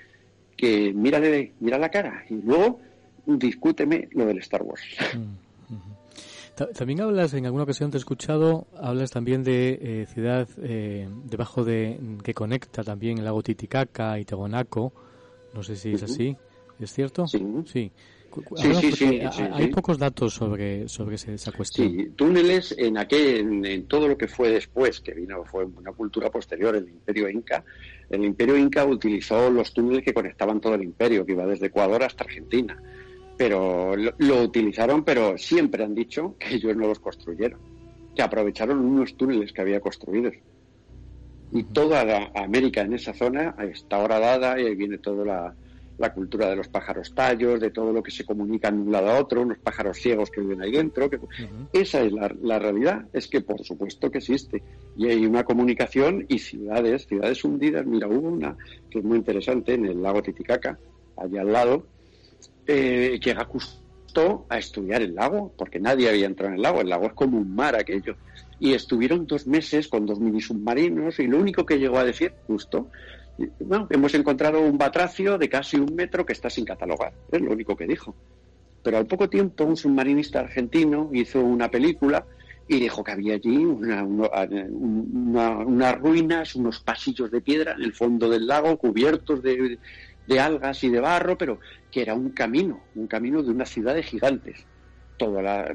que 0.57 0.93
mírale, 0.95 1.53
mira 1.61 1.79
la 1.79 1.91
cara 1.91 2.25
y 2.29 2.35
luego 2.35 2.81
discúteme 3.27 4.09
lo 4.13 4.27
del 4.27 4.39
Star 4.39 4.63
Wars. 4.63 4.83
Mm, 5.15 6.67
también 6.75 7.01
hablas, 7.01 7.35
en 7.35 7.47
alguna 7.47 7.65
ocasión 7.65 7.91
te 7.91 7.97
he 7.97 7.99
escuchado, 7.99 8.67
hablas 8.77 9.11
también 9.11 9.43
de 9.43 9.79
eh, 9.81 10.07
ciudad 10.07 10.49
eh, 10.63 11.09
debajo 11.25 11.65
de, 11.65 11.99
que 12.23 12.35
conecta 12.35 12.85
también 12.85 13.19
el 13.19 13.25
lago 13.25 13.43
Titicaca 13.43 14.19
y 14.19 14.25
Tegonaco. 14.25 14.93
No 15.55 15.63
sé 15.63 15.77
si 15.77 15.93
es 15.93 16.03
así. 16.03 16.37
¿Es 16.79 16.93
cierto? 16.93 17.27
Sí. 17.27 17.45
Sí. 17.67 17.93
Sí, 18.57 18.93
sí, 18.93 19.21
hay 19.53 19.67
pocos 19.69 19.99
datos 19.99 20.33
sobre, 20.33 20.89
sobre 20.89 21.17
esa 21.17 21.53
cuestión. 21.53 21.91
Sí, 21.91 22.13
túneles 22.17 22.75
en, 22.79 22.97
aquel, 22.97 23.65
en, 23.67 23.87
todo 23.87 24.09
lo 24.09 24.17
que 24.17 24.27
fue 24.27 24.51
después, 24.51 25.01
que 25.01 25.13
vino, 25.13 25.45
fue 25.45 25.65
una 25.67 25.93
cultura 25.93 26.31
posterior, 26.31 26.75
el 26.75 26.89
imperio 26.89 27.29
inca. 27.29 27.63
El 28.09 28.25
imperio 28.25 28.57
inca 28.57 28.85
utilizó 28.85 29.51
los 29.51 29.75
túneles 29.75 30.03
que 30.03 30.15
conectaban 30.15 30.61
todo 30.61 30.75
el 30.75 30.83
imperio, 30.83 31.27
que 31.27 31.33
iba 31.33 31.47
desde 31.47 31.67
Ecuador 31.67 32.03
hasta 32.03 32.25
Argentina. 32.25 32.81
Pero 33.37 33.97
lo, 33.97 34.43
utilizaron, 34.43 35.05
pero 35.05 35.37
siempre 35.39 35.85
han 35.85 35.95
dicho 35.95 36.37
que 36.39 36.55
ellos 36.55 36.77
no 36.77 36.87
los 36.87 36.99
construyeron, 36.99 37.59
que 38.15 38.23
aprovecharon 38.23 38.79
unos 38.79 39.17
túneles 39.17 39.53
que 39.53 39.61
había 39.61 39.81
construidos. 39.81 40.35
Y 41.51 41.65
toda 41.65 42.05
la 42.05 42.33
América 42.35 42.83
en 42.83 42.95
esa 42.95 43.13
zona 43.15 43.55
está 43.59 43.97
ahora 43.97 44.19
dada 44.19 44.61
y 44.61 44.67
ahí 44.67 44.75
viene 44.75 44.99
toda 44.99 45.25
la, 45.25 45.55
la 45.99 46.13
cultura 46.13 46.49
de 46.49 46.57
los 46.57 46.69
pájaros 46.69 47.15
tallos, 47.15 47.61
de 47.61 47.71
todo 47.71 47.93
lo 47.93 48.03
que 48.03 48.11
se 48.11 48.25
comunica 48.25 48.71
de 48.71 48.79
un 48.79 48.91
lado 48.91 49.11
a 49.11 49.21
otro, 49.21 49.43
unos 49.43 49.59
pájaros 49.59 49.99
ciegos 49.99 50.31
que 50.31 50.41
viven 50.41 50.63
ahí 50.63 50.73
dentro. 50.73 51.09
Que... 51.09 51.21
Esa 51.73 52.03
es 52.03 52.13
la, 52.13 52.59
realidad, 52.59 53.07
es 53.13 53.29
que 53.29 53.41
por 53.41 53.63
supuesto 53.65 54.11
que 54.11 54.19
existe. 54.19 54.63
Y 54.97 55.07
hay 55.07 55.25
una 55.25 55.45
comunicación 55.45 56.27
y 56.29 56.39
ciudades, 56.39 57.07
ciudades 57.07 57.45
hundidas. 57.45 57.87
Mira, 57.87 58.09
hubo 58.09 58.29
una 58.29 58.57
que 58.91 58.99
es 58.99 59.05
muy 59.05 59.19
interesante 59.19 59.75
en 59.75 59.87
el 59.87 60.03
lago 60.03 60.23
Titicaca, 60.23 60.79
allá 61.17 61.43
al 61.43 61.53
lado, 61.53 61.87
eh, 62.67 63.19
que 63.23 63.33
acustó 63.33 64.47
a 64.49 64.59
estudiar 64.59 65.03
el 65.03 65.15
lago, 65.15 65.53
porque 65.57 65.81
nadie 65.81 66.09
había 66.09 66.27
entrado 66.27 66.51
en 66.51 66.57
el 66.57 66.63
lago. 66.63 66.81
El 66.81 66.89
lago 66.89 67.07
es 67.07 67.13
como 67.15 67.39
un 67.39 67.55
mar 67.55 67.75
aquello. 67.75 68.17
Y 68.61 68.75
estuvieron 68.75 69.27
dos 69.27 69.47
meses 69.47 69.89
con 69.89 70.07
dos 70.07 70.21
mini 70.21 70.41
submarinos 70.41 71.19
y 71.19 71.27
lo 71.27 71.39
único 71.39 71.67
que 71.67 71.79
llegó 71.79 71.99
a 71.99 72.05
decir, 72.05 72.33
justo, 72.47 72.89
hemos 73.91 74.15
encontrado 74.15 74.61
un 74.61 74.79
batracio 74.79 75.39
de 75.39 75.49
casi 75.49 75.79
un 75.79 75.95
metro 75.95 76.25
que 76.25 76.33
está 76.33 76.49
sin 76.49 76.65
catalogar. 76.65 77.13
Es 77.31 77.41
lo 77.41 77.51
único 77.51 77.77
que 77.77 77.87
dijo. 77.87 78.15
Pero 78.83 78.99
al 78.99 79.07
poco 79.07 79.29
tiempo 79.29 79.65
un 79.65 79.77
submarinista 79.77 80.41
argentino 80.41 81.11
hizo 81.13 81.41
una 81.41 81.71
película 81.71 82.25
y 82.69 82.79
dijo 82.79 83.03
que 83.03 83.13
había 83.13 83.35
allí 83.35 83.65
unas 83.65 83.99
ruinas, 85.99 86.55
unos 86.55 86.81
pasillos 86.81 87.31
de 87.31 87.41
piedra 87.41 87.73
en 87.73 87.83
el 87.83 87.93
fondo 87.93 88.29
del 88.29 88.47
lago 88.47 88.77
cubiertos 88.77 89.43
de 89.43 89.79
algas 90.39 90.85
y 90.85 90.89
de 90.89 91.01
barro, 91.01 91.37
pero 91.37 91.59
que 91.93 92.03
era 92.03 92.15
un 92.15 92.31
camino, 92.31 92.81
un 92.97 93.07
camino 93.07 93.43
de 93.43 93.51
una 93.51 93.67
ciudad 93.67 93.95
de 93.95 94.03
gigantes 94.03 94.67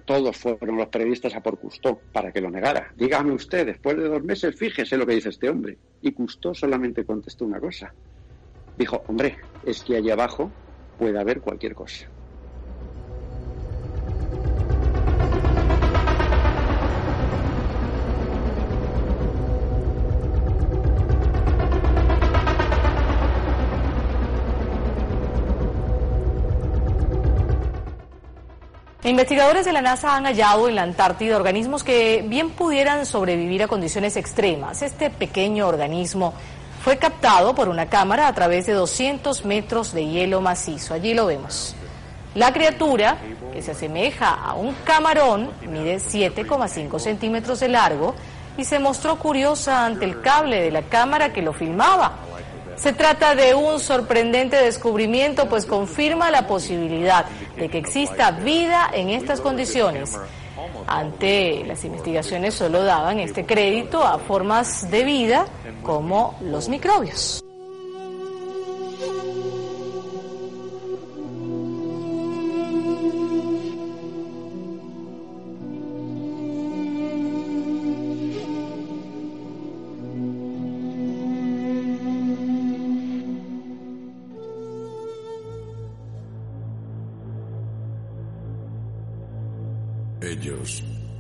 todos 0.06 0.38
fueron 0.38 0.78
los 0.78 0.88
periodistas 0.88 1.36
a 1.36 1.42
por 1.42 1.58
Custó 1.58 2.00
para 2.12 2.32
que 2.32 2.42
lo 2.42 2.50
negara. 2.50 2.92
Dígame 2.96 3.32
usted, 3.32 3.66
después 3.66 3.98
de 3.98 4.10
dos 4.10 4.24
meses, 4.24 4.56
fíjese 4.56 4.98
lo 4.98 5.06
que 5.06 5.16
dice 5.16 5.30
este 5.30 5.50
hombre. 5.50 5.78
Y 6.02 6.12
Custó 6.12 6.54
solamente 6.54 7.06
contestó 7.06 7.46
una 7.46 7.60
cosa. 7.60 7.94
Dijo, 8.78 9.02
hombre, 9.08 9.38
es 9.66 9.82
que 9.82 9.98
allá 9.98 10.14
abajo 10.14 10.52
puede 10.98 11.20
haber 11.20 11.42
cualquier 11.42 11.76
cosa. 11.76 12.08
Investigadores 29.08 29.64
de 29.64 29.72
la 29.72 29.82
NASA 29.82 30.18
han 30.18 30.26
hallado 30.26 30.68
en 30.68 30.76
la 30.76 30.82
Antártida 30.82 31.38
organismos 31.38 31.86
que 31.86 32.26
bien 32.28 32.50
pudieran 32.50 33.06
sobrevivir 33.06 33.64
a 33.64 33.68
condiciones 33.70 34.18
extremas. 34.18 34.82
Este 34.82 35.10
pequeño 35.10 35.66
organismo 35.66 36.34
fue 36.84 36.98
captado 36.98 37.56
por 37.56 37.70
una 37.70 37.86
cámara 37.86 38.28
a 38.28 38.34
través 38.34 38.66
de 38.66 38.74
200 38.74 39.46
metros 39.46 39.94
de 39.94 40.08
hielo 40.08 40.42
macizo. 40.42 40.94
Allí 40.94 41.14
lo 41.14 41.26
vemos. 41.26 41.74
La 42.36 42.52
criatura, 42.52 43.18
que 43.54 43.62
se 43.62 43.72
asemeja 43.72 44.34
a 44.34 44.56
un 44.56 44.74
camarón, 44.84 45.52
mide 45.62 46.00
7,5 46.00 47.00
centímetros 47.00 47.62
de 47.62 47.70
largo 47.70 48.14
y 48.58 48.66
se 48.66 48.78
mostró 48.78 49.18
curiosa 49.20 49.86
ante 49.86 50.04
el 50.04 50.20
cable 50.20 50.62
de 50.62 50.72
la 50.72 50.82
cámara 50.82 51.32
que 51.32 51.42
lo 51.42 51.54
filmaba. 51.54 52.12
Se 52.78 52.94
trata 52.94 53.34
de 53.34 53.56
un 53.56 53.80
sorprendente 53.80 54.56
descubrimiento, 54.56 55.50
pues 55.50 55.66
confirma 55.66 56.30
la 56.30 56.46
posibilidad 56.46 57.26
de 57.58 57.70
que 57.70 57.80
exista 57.80 58.32
vida 58.32 58.90
en 58.94 59.10
estas 59.10 59.42
condiciones. 59.42 60.18
Ante 60.86 61.64
las 61.66 61.84
investigaciones 61.84 62.54
solo 62.54 62.84
daban 62.84 63.20
este 63.20 63.46
crédito 63.46 64.06
a 64.06 64.20
formas 64.20 64.90
de 64.92 65.04
vida 65.04 65.46
como 65.84 66.38
los 66.42 66.70
microbios. 66.70 67.44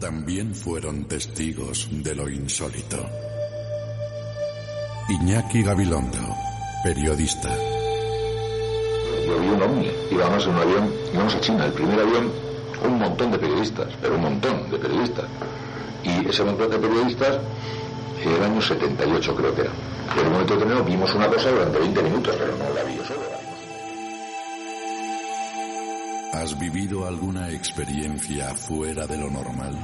También 0.08 0.56
fueron 0.56 1.04
testigos 1.04 1.90
de 1.92 2.16
lo 2.16 2.30
insólito. 2.30 2.98
Iñaki 5.10 5.64
Gabilondo, 5.64 6.34
periodista. 6.82 7.54
Yo 9.28 9.38
vi 9.38 9.48
un 9.50 9.62
ovni, 9.62 9.92
íbamos 10.10 10.46
en 10.46 10.52
un 10.52 10.62
avión, 10.62 10.94
íbamos 11.14 11.36
a 11.36 11.42
China, 11.42 11.66
el 11.66 11.74
primer 11.74 12.00
avión, 12.00 12.32
un 12.86 13.00
montón 13.00 13.32
de 13.34 13.38
periodistas, 13.38 13.88
pero 14.02 14.16
un 14.16 14.22
montón 14.22 14.72
de 14.72 14.78
periodistas. 14.78 15.26
Y 16.06 16.26
ese 16.26 16.46
montón 16.46 16.70
de 16.70 16.78
periodistas, 16.78 17.40
en 18.24 18.32
el 18.32 18.44
año 18.44 18.62
78 18.62 19.36
creo 19.36 19.56
que 19.56 19.62
era. 19.62 19.72
En 20.18 20.26
un 20.28 20.32
momento 20.32 20.54
determinado 20.54 20.86
vimos 20.86 21.14
una 21.16 21.28
cosa 21.28 21.52
durante 21.52 21.80
20 21.80 22.04
minutos, 22.04 22.34
pero 22.40 22.56
no 22.56 22.74
la 22.74 22.84
vi 22.84 22.96
yo 22.96 23.04
solo. 23.04 23.47
¿Has 26.34 26.60
vivido 26.60 27.08
alguna 27.08 27.52
experiencia 27.52 28.54
fuera 28.54 29.08
de 29.08 29.18
lo 29.18 29.30
normal? 29.30 29.76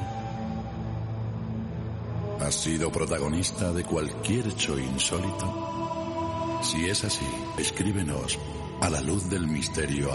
¿Has 2.41 2.55
sido 2.55 2.91
protagonista 2.91 3.71
de 3.71 3.83
cualquier 3.83 4.47
hecho 4.47 4.77
insólito? 4.77 6.59
Si 6.61 6.85
es 6.85 7.05
así, 7.05 7.25
escríbenos 7.57 8.37
a 8.81 8.89
la 8.89 8.99
luz 9.01 9.29
del 9.29 9.47
misterio 9.47 10.09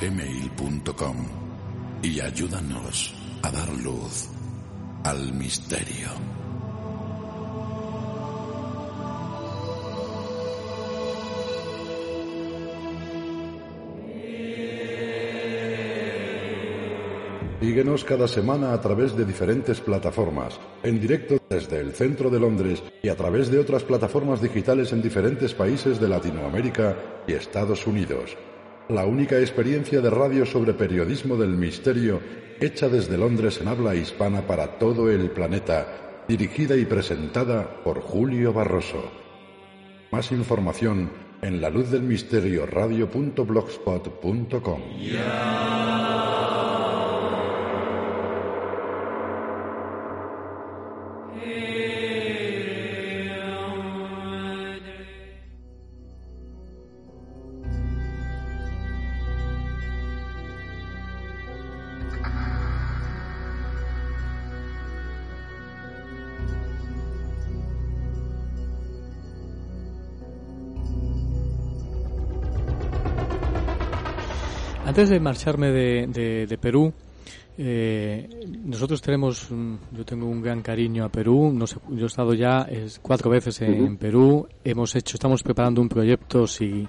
gmail.com 0.00 1.16
y 2.02 2.20
ayúdanos 2.20 3.14
a 3.42 3.50
dar 3.50 3.68
luz 3.70 4.28
al 5.02 5.32
misterio. 5.34 6.33
Síguenos 17.64 18.04
cada 18.04 18.28
semana 18.28 18.74
a 18.74 18.80
través 18.82 19.16
de 19.16 19.24
diferentes 19.24 19.80
plataformas, 19.80 20.60
en 20.82 21.00
directo 21.00 21.38
desde 21.48 21.80
el 21.80 21.94
centro 21.94 22.28
de 22.28 22.38
Londres 22.38 22.82
y 23.02 23.08
a 23.08 23.16
través 23.16 23.50
de 23.50 23.58
otras 23.58 23.84
plataformas 23.84 24.42
digitales 24.42 24.92
en 24.92 25.00
diferentes 25.00 25.54
países 25.54 25.98
de 25.98 26.06
Latinoamérica 26.06 26.94
y 27.26 27.32
Estados 27.32 27.86
Unidos. 27.86 28.36
la 28.90 29.06
única 29.06 29.38
experiencia 29.38 30.02
de 30.02 30.10
radio 30.10 30.44
sobre 30.44 30.74
periodismo 30.74 31.36
del 31.36 31.56
misterio 31.56 32.20
hecha 32.60 32.90
desde 32.90 33.16
Londres 33.16 33.58
en 33.62 33.68
habla 33.68 33.94
hispana 33.94 34.46
para 34.46 34.78
todo 34.78 35.10
el 35.10 35.30
planeta, 35.30 36.22
dirigida 36.28 36.76
y 36.76 36.84
presentada 36.84 37.82
por 37.82 38.02
Julio 38.02 38.52
Barroso. 38.52 39.10
Más 40.12 40.30
información 40.32 41.10
en 41.40 41.62
la 41.62 41.70
luz 41.70 41.90
del 41.90 42.02
misterio 42.02 42.66
radio.blogspot.com. 42.66 44.82
Antes 74.94 75.08
de 75.08 75.18
marcharme 75.18 75.72
de, 75.72 76.46
de, 76.46 76.56
Perú, 76.56 76.92
eh, 77.58 78.28
nosotros 78.64 79.02
tenemos, 79.02 79.48
yo 79.90 80.04
tengo 80.04 80.26
un 80.26 80.40
gran 80.40 80.62
cariño 80.62 81.04
a 81.04 81.08
Perú. 81.08 81.52
No 81.52 81.66
sé, 81.66 81.78
yo 81.90 82.04
he 82.04 82.06
estado 82.06 82.32
ya 82.32 82.64
cuatro 83.02 83.28
veces 83.28 83.60
en, 83.62 83.96
Perú. 83.96 84.46
Hemos 84.62 84.94
hecho, 84.94 85.16
estamos 85.16 85.42
preparando 85.42 85.80
un 85.80 85.88
proyecto 85.88 86.46
si 86.46 86.86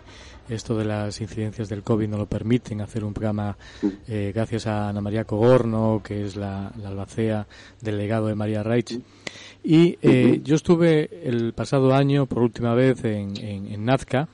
esto 0.47 0.77
de 0.77 0.85
las 0.85 1.19
incidencias 1.19 1.67
del 1.67 1.81
COVID 1.81 2.07
no 2.07 2.19
lo 2.19 2.27
permiten 2.27 2.79
hacer 2.81 3.03
un 3.03 3.11
programa 3.11 3.57
eh, 4.07 4.31
gracias 4.35 4.67
a 4.67 4.89
Ana 4.89 5.01
María 5.01 5.23
Cogorno, 5.23 5.99
que 6.03 6.25
es 6.25 6.35
la, 6.35 6.71
la 6.79 6.89
albacea 6.89 7.47
del 7.81 7.97
legado 7.97 8.27
de 8.27 8.35
María 8.35 8.61
Reich. 8.61 8.99
Y 9.63 9.97
eh, 10.03 10.41
yo 10.43 10.53
estuve 10.53 11.09
el 11.27 11.53
pasado 11.53 11.91
año 11.95 12.27
por 12.27 12.43
última 12.43 12.75
vez 12.75 13.03
en, 13.03 13.35
en, 13.37 13.65
en 13.65 13.83
Nazca 13.83 14.29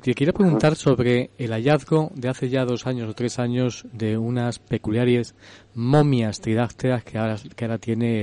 te 0.00 0.14
quería 0.14 0.32
preguntar 0.32 0.74
sobre 0.74 1.30
el 1.38 1.52
hallazgo 1.52 2.10
de 2.14 2.28
hace 2.28 2.48
ya 2.48 2.64
dos 2.64 2.86
años 2.86 3.08
o 3.08 3.14
tres 3.14 3.38
años 3.38 3.86
de 3.92 4.18
unas 4.18 4.58
peculiares 4.58 5.34
momias 5.74 6.40
que 6.40 6.58
ahora, 6.58 7.36
que 7.54 7.64
ahora 7.64 7.78
tiene 7.78 8.22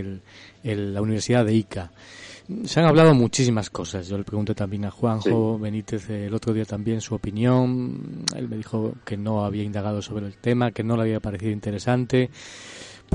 el, 0.64 0.94
la 0.94 1.02
Universidad 1.02 1.46
de 1.46 1.54
Ica. 1.54 1.92
Se 2.66 2.80
han 2.80 2.86
hablado 2.86 3.16
muchísimas 3.16 3.70
cosas. 3.70 4.08
Yo 4.08 4.18
le 4.18 4.24
pregunté 4.24 4.54
también 4.54 4.86
a 4.86 4.92
Juanjo 4.92 5.58
Benítez 5.58 6.10
el 6.10 6.34
otro 6.34 6.54
día 6.54 6.66
también 6.66 7.02
su 7.02 7.16
opinión. 7.16 8.26
Él 8.36 8.48
me 8.50 8.58
dijo 8.58 8.94
que 9.04 9.18
no 9.18 9.46
había 9.46 9.64
indagado 9.64 10.02
sobre 10.02 10.28
el 10.28 10.38
tema, 10.38 10.72
que 10.72 10.84
no 10.84 10.96
le 10.96 11.04
había 11.04 11.20
parecido 11.20 11.52
interesante 11.52 12.30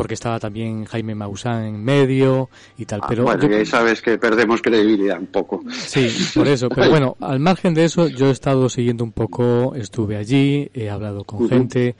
porque 0.01 0.15
estaba 0.15 0.41
también 0.41 0.87
Jaime 0.87 1.15
Maussan 1.15 1.63
en 1.63 1.85
medio 1.85 2.49
y 2.79 2.87
tal. 2.87 3.01
Ah, 3.03 3.07
pero 3.07 3.25
bueno, 3.25 3.67
sabes 3.67 4.01
que 4.01 4.17
perdemos 4.17 4.63
credibilidad 4.63 5.21
un 5.21 5.27
poco. 5.27 5.63
Sí, 5.71 6.09
por 6.35 6.49
eso. 6.49 6.71
Pero 6.71 6.89
bueno, 6.89 7.19
al 7.21 7.39
margen 7.39 7.75
de 7.75 7.85
eso, 7.85 8.09
yo 8.09 8.29
he 8.29 8.31
estado 8.31 8.71
siguiendo 8.71 9.05
un 9.05 9.13
poco, 9.13 9.75
estuve 9.75 10.17
allí, 10.17 10.71
he 10.73 10.89
hablado 10.89 11.25
con 11.25 11.51
gente. 11.51 11.97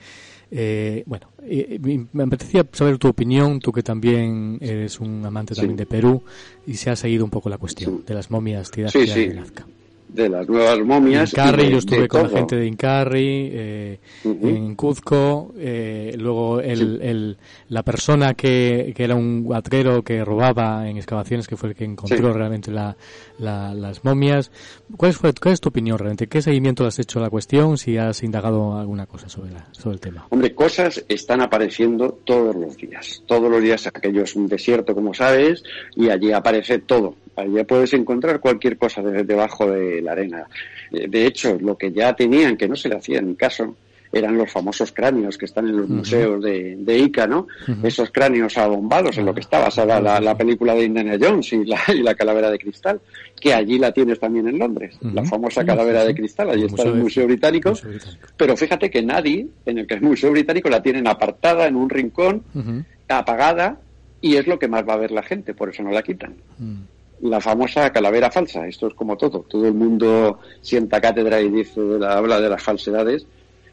Eh, 0.49 1.03
bueno, 1.05 1.27
me 2.11 2.23
apetecía 2.23 2.65
saber 2.71 2.97
tu 2.97 3.07
opinión, 3.07 3.59
tú 3.59 3.71
que 3.71 3.83
también 3.83 4.57
eres 4.61 4.99
un 4.99 5.23
amante 5.23 5.53
también 5.53 5.77
de 5.77 5.85
Perú 5.85 6.23
y 6.65 6.73
se 6.77 6.89
ha 6.89 6.95
seguido 6.95 7.23
un 7.23 7.29
poco 7.29 7.49
la 7.51 7.59
cuestión 7.59 8.03
de 8.03 8.15
las 8.15 8.31
momias 8.31 8.71
tiradas 8.71 8.93
de 8.93 9.33
Nazca 9.35 9.67
de 10.13 10.29
las 10.29 10.47
nuevas 10.47 10.79
momias. 10.79 11.31
Incarri, 11.31 11.69
yo 11.69 11.77
estuve 11.77 12.07
con 12.07 12.23
la 12.23 12.29
gente 12.29 12.55
de 12.55 12.67
Incarri, 12.67 13.49
eh, 13.51 13.99
en 14.23 14.75
Cuzco, 14.75 15.53
eh, 15.57 16.13
luego 16.17 16.59
el, 16.59 17.01
el, 17.01 17.37
la 17.69 17.83
persona 17.83 18.33
que, 18.33 18.93
que, 18.95 19.03
era 19.03 19.15
un 19.15 19.43
guatrero 19.43 20.03
que 20.03 20.23
robaba 20.25 20.87
en 20.89 20.97
excavaciones, 20.97 21.47
que 21.47 21.55
fue 21.55 21.69
el 21.69 21.75
que 21.75 21.85
encontró 21.85 22.33
realmente 22.33 22.71
la, 22.71 22.95
las 23.39 24.03
momias. 24.03 24.51
¿Cuál, 24.97 25.13
fue, 25.13 25.33
¿Cuál 25.33 25.53
es 25.53 25.61
tu 25.61 25.69
opinión 25.69 25.97
realmente? 25.97 26.27
¿Qué 26.27 26.41
seguimiento 26.41 26.85
has 26.85 26.99
hecho 26.99 27.19
a 27.19 27.21
la 27.21 27.29
cuestión? 27.29 27.77
Si 27.77 27.97
has 27.97 28.21
indagado 28.23 28.77
alguna 28.77 29.05
cosa 29.05 29.29
sobre, 29.29 29.51
la, 29.51 29.67
sobre 29.71 29.95
el 29.95 30.01
tema. 30.01 30.27
Hombre, 30.29 30.53
cosas 30.53 31.03
están 31.07 31.41
apareciendo 31.41 32.19
todos 32.25 32.55
los 32.55 32.75
días. 32.75 33.23
Todos 33.25 33.49
los 33.49 33.61
días 33.61 33.87
aquello 33.87 34.23
es 34.23 34.35
un 34.35 34.47
desierto, 34.47 34.93
como 34.93 35.13
sabes, 35.13 35.63
y 35.95 36.09
allí 36.09 36.31
aparece 36.31 36.79
todo 36.79 37.15
Allí 37.41 37.63
puedes 37.63 37.93
encontrar 37.93 38.39
cualquier 38.39 38.77
cosa 38.77 39.01
debajo 39.01 39.69
de 39.69 40.01
la 40.01 40.13
arena. 40.13 40.47
De 40.91 41.25
hecho, 41.25 41.57
lo 41.59 41.77
que 41.77 41.91
ya 41.91 42.13
tenían, 42.13 42.57
que 42.57 42.67
no 42.67 42.75
se 42.75 42.89
le 42.89 42.95
hacía 42.95 43.19
en 43.19 43.35
caso, 43.35 43.75
eran 44.11 44.37
los 44.37 44.51
famosos 44.51 44.91
cráneos 44.91 45.37
que 45.37 45.45
están 45.45 45.67
en 45.67 45.77
los 45.77 45.89
museos 45.89 46.43
de, 46.43 46.97
Ica, 46.97 47.27
¿no? 47.27 47.47
Esos 47.81 48.11
cráneos 48.11 48.57
abombados 48.57 49.17
en 49.17 49.25
lo 49.25 49.33
que 49.33 49.39
está 49.39 49.59
basada 49.59 50.01
la, 50.19 50.37
película 50.37 50.73
de 50.75 50.83
Indiana 50.85 51.17
Jones 51.19 51.53
y 51.53 51.65
la, 51.65 52.15
calavera 52.15 52.49
de 52.51 52.59
cristal, 52.59 52.99
que 53.39 53.53
allí 53.53 53.79
la 53.79 53.91
tienes 53.91 54.19
también 54.19 54.47
en 54.47 54.59
Londres, 54.59 54.97
la 55.01 55.23
famosa 55.23 55.63
calavera 55.65 56.03
de 56.03 56.13
cristal, 56.13 56.49
allí 56.49 56.65
está 56.65 56.83
el 56.83 56.95
Museo 56.95 57.25
británico, 57.25 57.73
pero 58.35 58.57
fíjate 58.57 58.89
que 58.89 59.01
nadie 59.01 59.47
en 59.65 59.77
el 59.77 59.87
que 59.87 59.95
el 59.95 60.01
Museo 60.01 60.31
Británico 60.31 60.69
la 60.69 60.81
tienen 60.81 61.07
apartada 61.07 61.67
en 61.67 61.75
un 61.75 61.89
rincón, 61.89 62.43
apagada, 63.07 63.79
y 64.19 64.35
es 64.35 64.45
lo 64.45 64.59
que 64.59 64.67
más 64.67 64.87
va 64.87 64.93
a 64.93 64.97
ver 64.97 65.11
la 65.11 65.23
gente, 65.23 65.53
por 65.53 65.69
eso 65.69 65.83
no 65.83 65.91
la 65.91 66.03
quitan 66.03 66.35
la 67.21 67.39
famosa 67.39 67.91
calavera 67.91 68.31
falsa. 68.31 68.67
Esto 68.67 68.87
es 68.87 68.93
como 68.93 69.17
todo. 69.17 69.45
Todo 69.47 69.67
el 69.67 69.73
mundo 69.73 70.39
sienta 70.61 71.01
cátedra 71.01 71.41
y 71.41 71.49
dice 71.49 71.81
habla 72.07 72.39
de 72.39 72.49
las 72.49 72.61
falsedades 72.61 73.25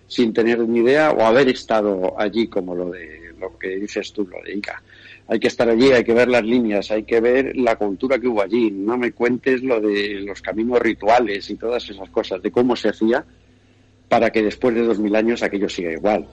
sin 0.07 0.33
tener 0.33 0.59
ni 0.61 0.81
idea 0.81 1.13
o 1.13 1.23
haber 1.23 1.49
estado 1.49 2.19
allí 2.19 2.49
como 2.49 2.75
lo 2.75 2.91
de 2.91 3.35
lo 3.39 3.57
que 3.59 3.77
dices 3.77 4.13
tú, 4.13 4.27
lo 4.27 4.43
de 4.43 4.55
Ica. 4.57 4.83
Hay 5.29 5.39
que 5.39 5.49
estar 5.49 5.69
allí, 5.69 5.93
hay 5.93 6.03
que 6.03 6.15
ver 6.15 6.29
las 6.29 6.43
líneas, 6.43 6.91
hay 6.91 7.05
que 7.05 7.21
ver 7.21 7.55
la 7.57 7.77
cultura 7.77 8.19
que 8.19 8.27
hubo 8.27 8.43
allí. 8.43 8.71
No 8.71 8.97
me 8.97 9.13
cuentes 9.13 9.63
lo 9.63 9.81
de 9.81 10.21
los 10.21 10.41
caminos 10.41 10.81
rituales 10.81 11.51
y 11.51 11.57
todas 11.57 11.89
esas 11.89 12.09
cosas, 12.09 12.43
de 12.43 12.51
cómo 12.51 12.75
se 12.75 12.89
hacía 12.89 13.25
para 14.09 14.31
que 14.31 14.43
después 14.43 14.75
de 14.75 14.83
dos 14.83 14.99
mil 14.99 15.15
años 15.15 15.43
aquello 15.43 15.69
siga 15.69 15.93
igual. 15.93 16.27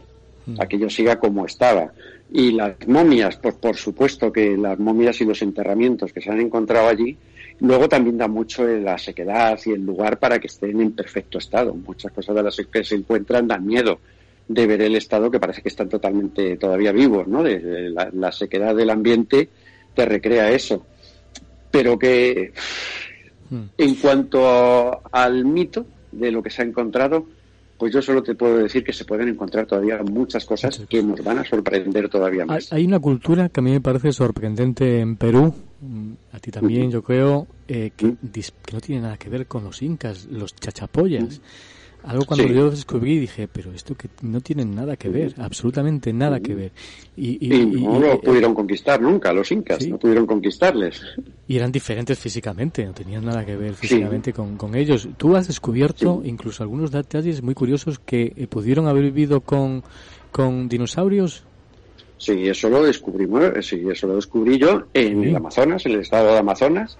Aquello 0.59 0.89
siga 0.89 1.19
como 1.19 1.45
estaba. 1.45 1.91
Y 2.31 2.51
las 2.51 2.75
momias, 2.87 3.37
pues 3.37 3.55
por 3.55 3.75
supuesto 3.77 4.31
que 4.31 4.57
las 4.57 4.79
momias 4.79 5.19
y 5.21 5.25
los 5.25 5.41
enterramientos 5.41 6.11
que 6.11 6.21
se 6.21 6.31
han 6.31 6.41
encontrado 6.41 6.87
allí, 6.87 7.17
luego 7.59 7.87
también 7.87 8.17
da 8.17 8.27
mucho 8.27 8.65
la 8.65 8.97
sequedad 8.97 9.59
y 9.65 9.71
el 9.71 9.85
lugar 9.85 10.19
para 10.19 10.39
que 10.39 10.47
estén 10.47 10.81
en 10.81 10.91
perfecto 10.91 11.37
estado. 11.37 11.73
Muchas 11.73 12.11
cosas 12.11 12.35
de 12.35 12.43
las 12.43 12.55
que 12.55 12.83
se 12.83 12.95
encuentran 12.95 13.47
dan 13.47 13.65
miedo 13.65 13.99
de 14.47 14.67
ver 14.67 14.81
el 14.81 14.95
estado 14.95 15.31
que 15.31 15.39
parece 15.39 15.61
que 15.61 15.69
están 15.69 15.89
totalmente 15.89 16.57
todavía 16.57 16.91
vivos, 16.91 17.27
¿no? 17.27 17.41
De, 17.41 17.89
la, 17.89 18.31
sequedad 18.31 18.75
del 18.75 18.89
ambiente 18.89 19.49
te 19.93 20.05
recrea 20.05 20.51
eso. 20.51 20.85
Pero 21.71 21.97
que 21.97 22.53
hmm. 23.49 23.63
en 23.77 23.95
cuanto 23.95 25.01
al 25.11 25.45
mito 25.45 25.85
de 26.11 26.31
lo 26.31 26.43
que 26.43 26.49
se 26.49 26.61
ha 26.61 26.65
encontrado, 26.65 27.25
pues 27.77 27.93
yo 27.93 28.01
solo 28.01 28.23
te 28.23 28.35
puedo 28.35 28.57
decir 28.57 28.83
que 28.83 28.93
se 28.93 29.05
pueden 29.05 29.29
encontrar 29.29 29.65
todavía 29.65 30.01
muchas 30.03 30.45
cosas 30.45 30.81
que 30.89 31.03
nos 31.03 31.23
van 31.23 31.39
a 31.39 31.45
sorprender 31.45 32.09
todavía 32.09 32.45
más. 32.45 32.71
Hay 32.71 32.85
una 32.85 32.99
cultura 32.99 33.49
que 33.49 33.59
a 33.59 33.63
mí 33.63 33.71
me 33.71 33.81
parece 33.81 34.11
sorprendente 34.11 34.99
en 34.99 35.17
Perú, 35.17 35.53
a 36.31 36.39
ti 36.39 36.51
también 36.51 36.89
yo 36.89 37.03
creo, 37.03 37.47
eh, 37.67 37.91
que, 37.95 38.15
que, 38.31 38.73
no 38.73 38.79
tiene 38.81 39.01
nada 39.01 39.17
que 39.17 39.29
ver 39.29 39.47
con 39.47 39.63
los 39.63 39.81
incas, 39.81 40.25
los 40.25 40.55
chachapollas. 40.55 41.41
Algo 42.05 42.25
cuando 42.25 42.45
yo 42.45 42.65
lo 42.65 42.71
descubrí 42.71 43.17
dije, 43.17 43.47
pero 43.47 43.71
esto 43.71 43.95
que 43.95 44.09
no 44.21 44.39
tiene 44.39 44.63
nada 44.63 44.95
que 44.95 45.09
ver, 45.09 45.33
absolutamente 45.37 46.13
nada 46.13 46.39
que 46.39 46.53
ver. 46.53 46.71
Y, 47.17 47.47
no 47.47 47.99
lo 47.99 48.21
pudieron 48.21 48.53
conquistar 48.53 49.01
nunca, 49.01 49.33
los 49.33 49.51
incas, 49.51 49.87
no 49.87 49.97
pudieron 49.97 50.27
conquistarles. 50.27 51.01
Y 51.47 51.57
eran 51.57 51.71
diferentes 51.71 52.19
físicamente, 52.19 52.85
no 52.85 52.93
tenían 52.93 53.25
nada 53.25 53.43
que 53.43 53.55
ver 53.55 53.73
físicamente 53.73 54.33
con, 54.33 54.55
con, 54.55 54.75
ellos. 54.75 55.07
Tú 55.17 55.35
has 55.35 55.47
descubierto 55.47 56.21
incluso 56.23 56.61
algunos 56.61 56.91
detalles 56.91 57.41
muy 57.41 57.55
curiosos 57.55 57.97
que 57.97 58.33
eh, 58.35 58.47
pudieron 58.47 58.87
haber 58.87 59.03
vivido 59.03 59.41
con, 59.41 59.83
con 60.31 60.69
dinosaurios. 60.69 61.43
Sí, 62.17 62.47
eso 62.47 62.69
lo 62.69 62.83
descubrimos, 62.83 63.43
eh, 63.43 63.61
sí, 63.63 63.83
eso 63.91 64.07
lo 64.07 64.15
descubrí 64.17 64.59
yo 64.59 64.83
en 64.93 65.23
el 65.23 65.35
Amazonas, 65.35 65.85
en 65.85 65.93
el 65.93 66.01
estado 66.01 66.33
de 66.33 66.39
Amazonas, 66.39 66.97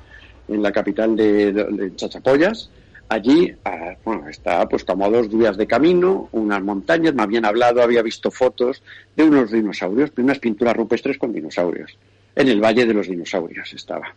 en 0.48 0.64
la 0.64 0.72
capital 0.72 1.16
de, 1.16 1.54
de 1.54 1.96
Chachapoyas 1.96 2.72
Allí, 3.08 3.54
ah, 3.64 3.96
bueno, 4.04 4.28
está 4.30 4.68
pues 4.68 4.84
como 4.84 5.06
a 5.06 5.10
dos 5.10 5.30
días 5.30 5.58
de 5.58 5.68
camino, 5.68 6.28
unas 6.32 6.64
montañas, 6.64 7.14
me 7.14 7.22
habían 7.22 7.46
hablado, 7.46 7.84
había 7.84 8.02
visto 8.02 8.32
fotos 8.32 8.82
de 9.16 9.24
unos 9.24 9.52
dinosaurios, 9.52 10.14
de 10.16 10.24
unas 10.24 10.40
pinturas 10.40 10.76
rupestres 10.76 11.20
con 11.20 11.32
dinosaurios. 11.32 11.96
En 12.36 12.48
el 12.48 12.62
Valle 12.62 12.86
de 12.86 12.94
los 12.94 13.08
Dinosaurios 13.08 13.72
estaba. 13.74 14.14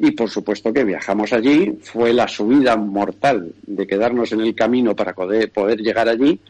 Y 0.00 0.10
por 0.12 0.30
supuesto 0.30 0.72
que 0.72 0.84
viajamos 0.84 1.32
allí, 1.32 1.78
fue 1.80 2.12
la 2.12 2.26
subida 2.28 2.76
mortal 2.76 3.52
de 3.66 3.86
quedarnos 3.86 4.32
en 4.32 4.40
el 4.40 4.54
camino 4.54 4.94
para 4.94 5.12
poder, 5.12 5.50
llegar 5.78 6.08
allí. 6.08 6.40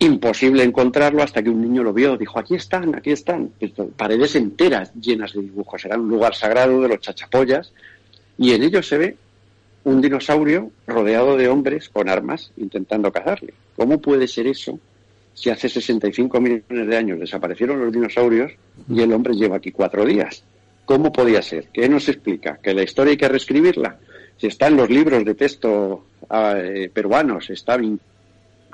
Imposible 0.00 0.64
encontrarlo 0.64 1.22
hasta 1.22 1.42
que 1.42 1.50
un 1.50 1.62
niño 1.62 1.84
lo 1.84 1.92
vio, 1.92 2.16
dijo, 2.16 2.38
aquí 2.38 2.56
están, 2.56 2.96
aquí 2.96 3.12
están. 3.12 3.50
Paredes 3.96 4.34
enteras 4.34 4.92
llenas 4.94 5.32
de 5.32 5.42
dibujos, 5.42 5.84
era 5.84 5.96
un 5.96 6.08
lugar 6.08 6.34
sagrado 6.34 6.82
de 6.82 6.88
los 6.88 7.00
chachapollas 7.00 7.72
y 8.36 8.52
en 8.52 8.64
ellos 8.64 8.86
se 8.86 8.98
ve 8.98 9.16
un 9.84 10.00
dinosaurio 10.00 10.70
rodeado 10.86 11.36
de 11.36 11.48
hombres 11.48 11.88
con 11.88 12.08
armas 12.08 12.50
intentando 12.56 13.12
cazarle. 13.12 13.54
¿Cómo 13.76 14.00
puede 14.00 14.26
ser 14.26 14.46
eso 14.46 14.78
si 15.34 15.50
hace 15.50 15.68
65 15.68 16.40
millones 16.40 16.86
de 16.86 16.96
años 16.96 17.20
desaparecieron 17.20 17.80
los 17.80 17.92
dinosaurios 17.92 18.52
y 18.88 19.00
el 19.00 19.12
hombre 19.12 19.34
lleva 19.34 19.56
aquí 19.56 19.70
cuatro 19.70 20.04
días? 20.04 20.42
¿Cómo 20.86 21.12
podía 21.12 21.42
ser? 21.42 21.68
¿Qué 21.72 21.88
nos 21.88 22.08
explica? 22.08 22.58
¿Que 22.62 22.74
la 22.74 22.82
historia 22.82 23.12
hay 23.12 23.16
que 23.16 23.28
reescribirla? 23.28 23.98
Si 24.36 24.46
está 24.46 24.66
en 24.66 24.76
los 24.76 24.90
libros 24.90 25.24
de 25.24 25.34
texto 25.34 26.04
ah, 26.28 26.56
eh, 26.58 26.90
peruanos, 26.92 27.48
está, 27.50 27.78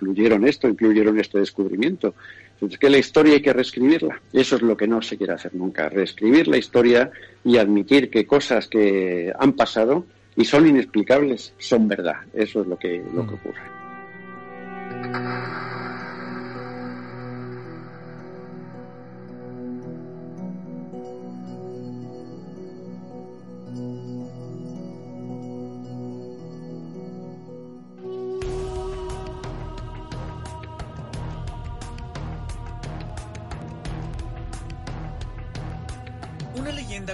incluyeron 0.01 0.47
esto, 0.47 0.69
incluyeron 0.69 1.19
este 1.19 1.39
descubrimiento. 1.39 2.15
Entonces, 2.55 2.79
que 2.79 2.91
la 2.91 2.99
historia 2.99 3.35
hay 3.35 3.43
que 3.43 3.53
reescribirla. 3.53 4.21
Eso 4.33 4.57
es 4.57 4.63
lo 4.63 4.77
que 4.77 4.87
no 4.87 5.03
se 5.03 5.17
quiere 5.17 5.33
hacer 5.33 5.55
nunca, 5.55 5.89
reescribir 5.89 6.49
la 6.49 6.59
historia 6.59 7.11
y 7.45 7.59
admitir 7.59 8.11
que 8.11 8.27
cosas 8.27 8.69
que 8.69 9.33
han 9.39 9.53
pasado 9.55 10.05
y 10.37 10.45
son 10.45 10.67
inexplicables 10.67 11.55
son 11.59 11.89
verdad. 11.89 12.17
Eso 12.33 12.63
es 12.63 12.67
lo 12.67 12.79
que, 12.79 13.03
lo 13.15 13.27
que 13.27 13.35
ocurre. 13.35 13.81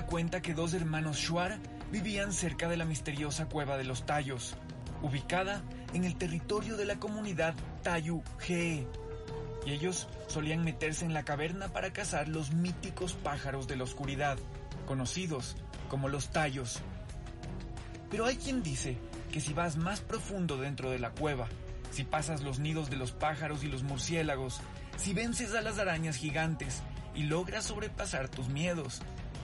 cuenta 0.06 0.40
que 0.40 0.54
dos 0.54 0.72
hermanos 0.74 1.18
Shuar 1.18 1.58
vivían 1.90 2.32
cerca 2.32 2.68
de 2.68 2.76
la 2.76 2.84
misteriosa 2.84 3.46
cueva 3.46 3.76
de 3.76 3.84
los 3.84 4.06
Tallos, 4.06 4.56
ubicada 5.02 5.62
en 5.94 6.04
el 6.04 6.16
territorio 6.16 6.76
de 6.76 6.84
la 6.84 6.98
comunidad 6.98 7.54
Tayu 7.82 8.22
Ge. 8.38 8.86
Y 9.64 9.72
ellos 9.72 10.08
solían 10.28 10.64
meterse 10.64 11.04
en 11.04 11.14
la 11.14 11.24
caverna 11.24 11.68
para 11.68 11.92
cazar 11.92 12.28
los 12.28 12.52
míticos 12.52 13.14
pájaros 13.14 13.66
de 13.66 13.76
la 13.76 13.84
oscuridad, 13.84 14.38
conocidos 14.86 15.56
como 15.88 16.08
los 16.08 16.30
Tallos. 16.30 16.80
Pero 18.10 18.26
hay 18.26 18.36
quien 18.36 18.62
dice 18.62 18.96
que 19.32 19.40
si 19.40 19.52
vas 19.52 19.76
más 19.76 20.00
profundo 20.00 20.56
dentro 20.56 20.90
de 20.90 20.98
la 20.98 21.10
cueva, 21.10 21.48
si 21.90 22.04
pasas 22.04 22.42
los 22.42 22.58
nidos 22.58 22.90
de 22.90 22.96
los 22.96 23.12
pájaros 23.12 23.64
y 23.64 23.68
los 23.68 23.82
murciélagos, 23.82 24.60
si 24.96 25.14
vences 25.14 25.54
a 25.54 25.62
las 25.62 25.78
arañas 25.78 26.16
gigantes 26.16 26.82
y 27.14 27.24
logras 27.24 27.64
sobrepasar 27.64 28.28
tus 28.28 28.48
miedos, 28.48 29.00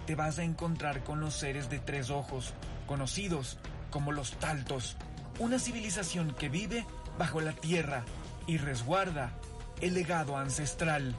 te 0.07 0.15
vas 0.15 0.39
a 0.39 0.45
encontrar 0.45 1.05
con 1.05 1.21
los 1.21 1.35
seres 1.35 1.71
de 1.71 1.79
tres 1.79 2.11
ojos, 2.11 2.55
conocidos 2.87 3.59
como 3.91 4.13
los 4.13 4.33
Taltos, 4.33 4.97
una 5.39 5.59
civilización 5.59 6.35
que 6.35 6.49
vive 6.49 6.85
bajo 7.19 7.41
la 7.41 7.53
tierra 7.53 8.05
y 8.47 8.59
resguarda 8.59 9.33
el 9.81 9.95
legado 9.95 10.37
ancestral. 10.37 11.15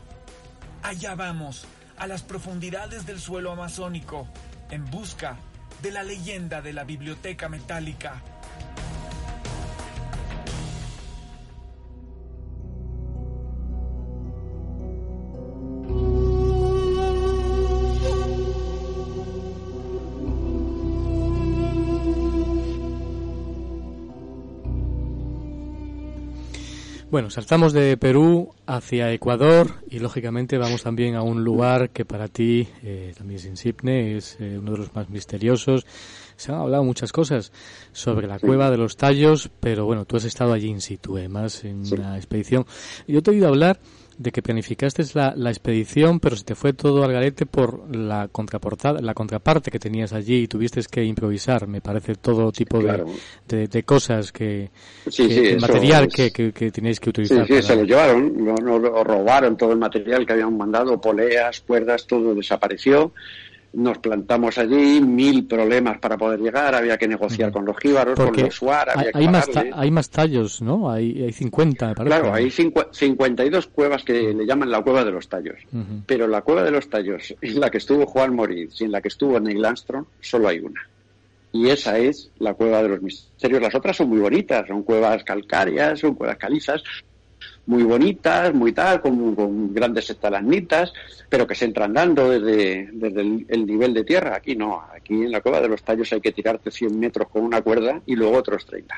Allá 0.82 1.16
vamos, 1.16 1.66
a 1.98 2.08
las 2.08 2.24
profundidades 2.24 3.06
del 3.06 3.20
suelo 3.20 3.52
amazónico, 3.52 4.28
en 4.72 4.90
busca 4.90 5.38
de 5.82 5.92
la 5.92 6.04
leyenda 6.04 6.62
de 6.62 6.74
la 6.74 6.84
biblioteca 6.84 7.50
metálica 7.50 8.22
Bueno, 27.14 27.30
saltamos 27.30 27.74
de 27.74 27.96
Perú 27.96 28.56
hacia 28.66 29.14
Ecuador 29.14 29.84
y 29.88 30.00
lógicamente 30.00 30.58
vamos 30.58 30.82
también 30.82 31.14
a 31.14 31.22
un 31.22 31.44
lugar 31.44 31.92
que 31.92 32.06
para 32.06 32.28
ti 32.28 32.68
eh, 32.82 33.14
también 33.16 33.40
es 33.40 33.46
insigne, 33.46 34.18
es 34.18 34.36
eh, 34.40 34.58
uno 34.58 34.72
de 34.72 34.78
los 34.80 34.96
más 34.96 35.12
misteriosos. 35.12 35.86
Se 36.38 36.52
han 36.52 36.58
hablado 36.58 36.84
muchas 36.84 37.12
cosas 37.12 37.52
sobre 37.92 38.26
la 38.26 38.40
cueva 38.40 38.72
de 38.72 38.78
los 38.78 38.98
tallos, 38.98 39.52
pero 39.60 39.86
bueno, 39.86 40.06
tú 40.06 40.18
has 40.18 40.24
estado 40.24 40.54
allí 40.54 40.70
in 40.70 40.82
situ, 40.82 41.16
además 41.16 41.64
en 41.66 41.84
una 41.94 42.18
expedición. 42.18 42.66
Yo 43.08 43.22
te 43.22 43.30
he 43.30 43.36
oído 43.36 43.48
hablar 43.48 43.80
de 44.18 44.32
que 44.32 44.42
planificaste 44.42 45.04
la, 45.14 45.34
la, 45.36 45.50
expedición, 45.50 46.20
pero 46.20 46.36
se 46.36 46.44
te 46.44 46.56
fue 46.56 46.74
todo 46.74 47.04
al 47.04 47.12
garete 47.12 47.46
por 47.46 47.96
la 47.96 48.28
contraportada, 48.32 49.02
la 49.02 49.14
contraparte 49.14 49.72
que 49.72 49.80
tenías 49.80 50.14
allí 50.14 50.44
y 50.44 50.48
tuviste 50.48 50.82
que 50.90 51.04
improvisar, 51.04 51.68
me 51.68 51.82
parece, 51.82 52.16
todo 52.16 52.52
tipo 52.52 52.80
de, 52.80 53.68
de, 53.68 53.84
cosas 53.84 54.32
que, 54.32 54.70
material 55.60 56.08
que, 56.08 56.32
que, 56.32 56.72
tenéis 56.72 57.00
que 57.00 57.10
utilizar. 57.10 57.46
Sí, 57.48 57.56
sí, 57.56 57.62
se 57.62 57.76
lo 57.76 57.84
llevaron, 57.84 58.34
no, 58.44 58.56
robaron 59.04 59.58
todo 59.58 59.72
el 59.72 59.80
material 59.80 60.26
que 60.26 60.34
habían 60.34 60.58
mandado, 60.58 61.00
poleas, 61.00 61.62
cuerdas, 61.62 62.06
todo 62.08 62.36
desapareció 62.36 63.14
nos 63.74 63.98
plantamos 63.98 64.58
allí, 64.58 65.02
mil 65.02 65.48
problemas 65.48 65.98
para 65.98 66.18
poder 66.18 66.40
llegar, 66.40 66.76
había 66.76 66.98
que 66.98 67.08
negociar 67.08 67.52
con 67.52 67.66
los 67.66 67.76
jíbaros, 67.78 68.16
con 68.20 68.36
los 68.36 68.54
suar, 68.54 68.90
había 68.90 69.12
hay, 69.14 69.28
más 69.28 69.50
hay 69.74 69.92
más 69.92 70.10
tallos, 70.10 70.62
¿no? 70.62 70.92
Hay, 70.92 71.24
hay 71.24 71.34
50, 71.34 71.88
me 71.88 71.96
parece. 71.96 72.16
Claro, 72.16 72.34
hay 72.34 72.52
52 72.52 73.68
cuevas 73.68 74.04
que 74.04 74.34
le 74.34 74.46
llaman 74.46 74.70
la 74.70 74.82
cueva 74.82 75.04
de 75.04 75.12
los 75.12 75.28
tallos, 75.28 75.58
pero 76.06 76.28
la 76.28 76.42
cueva 76.42 76.64
de 76.64 76.72
los 76.72 76.88
tallos, 76.88 77.34
en 77.42 77.60
la 77.60 77.70
que 77.72 77.80
estuvo 77.80 78.06
Juan 78.06 78.36
Moritz 78.36 78.80
y 78.82 78.86
en 78.86 78.92
la 78.92 79.02
que 79.02 79.08
estuvo 79.08 79.40
Neil 79.40 79.66
Armstrong, 79.66 80.06
solo 80.22 80.48
hay 80.48 80.60
una. 80.60 80.88
Y 81.52 81.70
esa 81.70 82.00
es 82.00 82.32
la 82.40 82.56
cueva 82.56 82.82
de 82.82 82.90
los 82.90 83.02
misterios. 83.02 83.62
Las 83.62 83.76
otras 83.76 83.96
son 83.96 84.10
muy 84.10 84.20
bonitas, 84.20 84.68
son 84.68 84.82
cuevas 84.82 85.24
calcáreas, 85.24 86.00
son 86.00 86.16
cuevas 86.16 86.38
calizas, 86.38 86.84
muy 87.66 87.84
bonitas, 87.84 88.54
muy 88.54 88.74
tal, 88.74 89.02
con, 89.02 89.74
grandes 89.74 90.10
estalagmitas, 90.10 90.94
pero 91.30 91.48
que 91.48 91.56
se 91.56 91.66
entran 91.66 91.94
dando 91.94 92.30
desde, 92.30 92.90
desde 92.92 93.22
el, 93.22 93.66
nivel 93.66 93.94
de 93.94 94.04
tierra. 94.04 94.36
Aquí 94.36 94.56
no, 94.56 94.82
aquí 94.94 95.14
en 95.14 95.32
la 95.32 95.42
cueva 95.42 95.62
de 95.62 95.70
los 95.70 95.84
tallos 95.84 96.12
hay 96.14 96.22
que 96.22 96.32
tirarte 96.32 96.72
100 96.72 97.00
metros 97.00 97.30
con 97.30 97.44
una 97.44 97.62
cuerda 97.62 98.02
y 98.06 98.16
luego 98.16 98.38
otros 98.38 98.66
30. 98.66 98.96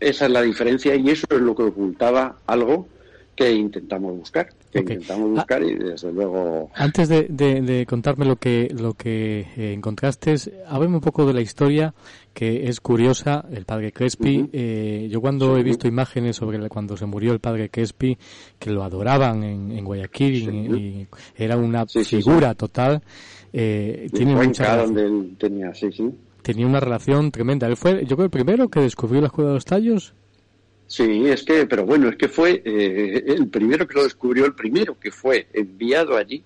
Esa 0.00 0.26
es 0.26 0.30
la 0.30 0.42
diferencia 0.42 0.94
y 0.94 1.10
eso 1.10 1.26
es 1.30 1.40
lo 1.40 1.54
que 1.54 1.64
ocultaba 1.64 2.36
algo 2.46 2.86
que 3.38 3.52
intentamos 3.52 4.16
buscar, 4.16 4.48
que 4.72 4.80
intentamos 4.80 5.26
ah, 5.26 5.34
buscar 5.34 5.62
y 5.62 5.74
desde 5.76 6.12
luego. 6.12 6.70
Antes 6.74 7.08
de, 7.08 7.86
contarme 7.88 8.24
lo 8.24 8.34
que 8.34 8.68
lo 8.76 8.94
que 8.94 9.46
eh, 9.56 9.72
encontraste, 9.74 10.34
háblame 10.66 10.96
un 10.96 11.00
poco 11.00 11.24
de 11.24 11.34
la 11.34 11.40
historia 11.40 11.94
que 12.32 12.68
es 12.68 12.80
curiosa. 12.80 13.44
El 13.50 13.64
padre 13.64 13.92
Crespi, 13.92 14.48
eh, 14.52 15.08
yo 15.10 15.20
cuando 15.20 15.56
he 15.56 15.62
visto 15.62 15.88
imágenes 15.88 16.36
sobre 16.36 16.68
cuando 16.68 16.96
se 16.96 17.06
murió 17.06 17.32
el 17.32 17.40
padre 17.40 17.68
Crespi, 17.68 18.16
que 18.58 18.70
lo 18.70 18.82
adoraban 18.82 19.42
en, 19.42 19.84
Guayaquil 19.84 20.54
y, 20.54 21.06
era 21.36 21.56
una 21.56 21.86
figura 21.86 22.54
total. 22.54 23.02
Eh, 23.52 24.08
tiene 24.12 24.34
mucha 24.34 24.76
donde 24.76 25.36
tenía, 25.38 25.72
tenía 26.42 26.66
una 26.66 26.80
relación 26.80 27.30
tremenda. 27.30 27.66
Él 27.66 27.76
fue, 27.76 28.04
yo 28.04 28.16
creo, 28.16 28.24
el 28.24 28.30
primero 28.30 28.68
que 28.68 28.80
descubrió 28.80 29.20
la 29.20 29.28
escuela 29.28 29.50
de 29.50 29.54
los 29.54 29.64
tallos. 29.64 30.14
Sí, 30.86 31.26
es 31.26 31.42
que, 31.42 31.66
pero 31.66 31.84
bueno, 31.84 32.08
es 32.08 32.16
que 32.16 32.28
fue 32.28 32.62
eh, 32.64 33.22
el 33.26 33.48
primero 33.48 33.86
que 33.86 33.94
lo 33.94 34.04
descubrió, 34.04 34.46
el 34.46 34.54
primero 34.54 34.98
que 34.98 35.10
fue 35.10 35.46
enviado 35.52 36.16
allí 36.16 36.42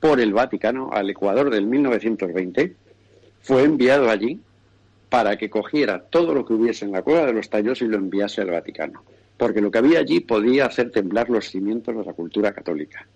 por 0.00 0.18
el 0.18 0.32
Vaticano 0.32 0.90
al 0.92 1.10
Ecuador 1.10 1.50
del 1.50 1.66
1920, 1.66 2.74
fue 3.42 3.64
enviado 3.64 4.08
allí 4.08 4.40
para 5.12 5.36
que 5.36 5.50
cogiera 5.50 6.00
todo 6.00 6.32
lo 6.32 6.46
que 6.46 6.54
hubiese 6.54 6.86
en 6.86 6.92
la 6.92 7.02
cueva 7.02 7.26
de 7.26 7.34
los 7.34 7.50
tallos 7.50 7.82
y 7.82 7.84
lo 7.84 7.98
enviase 7.98 8.40
al 8.40 8.50
Vaticano, 8.50 9.04
porque 9.36 9.60
lo 9.60 9.70
que 9.70 9.76
había 9.76 9.98
allí 9.98 10.20
podía 10.20 10.64
hacer 10.64 10.90
temblar 10.90 11.28
los 11.28 11.50
cimientos 11.50 11.94
de 11.94 12.02
la 12.02 12.14
cultura 12.14 12.54
católica. 12.54 13.06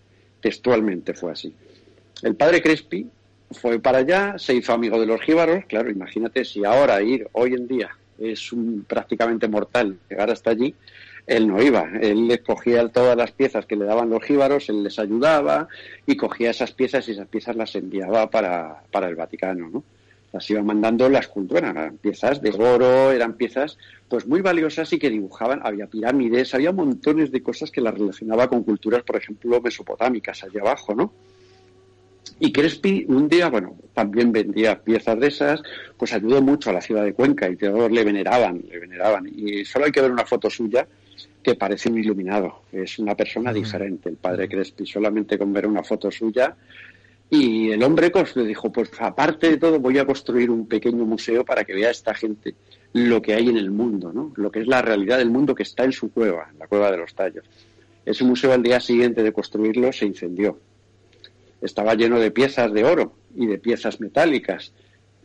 Textualmente 0.42 1.14
fue 1.14 1.32
así. 1.32 1.54
El 2.22 2.34
padre 2.34 2.60
Crespi 2.60 3.08
fue 3.50 3.78
para 3.78 4.00
allá, 4.00 4.34
se 4.36 4.52
hizo 4.52 4.74
amigo 4.74 5.00
de 5.00 5.06
los 5.06 5.22
jíbaros, 5.22 5.64
claro, 5.64 5.90
imagínate 5.90 6.44
si 6.44 6.66
ahora 6.66 7.00
ir 7.00 7.30
hoy 7.32 7.54
en 7.54 7.66
día 7.66 7.96
es 8.18 8.52
un, 8.52 8.84
prácticamente 8.86 9.48
mortal 9.48 9.96
llegar 10.10 10.30
hasta 10.30 10.50
allí, 10.50 10.74
él 11.26 11.48
no 11.48 11.62
iba. 11.62 11.88
Él 12.02 12.42
cogía 12.46 12.86
todas 12.88 13.16
las 13.16 13.32
piezas 13.32 13.64
que 13.64 13.74
le 13.74 13.86
daban 13.86 14.10
los 14.10 14.22
jíbaros, 14.22 14.68
él 14.68 14.82
les 14.82 14.98
ayudaba 14.98 15.68
y 16.04 16.14
cogía 16.18 16.50
esas 16.50 16.72
piezas 16.72 17.08
y 17.08 17.12
esas 17.12 17.26
piezas 17.26 17.56
las 17.56 17.74
enviaba 17.74 18.28
para, 18.28 18.82
para 18.90 19.08
el 19.08 19.14
Vaticano, 19.14 19.70
¿no? 19.70 19.82
Las 20.36 20.50
iba 20.50 20.62
mandando 20.62 21.08
las 21.08 21.28
culturas, 21.28 21.70
eran 21.70 21.96
piezas 21.96 22.42
de 22.42 22.50
oro, 22.50 23.10
eran 23.10 23.38
piezas 23.38 23.78
pues 24.06 24.26
muy 24.26 24.42
valiosas 24.42 24.92
y 24.92 24.98
que 24.98 25.08
dibujaban, 25.08 25.62
había 25.64 25.86
pirámides, 25.86 26.54
había 26.54 26.72
montones 26.72 27.32
de 27.32 27.42
cosas 27.42 27.70
que 27.70 27.80
las 27.80 27.94
relacionaba 27.94 28.46
con 28.46 28.62
culturas, 28.62 29.02
por 29.02 29.16
ejemplo, 29.16 29.62
mesopotámicas 29.62 30.44
allá 30.44 30.60
abajo, 30.60 30.94
¿no? 30.94 31.10
Y 32.38 32.52
Crespi 32.52 33.06
un 33.08 33.30
día, 33.30 33.48
bueno, 33.48 33.78
también 33.94 34.30
vendía 34.30 34.78
piezas 34.78 35.18
de 35.18 35.28
esas, 35.28 35.62
pues 35.96 36.12
ayudó 36.12 36.42
mucho 36.42 36.68
a 36.68 36.74
la 36.74 36.82
ciudad 36.82 37.02
de 37.02 37.14
Cuenca 37.14 37.48
y 37.48 37.56
todos 37.56 37.90
le 37.90 38.04
veneraban, 38.04 38.62
le 38.68 38.78
veneraban. 38.78 39.26
Y 39.34 39.64
solo 39.64 39.86
hay 39.86 39.92
que 39.92 40.02
ver 40.02 40.12
una 40.12 40.26
foto 40.26 40.50
suya 40.50 40.86
que 41.42 41.54
parece 41.54 41.88
un 41.88 41.96
iluminado, 41.96 42.64
es 42.72 42.98
una 42.98 43.14
persona 43.14 43.54
diferente, 43.54 44.10
el 44.10 44.16
padre 44.16 44.50
Crespi. 44.50 44.84
Solamente 44.84 45.38
con 45.38 45.50
ver 45.54 45.66
una 45.66 45.82
foto 45.82 46.10
suya 46.10 46.54
Y 47.28 47.70
el 47.70 47.82
hombre 47.82 48.12
le 48.34 48.44
dijo, 48.44 48.70
pues 48.70 48.90
aparte 48.98 49.50
de 49.50 49.56
todo 49.56 49.80
voy 49.80 49.98
a 49.98 50.06
construir 50.06 50.50
un 50.50 50.66
pequeño 50.66 51.04
museo 51.04 51.44
para 51.44 51.64
que 51.64 51.74
vea 51.74 51.90
esta 51.90 52.14
gente 52.14 52.54
lo 52.92 53.20
que 53.20 53.34
hay 53.34 53.48
en 53.48 53.56
el 53.56 53.70
mundo, 53.70 54.12
¿no? 54.12 54.32
lo 54.36 54.50
que 54.50 54.60
es 54.60 54.66
la 54.66 54.80
realidad 54.80 55.18
del 55.18 55.30
mundo 55.30 55.54
que 55.54 55.64
está 55.64 55.84
en 55.84 55.92
su 55.92 56.12
cueva, 56.12 56.50
la 56.58 56.66
cueva 56.66 56.90
de 56.90 56.98
los 56.98 57.14
tallos. 57.14 57.44
Ese 58.04 58.24
museo 58.24 58.52
al 58.52 58.62
día 58.62 58.78
siguiente 58.80 59.22
de 59.22 59.32
construirlo 59.32 59.92
se 59.92 60.06
incendió. 60.06 60.58
Estaba 61.60 61.94
lleno 61.94 62.20
de 62.20 62.30
piezas 62.30 62.72
de 62.72 62.84
oro 62.84 63.14
y 63.34 63.46
de 63.46 63.58
piezas 63.58 64.00
metálicas. 64.00 64.72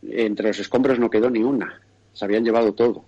Entre 0.02 0.48
los 0.48 0.58
escombros 0.58 0.98
no 0.98 1.10
quedó 1.10 1.30
ni 1.30 1.44
una. 1.44 1.80
Se 2.14 2.26
habían 2.26 2.44
llevado 2.44 2.74
todo. 2.74 3.06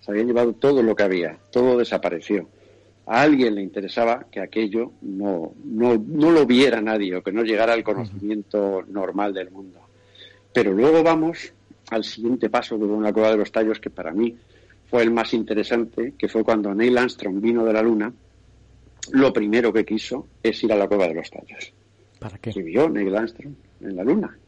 Se 0.00 0.12
habían 0.12 0.28
llevado 0.28 0.52
todo 0.52 0.82
lo 0.82 0.94
que 0.94 1.02
había. 1.02 1.38
Todo 1.50 1.76
desapareció. 1.76 2.48
A 3.06 3.22
alguien 3.22 3.54
le 3.54 3.62
interesaba 3.62 4.26
que 4.30 4.40
aquello 4.40 4.92
no, 5.02 5.52
no, 5.64 6.02
no 6.06 6.30
lo 6.30 6.46
viera 6.46 6.80
nadie 6.80 7.16
o 7.16 7.22
que 7.22 7.32
no 7.32 7.42
llegara 7.42 7.74
al 7.74 7.84
conocimiento 7.84 8.82
normal 8.88 9.34
del 9.34 9.50
mundo. 9.50 9.80
Pero 10.52 10.72
luego 10.72 11.02
vamos 11.02 11.52
al 11.90 12.04
siguiente 12.04 12.48
paso 12.48 12.78
de 12.78 12.84
una 12.86 13.12
cueva 13.12 13.30
de 13.30 13.36
los 13.36 13.52
tallos 13.52 13.78
que 13.78 13.90
para 13.90 14.12
mí 14.12 14.34
fue 14.86 15.02
el 15.02 15.10
más 15.10 15.34
interesante, 15.34 16.14
que 16.16 16.28
fue 16.28 16.44
cuando 16.44 16.74
Neil 16.74 16.96
Armstrong 16.96 17.40
vino 17.40 17.64
de 17.64 17.72
la 17.72 17.82
Luna, 17.82 18.12
lo 19.12 19.32
primero 19.32 19.72
que 19.72 19.84
quiso 19.84 20.28
es 20.42 20.62
ir 20.62 20.72
a 20.72 20.76
la 20.76 20.86
cueva 20.86 21.08
de 21.08 21.14
los 21.14 21.30
tallos. 21.30 21.72
¿Para 22.18 22.38
qué? 22.38 22.52
Y 22.54 22.62
vio 22.62 22.88
Neil 22.88 23.14
Armstrong 23.14 23.54
en 23.80 23.96
la 23.96 24.04
Luna. 24.04 24.38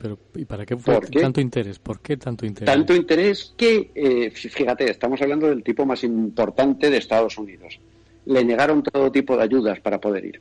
pero, 0.00 0.18
¿Y 0.34 0.44
para 0.44 0.64
qué 0.64 0.76
fue 0.76 1.00
tanto 1.00 1.40
interés? 1.40 1.78
¿Por 1.78 2.00
qué 2.00 2.16
tanto 2.16 2.46
interés? 2.46 2.72
Tanto 2.72 2.94
interés 2.94 3.54
que, 3.56 3.90
eh, 3.94 4.30
fíjate, 4.30 4.90
estamos 4.90 5.20
hablando 5.22 5.48
del 5.48 5.62
tipo 5.62 5.84
más 5.84 6.04
importante 6.04 6.90
de 6.90 6.98
Estados 6.98 7.36
Unidos. 7.38 7.80
Le 8.26 8.44
negaron 8.44 8.82
todo 8.82 9.10
tipo 9.10 9.36
de 9.36 9.44
ayudas 9.44 9.80
para 9.80 10.00
poder 10.00 10.24
ir 10.24 10.40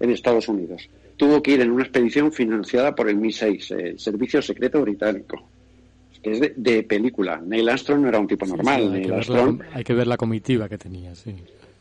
en 0.00 0.10
Estados 0.10 0.48
Unidos. 0.48 0.88
Tuvo 1.16 1.42
que 1.42 1.52
ir 1.52 1.60
en 1.60 1.70
una 1.70 1.82
expedición 1.82 2.32
financiada 2.32 2.94
por 2.94 3.08
el 3.08 3.18
MI6, 3.18 3.76
el 3.78 3.98
Servicio 3.98 4.40
Secreto 4.40 4.80
Británico 4.80 5.44
que 6.22 6.32
es 6.32 6.52
de, 6.56 6.82
película. 6.82 7.40
Neil 7.44 7.68
Armstrong 7.68 8.02
no 8.02 8.08
era 8.08 8.18
un 8.18 8.26
tipo 8.26 8.46
normal. 8.46 8.92
hay, 8.92 9.02
que 9.02 9.12
Armstrong, 9.12 9.62
hay, 9.72 9.84
que 9.84 9.94
ver 9.94 10.06
la 10.06 10.16
comitiva 10.16 10.68
que 10.68 10.78
tenía, 10.78 11.14
sí. 11.14 11.34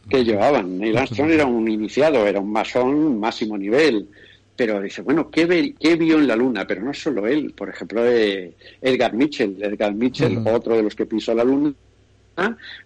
Que 0.10 0.24
llevaban. 0.24 0.78
Neil 0.80 0.98
Armstrong 0.98 1.32
era 1.32 1.46
un 1.46 1.68
iniciado, 1.68 2.26
era 2.26 2.40
un 2.40 2.52
masón 2.52 3.20
máximo 3.20 3.58
nivel. 3.58 4.08
Pero 4.56 4.82
dice, 4.82 5.02
bueno, 5.02 5.30
¿qué, 5.30 5.46
vio 5.46 6.18
en 6.18 6.28
la 6.28 6.36
Luna? 6.36 6.68
Pero 6.68 6.82
no 6.84 6.94
solo 6.94 7.26
él, 7.28 7.54
por 7.56 7.70
ejemplo, 7.70 8.06
eh, 8.06 8.54
Edgar 8.82 9.14
Mitchell. 9.14 9.56
Edgar 9.62 9.94
Mitchell, 9.94 10.38
otro 10.46 10.76
de 10.76 10.84
los 10.84 10.96
que 10.96 11.06
pisó 11.06 11.34
la 11.34 11.46
Luna, 11.46 11.74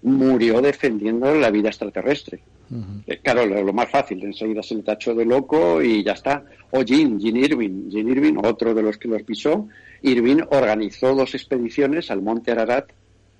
murió 0.01 0.61
defendiendo 0.61 1.33
la 1.35 1.51
vida 1.51 1.69
extraterrestre. 1.69 2.41
Eh, 3.05 3.19
claro, 3.21 3.45
lo, 3.45 3.71
más 3.73 3.89
fácil, 3.89 4.23
enseguida 4.23 4.63
se 4.63 4.75
le 4.75 4.83
tachó 4.83 5.13
de 5.13 5.25
loco 5.25 5.81
y 5.81 6.03
ya 6.03 6.13
está. 6.13 6.43
O 6.71 6.83
Gene, 6.83 7.19
Gene 7.21 7.41
Irving, 7.41 7.91
Gene 7.91 8.11
Irving, 8.11 8.35
otro 8.43 8.73
de 8.73 8.81
los 8.81 8.97
que 8.97 9.07
los 9.07 9.21
pisó, 9.23 9.67
Irving 10.01 10.41
organizó 10.49 11.13
dos 11.13 11.35
expediciones 11.35 12.09
al 12.09 12.21
Monte 12.21 12.51
Ararat 12.51 12.91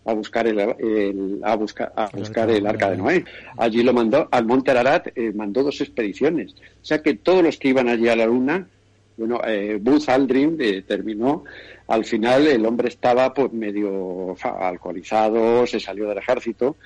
a 0.06 0.14
buscar 0.14 0.48
el, 0.48 1.40
a 1.44 1.56
buscar 1.56 1.94
a 1.96 2.10
buscar 2.14 2.50
el 2.50 2.68
arca 2.68 2.90
de 2.90 2.98
Noé. 2.98 3.26
Allí 3.58 3.84
lo 3.84 3.94
mandó 3.94 4.28
al 4.32 4.46
Monte 4.46 4.72
Ararat, 4.72 5.08
eh, 5.16 5.32
mandó 5.34 5.64
dos 5.64 5.80
expediciones. 5.82 6.54
O 6.54 6.86
sea 6.86 7.02
que 7.02 7.16
todos 7.16 7.44
los 7.44 7.58
que 7.58 7.70
iban 7.70 7.88
allí 7.88 8.10
a 8.10 8.16
la 8.16 8.26
Luna, 8.26 8.68
bueno, 9.18 9.42
eh, 9.46 9.78
Buzz 9.82 10.10
Aldrin 10.10 10.58
eh, 10.60 10.84
terminó. 10.86 11.44
Al 11.88 12.06
final 12.06 12.48
el 12.48 12.66
hombre 12.66 12.88
estaba 12.88 13.34
pues 13.34 13.52
medio 13.52 14.36
alcoholizado, 14.42 15.68
se 15.68 15.80
salió 15.80 16.08
del 16.08 16.18
ejército 16.18 16.78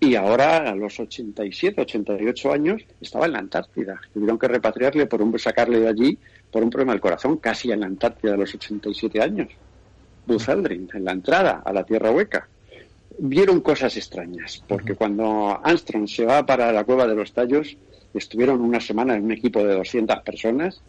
y 0.00 0.16
ahora 0.16 0.68
a 0.68 0.74
los 0.74 0.98
87, 0.98 1.80
88 1.80 2.52
años 2.52 2.82
estaba 3.00 3.26
en 3.26 3.32
la 3.34 3.38
Antártida. 3.38 4.00
Tuvieron 4.12 4.36
que 4.36 4.48
repatriarle 4.48 5.06
por 5.06 5.22
un 5.22 5.38
sacarle 5.38 5.78
de 5.78 5.88
allí 5.88 6.18
por 6.50 6.64
un 6.64 6.70
problema 6.70 6.92
del 6.92 7.00
corazón, 7.00 7.36
casi 7.36 7.70
en 7.70 7.80
la 7.80 7.86
Antártida 7.86 8.34
a 8.34 8.36
los 8.36 8.52
87 8.52 9.22
años. 9.22 9.48
Buzz 10.26 10.48
Aldrin, 10.48 10.88
en 10.92 11.04
la 11.04 11.12
entrada 11.12 11.62
a 11.64 11.72
la 11.72 11.84
Tierra 11.84 12.10
Hueca. 12.10 12.48
Vieron 13.18 13.60
cosas 13.60 13.96
extrañas, 13.96 14.64
porque 14.66 14.96
cuando 14.96 15.60
Armstrong 15.62 16.08
se 16.08 16.24
va 16.24 16.44
para 16.44 16.72
la 16.72 16.82
cueva 16.82 17.06
de 17.06 17.14
los 17.14 17.32
tallos, 17.32 17.76
estuvieron 18.12 18.60
una 18.60 18.80
semana 18.80 19.14
en 19.14 19.24
un 19.24 19.32
equipo 19.32 19.64
de 19.64 19.74
200 19.74 20.20
personas, 20.22 20.82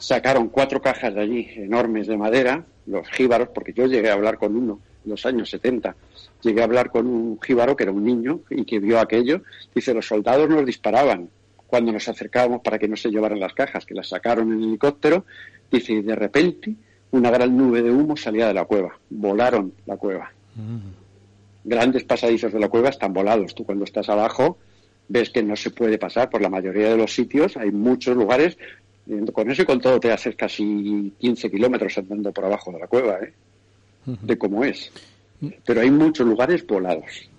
sacaron 0.00 0.48
cuatro 0.48 0.80
cajas 0.80 1.14
de 1.14 1.20
allí 1.20 1.48
enormes 1.56 2.06
de 2.08 2.16
madera, 2.16 2.64
los 2.86 3.08
jíbaros, 3.10 3.50
porque 3.54 3.72
yo 3.72 3.86
llegué 3.86 4.10
a 4.10 4.14
hablar 4.14 4.38
con 4.38 4.56
uno 4.56 4.80
en 5.04 5.10
los 5.10 5.24
años 5.26 5.50
70, 5.50 5.94
llegué 6.42 6.62
a 6.62 6.64
hablar 6.64 6.90
con 6.90 7.06
un 7.06 7.40
jíbaro 7.40 7.76
que 7.76 7.84
era 7.84 7.92
un 7.92 8.02
niño 8.02 8.40
y 8.50 8.64
que 8.64 8.80
vio 8.80 8.98
aquello, 8.98 9.42
dice, 9.74 9.94
los 9.94 10.06
soldados 10.06 10.48
nos 10.48 10.66
disparaban, 10.66 11.28
cuando 11.66 11.92
nos 11.92 12.08
acercábamos 12.08 12.62
para 12.62 12.78
que 12.78 12.88
no 12.88 12.96
se 12.96 13.10
llevaran 13.10 13.38
las 13.38 13.52
cajas, 13.52 13.86
que 13.86 13.94
las 13.94 14.08
sacaron 14.08 14.52
en 14.52 14.64
helicóptero, 14.64 15.24
dice, 15.70 15.92
y 15.92 16.02
de 16.02 16.16
repente 16.16 16.74
una 17.12 17.30
gran 17.30 17.56
nube 17.56 17.82
de 17.82 17.90
humo 17.90 18.16
salía 18.16 18.48
de 18.48 18.54
la 18.54 18.64
cueva, 18.64 18.98
volaron 19.10 19.74
la 19.86 19.96
cueva. 19.96 20.32
Mm. 20.56 20.78
Grandes 21.64 22.04
pasadizos 22.04 22.52
de 22.52 22.58
la 22.58 22.68
cueva 22.68 22.88
están 22.88 23.12
volados. 23.12 23.54
Tú 23.54 23.64
cuando 23.64 23.84
estás 23.84 24.08
abajo 24.08 24.58
ves 25.10 25.30
que 25.30 25.42
no 25.42 25.56
se 25.56 25.70
puede 25.70 25.98
pasar 25.98 26.30
por 26.30 26.40
la 26.40 26.48
mayoría 26.48 26.88
de 26.88 26.96
los 26.96 27.12
sitios, 27.12 27.56
hay 27.56 27.72
muchos 27.72 28.16
lugares, 28.16 28.56
con 29.32 29.50
eso 29.50 29.62
y 29.62 29.66
con 29.66 29.80
todo 29.80 29.98
te 30.00 30.12
haces 30.12 30.36
casi 30.36 31.12
15 31.18 31.50
kilómetros 31.50 31.98
andando 31.98 32.32
por 32.32 32.44
abajo 32.44 32.72
de 32.72 32.78
la 32.78 32.86
cueva, 32.86 33.18
¿eh? 33.20 33.32
de 34.04 34.38
cómo 34.38 34.64
es. 34.64 34.90
Pero 35.64 35.80
hay 35.80 35.90
muchos 35.90 36.26
lugares 36.26 36.66
volados. 36.66 37.30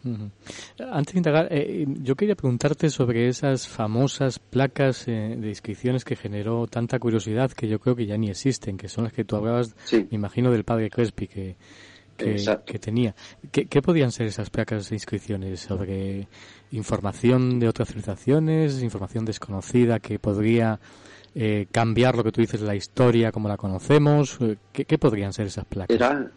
Antes 0.80 1.14
de 1.14 1.20
indagar, 1.20 1.48
eh, 1.52 1.86
yo 2.02 2.16
quería 2.16 2.36
preguntarte 2.36 2.90
sobre 2.90 3.28
esas 3.28 3.68
famosas 3.68 4.40
placas 4.40 5.08
eh, 5.08 5.36
de 5.38 5.50
inscripciones 5.50 6.04
que 6.04 6.16
generó 6.16 6.66
tanta 6.66 6.98
curiosidad 6.98 7.52
que 7.52 7.68
yo 7.68 7.80
creo 7.80 7.96
que 7.96 8.08
ya 8.08 8.18
ni 8.18 8.30
existen, 8.30 8.78
que 8.78 8.90
son 8.90 9.04
las 9.04 9.14
que 9.14 9.24
tú 9.24 9.36
hablabas, 9.36 9.76
me 9.92 10.08
imagino, 10.10 10.52
del 10.52 10.64
padre 10.64 10.90
Crespi 10.90 11.28
que, 11.28 11.56
que, 12.18 12.80
tenía. 12.80 13.14
¿Qué, 13.52 13.66
¿Qué, 13.66 13.82
podían 13.84 14.12
ser 14.12 14.26
esas 14.26 14.50
placas 14.50 14.90
de 14.90 14.96
inscripciones 14.96 15.60
sobre 15.60 16.28
información 16.72 17.60
de 17.60 17.68
otras 17.68 17.90
civilizaciones, 17.90 18.82
información 18.82 19.26
desconocida 19.26 20.00
que 20.00 20.18
podría 20.18 20.80
eh, 21.36 21.68
cambiar 21.72 22.16
lo 22.16 22.24
que 22.24 22.32
tú 22.32 22.42
dices, 22.42 22.62
la 22.62 22.76
historia 22.76 23.32
como 23.32 23.48
la 23.48 23.58
conocemos? 23.58 24.38
¿Qué, 24.72 24.86
qué 24.86 24.98
podrían 24.98 25.34
ser 25.34 25.48
esas 25.48 25.66
placas? 25.66 25.96
Era 25.96 26.30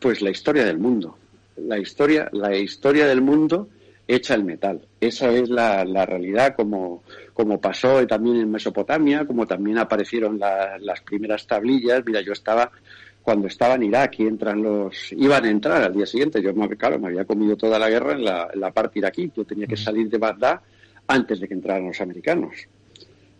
pues 0.00 0.22
la 0.22 0.30
historia 0.30 0.64
del 0.64 0.78
mundo. 0.78 1.16
La 1.56 1.78
historia, 1.78 2.28
la 2.32 2.54
historia 2.54 3.06
del 3.06 3.22
mundo 3.22 3.68
hecha 4.08 4.34
el 4.34 4.44
metal. 4.44 4.86
Esa 5.00 5.30
es 5.30 5.48
la, 5.48 5.84
realidad 6.06 6.54
como, 6.54 7.02
como 7.34 7.60
pasó 7.60 8.06
también 8.06 8.36
en 8.36 8.50
Mesopotamia, 8.50 9.26
como 9.26 9.46
también 9.46 9.78
aparecieron 9.78 10.38
las 10.38 11.00
primeras 11.00 11.46
tablillas. 11.46 12.02
Mira, 12.06 12.20
yo 12.20 12.32
estaba 12.32 12.70
cuando 13.22 13.48
estaba 13.48 13.74
en 13.74 13.82
Irak 13.82 14.20
y 14.20 14.26
entran 14.26 14.62
los 14.62 15.12
iban 15.12 15.44
a 15.44 15.50
entrar 15.50 15.82
al 15.82 15.92
día 15.92 16.06
siguiente. 16.06 16.40
Yo 16.40 16.54
claro, 16.78 16.98
me 16.98 17.08
había 17.08 17.24
comido 17.24 17.56
toda 17.56 17.78
la 17.78 17.90
guerra 17.90 18.12
en 18.12 18.24
la, 18.24 18.48
en 18.52 18.60
la 18.60 18.70
parte 18.70 19.00
iraquí. 19.00 19.32
Yo 19.36 19.44
tenía 19.44 19.66
que 19.66 19.76
salir 19.76 20.08
de 20.08 20.18
Bagdad 20.18 20.60
antes 21.08 21.40
de 21.40 21.48
que 21.48 21.54
entraran 21.54 21.88
los 21.88 22.00
americanos. 22.00 22.68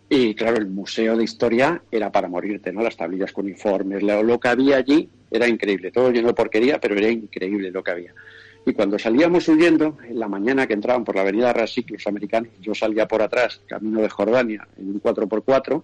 Y 0.09 0.35
claro, 0.35 0.59
el 0.59 0.69
museo 0.69 1.17
de 1.17 1.25
historia 1.25 1.83
era 1.91 2.13
para 2.13 2.29
morirte, 2.29 2.73
¿no? 2.73 2.83
Las 2.83 2.97
tablillas 2.97 3.33
con 3.33 3.49
informes, 3.49 4.03
lo, 4.03 4.39
que 4.39 4.49
había 4.49 4.77
allí 4.77 5.09
era 5.31 5.49
increíble, 5.49 5.91
todo 5.91 6.13
lleno 6.13 6.29
de 6.29 6.35
porquería, 6.35 6.79
pero 6.79 6.95
era 6.95 7.11
increíble 7.11 7.73
lo 7.73 7.83
que 7.83 7.91
había. 7.91 8.15
Y 8.65 8.73
cuando 8.73 8.99
salíamos 8.99 9.49
huyendo, 9.49 9.99
en 10.09 10.19
la 10.19 10.29
mañana 10.29 10.67
que 10.67 10.75
entraban 10.75 11.05
por 11.05 11.17
la 11.17 11.23
avenida 11.23 11.53
Rasik 11.53 11.91
los 11.91 12.07
americanos, 12.07 12.51
yo 12.61 12.75
salía 12.75 13.07
por 13.07 13.23
atrás, 13.23 13.61
camino 13.67 14.01
de 14.01 14.09
Jordania, 14.09 14.67
en 14.79 14.91
un 14.91 15.03
4x4, 15.03 15.83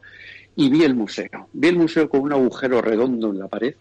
y 0.54 0.70
vi 0.70 0.84
el 0.84 0.94
museo. 0.94 1.48
Vi 1.52 1.68
el 1.68 1.76
museo 1.76 2.08
con 2.08 2.20
un 2.20 2.32
agujero 2.32 2.80
redondo 2.80 3.30
en 3.30 3.38
la 3.40 3.48
pared, 3.48 3.74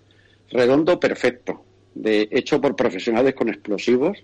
redondo 0.49 0.99
perfecto, 0.99 1.63
de, 1.93 2.27
hecho 2.31 2.59
por 2.59 2.75
profesionales 2.75 3.35
con 3.35 3.49
explosivos 3.49 4.23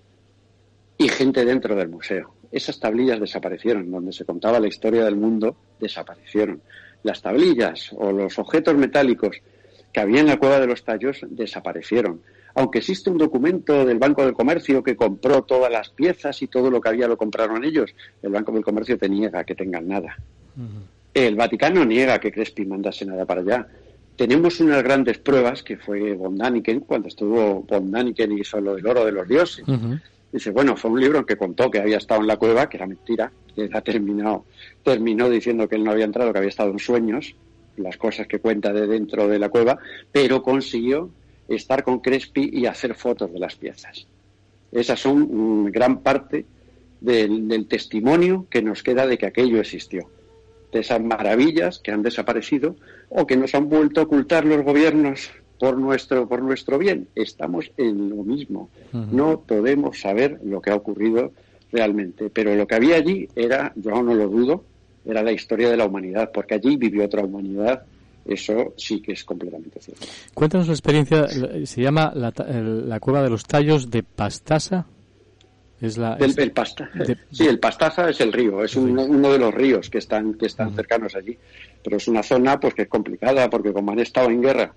y 0.96 1.08
gente 1.08 1.44
dentro 1.44 1.76
del 1.76 1.88
museo 1.88 2.37
esas 2.50 2.80
tablillas 2.80 3.20
desaparecieron, 3.20 3.90
donde 3.90 4.12
se 4.12 4.24
contaba 4.24 4.60
la 4.60 4.68
historia 4.68 5.04
del 5.04 5.16
mundo, 5.16 5.56
desaparecieron. 5.80 6.62
Las 7.02 7.22
tablillas 7.22 7.90
o 7.96 8.10
los 8.12 8.38
objetos 8.38 8.74
metálicos 8.76 9.36
que 9.92 10.00
había 10.00 10.20
en 10.20 10.26
la 10.26 10.38
cueva 10.38 10.60
de 10.60 10.66
los 10.66 10.84
tallos 10.84 11.20
desaparecieron. 11.28 12.20
Aunque 12.54 12.78
existe 12.78 13.10
un 13.10 13.18
documento 13.18 13.84
del 13.84 13.98
Banco 13.98 14.24
del 14.24 14.34
Comercio 14.34 14.82
que 14.82 14.96
compró 14.96 15.42
todas 15.42 15.70
las 15.70 15.90
piezas 15.90 16.42
y 16.42 16.48
todo 16.48 16.70
lo 16.70 16.80
que 16.80 16.88
había 16.88 17.06
lo 17.06 17.16
compraron 17.16 17.64
ellos, 17.64 17.94
el 18.22 18.30
Banco 18.30 18.52
del 18.52 18.64
Comercio 18.64 18.98
te 18.98 19.08
niega 19.08 19.44
que 19.44 19.54
tengan 19.54 19.86
nada. 19.86 20.16
El 21.14 21.36
Vaticano 21.36 21.84
niega 21.84 22.18
que 22.18 22.32
Crespi 22.32 22.64
mandase 22.64 23.04
nada 23.04 23.24
para 23.26 23.42
allá. 23.42 23.68
Tenemos 24.16 24.58
unas 24.58 24.82
grandes 24.82 25.18
pruebas 25.18 25.62
que 25.62 25.76
fue 25.76 26.14
von 26.14 26.36
Daniken, 26.36 26.80
cuando 26.80 27.08
estuvo 27.08 27.62
von 27.62 27.90
Daniken 27.90 28.32
y 28.32 28.40
hizo 28.40 28.60
lo 28.60 28.74
del 28.74 28.86
oro 28.86 29.04
de 29.04 29.12
los 29.12 29.28
dioses. 29.28 29.64
Dice, 30.32 30.50
bueno, 30.50 30.76
fue 30.76 30.90
un 30.90 31.00
libro 31.00 31.20
en 31.20 31.24
que 31.24 31.36
contó 31.36 31.70
que 31.70 31.80
había 31.80 31.96
estado 31.96 32.20
en 32.20 32.26
la 32.26 32.36
cueva, 32.36 32.68
que 32.68 32.76
era 32.76 32.86
mentira, 32.86 33.32
que 33.54 33.70
ha 33.72 33.80
terminado, 33.80 34.44
terminó 34.84 35.30
diciendo 35.30 35.68
que 35.68 35.76
él 35.76 35.84
no 35.84 35.90
había 35.90 36.04
entrado, 36.04 36.32
que 36.32 36.38
había 36.38 36.50
estado 36.50 36.70
en 36.70 36.78
sueños, 36.78 37.34
las 37.76 37.96
cosas 37.96 38.26
que 38.26 38.38
cuenta 38.38 38.72
de 38.72 38.86
dentro 38.86 39.28
de 39.28 39.38
la 39.38 39.48
cueva, 39.48 39.78
pero 40.12 40.42
consiguió 40.42 41.10
estar 41.48 41.82
con 41.82 42.00
Crespi 42.00 42.50
y 42.52 42.66
hacer 42.66 42.94
fotos 42.94 43.32
de 43.32 43.38
las 43.38 43.56
piezas. 43.56 44.06
Esas 44.70 45.00
son 45.00 45.72
gran 45.72 46.02
parte 46.02 46.44
del, 47.00 47.66
testimonio 47.68 48.46
que 48.50 48.62
nos 48.62 48.82
queda 48.82 49.06
de 49.06 49.16
que 49.16 49.26
aquello 49.26 49.60
existió. 49.60 50.10
de 50.72 50.80
esas 50.80 51.00
maravillas 51.00 51.78
que 51.78 51.92
han 51.92 52.02
desaparecido 52.02 52.76
o 53.08 53.26
que 53.26 53.38
nos 53.38 53.54
han 53.54 53.70
vuelto 53.70 54.00
a 54.00 54.04
ocultar 54.04 54.44
los 54.44 54.62
gobiernos 54.62 55.30
por 55.58 55.76
nuestro, 55.76 56.28
por 56.28 56.42
nuestro 56.42 56.78
bien. 56.78 57.08
Estamos 57.14 57.70
en 57.76 58.10
lo 58.10 58.22
mismo. 58.22 58.70
No 58.92 59.40
podemos 59.40 60.00
saber 60.00 60.40
lo 60.44 60.60
que 60.60 60.70
ha 60.70 60.76
ocurrido 60.76 61.32
realmente. 61.72 62.30
Pero 62.30 62.54
lo 62.54 62.66
que 62.66 62.74
había 62.74 62.96
allí 62.96 63.28
era, 63.34 63.72
yo 63.76 64.02
no 64.02 64.14
lo 64.14 64.28
dudo, 64.28 64.64
era 65.04 65.22
la 65.22 65.32
historia 65.32 65.70
de 65.70 65.76
la 65.76 65.86
humanidad, 65.86 66.30
porque 66.32 66.54
allí 66.54 66.76
vivió 66.76 67.04
otra 67.04 67.24
humanidad. 67.24 67.82
Eso 68.24 68.74
sí 68.76 69.00
que 69.00 69.12
es 69.12 69.24
completamente 69.24 69.80
cierto. 69.80 70.06
Cuéntanos 70.34 70.66
la 70.66 70.74
experiencia, 70.74 71.26
se 71.64 71.80
llama 71.80 72.12
la, 72.14 73.00
Cueva 73.00 73.22
de 73.22 73.30
los 73.30 73.44
Tallos 73.44 73.90
de 73.90 74.02
Pastasa. 74.02 74.86
Es 75.80 75.96
la, 75.96 76.16
el, 76.16 76.50
pasta. 76.50 76.90
Sí, 77.30 77.46
el 77.46 77.60
Pastaza 77.60 78.10
es 78.10 78.20
el 78.20 78.32
río, 78.32 78.64
es 78.64 78.74
uno 78.74 79.32
de 79.32 79.38
los 79.38 79.54
ríos 79.54 79.88
que 79.88 79.98
están, 79.98 80.34
que 80.34 80.46
están 80.46 80.74
cercanos 80.74 81.14
allí. 81.14 81.38
Pero 81.82 81.96
es 81.96 82.08
una 82.08 82.22
zona 82.22 82.58
pues 82.58 82.74
que 82.74 82.82
es 82.82 82.88
complicada, 82.88 83.48
porque 83.48 83.72
como 83.72 83.92
han 83.92 84.00
estado 84.00 84.28
en 84.28 84.42
guerra 84.42 84.74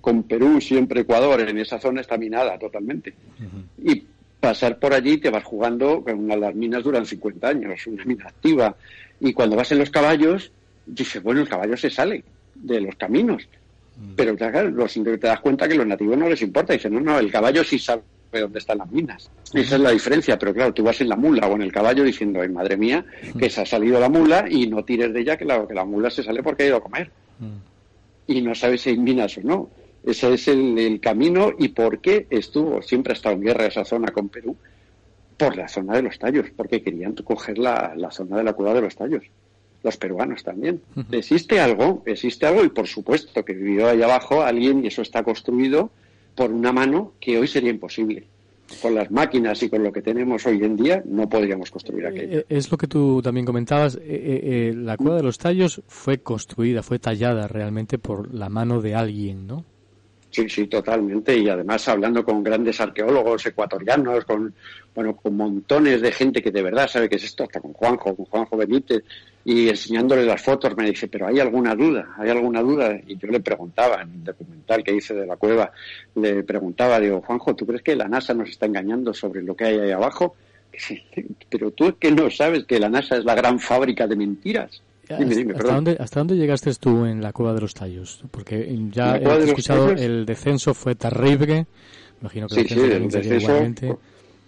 con 0.00 0.22
Perú, 0.22 0.60
siempre 0.60 1.00
Ecuador, 1.00 1.40
en 1.40 1.58
esa 1.58 1.78
zona 1.78 2.00
está 2.00 2.16
minada 2.16 2.58
totalmente. 2.58 3.14
Y 3.82 4.04
pasar 4.40 4.78
por 4.78 4.94
allí 4.94 5.18
te 5.18 5.30
vas 5.30 5.44
jugando, 5.44 6.04
una, 6.06 6.36
las 6.36 6.54
minas 6.54 6.84
duran 6.84 7.04
50 7.04 7.48
años, 7.48 7.86
una 7.86 8.04
mina 8.04 8.26
activa. 8.26 8.76
Y 9.20 9.32
cuando 9.32 9.56
vas 9.56 9.72
en 9.72 9.78
los 9.78 9.90
caballos, 9.90 10.52
dices, 10.86 11.22
bueno, 11.22 11.40
el 11.40 11.48
caballo 11.48 11.76
se 11.76 11.90
sale 11.90 12.24
de 12.54 12.80
los 12.80 12.94
caminos. 12.96 13.48
Pero 14.14 14.36
claro, 14.36 14.70
los, 14.70 14.94
te 14.94 15.16
das 15.18 15.40
cuenta 15.40 15.66
que 15.66 15.74
los 15.74 15.86
nativos 15.86 16.16
no 16.16 16.28
les 16.28 16.40
importa. 16.42 16.72
Dicen, 16.72 16.94
no, 16.94 17.00
no, 17.00 17.18
el 17.18 17.32
caballo 17.32 17.64
sí 17.64 17.80
sabe 17.80 18.02
dónde 18.32 18.60
están 18.60 18.78
las 18.78 18.90
minas. 18.90 19.28
Esa 19.52 19.74
es 19.74 19.80
la 19.80 19.90
diferencia. 19.90 20.38
Pero 20.38 20.54
claro, 20.54 20.72
tú 20.72 20.84
vas 20.84 21.00
en 21.00 21.08
la 21.08 21.16
mula 21.16 21.48
o 21.48 21.56
en 21.56 21.62
el 21.62 21.72
caballo 21.72 22.04
diciendo, 22.04 22.40
ay, 22.40 22.48
madre 22.48 22.76
mía, 22.76 23.04
que 23.36 23.50
se 23.50 23.60
ha 23.60 23.66
salido 23.66 23.98
la 23.98 24.08
mula 24.08 24.46
y 24.48 24.68
no 24.68 24.84
tires 24.84 25.12
de 25.12 25.20
ella 25.20 25.36
que 25.36 25.44
la, 25.44 25.66
que 25.66 25.74
la 25.74 25.84
mula 25.84 26.10
se 26.10 26.22
sale 26.22 26.42
porque 26.44 26.62
ha 26.62 26.66
ido 26.66 26.76
a 26.76 26.82
comer. 26.82 27.10
Y 28.28 28.40
no 28.40 28.54
sabes 28.54 28.82
si 28.82 28.90
hay 28.90 28.98
minas 28.98 29.36
o 29.38 29.40
no. 29.42 29.70
Ese 30.04 30.32
es 30.34 30.48
el, 30.48 31.00
camino 31.00 31.52
y 31.58 31.68
por 31.68 32.00
qué 32.00 32.26
estuvo, 32.30 32.82
siempre 32.82 33.12
ha 33.12 33.16
estado 33.16 33.34
en 33.34 33.42
guerra 33.42 33.66
esa 33.66 33.84
zona 33.84 34.10
con 34.12 34.28
Perú, 34.28 34.56
por 35.36 35.56
la 35.56 35.68
zona 35.68 35.96
de 35.96 36.02
los 36.02 36.18
tallos, 36.18 36.46
porque 36.56 36.82
querían 36.82 37.14
coger 37.14 37.58
la, 37.58 37.94
zona 38.10 38.38
de 38.38 38.44
la 38.44 38.52
cueva 38.52 38.74
de 38.74 38.80
los 38.80 38.96
tallos. 38.96 39.24
Los 39.82 39.96
peruanos 39.96 40.42
también. 40.42 40.80
Existe 41.12 41.60
algo, 41.60 42.02
existe 42.04 42.46
algo 42.46 42.64
y 42.64 42.68
por 42.68 42.88
supuesto 42.88 43.44
que 43.44 43.52
vivió 43.52 43.88
ahí 43.88 44.02
abajo 44.02 44.42
alguien 44.42 44.84
y 44.84 44.88
eso 44.88 45.02
está 45.02 45.22
construido 45.22 45.90
por 46.34 46.50
una 46.50 46.72
mano 46.72 47.12
que 47.20 47.38
hoy 47.38 47.46
sería 47.46 47.70
imposible 47.70 48.26
con 48.82 48.94
las 48.94 49.10
máquinas 49.10 49.62
y 49.62 49.70
con 49.70 49.82
lo 49.82 49.92
que 49.92 50.02
tenemos 50.02 50.46
hoy 50.46 50.62
en 50.62 50.76
día, 50.76 51.02
no 51.06 51.28
podríamos 51.28 51.70
construir 51.70 52.04
eh, 52.04 52.08
aquello. 52.08 52.38
Eh, 52.40 52.46
es 52.48 52.70
lo 52.70 52.76
que 52.76 52.86
tú 52.86 53.22
también 53.22 53.46
comentabas. 53.46 53.98
Eh, 54.00 54.72
la 54.76 54.96
cueva 54.96 55.16
de 55.16 55.22
los 55.22 55.38
tallos 55.38 55.82
fue 55.86 56.18
construida, 56.18 56.82
fue 56.82 56.98
tallada 56.98 57.48
realmente 57.48 57.98
por 57.98 58.34
la 58.34 58.48
mano 58.48 58.80
de 58.80 58.94
alguien, 58.94 59.46
¿no? 59.46 59.64
Sí, 60.38 60.48
sí, 60.48 60.66
totalmente. 60.68 61.36
Y 61.36 61.48
además 61.48 61.88
hablando 61.88 62.24
con 62.24 62.44
grandes 62.44 62.80
arqueólogos 62.80 63.44
ecuatorianos, 63.46 64.24
con 64.24 64.54
bueno, 64.94 65.16
con 65.16 65.36
montones 65.36 66.00
de 66.00 66.12
gente 66.12 66.40
que 66.40 66.52
de 66.52 66.62
verdad 66.62 66.86
sabe 66.86 67.08
qué 67.08 67.16
es 67.16 67.24
esto, 67.24 67.42
hasta 67.42 67.60
con 67.60 67.72
Juanjo, 67.72 68.14
con 68.14 68.24
Juanjo 68.26 68.56
Benítez, 68.56 69.02
y 69.44 69.68
enseñándole 69.68 70.24
las 70.24 70.40
fotos 70.40 70.76
me 70.76 70.88
dice, 70.88 71.08
pero 71.08 71.26
¿hay 71.26 71.40
alguna 71.40 71.74
duda? 71.74 72.14
¿Hay 72.18 72.30
alguna 72.30 72.62
duda? 72.62 73.00
Y 73.04 73.16
yo 73.16 73.26
le 73.26 73.40
preguntaba, 73.40 74.02
en 74.02 74.12
el 74.12 74.24
documental 74.24 74.84
que 74.84 74.94
hice 74.94 75.12
de 75.12 75.26
la 75.26 75.34
cueva, 75.34 75.72
le 76.14 76.44
preguntaba, 76.44 77.00
digo, 77.00 77.20
Juanjo, 77.20 77.56
¿tú 77.56 77.66
crees 77.66 77.82
que 77.82 77.96
la 77.96 78.06
NASA 78.06 78.32
nos 78.32 78.48
está 78.48 78.66
engañando 78.66 79.12
sobre 79.12 79.42
lo 79.42 79.56
que 79.56 79.64
hay 79.64 79.80
ahí 79.80 79.90
abajo? 79.90 80.36
Pero 81.50 81.72
tú 81.72 81.88
es 81.88 81.94
que 81.98 82.12
no 82.12 82.30
sabes 82.30 82.64
que 82.64 82.78
la 82.78 82.88
NASA 82.88 83.16
es 83.16 83.24
la 83.24 83.34
gran 83.34 83.58
fábrica 83.58 84.06
de 84.06 84.14
mentiras. 84.14 84.82
¿Hasta, 85.10 85.74
dónde, 85.74 85.96
¿Hasta 85.98 86.20
dónde 86.20 86.36
llegaste 86.36 86.72
tú 86.74 87.06
en 87.06 87.22
la 87.22 87.32
Cueva 87.32 87.54
de 87.54 87.60
los 87.60 87.74
Tallos? 87.74 88.22
Porque 88.30 88.68
ya 88.90 89.16
he 89.16 89.44
escuchado, 89.44 89.90
el 89.90 90.26
descenso 90.26 90.74
fue 90.74 90.94
terrible. 90.94 91.66
Imagino 92.20 92.48
que 92.48 92.64
sí, 92.64 92.78
el 92.78 93.08
descenso, 93.08 93.98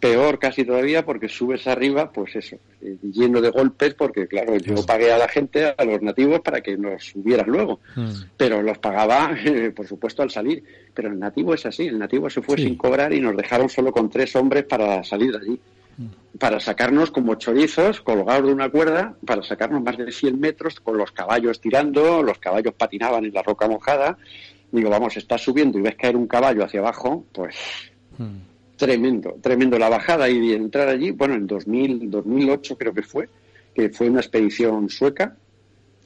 peor 0.00 0.38
casi 0.38 0.64
todavía 0.64 1.04
porque 1.04 1.28
subes 1.28 1.66
arriba, 1.66 2.10
pues 2.10 2.34
eso, 2.34 2.56
eh, 2.80 2.96
lleno 3.02 3.40
de 3.40 3.50
golpes, 3.50 3.94
porque 3.94 4.26
claro, 4.26 4.56
yo 4.56 4.74
pagué 4.86 5.12
a 5.12 5.18
la 5.18 5.28
gente, 5.28 5.74
a 5.76 5.84
los 5.84 6.00
nativos, 6.02 6.40
para 6.40 6.60
que 6.62 6.76
nos 6.76 7.04
subieran 7.04 7.48
luego, 7.48 7.80
mm. 7.94 8.10
pero 8.36 8.62
los 8.62 8.78
pagaba, 8.78 9.36
por 9.76 9.86
supuesto, 9.86 10.22
al 10.22 10.30
salir. 10.30 10.64
Pero 10.94 11.08
el 11.08 11.18
nativo 11.18 11.54
es 11.54 11.66
así, 11.66 11.86
el 11.86 11.98
nativo 11.98 12.28
se 12.30 12.42
fue 12.42 12.56
sin 12.56 12.76
cobrar 12.76 13.12
y 13.12 13.20
nos 13.20 13.36
dejaron 13.36 13.68
solo 13.68 13.92
con 13.92 14.08
tres 14.08 14.34
hombres 14.34 14.64
para 14.64 15.04
salir 15.04 15.32
de 15.32 15.38
allí 15.38 15.60
para 16.38 16.60
sacarnos 16.60 17.10
como 17.10 17.34
chorizos 17.34 18.00
colgados 18.00 18.46
de 18.46 18.52
una 18.52 18.70
cuerda, 18.70 19.14
para 19.26 19.42
sacarnos 19.42 19.82
más 19.82 19.98
de 19.98 20.10
100 20.10 20.40
metros 20.40 20.80
con 20.80 20.96
los 20.96 21.12
caballos 21.12 21.60
tirando, 21.60 22.22
los 22.22 22.38
caballos 22.38 22.74
patinaban 22.74 23.24
en 23.24 23.34
la 23.34 23.42
roca 23.42 23.68
mojada. 23.68 24.16
Digo, 24.72 24.88
vamos, 24.88 25.16
estás 25.16 25.42
subiendo 25.42 25.78
y 25.78 25.82
ves 25.82 25.96
caer 25.96 26.16
un 26.16 26.26
caballo 26.26 26.64
hacia 26.64 26.80
abajo, 26.80 27.24
pues 27.32 27.56
hmm. 28.18 28.76
tremendo, 28.76 29.36
tremendo 29.42 29.78
la 29.78 29.88
bajada 29.88 30.28
y 30.30 30.52
entrar 30.52 30.88
allí, 30.88 31.10
bueno, 31.10 31.34
en 31.34 31.46
2000, 31.46 32.10
2008 32.10 32.78
creo 32.78 32.94
que 32.94 33.02
fue, 33.02 33.28
que 33.74 33.90
fue 33.90 34.08
una 34.08 34.20
expedición 34.20 34.88
sueca 34.88 35.36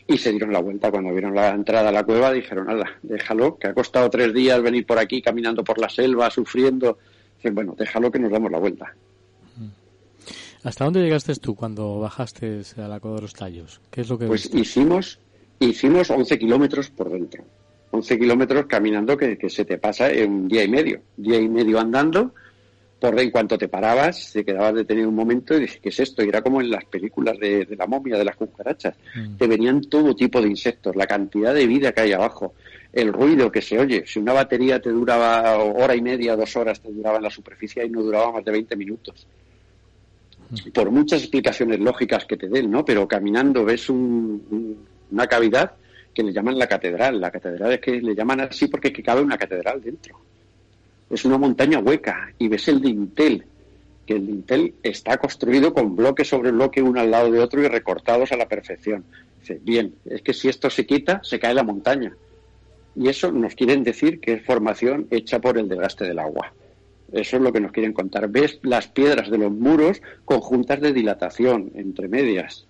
y 0.06 0.18
se 0.18 0.30
dieron 0.30 0.52
la 0.52 0.60
vuelta 0.60 0.90
cuando 0.90 1.12
vieron 1.12 1.34
la 1.34 1.50
entrada 1.50 1.90
a 1.90 1.92
la 1.92 2.04
cueva, 2.04 2.32
dijeron, 2.32 2.66
nada, 2.66 2.98
déjalo, 3.02 3.56
que 3.56 3.68
ha 3.68 3.74
costado 3.74 4.10
tres 4.10 4.34
días 4.34 4.60
venir 4.62 4.84
por 4.84 4.98
aquí 4.98 5.22
caminando 5.22 5.62
por 5.62 5.78
la 5.78 5.88
selva, 5.88 6.30
sufriendo. 6.30 6.98
bueno, 7.52 7.74
déjalo 7.78 8.10
que 8.10 8.18
nos 8.18 8.30
damos 8.30 8.50
la 8.50 8.58
vuelta. 8.58 8.94
¿Hasta 10.64 10.84
dónde 10.84 11.02
llegaste 11.02 11.34
tú 11.34 11.54
cuando 11.54 12.00
bajaste 12.00 12.62
a 12.78 12.88
la 12.88 12.98
Cueva 12.98 13.16
de 13.16 13.22
los 13.22 13.34
Tallos? 13.34 13.82
¿Qué 13.90 14.00
es 14.00 14.08
lo 14.08 14.18
que 14.18 14.26
Pues 14.26 14.48
hicimos, 14.54 15.18
hicimos 15.60 16.08
11 16.08 16.38
kilómetros 16.38 16.88
por 16.88 17.10
dentro. 17.10 17.44
11 17.90 18.18
kilómetros 18.18 18.64
caminando 18.64 19.14
que, 19.14 19.36
se 19.50 19.66
te 19.66 19.76
pasa 19.76 20.10
en 20.10 20.32
un 20.32 20.48
día 20.48 20.64
y 20.64 20.68
medio. 20.68 21.02
Día 21.18 21.38
y 21.38 21.50
medio 21.50 21.78
andando, 21.78 22.32
por 22.98 23.20
en 23.20 23.30
cuanto 23.30 23.58
te 23.58 23.68
parabas, 23.68 24.32
te 24.32 24.42
quedabas 24.42 24.74
detenido 24.74 25.10
un 25.10 25.14
momento 25.14 25.54
y 25.54 25.60
dices, 25.60 25.80
¿qué 25.82 25.90
es 25.90 26.00
esto? 26.00 26.24
Y 26.24 26.30
era 26.30 26.40
como 26.40 26.62
en 26.62 26.70
las 26.70 26.86
películas 26.86 27.38
de, 27.38 27.68
la 27.76 27.86
momia, 27.86 28.16
de 28.16 28.24
las 28.24 28.34
cucarachas. 28.34 28.94
Mm. 29.14 29.36
Te 29.36 29.46
venían 29.46 29.82
todo 29.82 30.16
tipo 30.16 30.40
de 30.40 30.48
insectos, 30.48 30.96
la 30.96 31.06
cantidad 31.06 31.52
de 31.52 31.66
vida 31.66 31.92
que 31.92 32.00
hay 32.00 32.12
abajo, 32.12 32.54
el 32.90 33.12
ruido 33.12 33.52
que 33.52 33.60
se 33.60 33.78
oye. 33.78 34.04
Si 34.06 34.18
una 34.18 34.32
batería 34.32 34.80
te 34.80 34.88
duraba 34.88 35.58
hora 35.58 35.94
y 35.94 36.00
media, 36.00 36.36
dos 36.36 36.56
horas, 36.56 36.80
te 36.80 36.90
duraba 36.90 37.18
en 37.18 37.24
la 37.24 37.30
superficie 37.30 37.84
y 37.84 37.90
no 37.90 38.02
duraba 38.02 38.32
más 38.32 38.44
de 38.46 38.50
20 38.50 38.76
minutos 38.76 39.26
por 40.72 40.90
muchas 40.90 41.20
explicaciones 41.20 41.80
lógicas 41.80 42.24
que 42.26 42.36
te 42.36 42.48
den, 42.48 42.70
¿no? 42.70 42.84
Pero 42.84 43.08
caminando 43.08 43.64
ves 43.64 43.88
una 43.88 45.26
cavidad 45.28 45.72
que 46.12 46.22
le 46.22 46.32
llaman 46.32 46.58
la 46.58 46.66
catedral. 46.66 47.20
La 47.20 47.30
catedral 47.30 47.72
es 47.72 47.80
que 47.80 48.00
le 48.00 48.14
llaman 48.14 48.40
así 48.40 48.68
porque 48.68 48.92
que 48.92 49.02
cabe 49.02 49.22
una 49.22 49.36
catedral 49.36 49.82
dentro. 49.82 50.18
Es 51.10 51.24
una 51.24 51.38
montaña 51.38 51.80
hueca 51.80 52.32
y 52.38 52.48
ves 52.48 52.68
el 52.68 52.80
dintel, 52.80 53.44
que 54.06 54.14
el 54.14 54.26
dintel 54.26 54.74
está 54.82 55.16
construido 55.18 55.74
con 55.74 55.96
bloque 55.96 56.24
sobre 56.24 56.50
bloque 56.50 56.82
uno 56.82 57.00
al 57.00 57.10
lado 57.10 57.30
de 57.30 57.40
otro 57.40 57.62
y 57.62 57.68
recortados 57.68 58.32
a 58.32 58.36
la 58.36 58.48
perfección. 58.48 59.04
Dice, 59.40 59.60
bien, 59.62 59.94
es 60.04 60.22
que 60.22 60.32
si 60.32 60.48
esto 60.48 60.70
se 60.70 60.86
quita, 60.86 61.20
se 61.22 61.38
cae 61.38 61.54
la 61.54 61.62
montaña. 61.62 62.14
Y 62.96 63.08
eso 63.08 63.32
nos 63.32 63.54
quieren 63.54 63.82
decir 63.82 64.20
que 64.20 64.34
es 64.34 64.44
formación 64.44 65.08
hecha 65.10 65.40
por 65.40 65.58
el 65.58 65.68
desgaste 65.68 66.04
del 66.04 66.18
agua. 66.18 66.52
Eso 67.14 67.36
es 67.36 67.42
lo 67.42 67.52
que 67.52 67.60
nos 67.60 67.70
quieren 67.70 67.92
contar. 67.92 68.28
Ves 68.28 68.58
las 68.62 68.88
piedras 68.88 69.30
de 69.30 69.38
los 69.38 69.52
muros 69.52 70.02
con 70.24 70.40
juntas 70.40 70.80
de 70.80 70.92
dilatación 70.92 71.70
entre 71.76 72.08
medias. 72.08 72.66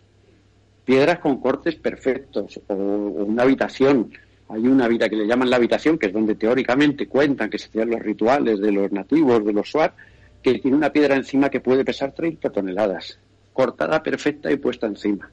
Piedras 0.85 1.19
con 1.21 1.41
cortes 1.41 1.77
perfectos 1.77 2.61
o, 2.67 2.75
una 2.75 3.45
habitación. 3.45 4.13
Hay 4.51 4.67
una 4.67 4.87
vida 4.87 5.09
que 5.09 5.17
le 5.17 5.27
llaman 5.27 5.49
la 5.49 5.57
habitación, 5.57 5.97
que 5.97 6.07
es 6.07 6.13
donde 6.13 6.35
teóricamente 6.35 7.07
cuentan 7.09 7.49
que 7.49 7.59
se 7.59 7.69
hacían 7.69 7.89
los 7.89 8.01
rituales 8.01 8.61
de 8.61 8.71
los 8.71 8.93
nativos, 8.93 9.45
de 9.45 9.55
los 9.55 9.71
suar, 9.71 9.95
que 10.43 10.59
tiene 10.59 10.77
una 10.77 10.93
piedra 10.93 11.17
encima 11.17 11.49
que 11.49 11.61
puede 11.61 11.83
pesar 11.83 12.13
30 12.13 12.51
toneladas, 12.51 13.19
cortada 13.55 14.03
perfecta 14.03 14.53
y 14.53 14.57
puesta 14.57 14.87
encima. 14.87 15.31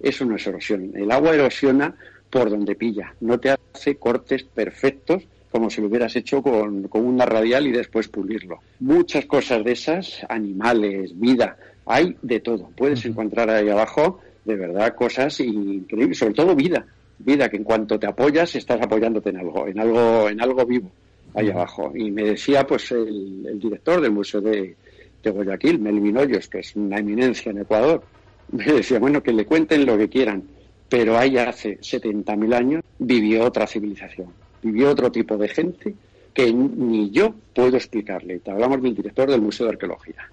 Eso 0.00 0.24
no 0.24 0.34
es 0.34 0.44
erosión. 0.46 0.90
El 0.94 1.12
agua 1.12 1.32
erosiona 1.32 1.94
por 2.28 2.50
donde 2.50 2.74
pilla, 2.74 3.14
no 3.20 3.38
te 3.38 3.50
hace 3.50 3.96
cortes 3.96 4.42
perfectos 4.42 5.22
como 5.50 5.70
si 5.70 5.80
lo 5.80 5.88
hubieras 5.88 6.14
hecho 6.16 6.42
con, 6.42 6.88
una 6.92 7.26
radial 7.26 7.66
y 7.66 7.72
después 7.72 8.08
pulirlo. 8.08 8.60
Muchas 8.80 9.26
cosas 9.26 9.64
de 9.64 9.72
esas, 9.72 10.26
animales, 10.28 11.18
vida, 11.18 11.56
hay 11.86 12.16
de 12.22 12.40
todo. 12.40 12.70
Puedes 12.76 13.04
encontrar 13.06 13.50
ahí 13.50 13.68
abajo, 13.68 14.20
de 14.44 14.56
verdad, 14.56 14.94
cosas 14.94 15.40
increíbles, 15.40 16.18
sobre 16.18 16.34
todo 16.34 16.54
vida, 16.54 16.86
vida 17.18 17.48
que 17.48 17.56
en 17.56 17.64
cuanto 17.64 17.98
te 17.98 18.06
apoyas 18.06 18.54
estás 18.54 18.80
apoyándote 18.80 19.30
en 19.30 19.38
algo, 19.38 19.66
en 19.66 19.78
algo, 19.78 20.28
en 20.28 20.40
algo 20.40 20.66
vivo 20.66 20.90
ahí 21.34 21.50
abajo. 21.50 21.92
Y 21.94 22.10
me 22.10 22.24
decía, 22.24 22.66
pues, 22.66 22.90
el, 22.92 23.58
director 23.58 24.00
del 24.00 24.12
Museo 24.12 24.40
de, 24.40 24.76
de 25.22 25.30
Guayaquil, 25.30 25.78
Melvin 25.78 26.18
Hoyos, 26.18 26.48
que 26.48 26.60
es 26.60 26.76
una 26.76 26.98
eminencia 26.98 27.50
en 27.50 27.58
Ecuador, 27.58 28.02
me 28.52 28.64
decía, 28.64 28.98
bueno, 28.98 29.22
que 29.22 29.32
le 29.32 29.46
cuenten 29.46 29.86
lo 29.86 29.96
que 29.96 30.08
quieran, 30.08 30.42
pero 30.88 31.16
ahí 31.16 31.36
hace 31.38 31.78
70.000 31.78 32.54
años 32.54 32.84
vivió 32.98 33.44
otra 33.44 33.66
civilización 33.66 34.28
vivió 34.62 34.90
otro 34.90 35.10
tipo 35.10 35.36
de 35.36 35.48
gente 35.48 35.94
que 36.32 36.52
ni 36.52 37.10
yo 37.10 37.34
puedo 37.54 37.76
explicarle. 37.76 38.38
Te 38.38 38.50
hablamos 38.50 38.82
del 38.82 38.94
director 38.94 39.30
del 39.30 39.40
Museo 39.40 39.66
de 39.66 39.72
Arqueología. 39.72 40.28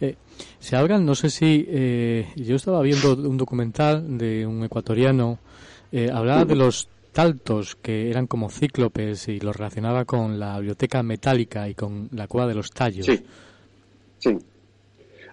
Eh, 0.00 0.14
se 0.58 0.76
hablan, 0.76 1.06
no 1.06 1.14
sé 1.14 1.30
si. 1.30 1.64
Eh, 1.68 2.28
yo 2.36 2.56
estaba 2.56 2.82
viendo 2.82 3.14
un 3.14 3.36
documental 3.36 4.18
de 4.18 4.46
un 4.46 4.64
ecuatoriano, 4.64 5.38
eh, 5.92 6.10
hablaba 6.12 6.44
de 6.44 6.56
los 6.56 6.88
taltos 7.12 7.76
que 7.76 8.10
eran 8.10 8.26
como 8.26 8.50
cíclopes 8.50 9.28
y 9.28 9.40
los 9.40 9.56
relacionaba 9.56 10.04
con 10.04 10.38
la 10.38 10.58
biblioteca 10.58 11.02
metálica 11.02 11.66
y 11.66 11.74
con 11.74 12.10
la 12.12 12.26
cueva 12.26 12.46
de 12.46 12.54
los 12.54 12.70
tallos. 12.70 13.06
Sí, 13.06 13.22
sí. 14.18 14.36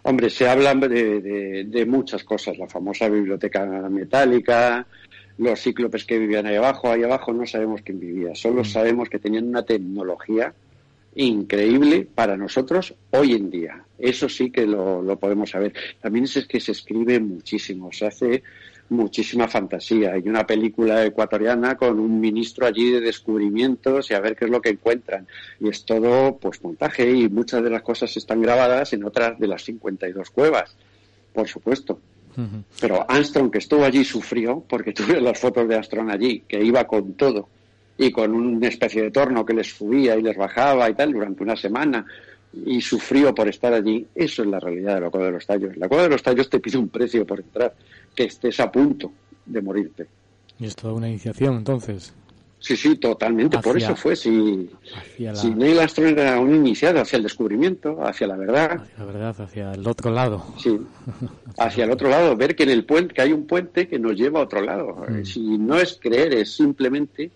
Hombre, 0.04 0.30
se 0.30 0.48
habla 0.48 0.74
de, 0.76 1.66
de, 1.66 1.86
muchas 1.86 2.24
cosas, 2.24 2.58
la 2.58 2.68
famosa 2.68 3.08
biblioteca 3.08 3.66
metálica, 3.90 4.86
los 5.38 5.60
cíclopes 5.62 6.06
que 6.06 6.20
vivían 6.20 6.46
ahí 6.46 6.56
abajo, 6.56 6.92
ahí 6.92 7.04
abajo 7.04 7.34
no 7.34 7.46
sabemos 7.46 7.82
quién 7.84 8.00
vivía, 8.00 8.36
solo 8.36 8.62
mm. 8.62 8.66
sabemos 8.66 9.10
que 9.10 9.20
tenían 9.20 9.48
una 9.48 9.64
tecnología 9.64 10.54
increíble 11.16 12.08
para 12.14 12.38
nosotros 12.38 12.96
hoy 13.12 13.34
en 13.34 13.50
día. 13.50 13.84
Eso 14.00 14.28
sí 14.30 14.50
que 14.50 14.66
lo, 14.66 15.02
lo 15.02 15.18
podemos 15.18 15.52
saber. 15.52 15.74
También 16.02 16.26
es 16.26 16.48
que 16.48 16.60
se 16.60 16.72
escribe 16.72 17.20
muchísimo, 17.20 17.92
se 17.92 18.08
hace 18.08 18.44
muchísima 18.90 19.48
fantasía. 19.48 20.14
Hay 20.14 20.28
una 20.28 20.46
película 20.46 21.06
ecuatoriana 21.06 21.76
con 21.76 22.00
un 22.00 22.20
ministro 22.20 22.66
allí 22.66 22.92
de 22.92 23.02
descubrimientos 23.02 24.12
y 24.12 24.14
a 24.14 24.20
ver 24.20 24.36
qué 24.36 24.46
es 24.46 24.52
lo 24.52 24.62
que 24.62 24.70
encuentran. 24.70 25.28
Y 25.60 25.70
es 25.70 25.86
todo 25.86 26.38
pues 26.38 26.64
montaje 26.64 27.10
y 27.10 27.30
muchas 27.30 27.64
de 27.64 27.70
las 27.70 27.82
cosas 27.82 28.16
están 28.18 28.42
grabadas 28.42 28.94
en 28.94 29.04
otras 29.04 29.40
de 29.40 29.48
las 29.48 29.64
52 29.64 30.30
cuevas, 30.30 30.76
por 31.34 31.48
supuesto. 31.48 32.00
Pero 32.80 33.06
Armstrong, 33.10 33.52
que 33.52 33.60
estuvo 33.60 33.84
allí, 33.84 34.04
sufrió, 34.04 34.64
porque 34.68 34.94
tuve 34.94 35.20
las 35.22 35.40
fotos 35.40 35.68
de 35.68 35.76
Armstrong 35.76 36.10
allí, 36.10 36.44
que 36.48 36.64
iba 36.64 36.86
con 36.86 37.14
todo 37.14 37.48
y 37.98 38.12
con 38.12 38.34
una 38.34 38.68
especie 38.68 39.04
de 39.04 39.12
torno 39.12 39.46
que 39.46 39.54
les 39.54 39.68
subía 39.68 40.16
y 40.16 40.22
les 40.22 40.36
bajaba 40.36 40.90
y 40.90 40.96
tal 40.96 41.14
durante 41.14 41.44
una 41.44 41.56
semana 41.56 42.06
y 42.66 42.82
sufrió 42.82 43.34
por 43.34 43.48
estar 43.48 43.74
allí. 43.74 44.06
Eso 44.14 44.44
es 44.44 44.50
la 44.50 44.60
realidad 44.60 44.96
de 44.96 45.02
la 45.02 45.10
Cueva 45.10 45.28
de 45.28 45.32
los 45.34 45.46
Tallos. 45.46 45.76
La 45.78 45.88
Cueva 45.88 46.04
de 46.04 46.10
los 46.10 46.24
Tallos 46.24 46.50
te 46.50 46.60
pide 46.60 46.78
un 46.78 46.90
precio 46.90 47.26
por 47.26 47.40
entrar, 47.40 47.74
que 48.16 48.26
estés 48.26 48.60
a 48.60 48.72
punto 48.72 49.12
de 49.46 49.62
morirte. 49.62 50.08
Y 50.60 50.66
es 50.66 50.76
toda 50.76 50.94
una 50.94 51.10
iniciación, 51.10 51.58
entonces. 51.58 52.14
Sí, 52.64 52.78
sí, 52.78 52.96
totalmente. 52.96 53.60
por 53.60 53.78
eso 53.78 53.94
fue. 53.94 54.16
Si, 54.16 54.70
si 55.34 55.50
Neil 55.50 55.80
Armstrong 55.80 56.18
era 56.18 56.40
un 56.40 56.56
iniciado 56.56 57.02
hacia 57.02 57.18
el 57.18 57.24
descubrimiento, 57.24 58.02
hacia 58.02 58.26
la 58.26 58.38
verdad. 58.38 58.80
Hacia 58.80 58.98
la 59.00 59.06
verdad, 59.06 59.42
hacia 59.42 59.74
el 59.74 59.86
otro 59.86 60.12
lado. 60.12 60.46
Sí, 60.58 60.80
hacia 61.58 61.84
el 61.84 61.92
otro 61.92 62.08
lado. 62.08 62.38
Ver 62.38 62.56
que 62.56 62.64
en 62.64 62.70
el 62.70 62.86
puente, 62.86 63.14
que 63.14 63.22
hay 63.22 63.34
un 63.34 63.48
puente 63.48 63.90
que 63.90 64.00
nos 64.00 64.16
lleva 64.16 64.40
a 64.40 64.44
otro 64.44 64.62
lado. 64.62 64.96
Mm. 65.10 65.26
Si 65.26 65.42
no 65.58 65.78
es 65.78 66.00
creer, 66.02 66.36
es 66.36 66.56
simplemente 66.56 67.32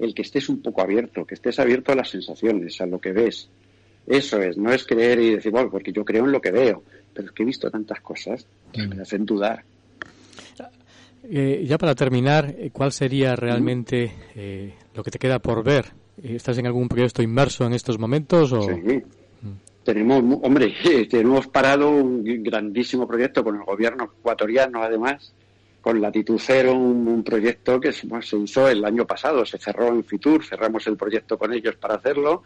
el 0.00 0.14
que 0.14 0.22
estés 0.22 0.48
un 0.48 0.60
poco 0.60 0.82
abierto, 0.82 1.24
que 1.24 1.36
estés 1.36 1.60
abierto 1.60 1.92
a 1.92 1.94
las 1.94 2.10
sensaciones, 2.10 2.80
a 2.80 2.86
lo 2.86 3.00
que 3.00 3.12
ves. 3.12 3.48
Eso 4.04 4.42
es, 4.42 4.56
no 4.56 4.72
es 4.72 4.84
creer 4.84 5.20
y 5.20 5.36
decir, 5.36 5.52
bueno, 5.52 5.70
porque 5.70 5.92
yo 5.92 6.04
creo 6.04 6.24
en 6.24 6.32
lo 6.32 6.40
que 6.40 6.50
veo, 6.50 6.82
pero 7.14 7.28
es 7.28 7.32
que 7.32 7.44
he 7.44 7.46
visto 7.46 7.70
tantas 7.70 8.00
cosas 8.00 8.44
que 8.72 8.84
me 8.88 9.00
hacen 9.00 9.24
dudar. 9.24 9.62
Eh, 11.24 11.64
ya 11.66 11.78
para 11.78 11.94
terminar, 11.94 12.54
eh, 12.58 12.70
¿cuál 12.72 12.92
sería 12.92 13.36
realmente 13.36 14.12
eh, 14.34 14.74
lo 14.94 15.02
que 15.02 15.10
te 15.10 15.18
queda 15.18 15.38
por 15.38 15.62
ver? 15.62 15.86
¿Estás 16.22 16.58
en 16.58 16.66
algún 16.66 16.88
proyecto 16.88 17.22
inmerso 17.22 17.64
en 17.64 17.72
estos 17.72 17.98
momentos? 17.98 18.52
O... 18.52 18.62
Sí. 18.62 19.02
Tenemos, 19.84 20.22
hombre, 20.42 20.74
tenemos 21.10 21.46
parado 21.48 21.90
un 21.90 22.22
grandísimo 22.42 23.06
proyecto 23.06 23.42
con 23.42 23.56
el 23.56 23.62
gobierno 23.62 24.12
ecuatoriano, 24.18 24.82
además, 24.82 25.32
con 25.80 26.00
Latitud 26.00 26.40
Cero, 26.40 26.74
un, 26.74 27.24
proyecto 27.24 27.80
que 27.80 27.92
se 27.92 28.06
hizo 28.36 28.68
el 28.68 28.84
año 28.84 29.06
pasado, 29.06 29.44
se 29.44 29.58
cerró 29.58 29.88
en 29.88 30.04
Fitur, 30.04 30.44
cerramos 30.44 30.86
el 30.86 30.96
proyecto 30.96 31.38
con 31.38 31.52
ellos 31.52 31.76
para 31.76 31.96
hacerlo 31.96 32.42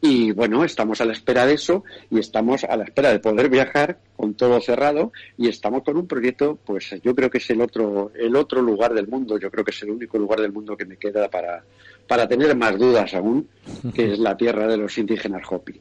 y 0.00 0.32
bueno, 0.32 0.62
estamos 0.64 1.00
a 1.00 1.04
la 1.04 1.12
espera 1.12 1.46
de 1.46 1.54
eso 1.54 1.84
y 2.10 2.18
estamos 2.18 2.64
a 2.64 2.76
la 2.76 2.84
espera 2.84 3.10
de 3.10 3.18
poder 3.18 3.48
viajar 3.48 3.98
con 4.16 4.34
todo 4.34 4.60
cerrado 4.60 5.12
y 5.38 5.48
estamos 5.48 5.82
con 5.82 5.96
un 5.96 6.06
proyecto, 6.06 6.58
pues 6.64 6.94
yo 7.02 7.14
creo 7.14 7.30
que 7.30 7.38
es 7.38 7.50
el 7.50 7.60
otro, 7.60 8.12
el 8.14 8.36
otro 8.36 8.60
lugar 8.60 8.94
del 8.94 9.08
mundo, 9.08 9.38
yo 9.38 9.50
creo 9.50 9.64
que 9.64 9.70
es 9.70 9.82
el 9.82 9.90
único 9.90 10.18
lugar 10.18 10.40
del 10.40 10.52
mundo 10.52 10.76
que 10.76 10.84
me 10.84 10.96
queda 10.96 11.28
para, 11.28 11.64
para 12.06 12.28
tener 12.28 12.54
más 12.56 12.78
dudas 12.78 13.14
aún, 13.14 13.48
que 13.94 14.12
es 14.12 14.18
la 14.18 14.36
tierra 14.36 14.66
de 14.66 14.76
los 14.76 14.96
indígenas 14.98 15.42
Hopi. 15.50 15.80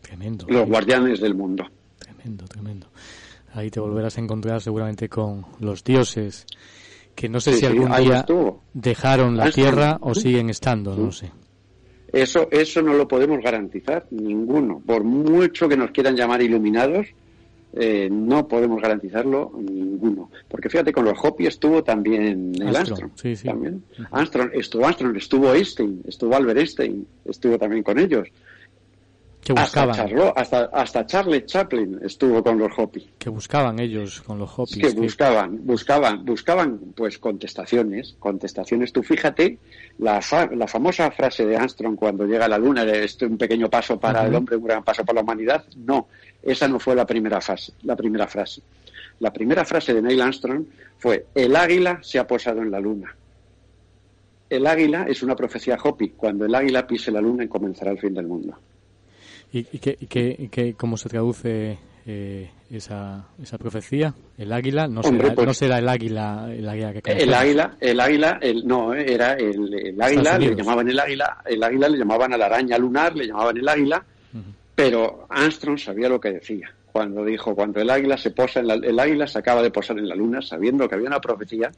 Tremendo. 0.00 0.46
Los 0.48 0.68
guardianes 0.68 1.20
del 1.20 1.34
mundo. 1.34 1.64
Tremendo, 1.98 2.46
tremendo. 2.46 2.86
Ahí 3.52 3.70
te 3.70 3.80
volverás 3.80 4.16
a 4.18 4.20
encontrar 4.20 4.60
seguramente 4.60 5.08
con 5.08 5.44
los 5.60 5.84
dioses, 5.84 6.46
que 7.14 7.28
no 7.28 7.40
sé 7.40 7.54
si 7.54 7.66
algún 7.66 7.94
día 7.96 8.26
dejaron 8.72 9.36
la 9.36 9.50
tierra 9.50 9.98
o 10.00 10.14
siguen 10.14 10.50
estando, 10.50 10.96
no 10.96 11.12
sé. 11.12 11.30
Eso, 12.14 12.48
eso 12.50 12.80
no 12.80 12.94
lo 12.94 13.08
podemos 13.08 13.42
garantizar 13.42 14.06
ninguno. 14.10 14.80
Por 14.86 15.02
mucho 15.02 15.68
que 15.68 15.76
nos 15.76 15.90
quieran 15.90 16.14
llamar 16.14 16.40
iluminados, 16.42 17.08
eh, 17.74 18.08
no 18.08 18.46
podemos 18.46 18.80
garantizarlo 18.80 19.50
ninguno. 19.58 20.30
Porque 20.48 20.68
fíjate, 20.68 20.92
con 20.92 21.04
los 21.04 21.18
Hopi 21.20 21.46
estuvo 21.46 21.82
también 21.82 22.52
el 22.54 22.76
Armstrong. 22.76 23.10
También. 23.44 23.82
Armstrong, 24.12 24.50
estuvo 24.54 24.84
Armstrong, 24.84 25.16
estuvo 25.16 25.52
Einstein, 25.52 26.02
estuvo 26.06 26.36
Albert 26.36 26.58
Einstein, 26.58 27.04
estuvo 27.24 27.58
también 27.58 27.82
con 27.82 27.98
ellos. 27.98 28.28
Que 29.44 29.52
buscaban. 29.52 30.00
Hasta, 30.36 30.64
hasta, 30.72 31.04
Charlie 31.04 31.44
Chaplin 31.44 32.00
estuvo 32.02 32.42
con 32.42 32.58
los 32.58 32.72
Hopi. 32.78 33.10
Que 33.18 33.28
buscaban 33.28 33.78
ellos 33.78 34.22
con 34.22 34.38
los 34.38 34.58
Hopi. 34.58 34.80
Que, 34.80 34.90
buscaban, 34.92 35.66
buscaban, 35.66 36.24
buscaban, 36.24 36.78
pues 36.96 37.18
contestaciones, 37.18 38.16
contestaciones. 38.18 38.90
Tú 38.90 39.02
fíjate 39.02 39.58
la, 39.98 40.20
la 40.52 40.66
famosa 40.66 41.10
frase 41.10 41.44
de 41.44 41.56
Armstrong 41.56 41.94
cuando 41.94 42.24
llega 42.24 42.46
a 42.46 42.48
la 42.48 42.56
Luna, 42.56 42.84
es 42.84 43.20
un 43.20 43.36
pequeño 43.36 43.68
paso 43.68 44.00
para 44.00 44.26
el 44.26 44.34
hombre, 44.34 44.56
un 44.56 44.64
gran 44.64 44.82
paso 44.82 45.04
para 45.04 45.16
la 45.16 45.22
humanidad. 45.22 45.62
No, 45.76 46.08
esa 46.42 46.66
no 46.66 46.78
fue 46.78 46.94
la 46.94 47.06
primera 47.06 47.38
frase, 47.42 47.74
la 47.82 47.96
primera 47.96 48.26
frase. 48.26 48.62
La 49.20 49.30
primera 49.30 49.66
frase 49.66 49.92
de 49.92 50.00
Neil 50.00 50.22
Armstrong 50.22 50.64
fue: 50.96 51.26
el 51.34 51.54
águila 51.54 51.98
se 52.02 52.18
ha 52.18 52.26
posado 52.26 52.62
en 52.62 52.70
la 52.70 52.80
Luna. 52.80 53.14
El 54.48 54.66
águila 54.66 55.04
es 55.06 55.22
una 55.22 55.36
profecía 55.36 55.76
Hopi. 55.82 56.10
Cuando 56.10 56.46
el 56.46 56.54
águila 56.54 56.86
pise 56.86 57.10
la 57.10 57.20
Luna, 57.20 57.46
comenzará 57.46 57.90
el 57.90 57.98
fin 57.98 58.14
del 58.14 58.26
mundo. 58.26 58.56
¿Y, 59.56 59.78
qué, 59.78 60.74
cómo 60.76 60.96
se 60.96 61.08
traduce 61.08 61.78
eh, 62.06 62.50
esa, 62.72 63.24
esa 63.40 63.56
profecía? 63.56 64.12
¿El 64.36 64.52
águila? 64.52 64.88
No, 64.88 65.00
será, 65.04 65.32
pues 65.32 65.46
no 65.46 65.54
será 65.54 65.78
el 65.78 65.88
águila, 65.88 66.48
el 66.52 66.68
águila 66.68 66.92
que 66.92 67.12
El 67.12 67.32
águila, 67.32 67.76
el 67.80 68.00
águila, 68.00 68.38
el, 68.42 68.66
no, 68.66 68.92
era 68.94 69.34
el, 69.34 69.96
águila, 70.00 70.38
le 70.38 70.56
llamaban 70.56 70.88
el 70.88 70.98
águila, 70.98 71.38
el 71.44 71.62
águila 71.62 71.88
le 71.88 71.98
llamaban 71.98 72.32
a 72.32 72.36
la 72.36 72.46
araña 72.46 72.78
lunar, 72.78 73.14
le 73.14 73.28
llamaban 73.28 73.56
el 73.56 73.68
águila, 73.68 74.04
pero 74.74 75.26
Armstrong 75.30 75.78
sabía 75.78 76.08
lo 76.08 76.20
que 76.20 76.32
decía. 76.32 76.74
Cuando 76.90 77.24
dijo, 77.24 77.54
cuando 77.54 77.80
el 77.80 77.90
águila 77.90 78.16
se 78.16 78.32
posa 78.32 78.58
en 78.58 78.66
la, 78.66 78.74
el 78.74 78.98
águila 78.98 79.28
se 79.28 79.38
acaba 79.38 79.62
de 79.62 79.70
posar 79.70 79.98
en 79.98 80.08
la 80.08 80.16
luna, 80.16 80.42
sabiendo 80.42 80.88
que 80.88 80.96
había 80.96 81.08
una 81.08 81.20
profecía, 81.20 81.70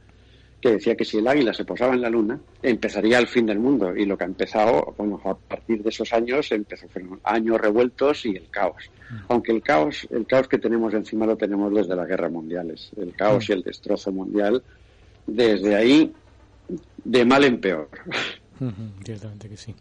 que 0.61 0.71
decía 0.71 0.95
que 0.95 1.05
si 1.05 1.17
el 1.17 1.27
águila 1.27 1.53
se 1.53 1.65
posaba 1.65 1.93
en 1.93 2.01
la 2.01 2.09
luna, 2.09 2.39
empezaría 2.61 3.19
el 3.19 3.27
fin 3.27 3.45
del 3.45 3.59
mundo. 3.59 3.95
Y 3.95 4.05
lo 4.05 4.17
que 4.17 4.23
ha 4.23 4.27
empezado, 4.27 4.93
bueno, 4.97 5.21
a 5.23 5.35
partir 5.35 5.83
de 5.83 5.89
esos 5.89 6.11
años, 6.13 6.51
empezó 6.51 6.87
fueron 6.87 7.19
años 7.23 7.61
revueltos 7.61 8.25
y 8.25 8.35
el 8.35 8.49
caos. 8.49 8.89
Aunque 9.27 9.51
el 9.51 9.61
caos, 9.61 10.07
el 10.09 10.25
caos 10.25 10.47
que 10.47 10.57
tenemos 10.57 10.93
encima 10.93 11.25
lo 11.25 11.37
tenemos 11.37 11.73
desde 11.73 11.95
las 11.95 12.07
guerras 12.07 12.31
mundiales, 12.31 12.91
el 12.97 13.13
caos 13.13 13.49
y 13.49 13.53
el 13.53 13.61
destrozo 13.61 14.11
mundial, 14.11 14.63
desde 15.27 15.75
ahí, 15.75 16.13
de 17.03 17.25
mal 17.25 17.43
en 17.43 17.61
peor. 17.61 17.89
Ciertamente 19.03 19.49
que 19.49 19.57
sí. 19.57 19.75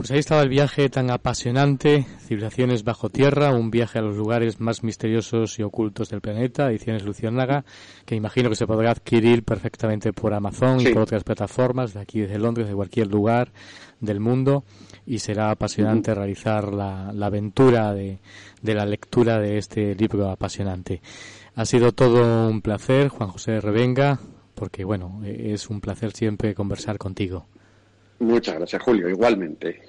Pues 0.00 0.12
ahí 0.12 0.18
estaba 0.18 0.40
el 0.40 0.48
viaje 0.48 0.88
tan 0.88 1.10
apasionante, 1.10 2.06
Civilizaciones 2.20 2.84
bajo 2.84 3.10
tierra, 3.10 3.52
un 3.52 3.70
viaje 3.70 3.98
a 3.98 4.02
los 4.02 4.16
lugares 4.16 4.58
más 4.58 4.82
misteriosos 4.82 5.58
y 5.58 5.62
ocultos 5.62 6.08
del 6.08 6.22
planeta, 6.22 6.70
ediciones 6.70 7.04
Luciérnaga, 7.04 7.66
que 8.06 8.14
imagino 8.14 8.48
que 8.48 8.56
se 8.56 8.66
podrá 8.66 8.92
adquirir 8.92 9.44
perfectamente 9.44 10.14
por 10.14 10.32
Amazon 10.32 10.80
y 10.80 10.88
por 10.88 11.02
otras 11.02 11.22
plataformas, 11.22 11.92
de 11.92 12.00
aquí 12.00 12.20
desde 12.20 12.38
Londres, 12.38 12.66
de 12.68 12.74
cualquier 12.74 13.08
lugar 13.08 13.52
del 14.00 14.20
mundo, 14.20 14.64
y 15.04 15.18
será 15.18 15.50
apasionante 15.50 16.14
realizar 16.14 16.72
la, 16.72 17.10
aventura 17.10 17.92
de, 17.92 18.20
de 18.62 18.74
la 18.74 18.86
lectura 18.86 19.38
de 19.38 19.58
este 19.58 19.94
libro 19.94 20.30
apasionante. 20.30 21.02
Ha 21.56 21.66
sido 21.66 21.92
todo 21.92 22.48
un 22.48 22.62
placer, 22.62 23.08
Juan 23.08 23.28
José 23.28 23.60
Revenga, 23.60 24.18
porque 24.54 24.82
bueno, 24.82 25.20
es 25.26 25.68
un 25.68 25.82
placer 25.82 26.12
siempre 26.12 26.54
conversar 26.54 26.96
contigo. 26.96 27.44
Muchas 28.20 28.54
gracias, 28.54 28.82
Julio. 28.82 29.08
Igualmente. 29.08 29.80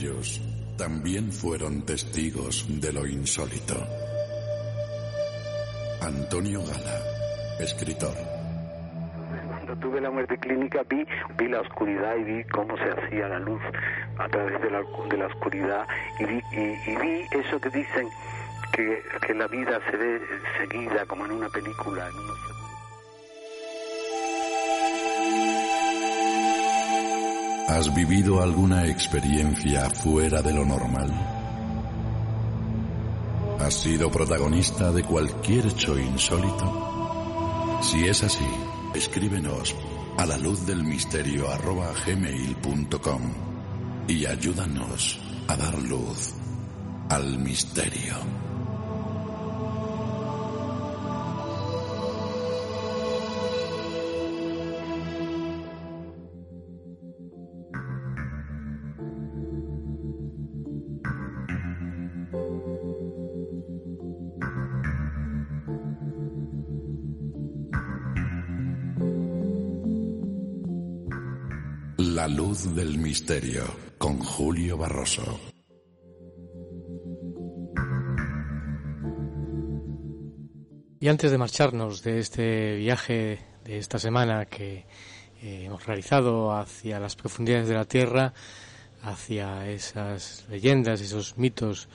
Ellos 0.00 0.40
también 0.78 1.30
fueron 1.30 1.84
testigos 1.84 2.64
de 2.80 2.90
lo 2.90 3.06
insólito. 3.06 3.74
Antonio 6.00 6.60
Gala, 6.60 7.00
escritor. 7.60 8.14
Cuando 9.48 9.76
tuve 9.76 10.00
la 10.00 10.10
muerte 10.10 10.38
clínica 10.38 10.80
vi, 10.88 11.04
vi 11.36 11.48
la 11.48 11.60
oscuridad 11.60 12.16
y 12.16 12.24
vi 12.24 12.44
cómo 12.44 12.78
se 12.78 12.84
hacía 12.84 13.28
la 13.28 13.40
luz 13.40 13.60
a 14.16 14.26
través 14.28 14.62
de 14.62 14.70
la, 14.70 14.82
de 15.10 15.16
la 15.18 15.26
oscuridad 15.26 15.86
y 16.18 16.24
vi, 16.24 16.42
y, 16.50 16.96
vi 16.96 17.26
eso 17.32 17.60
que 17.60 17.68
dicen 17.68 18.08
que, 18.72 19.02
que, 19.26 19.34
la 19.34 19.48
vida 19.48 19.80
se 19.90 19.98
ve 19.98 20.22
seguida 20.56 21.04
como 21.04 21.26
en 21.26 21.32
una 21.32 21.50
película, 21.50 22.08
en 22.08 22.16
unos 22.16 22.39
¿Has 27.70 27.94
vivido 27.94 28.42
alguna 28.42 28.88
experiencia 28.88 29.88
fuera 29.90 30.42
de 30.42 30.52
lo 30.52 30.64
normal? 30.66 31.08
¿Has 33.60 33.74
sido 33.74 34.10
protagonista 34.10 34.90
de 34.90 35.04
cualquier 35.04 35.66
hecho 35.66 35.96
insólito? 35.96 37.78
Si 37.80 38.08
es 38.08 38.24
así, 38.24 38.48
escríbenos 38.92 39.76
a 40.18 40.26
la 40.26 40.36
luz 40.38 40.66
del 40.66 40.82
misterio 40.82 41.48
arroba 41.48 41.92
gmail.com 42.04 43.22
y 44.08 44.26
ayúdanos 44.26 45.20
a 45.46 45.56
dar 45.56 45.78
luz 45.78 46.34
al 47.08 47.38
misterio. 47.38 48.39
Con 73.96 74.18
Julio 74.18 74.76
Barroso. 74.76 75.38
Y 80.98 81.06
antes 81.06 81.30
de 81.30 81.38
marcharnos 81.38 82.02
de 82.02 82.18
este 82.18 82.74
viaje 82.74 83.38
de 83.62 83.78
esta 83.78 84.00
semana 84.00 84.46
que 84.46 84.84
eh, 85.42 85.62
hemos 85.64 85.86
realizado 85.86 86.50
hacia 86.50 86.98
las 86.98 87.14
profundidades 87.14 87.68
de 87.68 87.74
la 87.74 87.84
Tierra, 87.84 88.34
hacia 89.00 89.70
esas 89.70 90.44
leyendas, 90.50 91.00
esos 91.00 91.38
mitos 91.38 91.88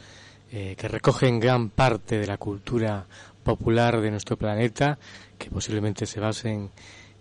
eh, 0.53 0.75
que 0.77 0.87
recogen 0.87 1.41
gran 1.41 1.69
parte 1.69 2.17
de 2.17 2.27
la 2.27 2.37
cultura 2.37 3.07
popular 3.43 3.99
de 3.99 4.09
nuestro 4.09 4.37
planeta, 4.37 4.97
que 5.37 5.49
posiblemente 5.49 6.05
se 6.05 6.21
basen, 6.21 6.71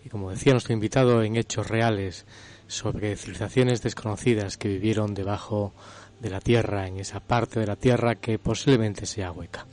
y 0.04 0.08
como 0.08 0.30
decía 0.30 0.52
nuestro 0.52 0.72
invitado, 0.72 1.20
en 1.24 1.34
hechos 1.34 1.66
reales 1.66 2.26
sobre 2.66 3.16
civilizaciones 3.16 3.82
desconocidas 3.82 4.56
que 4.56 4.68
vivieron 4.68 5.14
debajo 5.14 5.72
de 6.20 6.30
la 6.30 6.40
Tierra, 6.40 6.86
en 6.86 6.98
esa 6.98 7.20
parte 7.20 7.60
de 7.60 7.66
la 7.66 7.76
Tierra 7.76 8.14
que 8.14 8.38
posiblemente 8.38 9.06
sea 9.06 9.32
hueca. 9.32 9.66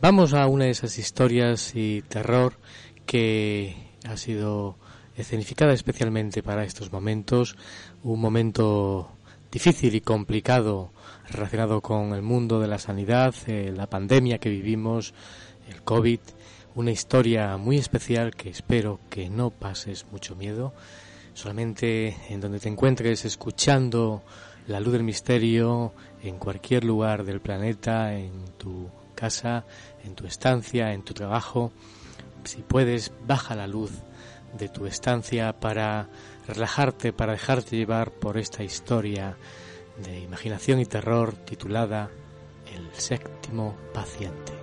Vamos 0.00 0.34
a 0.34 0.46
una 0.46 0.64
de 0.66 0.70
esas 0.70 0.98
historias 0.98 1.72
y 1.74 2.02
terror 2.02 2.54
que 3.06 3.76
ha 4.06 4.16
sido 4.16 4.76
escenificada 5.16 5.72
especialmente 5.72 6.42
para 6.42 6.64
estos 6.64 6.92
momentos, 6.92 7.56
un 8.02 8.20
momento 8.20 9.10
difícil 9.50 9.94
y 9.94 10.00
complicado 10.00 10.92
relacionado 11.30 11.80
con 11.80 12.12
el 12.12 12.22
mundo 12.22 12.60
de 12.60 12.68
la 12.68 12.78
sanidad, 12.78 13.34
eh, 13.46 13.72
la 13.74 13.88
pandemia 13.88 14.38
que 14.38 14.50
vivimos, 14.50 15.14
el 15.68 15.82
COVID, 15.82 16.20
una 16.74 16.90
historia 16.90 17.56
muy 17.56 17.78
especial 17.78 18.34
que 18.34 18.50
espero 18.50 19.00
que 19.08 19.30
no 19.30 19.50
pases 19.50 20.06
mucho 20.12 20.36
miedo 20.36 20.74
solamente 21.36 22.16
en 22.30 22.40
donde 22.40 22.58
te 22.58 22.70
encuentres 22.70 23.26
escuchando 23.26 24.22
la 24.68 24.80
luz 24.80 24.94
del 24.94 25.02
misterio 25.02 25.92
en 26.22 26.38
cualquier 26.38 26.82
lugar 26.82 27.24
del 27.24 27.40
planeta, 27.40 28.14
en 28.14 28.46
tu 28.56 28.90
casa, 29.14 29.66
en 30.02 30.14
tu 30.14 30.26
estancia, 30.26 30.94
en 30.94 31.04
tu 31.04 31.12
trabajo. 31.12 31.72
Si 32.44 32.62
puedes, 32.62 33.12
baja 33.26 33.54
la 33.54 33.66
luz 33.66 33.92
de 34.56 34.70
tu 34.70 34.86
estancia 34.86 35.52
para 35.60 36.08
relajarte, 36.48 37.12
para 37.12 37.32
dejarte 37.32 37.76
llevar 37.76 38.12
por 38.12 38.38
esta 38.38 38.64
historia 38.64 39.36
de 40.02 40.20
imaginación 40.20 40.80
y 40.80 40.86
terror 40.86 41.34
titulada 41.34 42.10
El 42.74 42.88
séptimo 42.94 43.76
paciente. 43.92 44.55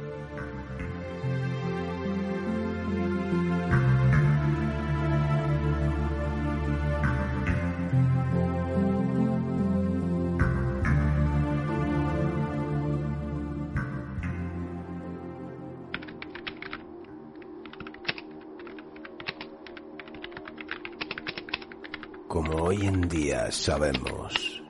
Hoy 22.55 22.85
en 22.85 23.09
día 23.09 23.51
sabemos, 23.51 24.61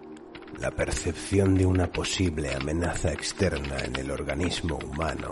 la 0.58 0.72
percepción 0.72 1.54
de 1.56 1.66
una 1.66 1.92
posible 1.92 2.56
amenaza 2.56 3.12
externa 3.12 3.78
en 3.80 3.98
el 3.98 4.10
organismo 4.10 4.80
humano 4.82 5.32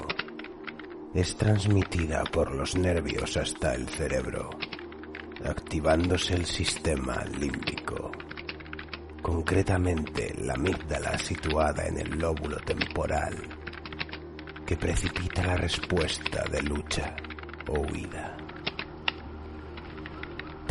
es 1.14 1.38
transmitida 1.38 2.26
por 2.26 2.54
los 2.54 2.76
nervios 2.76 3.38
hasta 3.38 3.74
el 3.74 3.88
cerebro, 3.88 4.50
activándose 5.46 6.34
el 6.34 6.46
sistema 6.46 7.24
límbico, 7.40 8.12
concretamente 9.22 10.36
la 10.42 10.56
amígdala 10.56 11.18
situada 11.18 11.88
en 11.88 12.00
el 12.00 12.20
lóbulo 12.20 12.58
temporal, 12.58 13.34
que 14.66 14.76
precipita 14.76 15.42
la 15.46 15.56
respuesta 15.56 16.44
de 16.52 16.62
lucha 16.64 17.16
o 17.70 17.80
huida. 17.80 18.41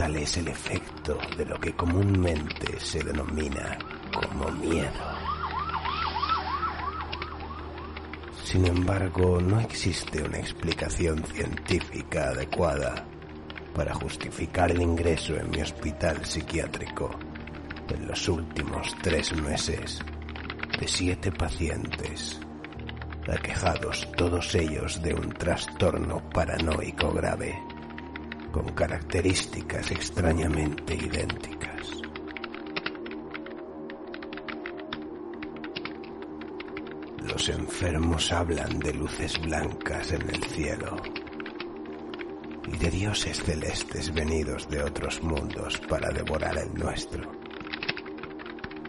Tal 0.01 0.17
es 0.17 0.39
el 0.39 0.49
efecto 0.49 1.19
de 1.37 1.45
lo 1.45 1.61
que 1.61 1.77
comúnmente 1.77 2.81
se 2.81 3.05
denomina 3.05 3.77
como 4.11 4.51
miedo. 4.53 4.89
Sin 8.43 8.65
embargo, 8.65 9.43
no 9.43 9.61
existe 9.61 10.23
una 10.23 10.39
explicación 10.39 11.23
científica 11.25 12.31
adecuada 12.31 13.05
para 13.75 13.93
justificar 13.93 14.71
el 14.71 14.81
ingreso 14.81 15.37
en 15.37 15.51
mi 15.51 15.61
hospital 15.61 16.25
psiquiátrico 16.25 17.11
en 17.91 18.09
los 18.09 18.27
últimos 18.27 18.97
tres 19.03 19.37
meses 19.37 20.01
de 20.81 20.89
siete 20.89 21.31
pacientes, 21.31 22.41
aquejados 23.31 24.11
todos 24.17 24.55
ellos 24.55 25.03
de 25.03 25.13
un 25.13 25.29
trastorno 25.35 26.23
paranoico 26.31 27.13
grave 27.13 27.70
con 28.51 28.65
características 28.73 29.91
extrañamente 29.91 30.95
idénticas. 30.95 32.03
Los 37.23 37.49
enfermos 37.49 38.33
hablan 38.33 38.79
de 38.81 38.95
luces 38.95 39.41
blancas 39.41 40.13
en 40.13 40.23
el 40.23 40.43
cielo 40.45 40.97
y 42.67 42.77
de 42.77 42.91
dioses 42.91 43.43
celestes 43.43 44.13
venidos 44.13 44.69
de 44.69 44.83
otros 44.83 45.23
mundos 45.23 45.79
para 45.89 46.11
devorar 46.11 46.59
el 46.59 46.75
nuestro. 46.75 47.31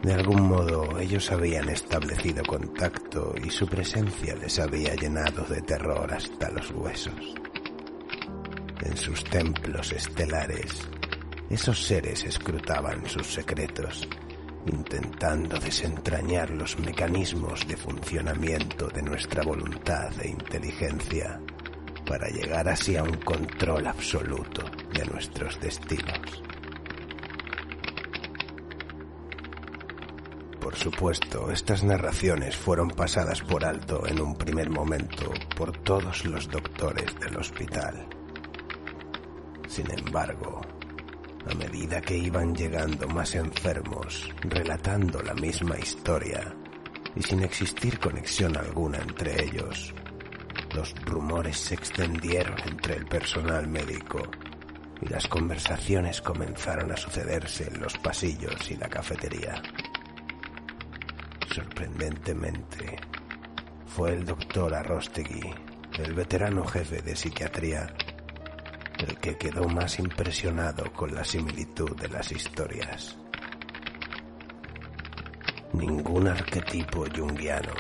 De 0.02 0.14
algún 0.14 0.50
modo 0.50 1.00
ellos 1.00 1.32
habían 1.32 1.70
establecido 1.70 2.44
contacto 2.44 3.36
y 3.44 3.52
su 3.52 3.68
presencia 3.68 4.36
les 4.36 4.58
había 4.60 4.96
llenado 4.96 5.44
de 5.46 5.62
terror 5.62 6.12
hasta 6.12 6.50
los 6.50 6.72
huesos 6.72 7.41
en 8.84 8.98
sus 8.98 9.24
templos 9.24 9.92
estelares, 9.92 10.88
esos 11.50 11.86
seres 11.86 12.24
escrutaban 12.24 13.06
sus 13.08 13.34
secretos, 13.34 14.08
intentando 14.68 15.60
desentrañar 15.60 16.50
los 16.52 16.80
mecanismos 16.80 17.68
de 17.68 17.76
funcionamiento 17.76 18.88
de 18.88 19.02
nuestra 19.02 19.44
voluntad 19.44 20.12
e 20.22 20.30
inteligencia 20.30 21.42
para 22.06 22.30
llegar 22.30 22.70
así 22.70 22.96
a 22.96 23.04
un 23.04 23.18
control 23.18 23.88
absoluto 23.88 24.64
de 24.94 25.06
nuestros 25.06 25.60
destinos. 25.60 26.44
Por 30.62 30.76
supuesto, 30.76 31.52
estas 31.52 31.84
narraciones 31.84 32.56
fueron 32.56 32.90
pasadas 32.90 33.42
por 33.42 33.66
alto 33.66 34.08
en 34.08 34.22
un 34.22 34.38
primer 34.38 34.70
momento 34.70 35.34
por 35.58 35.78
todos 35.80 36.24
los 36.26 36.48
doctores 36.50 37.14
del 37.20 37.36
hospital 37.36 38.08
sin 39.72 39.90
embargo, 39.90 40.62
A 41.50 41.56
medida 41.56 42.00
que 42.02 42.16
iban 42.16 42.54
llegando 42.54 43.08
más 43.08 43.34
enfermos, 43.34 44.30
relatando 44.42 45.24
la 45.24 45.34
misma 45.34 45.80
historia 45.80 46.54
y 47.16 47.24
sin 47.24 47.42
existir 47.42 47.98
conexión 48.00 48.56
alguna 48.56 49.00
entre 49.00 49.46
ellos, 49.46 49.92
los 50.76 50.94
rumores 51.06 51.58
se 51.58 51.74
extendieron 51.74 52.56
entre 52.68 52.98
el 52.98 53.06
personal 53.08 53.68
médico 53.68 54.22
y 55.02 55.10
las 55.10 55.28
conversaciones 55.28 56.22
comenzaron 56.22 56.92
a 56.92 56.98
sucederse 56.98 57.68
en 57.68 57.82
los 57.82 57.98
pasillos 57.98 58.70
y 58.70 58.76
la 58.76 58.88
cafetería. 58.88 59.64
Sorprendentemente, 61.56 62.98
fue 63.88 64.14
el 64.14 64.26
doctor 64.26 64.76
Arrostegui, 64.76 65.54
el 65.98 66.14
veterano 66.14 66.64
jefe 66.66 67.02
de 67.02 67.16
psiquiatría, 67.16 67.92
el 69.02 69.18
que 69.18 69.38
quedó 69.38 69.68
más 69.68 70.00
impresionado 70.00 70.92
con 70.94 71.14
la 71.14 71.24
similitud 71.24 71.96
de 72.00 72.08
las 72.08 72.32
historias. 72.32 73.18
Ningún 75.74 76.28
arquetipo 76.28 77.06
junguiano, 77.16 77.74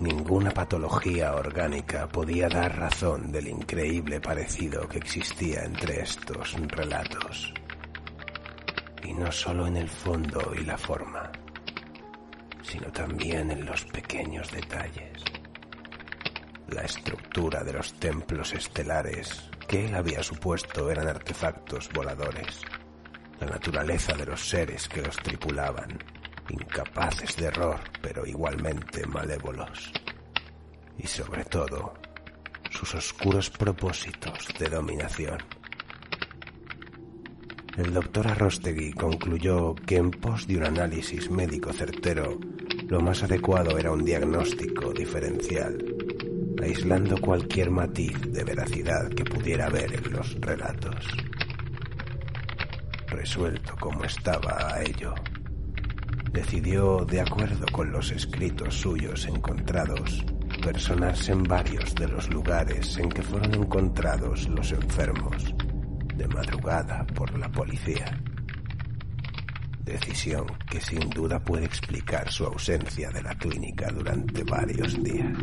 ninguna 0.00 0.50
patología 0.50 1.34
orgánica 1.34 2.08
podía 2.08 2.48
dar 2.48 2.76
razón 2.76 3.30
del 3.30 3.48
increíble 3.48 4.20
parecido 4.20 4.88
que 4.88 4.98
existía 4.98 5.64
entre 5.64 6.00
estos 6.00 6.54
relatos. 6.68 7.52
Y 9.04 9.12
no 9.12 9.30
solo 9.30 9.66
en 9.66 9.76
el 9.76 9.88
fondo 9.88 10.52
y 10.58 10.64
la 10.64 10.76
forma, 10.76 11.30
sino 12.62 12.90
también 12.90 13.50
en 13.50 13.64
los 13.64 13.84
pequeños 13.84 14.50
detalles. 14.50 15.22
La 16.68 16.82
estructura 16.82 17.62
de 17.64 17.72
los 17.72 17.94
templos 17.94 18.52
estelares 18.52 19.48
que 19.68 19.84
él 19.84 19.94
había 19.94 20.22
supuesto 20.22 20.90
eran 20.90 21.06
artefactos 21.06 21.90
voladores. 21.92 22.62
La 23.38 23.46
naturaleza 23.46 24.16
de 24.16 24.26
los 24.26 24.48
seres 24.48 24.88
que 24.88 25.02
los 25.02 25.16
tripulaban, 25.18 25.98
incapaces 26.48 27.36
de 27.36 27.46
error, 27.46 27.78
pero 28.00 28.26
igualmente 28.26 29.06
malévolos. 29.06 29.92
Y 30.96 31.06
sobre 31.06 31.44
todo, 31.44 31.94
sus 32.70 32.94
oscuros 32.94 33.50
propósitos 33.50 34.48
de 34.58 34.68
dominación. 34.68 35.38
El 37.76 37.92
doctor 37.94 38.26
Arrostegui 38.26 38.92
concluyó 38.92 39.74
que 39.74 39.98
en 39.98 40.10
pos 40.10 40.48
de 40.48 40.56
un 40.56 40.64
análisis 40.64 41.30
médico 41.30 41.72
certero, 41.72 42.38
lo 42.88 43.00
más 43.00 43.22
adecuado 43.22 43.78
era 43.78 43.92
un 43.92 44.04
diagnóstico 44.04 44.92
diferencial 44.92 45.87
aislando 46.62 47.20
cualquier 47.20 47.70
matiz 47.70 48.18
de 48.32 48.44
veracidad 48.44 49.08
que 49.10 49.24
pudiera 49.24 49.66
haber 49.66 49.92
en 49.94 50.12
los 50.12 50.34
relatos. 50.40 51.06
Resuelto 53.08 53.74
como 53.80 54.04
estaba 54.04 54.74
a 54.74 54.82
ello, 54.82 55.14
decidió, 56.32 57.04
de 57.04 57.20
acuerdo 57.20 57.66
con 57.72 57.90
los 57.90 58.10
escritos 58.10 58.74
suyos 58.74 59.26
encontrados, 59.26 60.24
personarse 60.62 61.32
en 61.32 61.42
varios 61.44 61.94
de 61.94 62.08
los 62.08 62.28
lugares 62.30 62.96
en 62.98 63.08
que 63.08 63.22
fueron 63.22 63.54
encontrados 63.54 64.48
los 64.48 64.72
enfermos 64.72 65.54
de 66.14 66.28
madrugada 66.28 67.06
por 67.14 67.36
la 67.38 67.50
policía. 67.50 68.20
Decisión 69.84 70.46
que 70.68 70.80
sin 70.80 71.08
duda 71.10 71.38
puede 71.38 71.64
explicar 71.64 72.30
su 72.30 72.44
ausencia 72.44 73.08
de 73.10 73.22
la 73.22 73.34
clínica 73.36 73.90
durante 73.90 74.44
varios 74.44 75.02
días. 75.02 75.38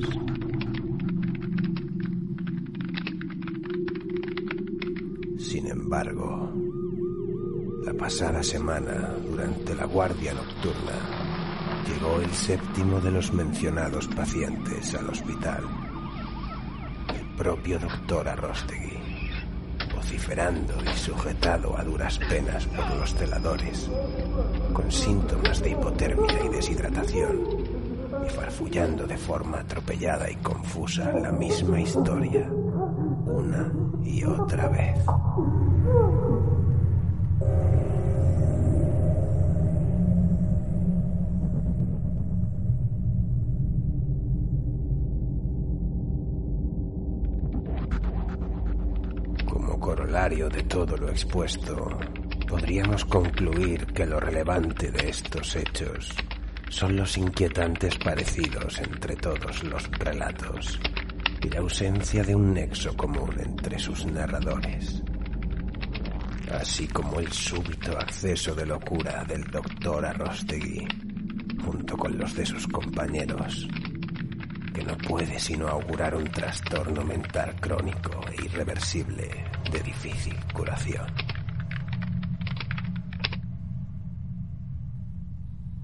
Sin 5.39 5.67
embargo, 5.85 6.51
la 7.85 7.93
pasada 7.93 8.41
semana, 8.41 9.13
durante 9.29 9.75
la 9.75 9.85
guardia 9.85 10.33
nocturna, 10.33 10.97
llegó 11.87 12.19
el 12.21 12.31
séptimo 12.31 12.99
de 12.99 13.11
los 13.11 13.31
mencionados 13.31 14.07
pacientes 14.07 14.95
al 14.95 15.09
hospital. 15.09 15.63
El 17.13 17.37
propio 17.37 17.77
doctor 17.77 18.27
Arrostegui, 18.27 18.97
vociferando 19.93 20.73
y 20.91 20.97
sujetado 20.97 21.77
a 21.77 21.83
duras 21.83 22.17
penas 22.17 22.65
por 22.65 22.97
los 22.97 23.13
celadores, 23.13 23.87
con 24.73 24.91
síntomas 24.91 25.61
de 25.61 25.69
hipotermia 25.69 26.45
y 26.45 26.49
deshidratación, 26.49 27.41
y 28.25 28.29
farfullando 28.31 29.05
de 29.05 29.17
forma 29.17 29.59
atropellada 29.59 30.31
y 30.31 30.35
confusa 30.37 31.13
la 31.13 31.31
misma 31.31 31.79
historia, 31.79 32.49
una 32.49 33.71
y 34.03 34.23
otra 34.23 34.67
vez. 34.69 34.95
De 50.25 50.63
todo 50.63 50.97
lo 50.97 51.11
expuesto, 51.11 51.99
podríamos 52.47 53.05
concluir 53.05 53.85
que 53.85 54.07
lo 54.07 54.19
relevante 54.19 54.91
de 54.91 55.09
estos 55.09 55.55
hechos 55.55 56.09
son 56.67 56.95
los 56.95 57.15
inquietantes 57.15 57.95
parecidos 57.99 58.79
entre 58.79 59.15
todos 59.17 59.63
los 59.63 59.87
relatos 59.91 60.79
y 61.43 61.49
la 61.49 61.59
ausencia 61.59 62.23
de 62.23 62.33
un 62.33 62.55
nexo 62.55 62.97
común 62.97 63.35
entre 63.39 63.77
sus 63.77 64.03
narradores, 64.07 65.03
así 66.59 66.87
como 66.87 67.19
el 67.19 67.31
súbito 67.31 67.95
acceso 67.95 68.55
de 68.55 68.65
locura 68.65 69.23
del 69.25 69.43
doctor 69.43 70.07
Arrostegui, 70.07 70.87
junto 71.63 71.95
con 71.95 72.17
los 72.17 72.33
de 72.33 72.47
sus 72.47 72.67
compañeros, 72.67 73.67
que 74.75 74.83
no 74.83 74.97
puede 74.97 75.39
sino 75.39 75.69
augurar 75.69 76.13
un 76.15 76.25
trastorno 76.25 77.01
mental 77.05 77.55
crónico 77.61 78.19
e 78.29 78.43
irreversible 78.43 79.29
de 79.71 79.79
difícil 79.79 80.35
curación. 80.53 81.05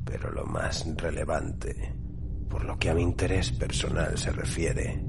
Pero 0.03 0.31
lo 0.31 0.45
más 0.45 0.85
relevante, 0.97 1.95
por 2.49 2.65
lo 2.65 2.77
que 2.77 2.89
a 2.89 2.93
mi 2.93 3.01
interés 3.01 3.53
personal 3.53 4.17
se 4.17 4.33
refiere, 4.33 5.01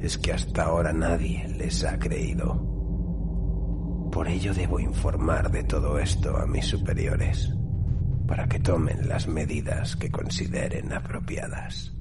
es 0.00 0.18
que 0.18 0.34
hasta 0.34 0.64
ahora 0.64 0.92
nadie 0.92 1.48
les 1.48 1.84
ha 1.84 1.98
creído. 1.98 2.62
Por 4.12 4.28
ello 4.28 4.52
debo 4.52 4.80
informar 4.80 5.50
de 5.50 5.64
todo 5.64 5.98
esto 5.98 6.36
a 6.36 6.46
mis 6.46 6.66
superiores, 6.66 7.50
para 8.26 8.46
que 8.46 8.60
tomen 8.60 9.08
las 9.08 9.26
medidas 9.26 9.96
que 9.96 10.10
consideren 10.10 10.92
apropiadas. 10.92 11.97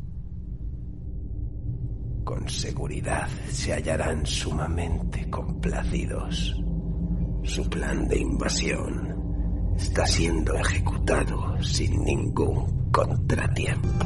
Con 2.28 2.49
seguridad 2.49 3.26
se 3.49 3.72
hallarán 3.72 4.26
sumamente 4.26 5.30
complacidos. 5.30 6.62
Su 7.44 7.70
plan 7.70 8.06
de 8.10 8.20
invasión 8.20 9.74
está 9.78 10.06
siendo 10.06 10.54
ejecutado 10.56 11.56
sin 11.64 12.04
ningún 12.04 12.91
contratiempo. 12.91 14.06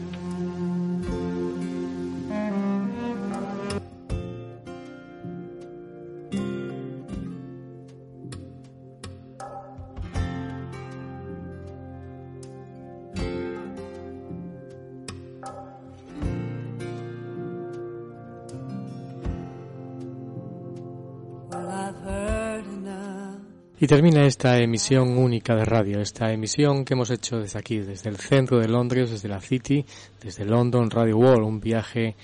Y 23.83 23.87
termina 23.87 24.27
esta 24.27 24.59
emisión 24.59 25.17
única 25.17 25.55
de 25.55 25.65
radio, 25.65 26.01
esta 26.01 26.31
emisión 26.31 26.85
que 26.85 26.93
hemos 26.93 27.09
hecho 27.09 27.39
desde 27.39 27.57
aquí, 27.57 27.79
desde 27.79 28.11
el 28.11 28.17
centro 28.17 28.59
de 28.59 28.67
Londres, 28.67 29.09
desde 29.09 29.27
la 29.27 29.41
City, 29.41 29.83
desde 30.21 30.45
London 30.45 30.91
Radio 30.91 31.17
World, 31.17 31.47
un 31.47 31.59
viaje 31.59 32.15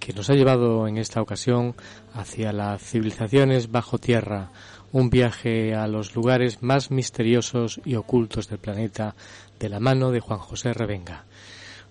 que 0.00 0.12
nos 0.12 0.28
ha 0.28 0.34
llevado 0.34 0.88
en 0.88 0.98
esta 0.98 1.22
ocasión 1.22 1.76
hacia 2.14 2.52
las 2.52 2.82
civilizaciones 2.82 3.70
bajo 3.70 3.98
tierra, 3.98 4.50
un 4.90 5.08
viaje 5.08 5.76
a 5.76 5.86
los 5.86 6.16
lugares 6.16 6.64
más 6.64 6.90
misteriosos 6.90 7.80
y 7.84 7.94
ocultos 7.94 8.48
del 8.48 8.58
planeta 8.58 9.14
de 9.60 9.68
la 9.68 9.78
mano 9.78 10.10
de 10.10 10.18
Juan 10.18 10.40
José 10.40 10.72
Revenga. 10.72 11.26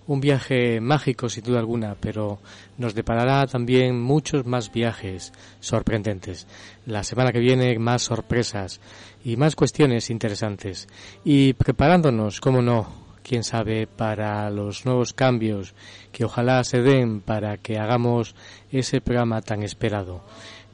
Un 0.06 0.20
viaje 0.20 0.82
mágico 0.82 1.30
sin 1.30 1.46
duda 1.46 1.60
alguna, 1.60 1.96
pero 2.00 2.40
nos 2.78 2.94
deparará 2.94 3.48
también 3.48 4.02
muchos 4.02 4.46
más 4.46 4.72
viajes 4.72 5.32
sorprendentes. 5.62 6.46
La 6.86 7.04
semana 7.04 7.32
que 7.32 7.40
viene 7.40 7.80
más 7.80 8.04
sorpresas 8.04 8.82
y 9.24 9.38
más 9.38 9.56
cuestiones 9.56 10.10
interesantes. 10.10 10.88
Y 11.24 11.54
preparándonos, 11.54 12.42
como 12.42 12.62
no, 12.62 13.04
quién 13.24 13.44
sabe, 13.44 13.88
para 13.88 14.50
los 14.50 14.86
nuevos 14.86 15.14
cambios 15.14 15.74
que 16.12 16.26
ojalá 16.26 16.64
se 16.66 16.82
den 16.82 17.22
para 17.22 17.58
que 17.58 17.78
hagamos 17.78 18.36
ese 18.72 19.00
programa 19.00 19.42
tan 19.42 19.64
esperado. 19.64 20.22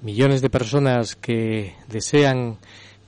Millones 0.02 0.42
de 0.42 0.50
personas 0.50 1.16
que 1.16 1.76
desean 1.88 2.58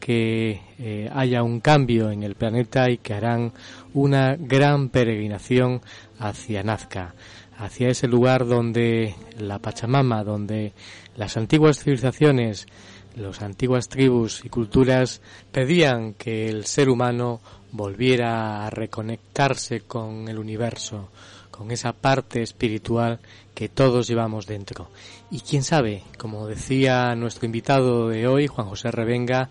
que 0.02 0.62
eh, 0.80 1.10
haya 1.14 1.44
un 1.44 1.62
cambio 1.62 2.10
en 2.10 2.24
el 2.24 2.36
planeta 2.36 2.90
y 2.90 2.98
que 2.98 3.14
harán 3.14 3.54
una 3.94 4.36
gran 4.36 4.90
peregrinación 4.90 5.82
hacia 6.22 6.64
Nazca, 6.64 7.16
hacia 7.58 7.90
ese 7.90 8.08
lugar 8.08 8.46
donde 8.46 9.16
la 9.38 9.60
Pachamama, 9.60 10.24
donde 10.24 10.74
las 11.16 11.36
antiguas 11.36 11.80
civilizaciones, 11.80 12.68
las 13.16 13.42
antiguas 13.42 13.90
tribus 13.90 14.46
y 14.46 14.50
culturas 14.50 15.22
pedían 15.52 16.14
que 16.14 16.48
el 16.48 16.66
ser 16.66 16.90
humano 16.90 17.42
volviera 17.72 18.66
a 18.66 18.70
reconectarse 18.70 19.82
con 19.82 20.28
el 20.30 20.38
universo, 20.38 21.10
con 21.50 21.72
esa 21.72 21.92
parte 21.92 22.42
espiritual 22.42 23.20
que 23.56 23.68
todos 23.68 24.08
llevamos 24.08 24.46
dentro. 24.46 24.90
Y 25.32 25.40
quién 25.42 25.64
sabe, 25.64 26.04
como 26.18 26.48
decía 26.48 27.16
nuestro 27.16 27.46
invitado 27.48 28.10
de 28.10 28.28
hoy, 28.28 28.48
Juan 28.48 28.68
José 28.68 28.92
Revenga, 28.92 29.50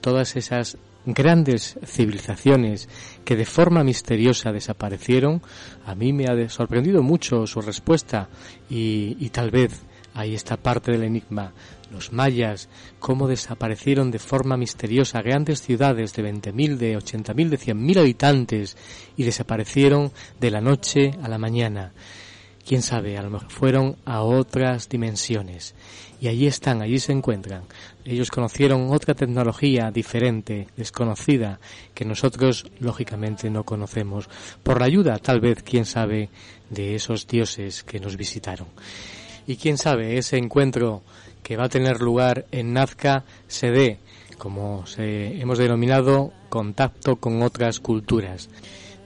todas 0.00 0.36
esas 0.36 0.78
grandes 1.06 1.78
civilizaciones 1.84 2.88
que 3.24 3.36
de 3.36 3.44
forma 3.44 3.84
misteriosa 3.84 4.52
desaparecieron, 4.52 5.42
a 5.86 5.94
mí 5.94 6.12
me 6.12 6.26
ha 6.26 6.48
sorprendido 6.48 7.02
mucho 7.02 7.46
su 7.46 7.60
respuesta 7.60 8.28
y, 8.68 9.28
tal 9.30 9.50
vez 9.50 9.82
ahí 10.14 10.34
está 10.34 10.56
parte 10.56 10.92
del 10.92 11.04
enigma. 11.04 11.52
Los 11.90 12.12
mayas, 12.12 12.68
cómo 12.98 13.28
desaparecieron 13.28 14.10
de 14.10 14.18
forma 14.18 14.56
misteriosa 14.56 15.22
grandes 15.22 15.62
ciudades 15.62 16.12
de 16.12 16.30
20.000, 16.30 16.76
de 16.76 16.98
80.000, 16.98 17.48
de 17.48 17.58
100.000 17.58 17.98
habitantes 17.98 18.76
y 19.16 19.24
desaparecieron 19.24 20.12
de 20.38 20.50
la 20.50 20.60
noche 20.60 21.12
a 21.22 21.28
la 21.28 21.38
mañana. 21.38 21.92
Quién 22.68 22.82
sabe, 22.82 23.16
a 23.16 23.22
lo 23.22 23.30
mejor 23.30 23.50
fueron 23.50 23.96
a 24.04 24.20
otras 24.20 24.90
dimensiones. 24.90 25.74
Y 26.20 26.28
allí 26.28 26.46
están, 26.46 26.82
allí 26.82 26.98
se 26.98 27.12
encuentran. 27.12 27.62
Ellos 28.04 28.30
conocieron 28.30 28.92
otra 28.92 29.14
tecnología 29.14 29.90
diferente, 29.90 30.66
desconocida, 30.76 31.60
que 31.94 32.04
nosotros 32.04 32.66
lógicamente 32.78 33.48
no 33.48 33.64
conocemos, 33.64 34.28
por 34.62 34.80
la 34.80 34.84
ayuda, 34.84 35.16
tal 35.16 35.40
vez, 35.40 35.62
quién 35.62 35.86
sabe, 35.86 36.28
de 36.68 36.94
esos 36.94 37.26
dioses 37.26 37.84
que 37.84 38.00
nos 38.00 38.18
visitaron. 38.18 38.68
Y 39.46 39.56
quién 39.56 39.78
sabe, 39.78 40.18
ese 40.18 40.36
encuentro 40.36 41.00
que 41.42 41.56
va 41.56 41.64
a 41.64 41.70
tener 41.70 42.02
lugar 42.02 42.44
en 42.50 42.74
Nazca 42.74 43.24
se 43.46 43.70
dé, 43.70 43.98
como 44.36 44.84
se, 44.84 45.40
hemos 45.40 45.56
denominado, 45.56 46.34
contacto 46.50 47.16
con 47.16 47.40
otras 47.40 47.80
culturas. 47.80 48.50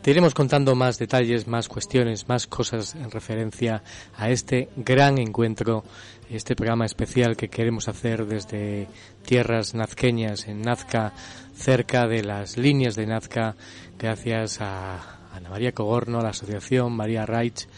Te 0.03 0.11
iremos 0.11 0.35
contando 0.35 0.75
más 0.75 0.99
detalles, 0.99 1.47
más 1.47 1.69
cuestiones, 1.69 2.29
más 2.29 2.49
cosas 2.49 2.97
en 2.97 3.09
referencia 3.13 3.85
a 4.17 4.31
este 4.31 4.69
gran 4.75 5.17
encuentro, 5.19 5.85
este 6.29 6.57
programa 6.57 6.87
especial 6.87 7.37
que 7.37 7.47
queremos 7.47 7.87
hacer 7.87 8.27
desde 8.27 8.89
tierras 9.25 9.75
nazqueñas 9.75 10.49
en 10.49 10.63
Nazca, 10.63 11.13
cerca 11.55 12.09
de 12.09 12.25
las 12.25 12.57
líneas 12.57 12.97
de 12.97 13.07
Nazca, 13.07 13.55
gracias 13.97 14.61
a 14.61 15.21
Ana 15.33 15.51
María 15.51 15.71
Cogorno, 15.71 16.19
a 16.19 16.25
la 16.25 16.31
Asociación 16.31 16.93
María 16.95 17.25
Reich 17.25 17.69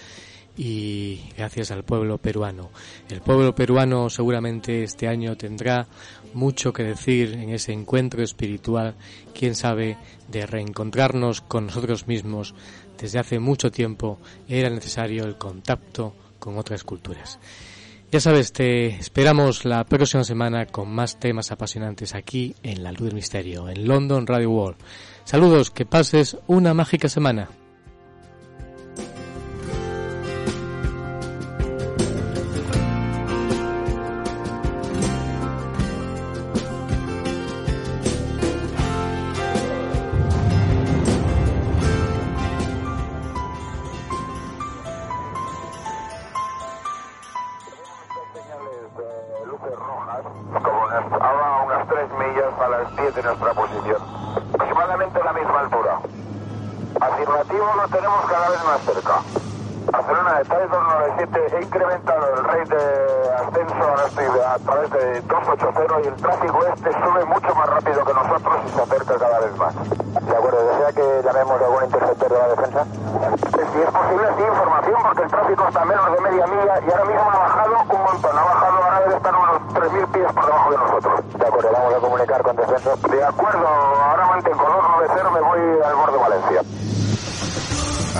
y 0.57 1.21
gracias 1.37 1.73
al 1.73 1.85
pueblo 1.85 2.17
peruano. 2.17 2.71
El 3.11 3.21
pueblo 3.21 3.55
peruano 3.55 4.09
seguramente 4.09 4.83
este 4.83 5.09
año 5.09 5.37
tendrá 5.37 5.87
mucho 6.35 6.73
que 6.73 6.83
decir 6.83 7.35
en 7.35 7.51
ese 7.51 7.73
encuentro 7.73 8.23
espiritual, 8.23 8.95
quién 9.39 9.55
sabe, 9.55 9.97
de 10.29 10.47
reencontrarnos 10.47 11.41
con 11.41 11.67
nosotros 11.67 12.07
mismos. 12.07 12.55
Desde 12.99 13.19
hace 13.19 13.39
mucho 13.39 13.71
tiempo 13.71 14.19
era 14.49 14.71
necesario 14.71 15.25
el 15.25 15.37
contacto 15.37 16.15
con 16.39 16.59
otras 16.59 16.85
culturas. 16.85 17.39
Ya 18.13 18.21
sabes, 18.21 18.53
te 18.53 18.87
esperamos 18.97 19.65
la 19.65 19.83
próxima 19.85 20.23
semana 20.23 20.67
con 20.67 20.89
más 20.89 21.19
temas 21.19 21.51
apasionantes 21.51 22.15
aquí 22.15 22.55
en 22.63 22.85
La 22.85 22.93
Luz 22.93 23.07
del 23.07 23.15
Misterio, 23.15 23.69
en 23.69 23.89
London 23.89 24.27
Radio 24.27 24.51
World. 24.51 24.79
Saludos, 25.25 25.71
que 25.71 25.85
pases 25.85 26.37
una 26.47 26.75
mágica 26.75 27.09
semana. 27.09 27.49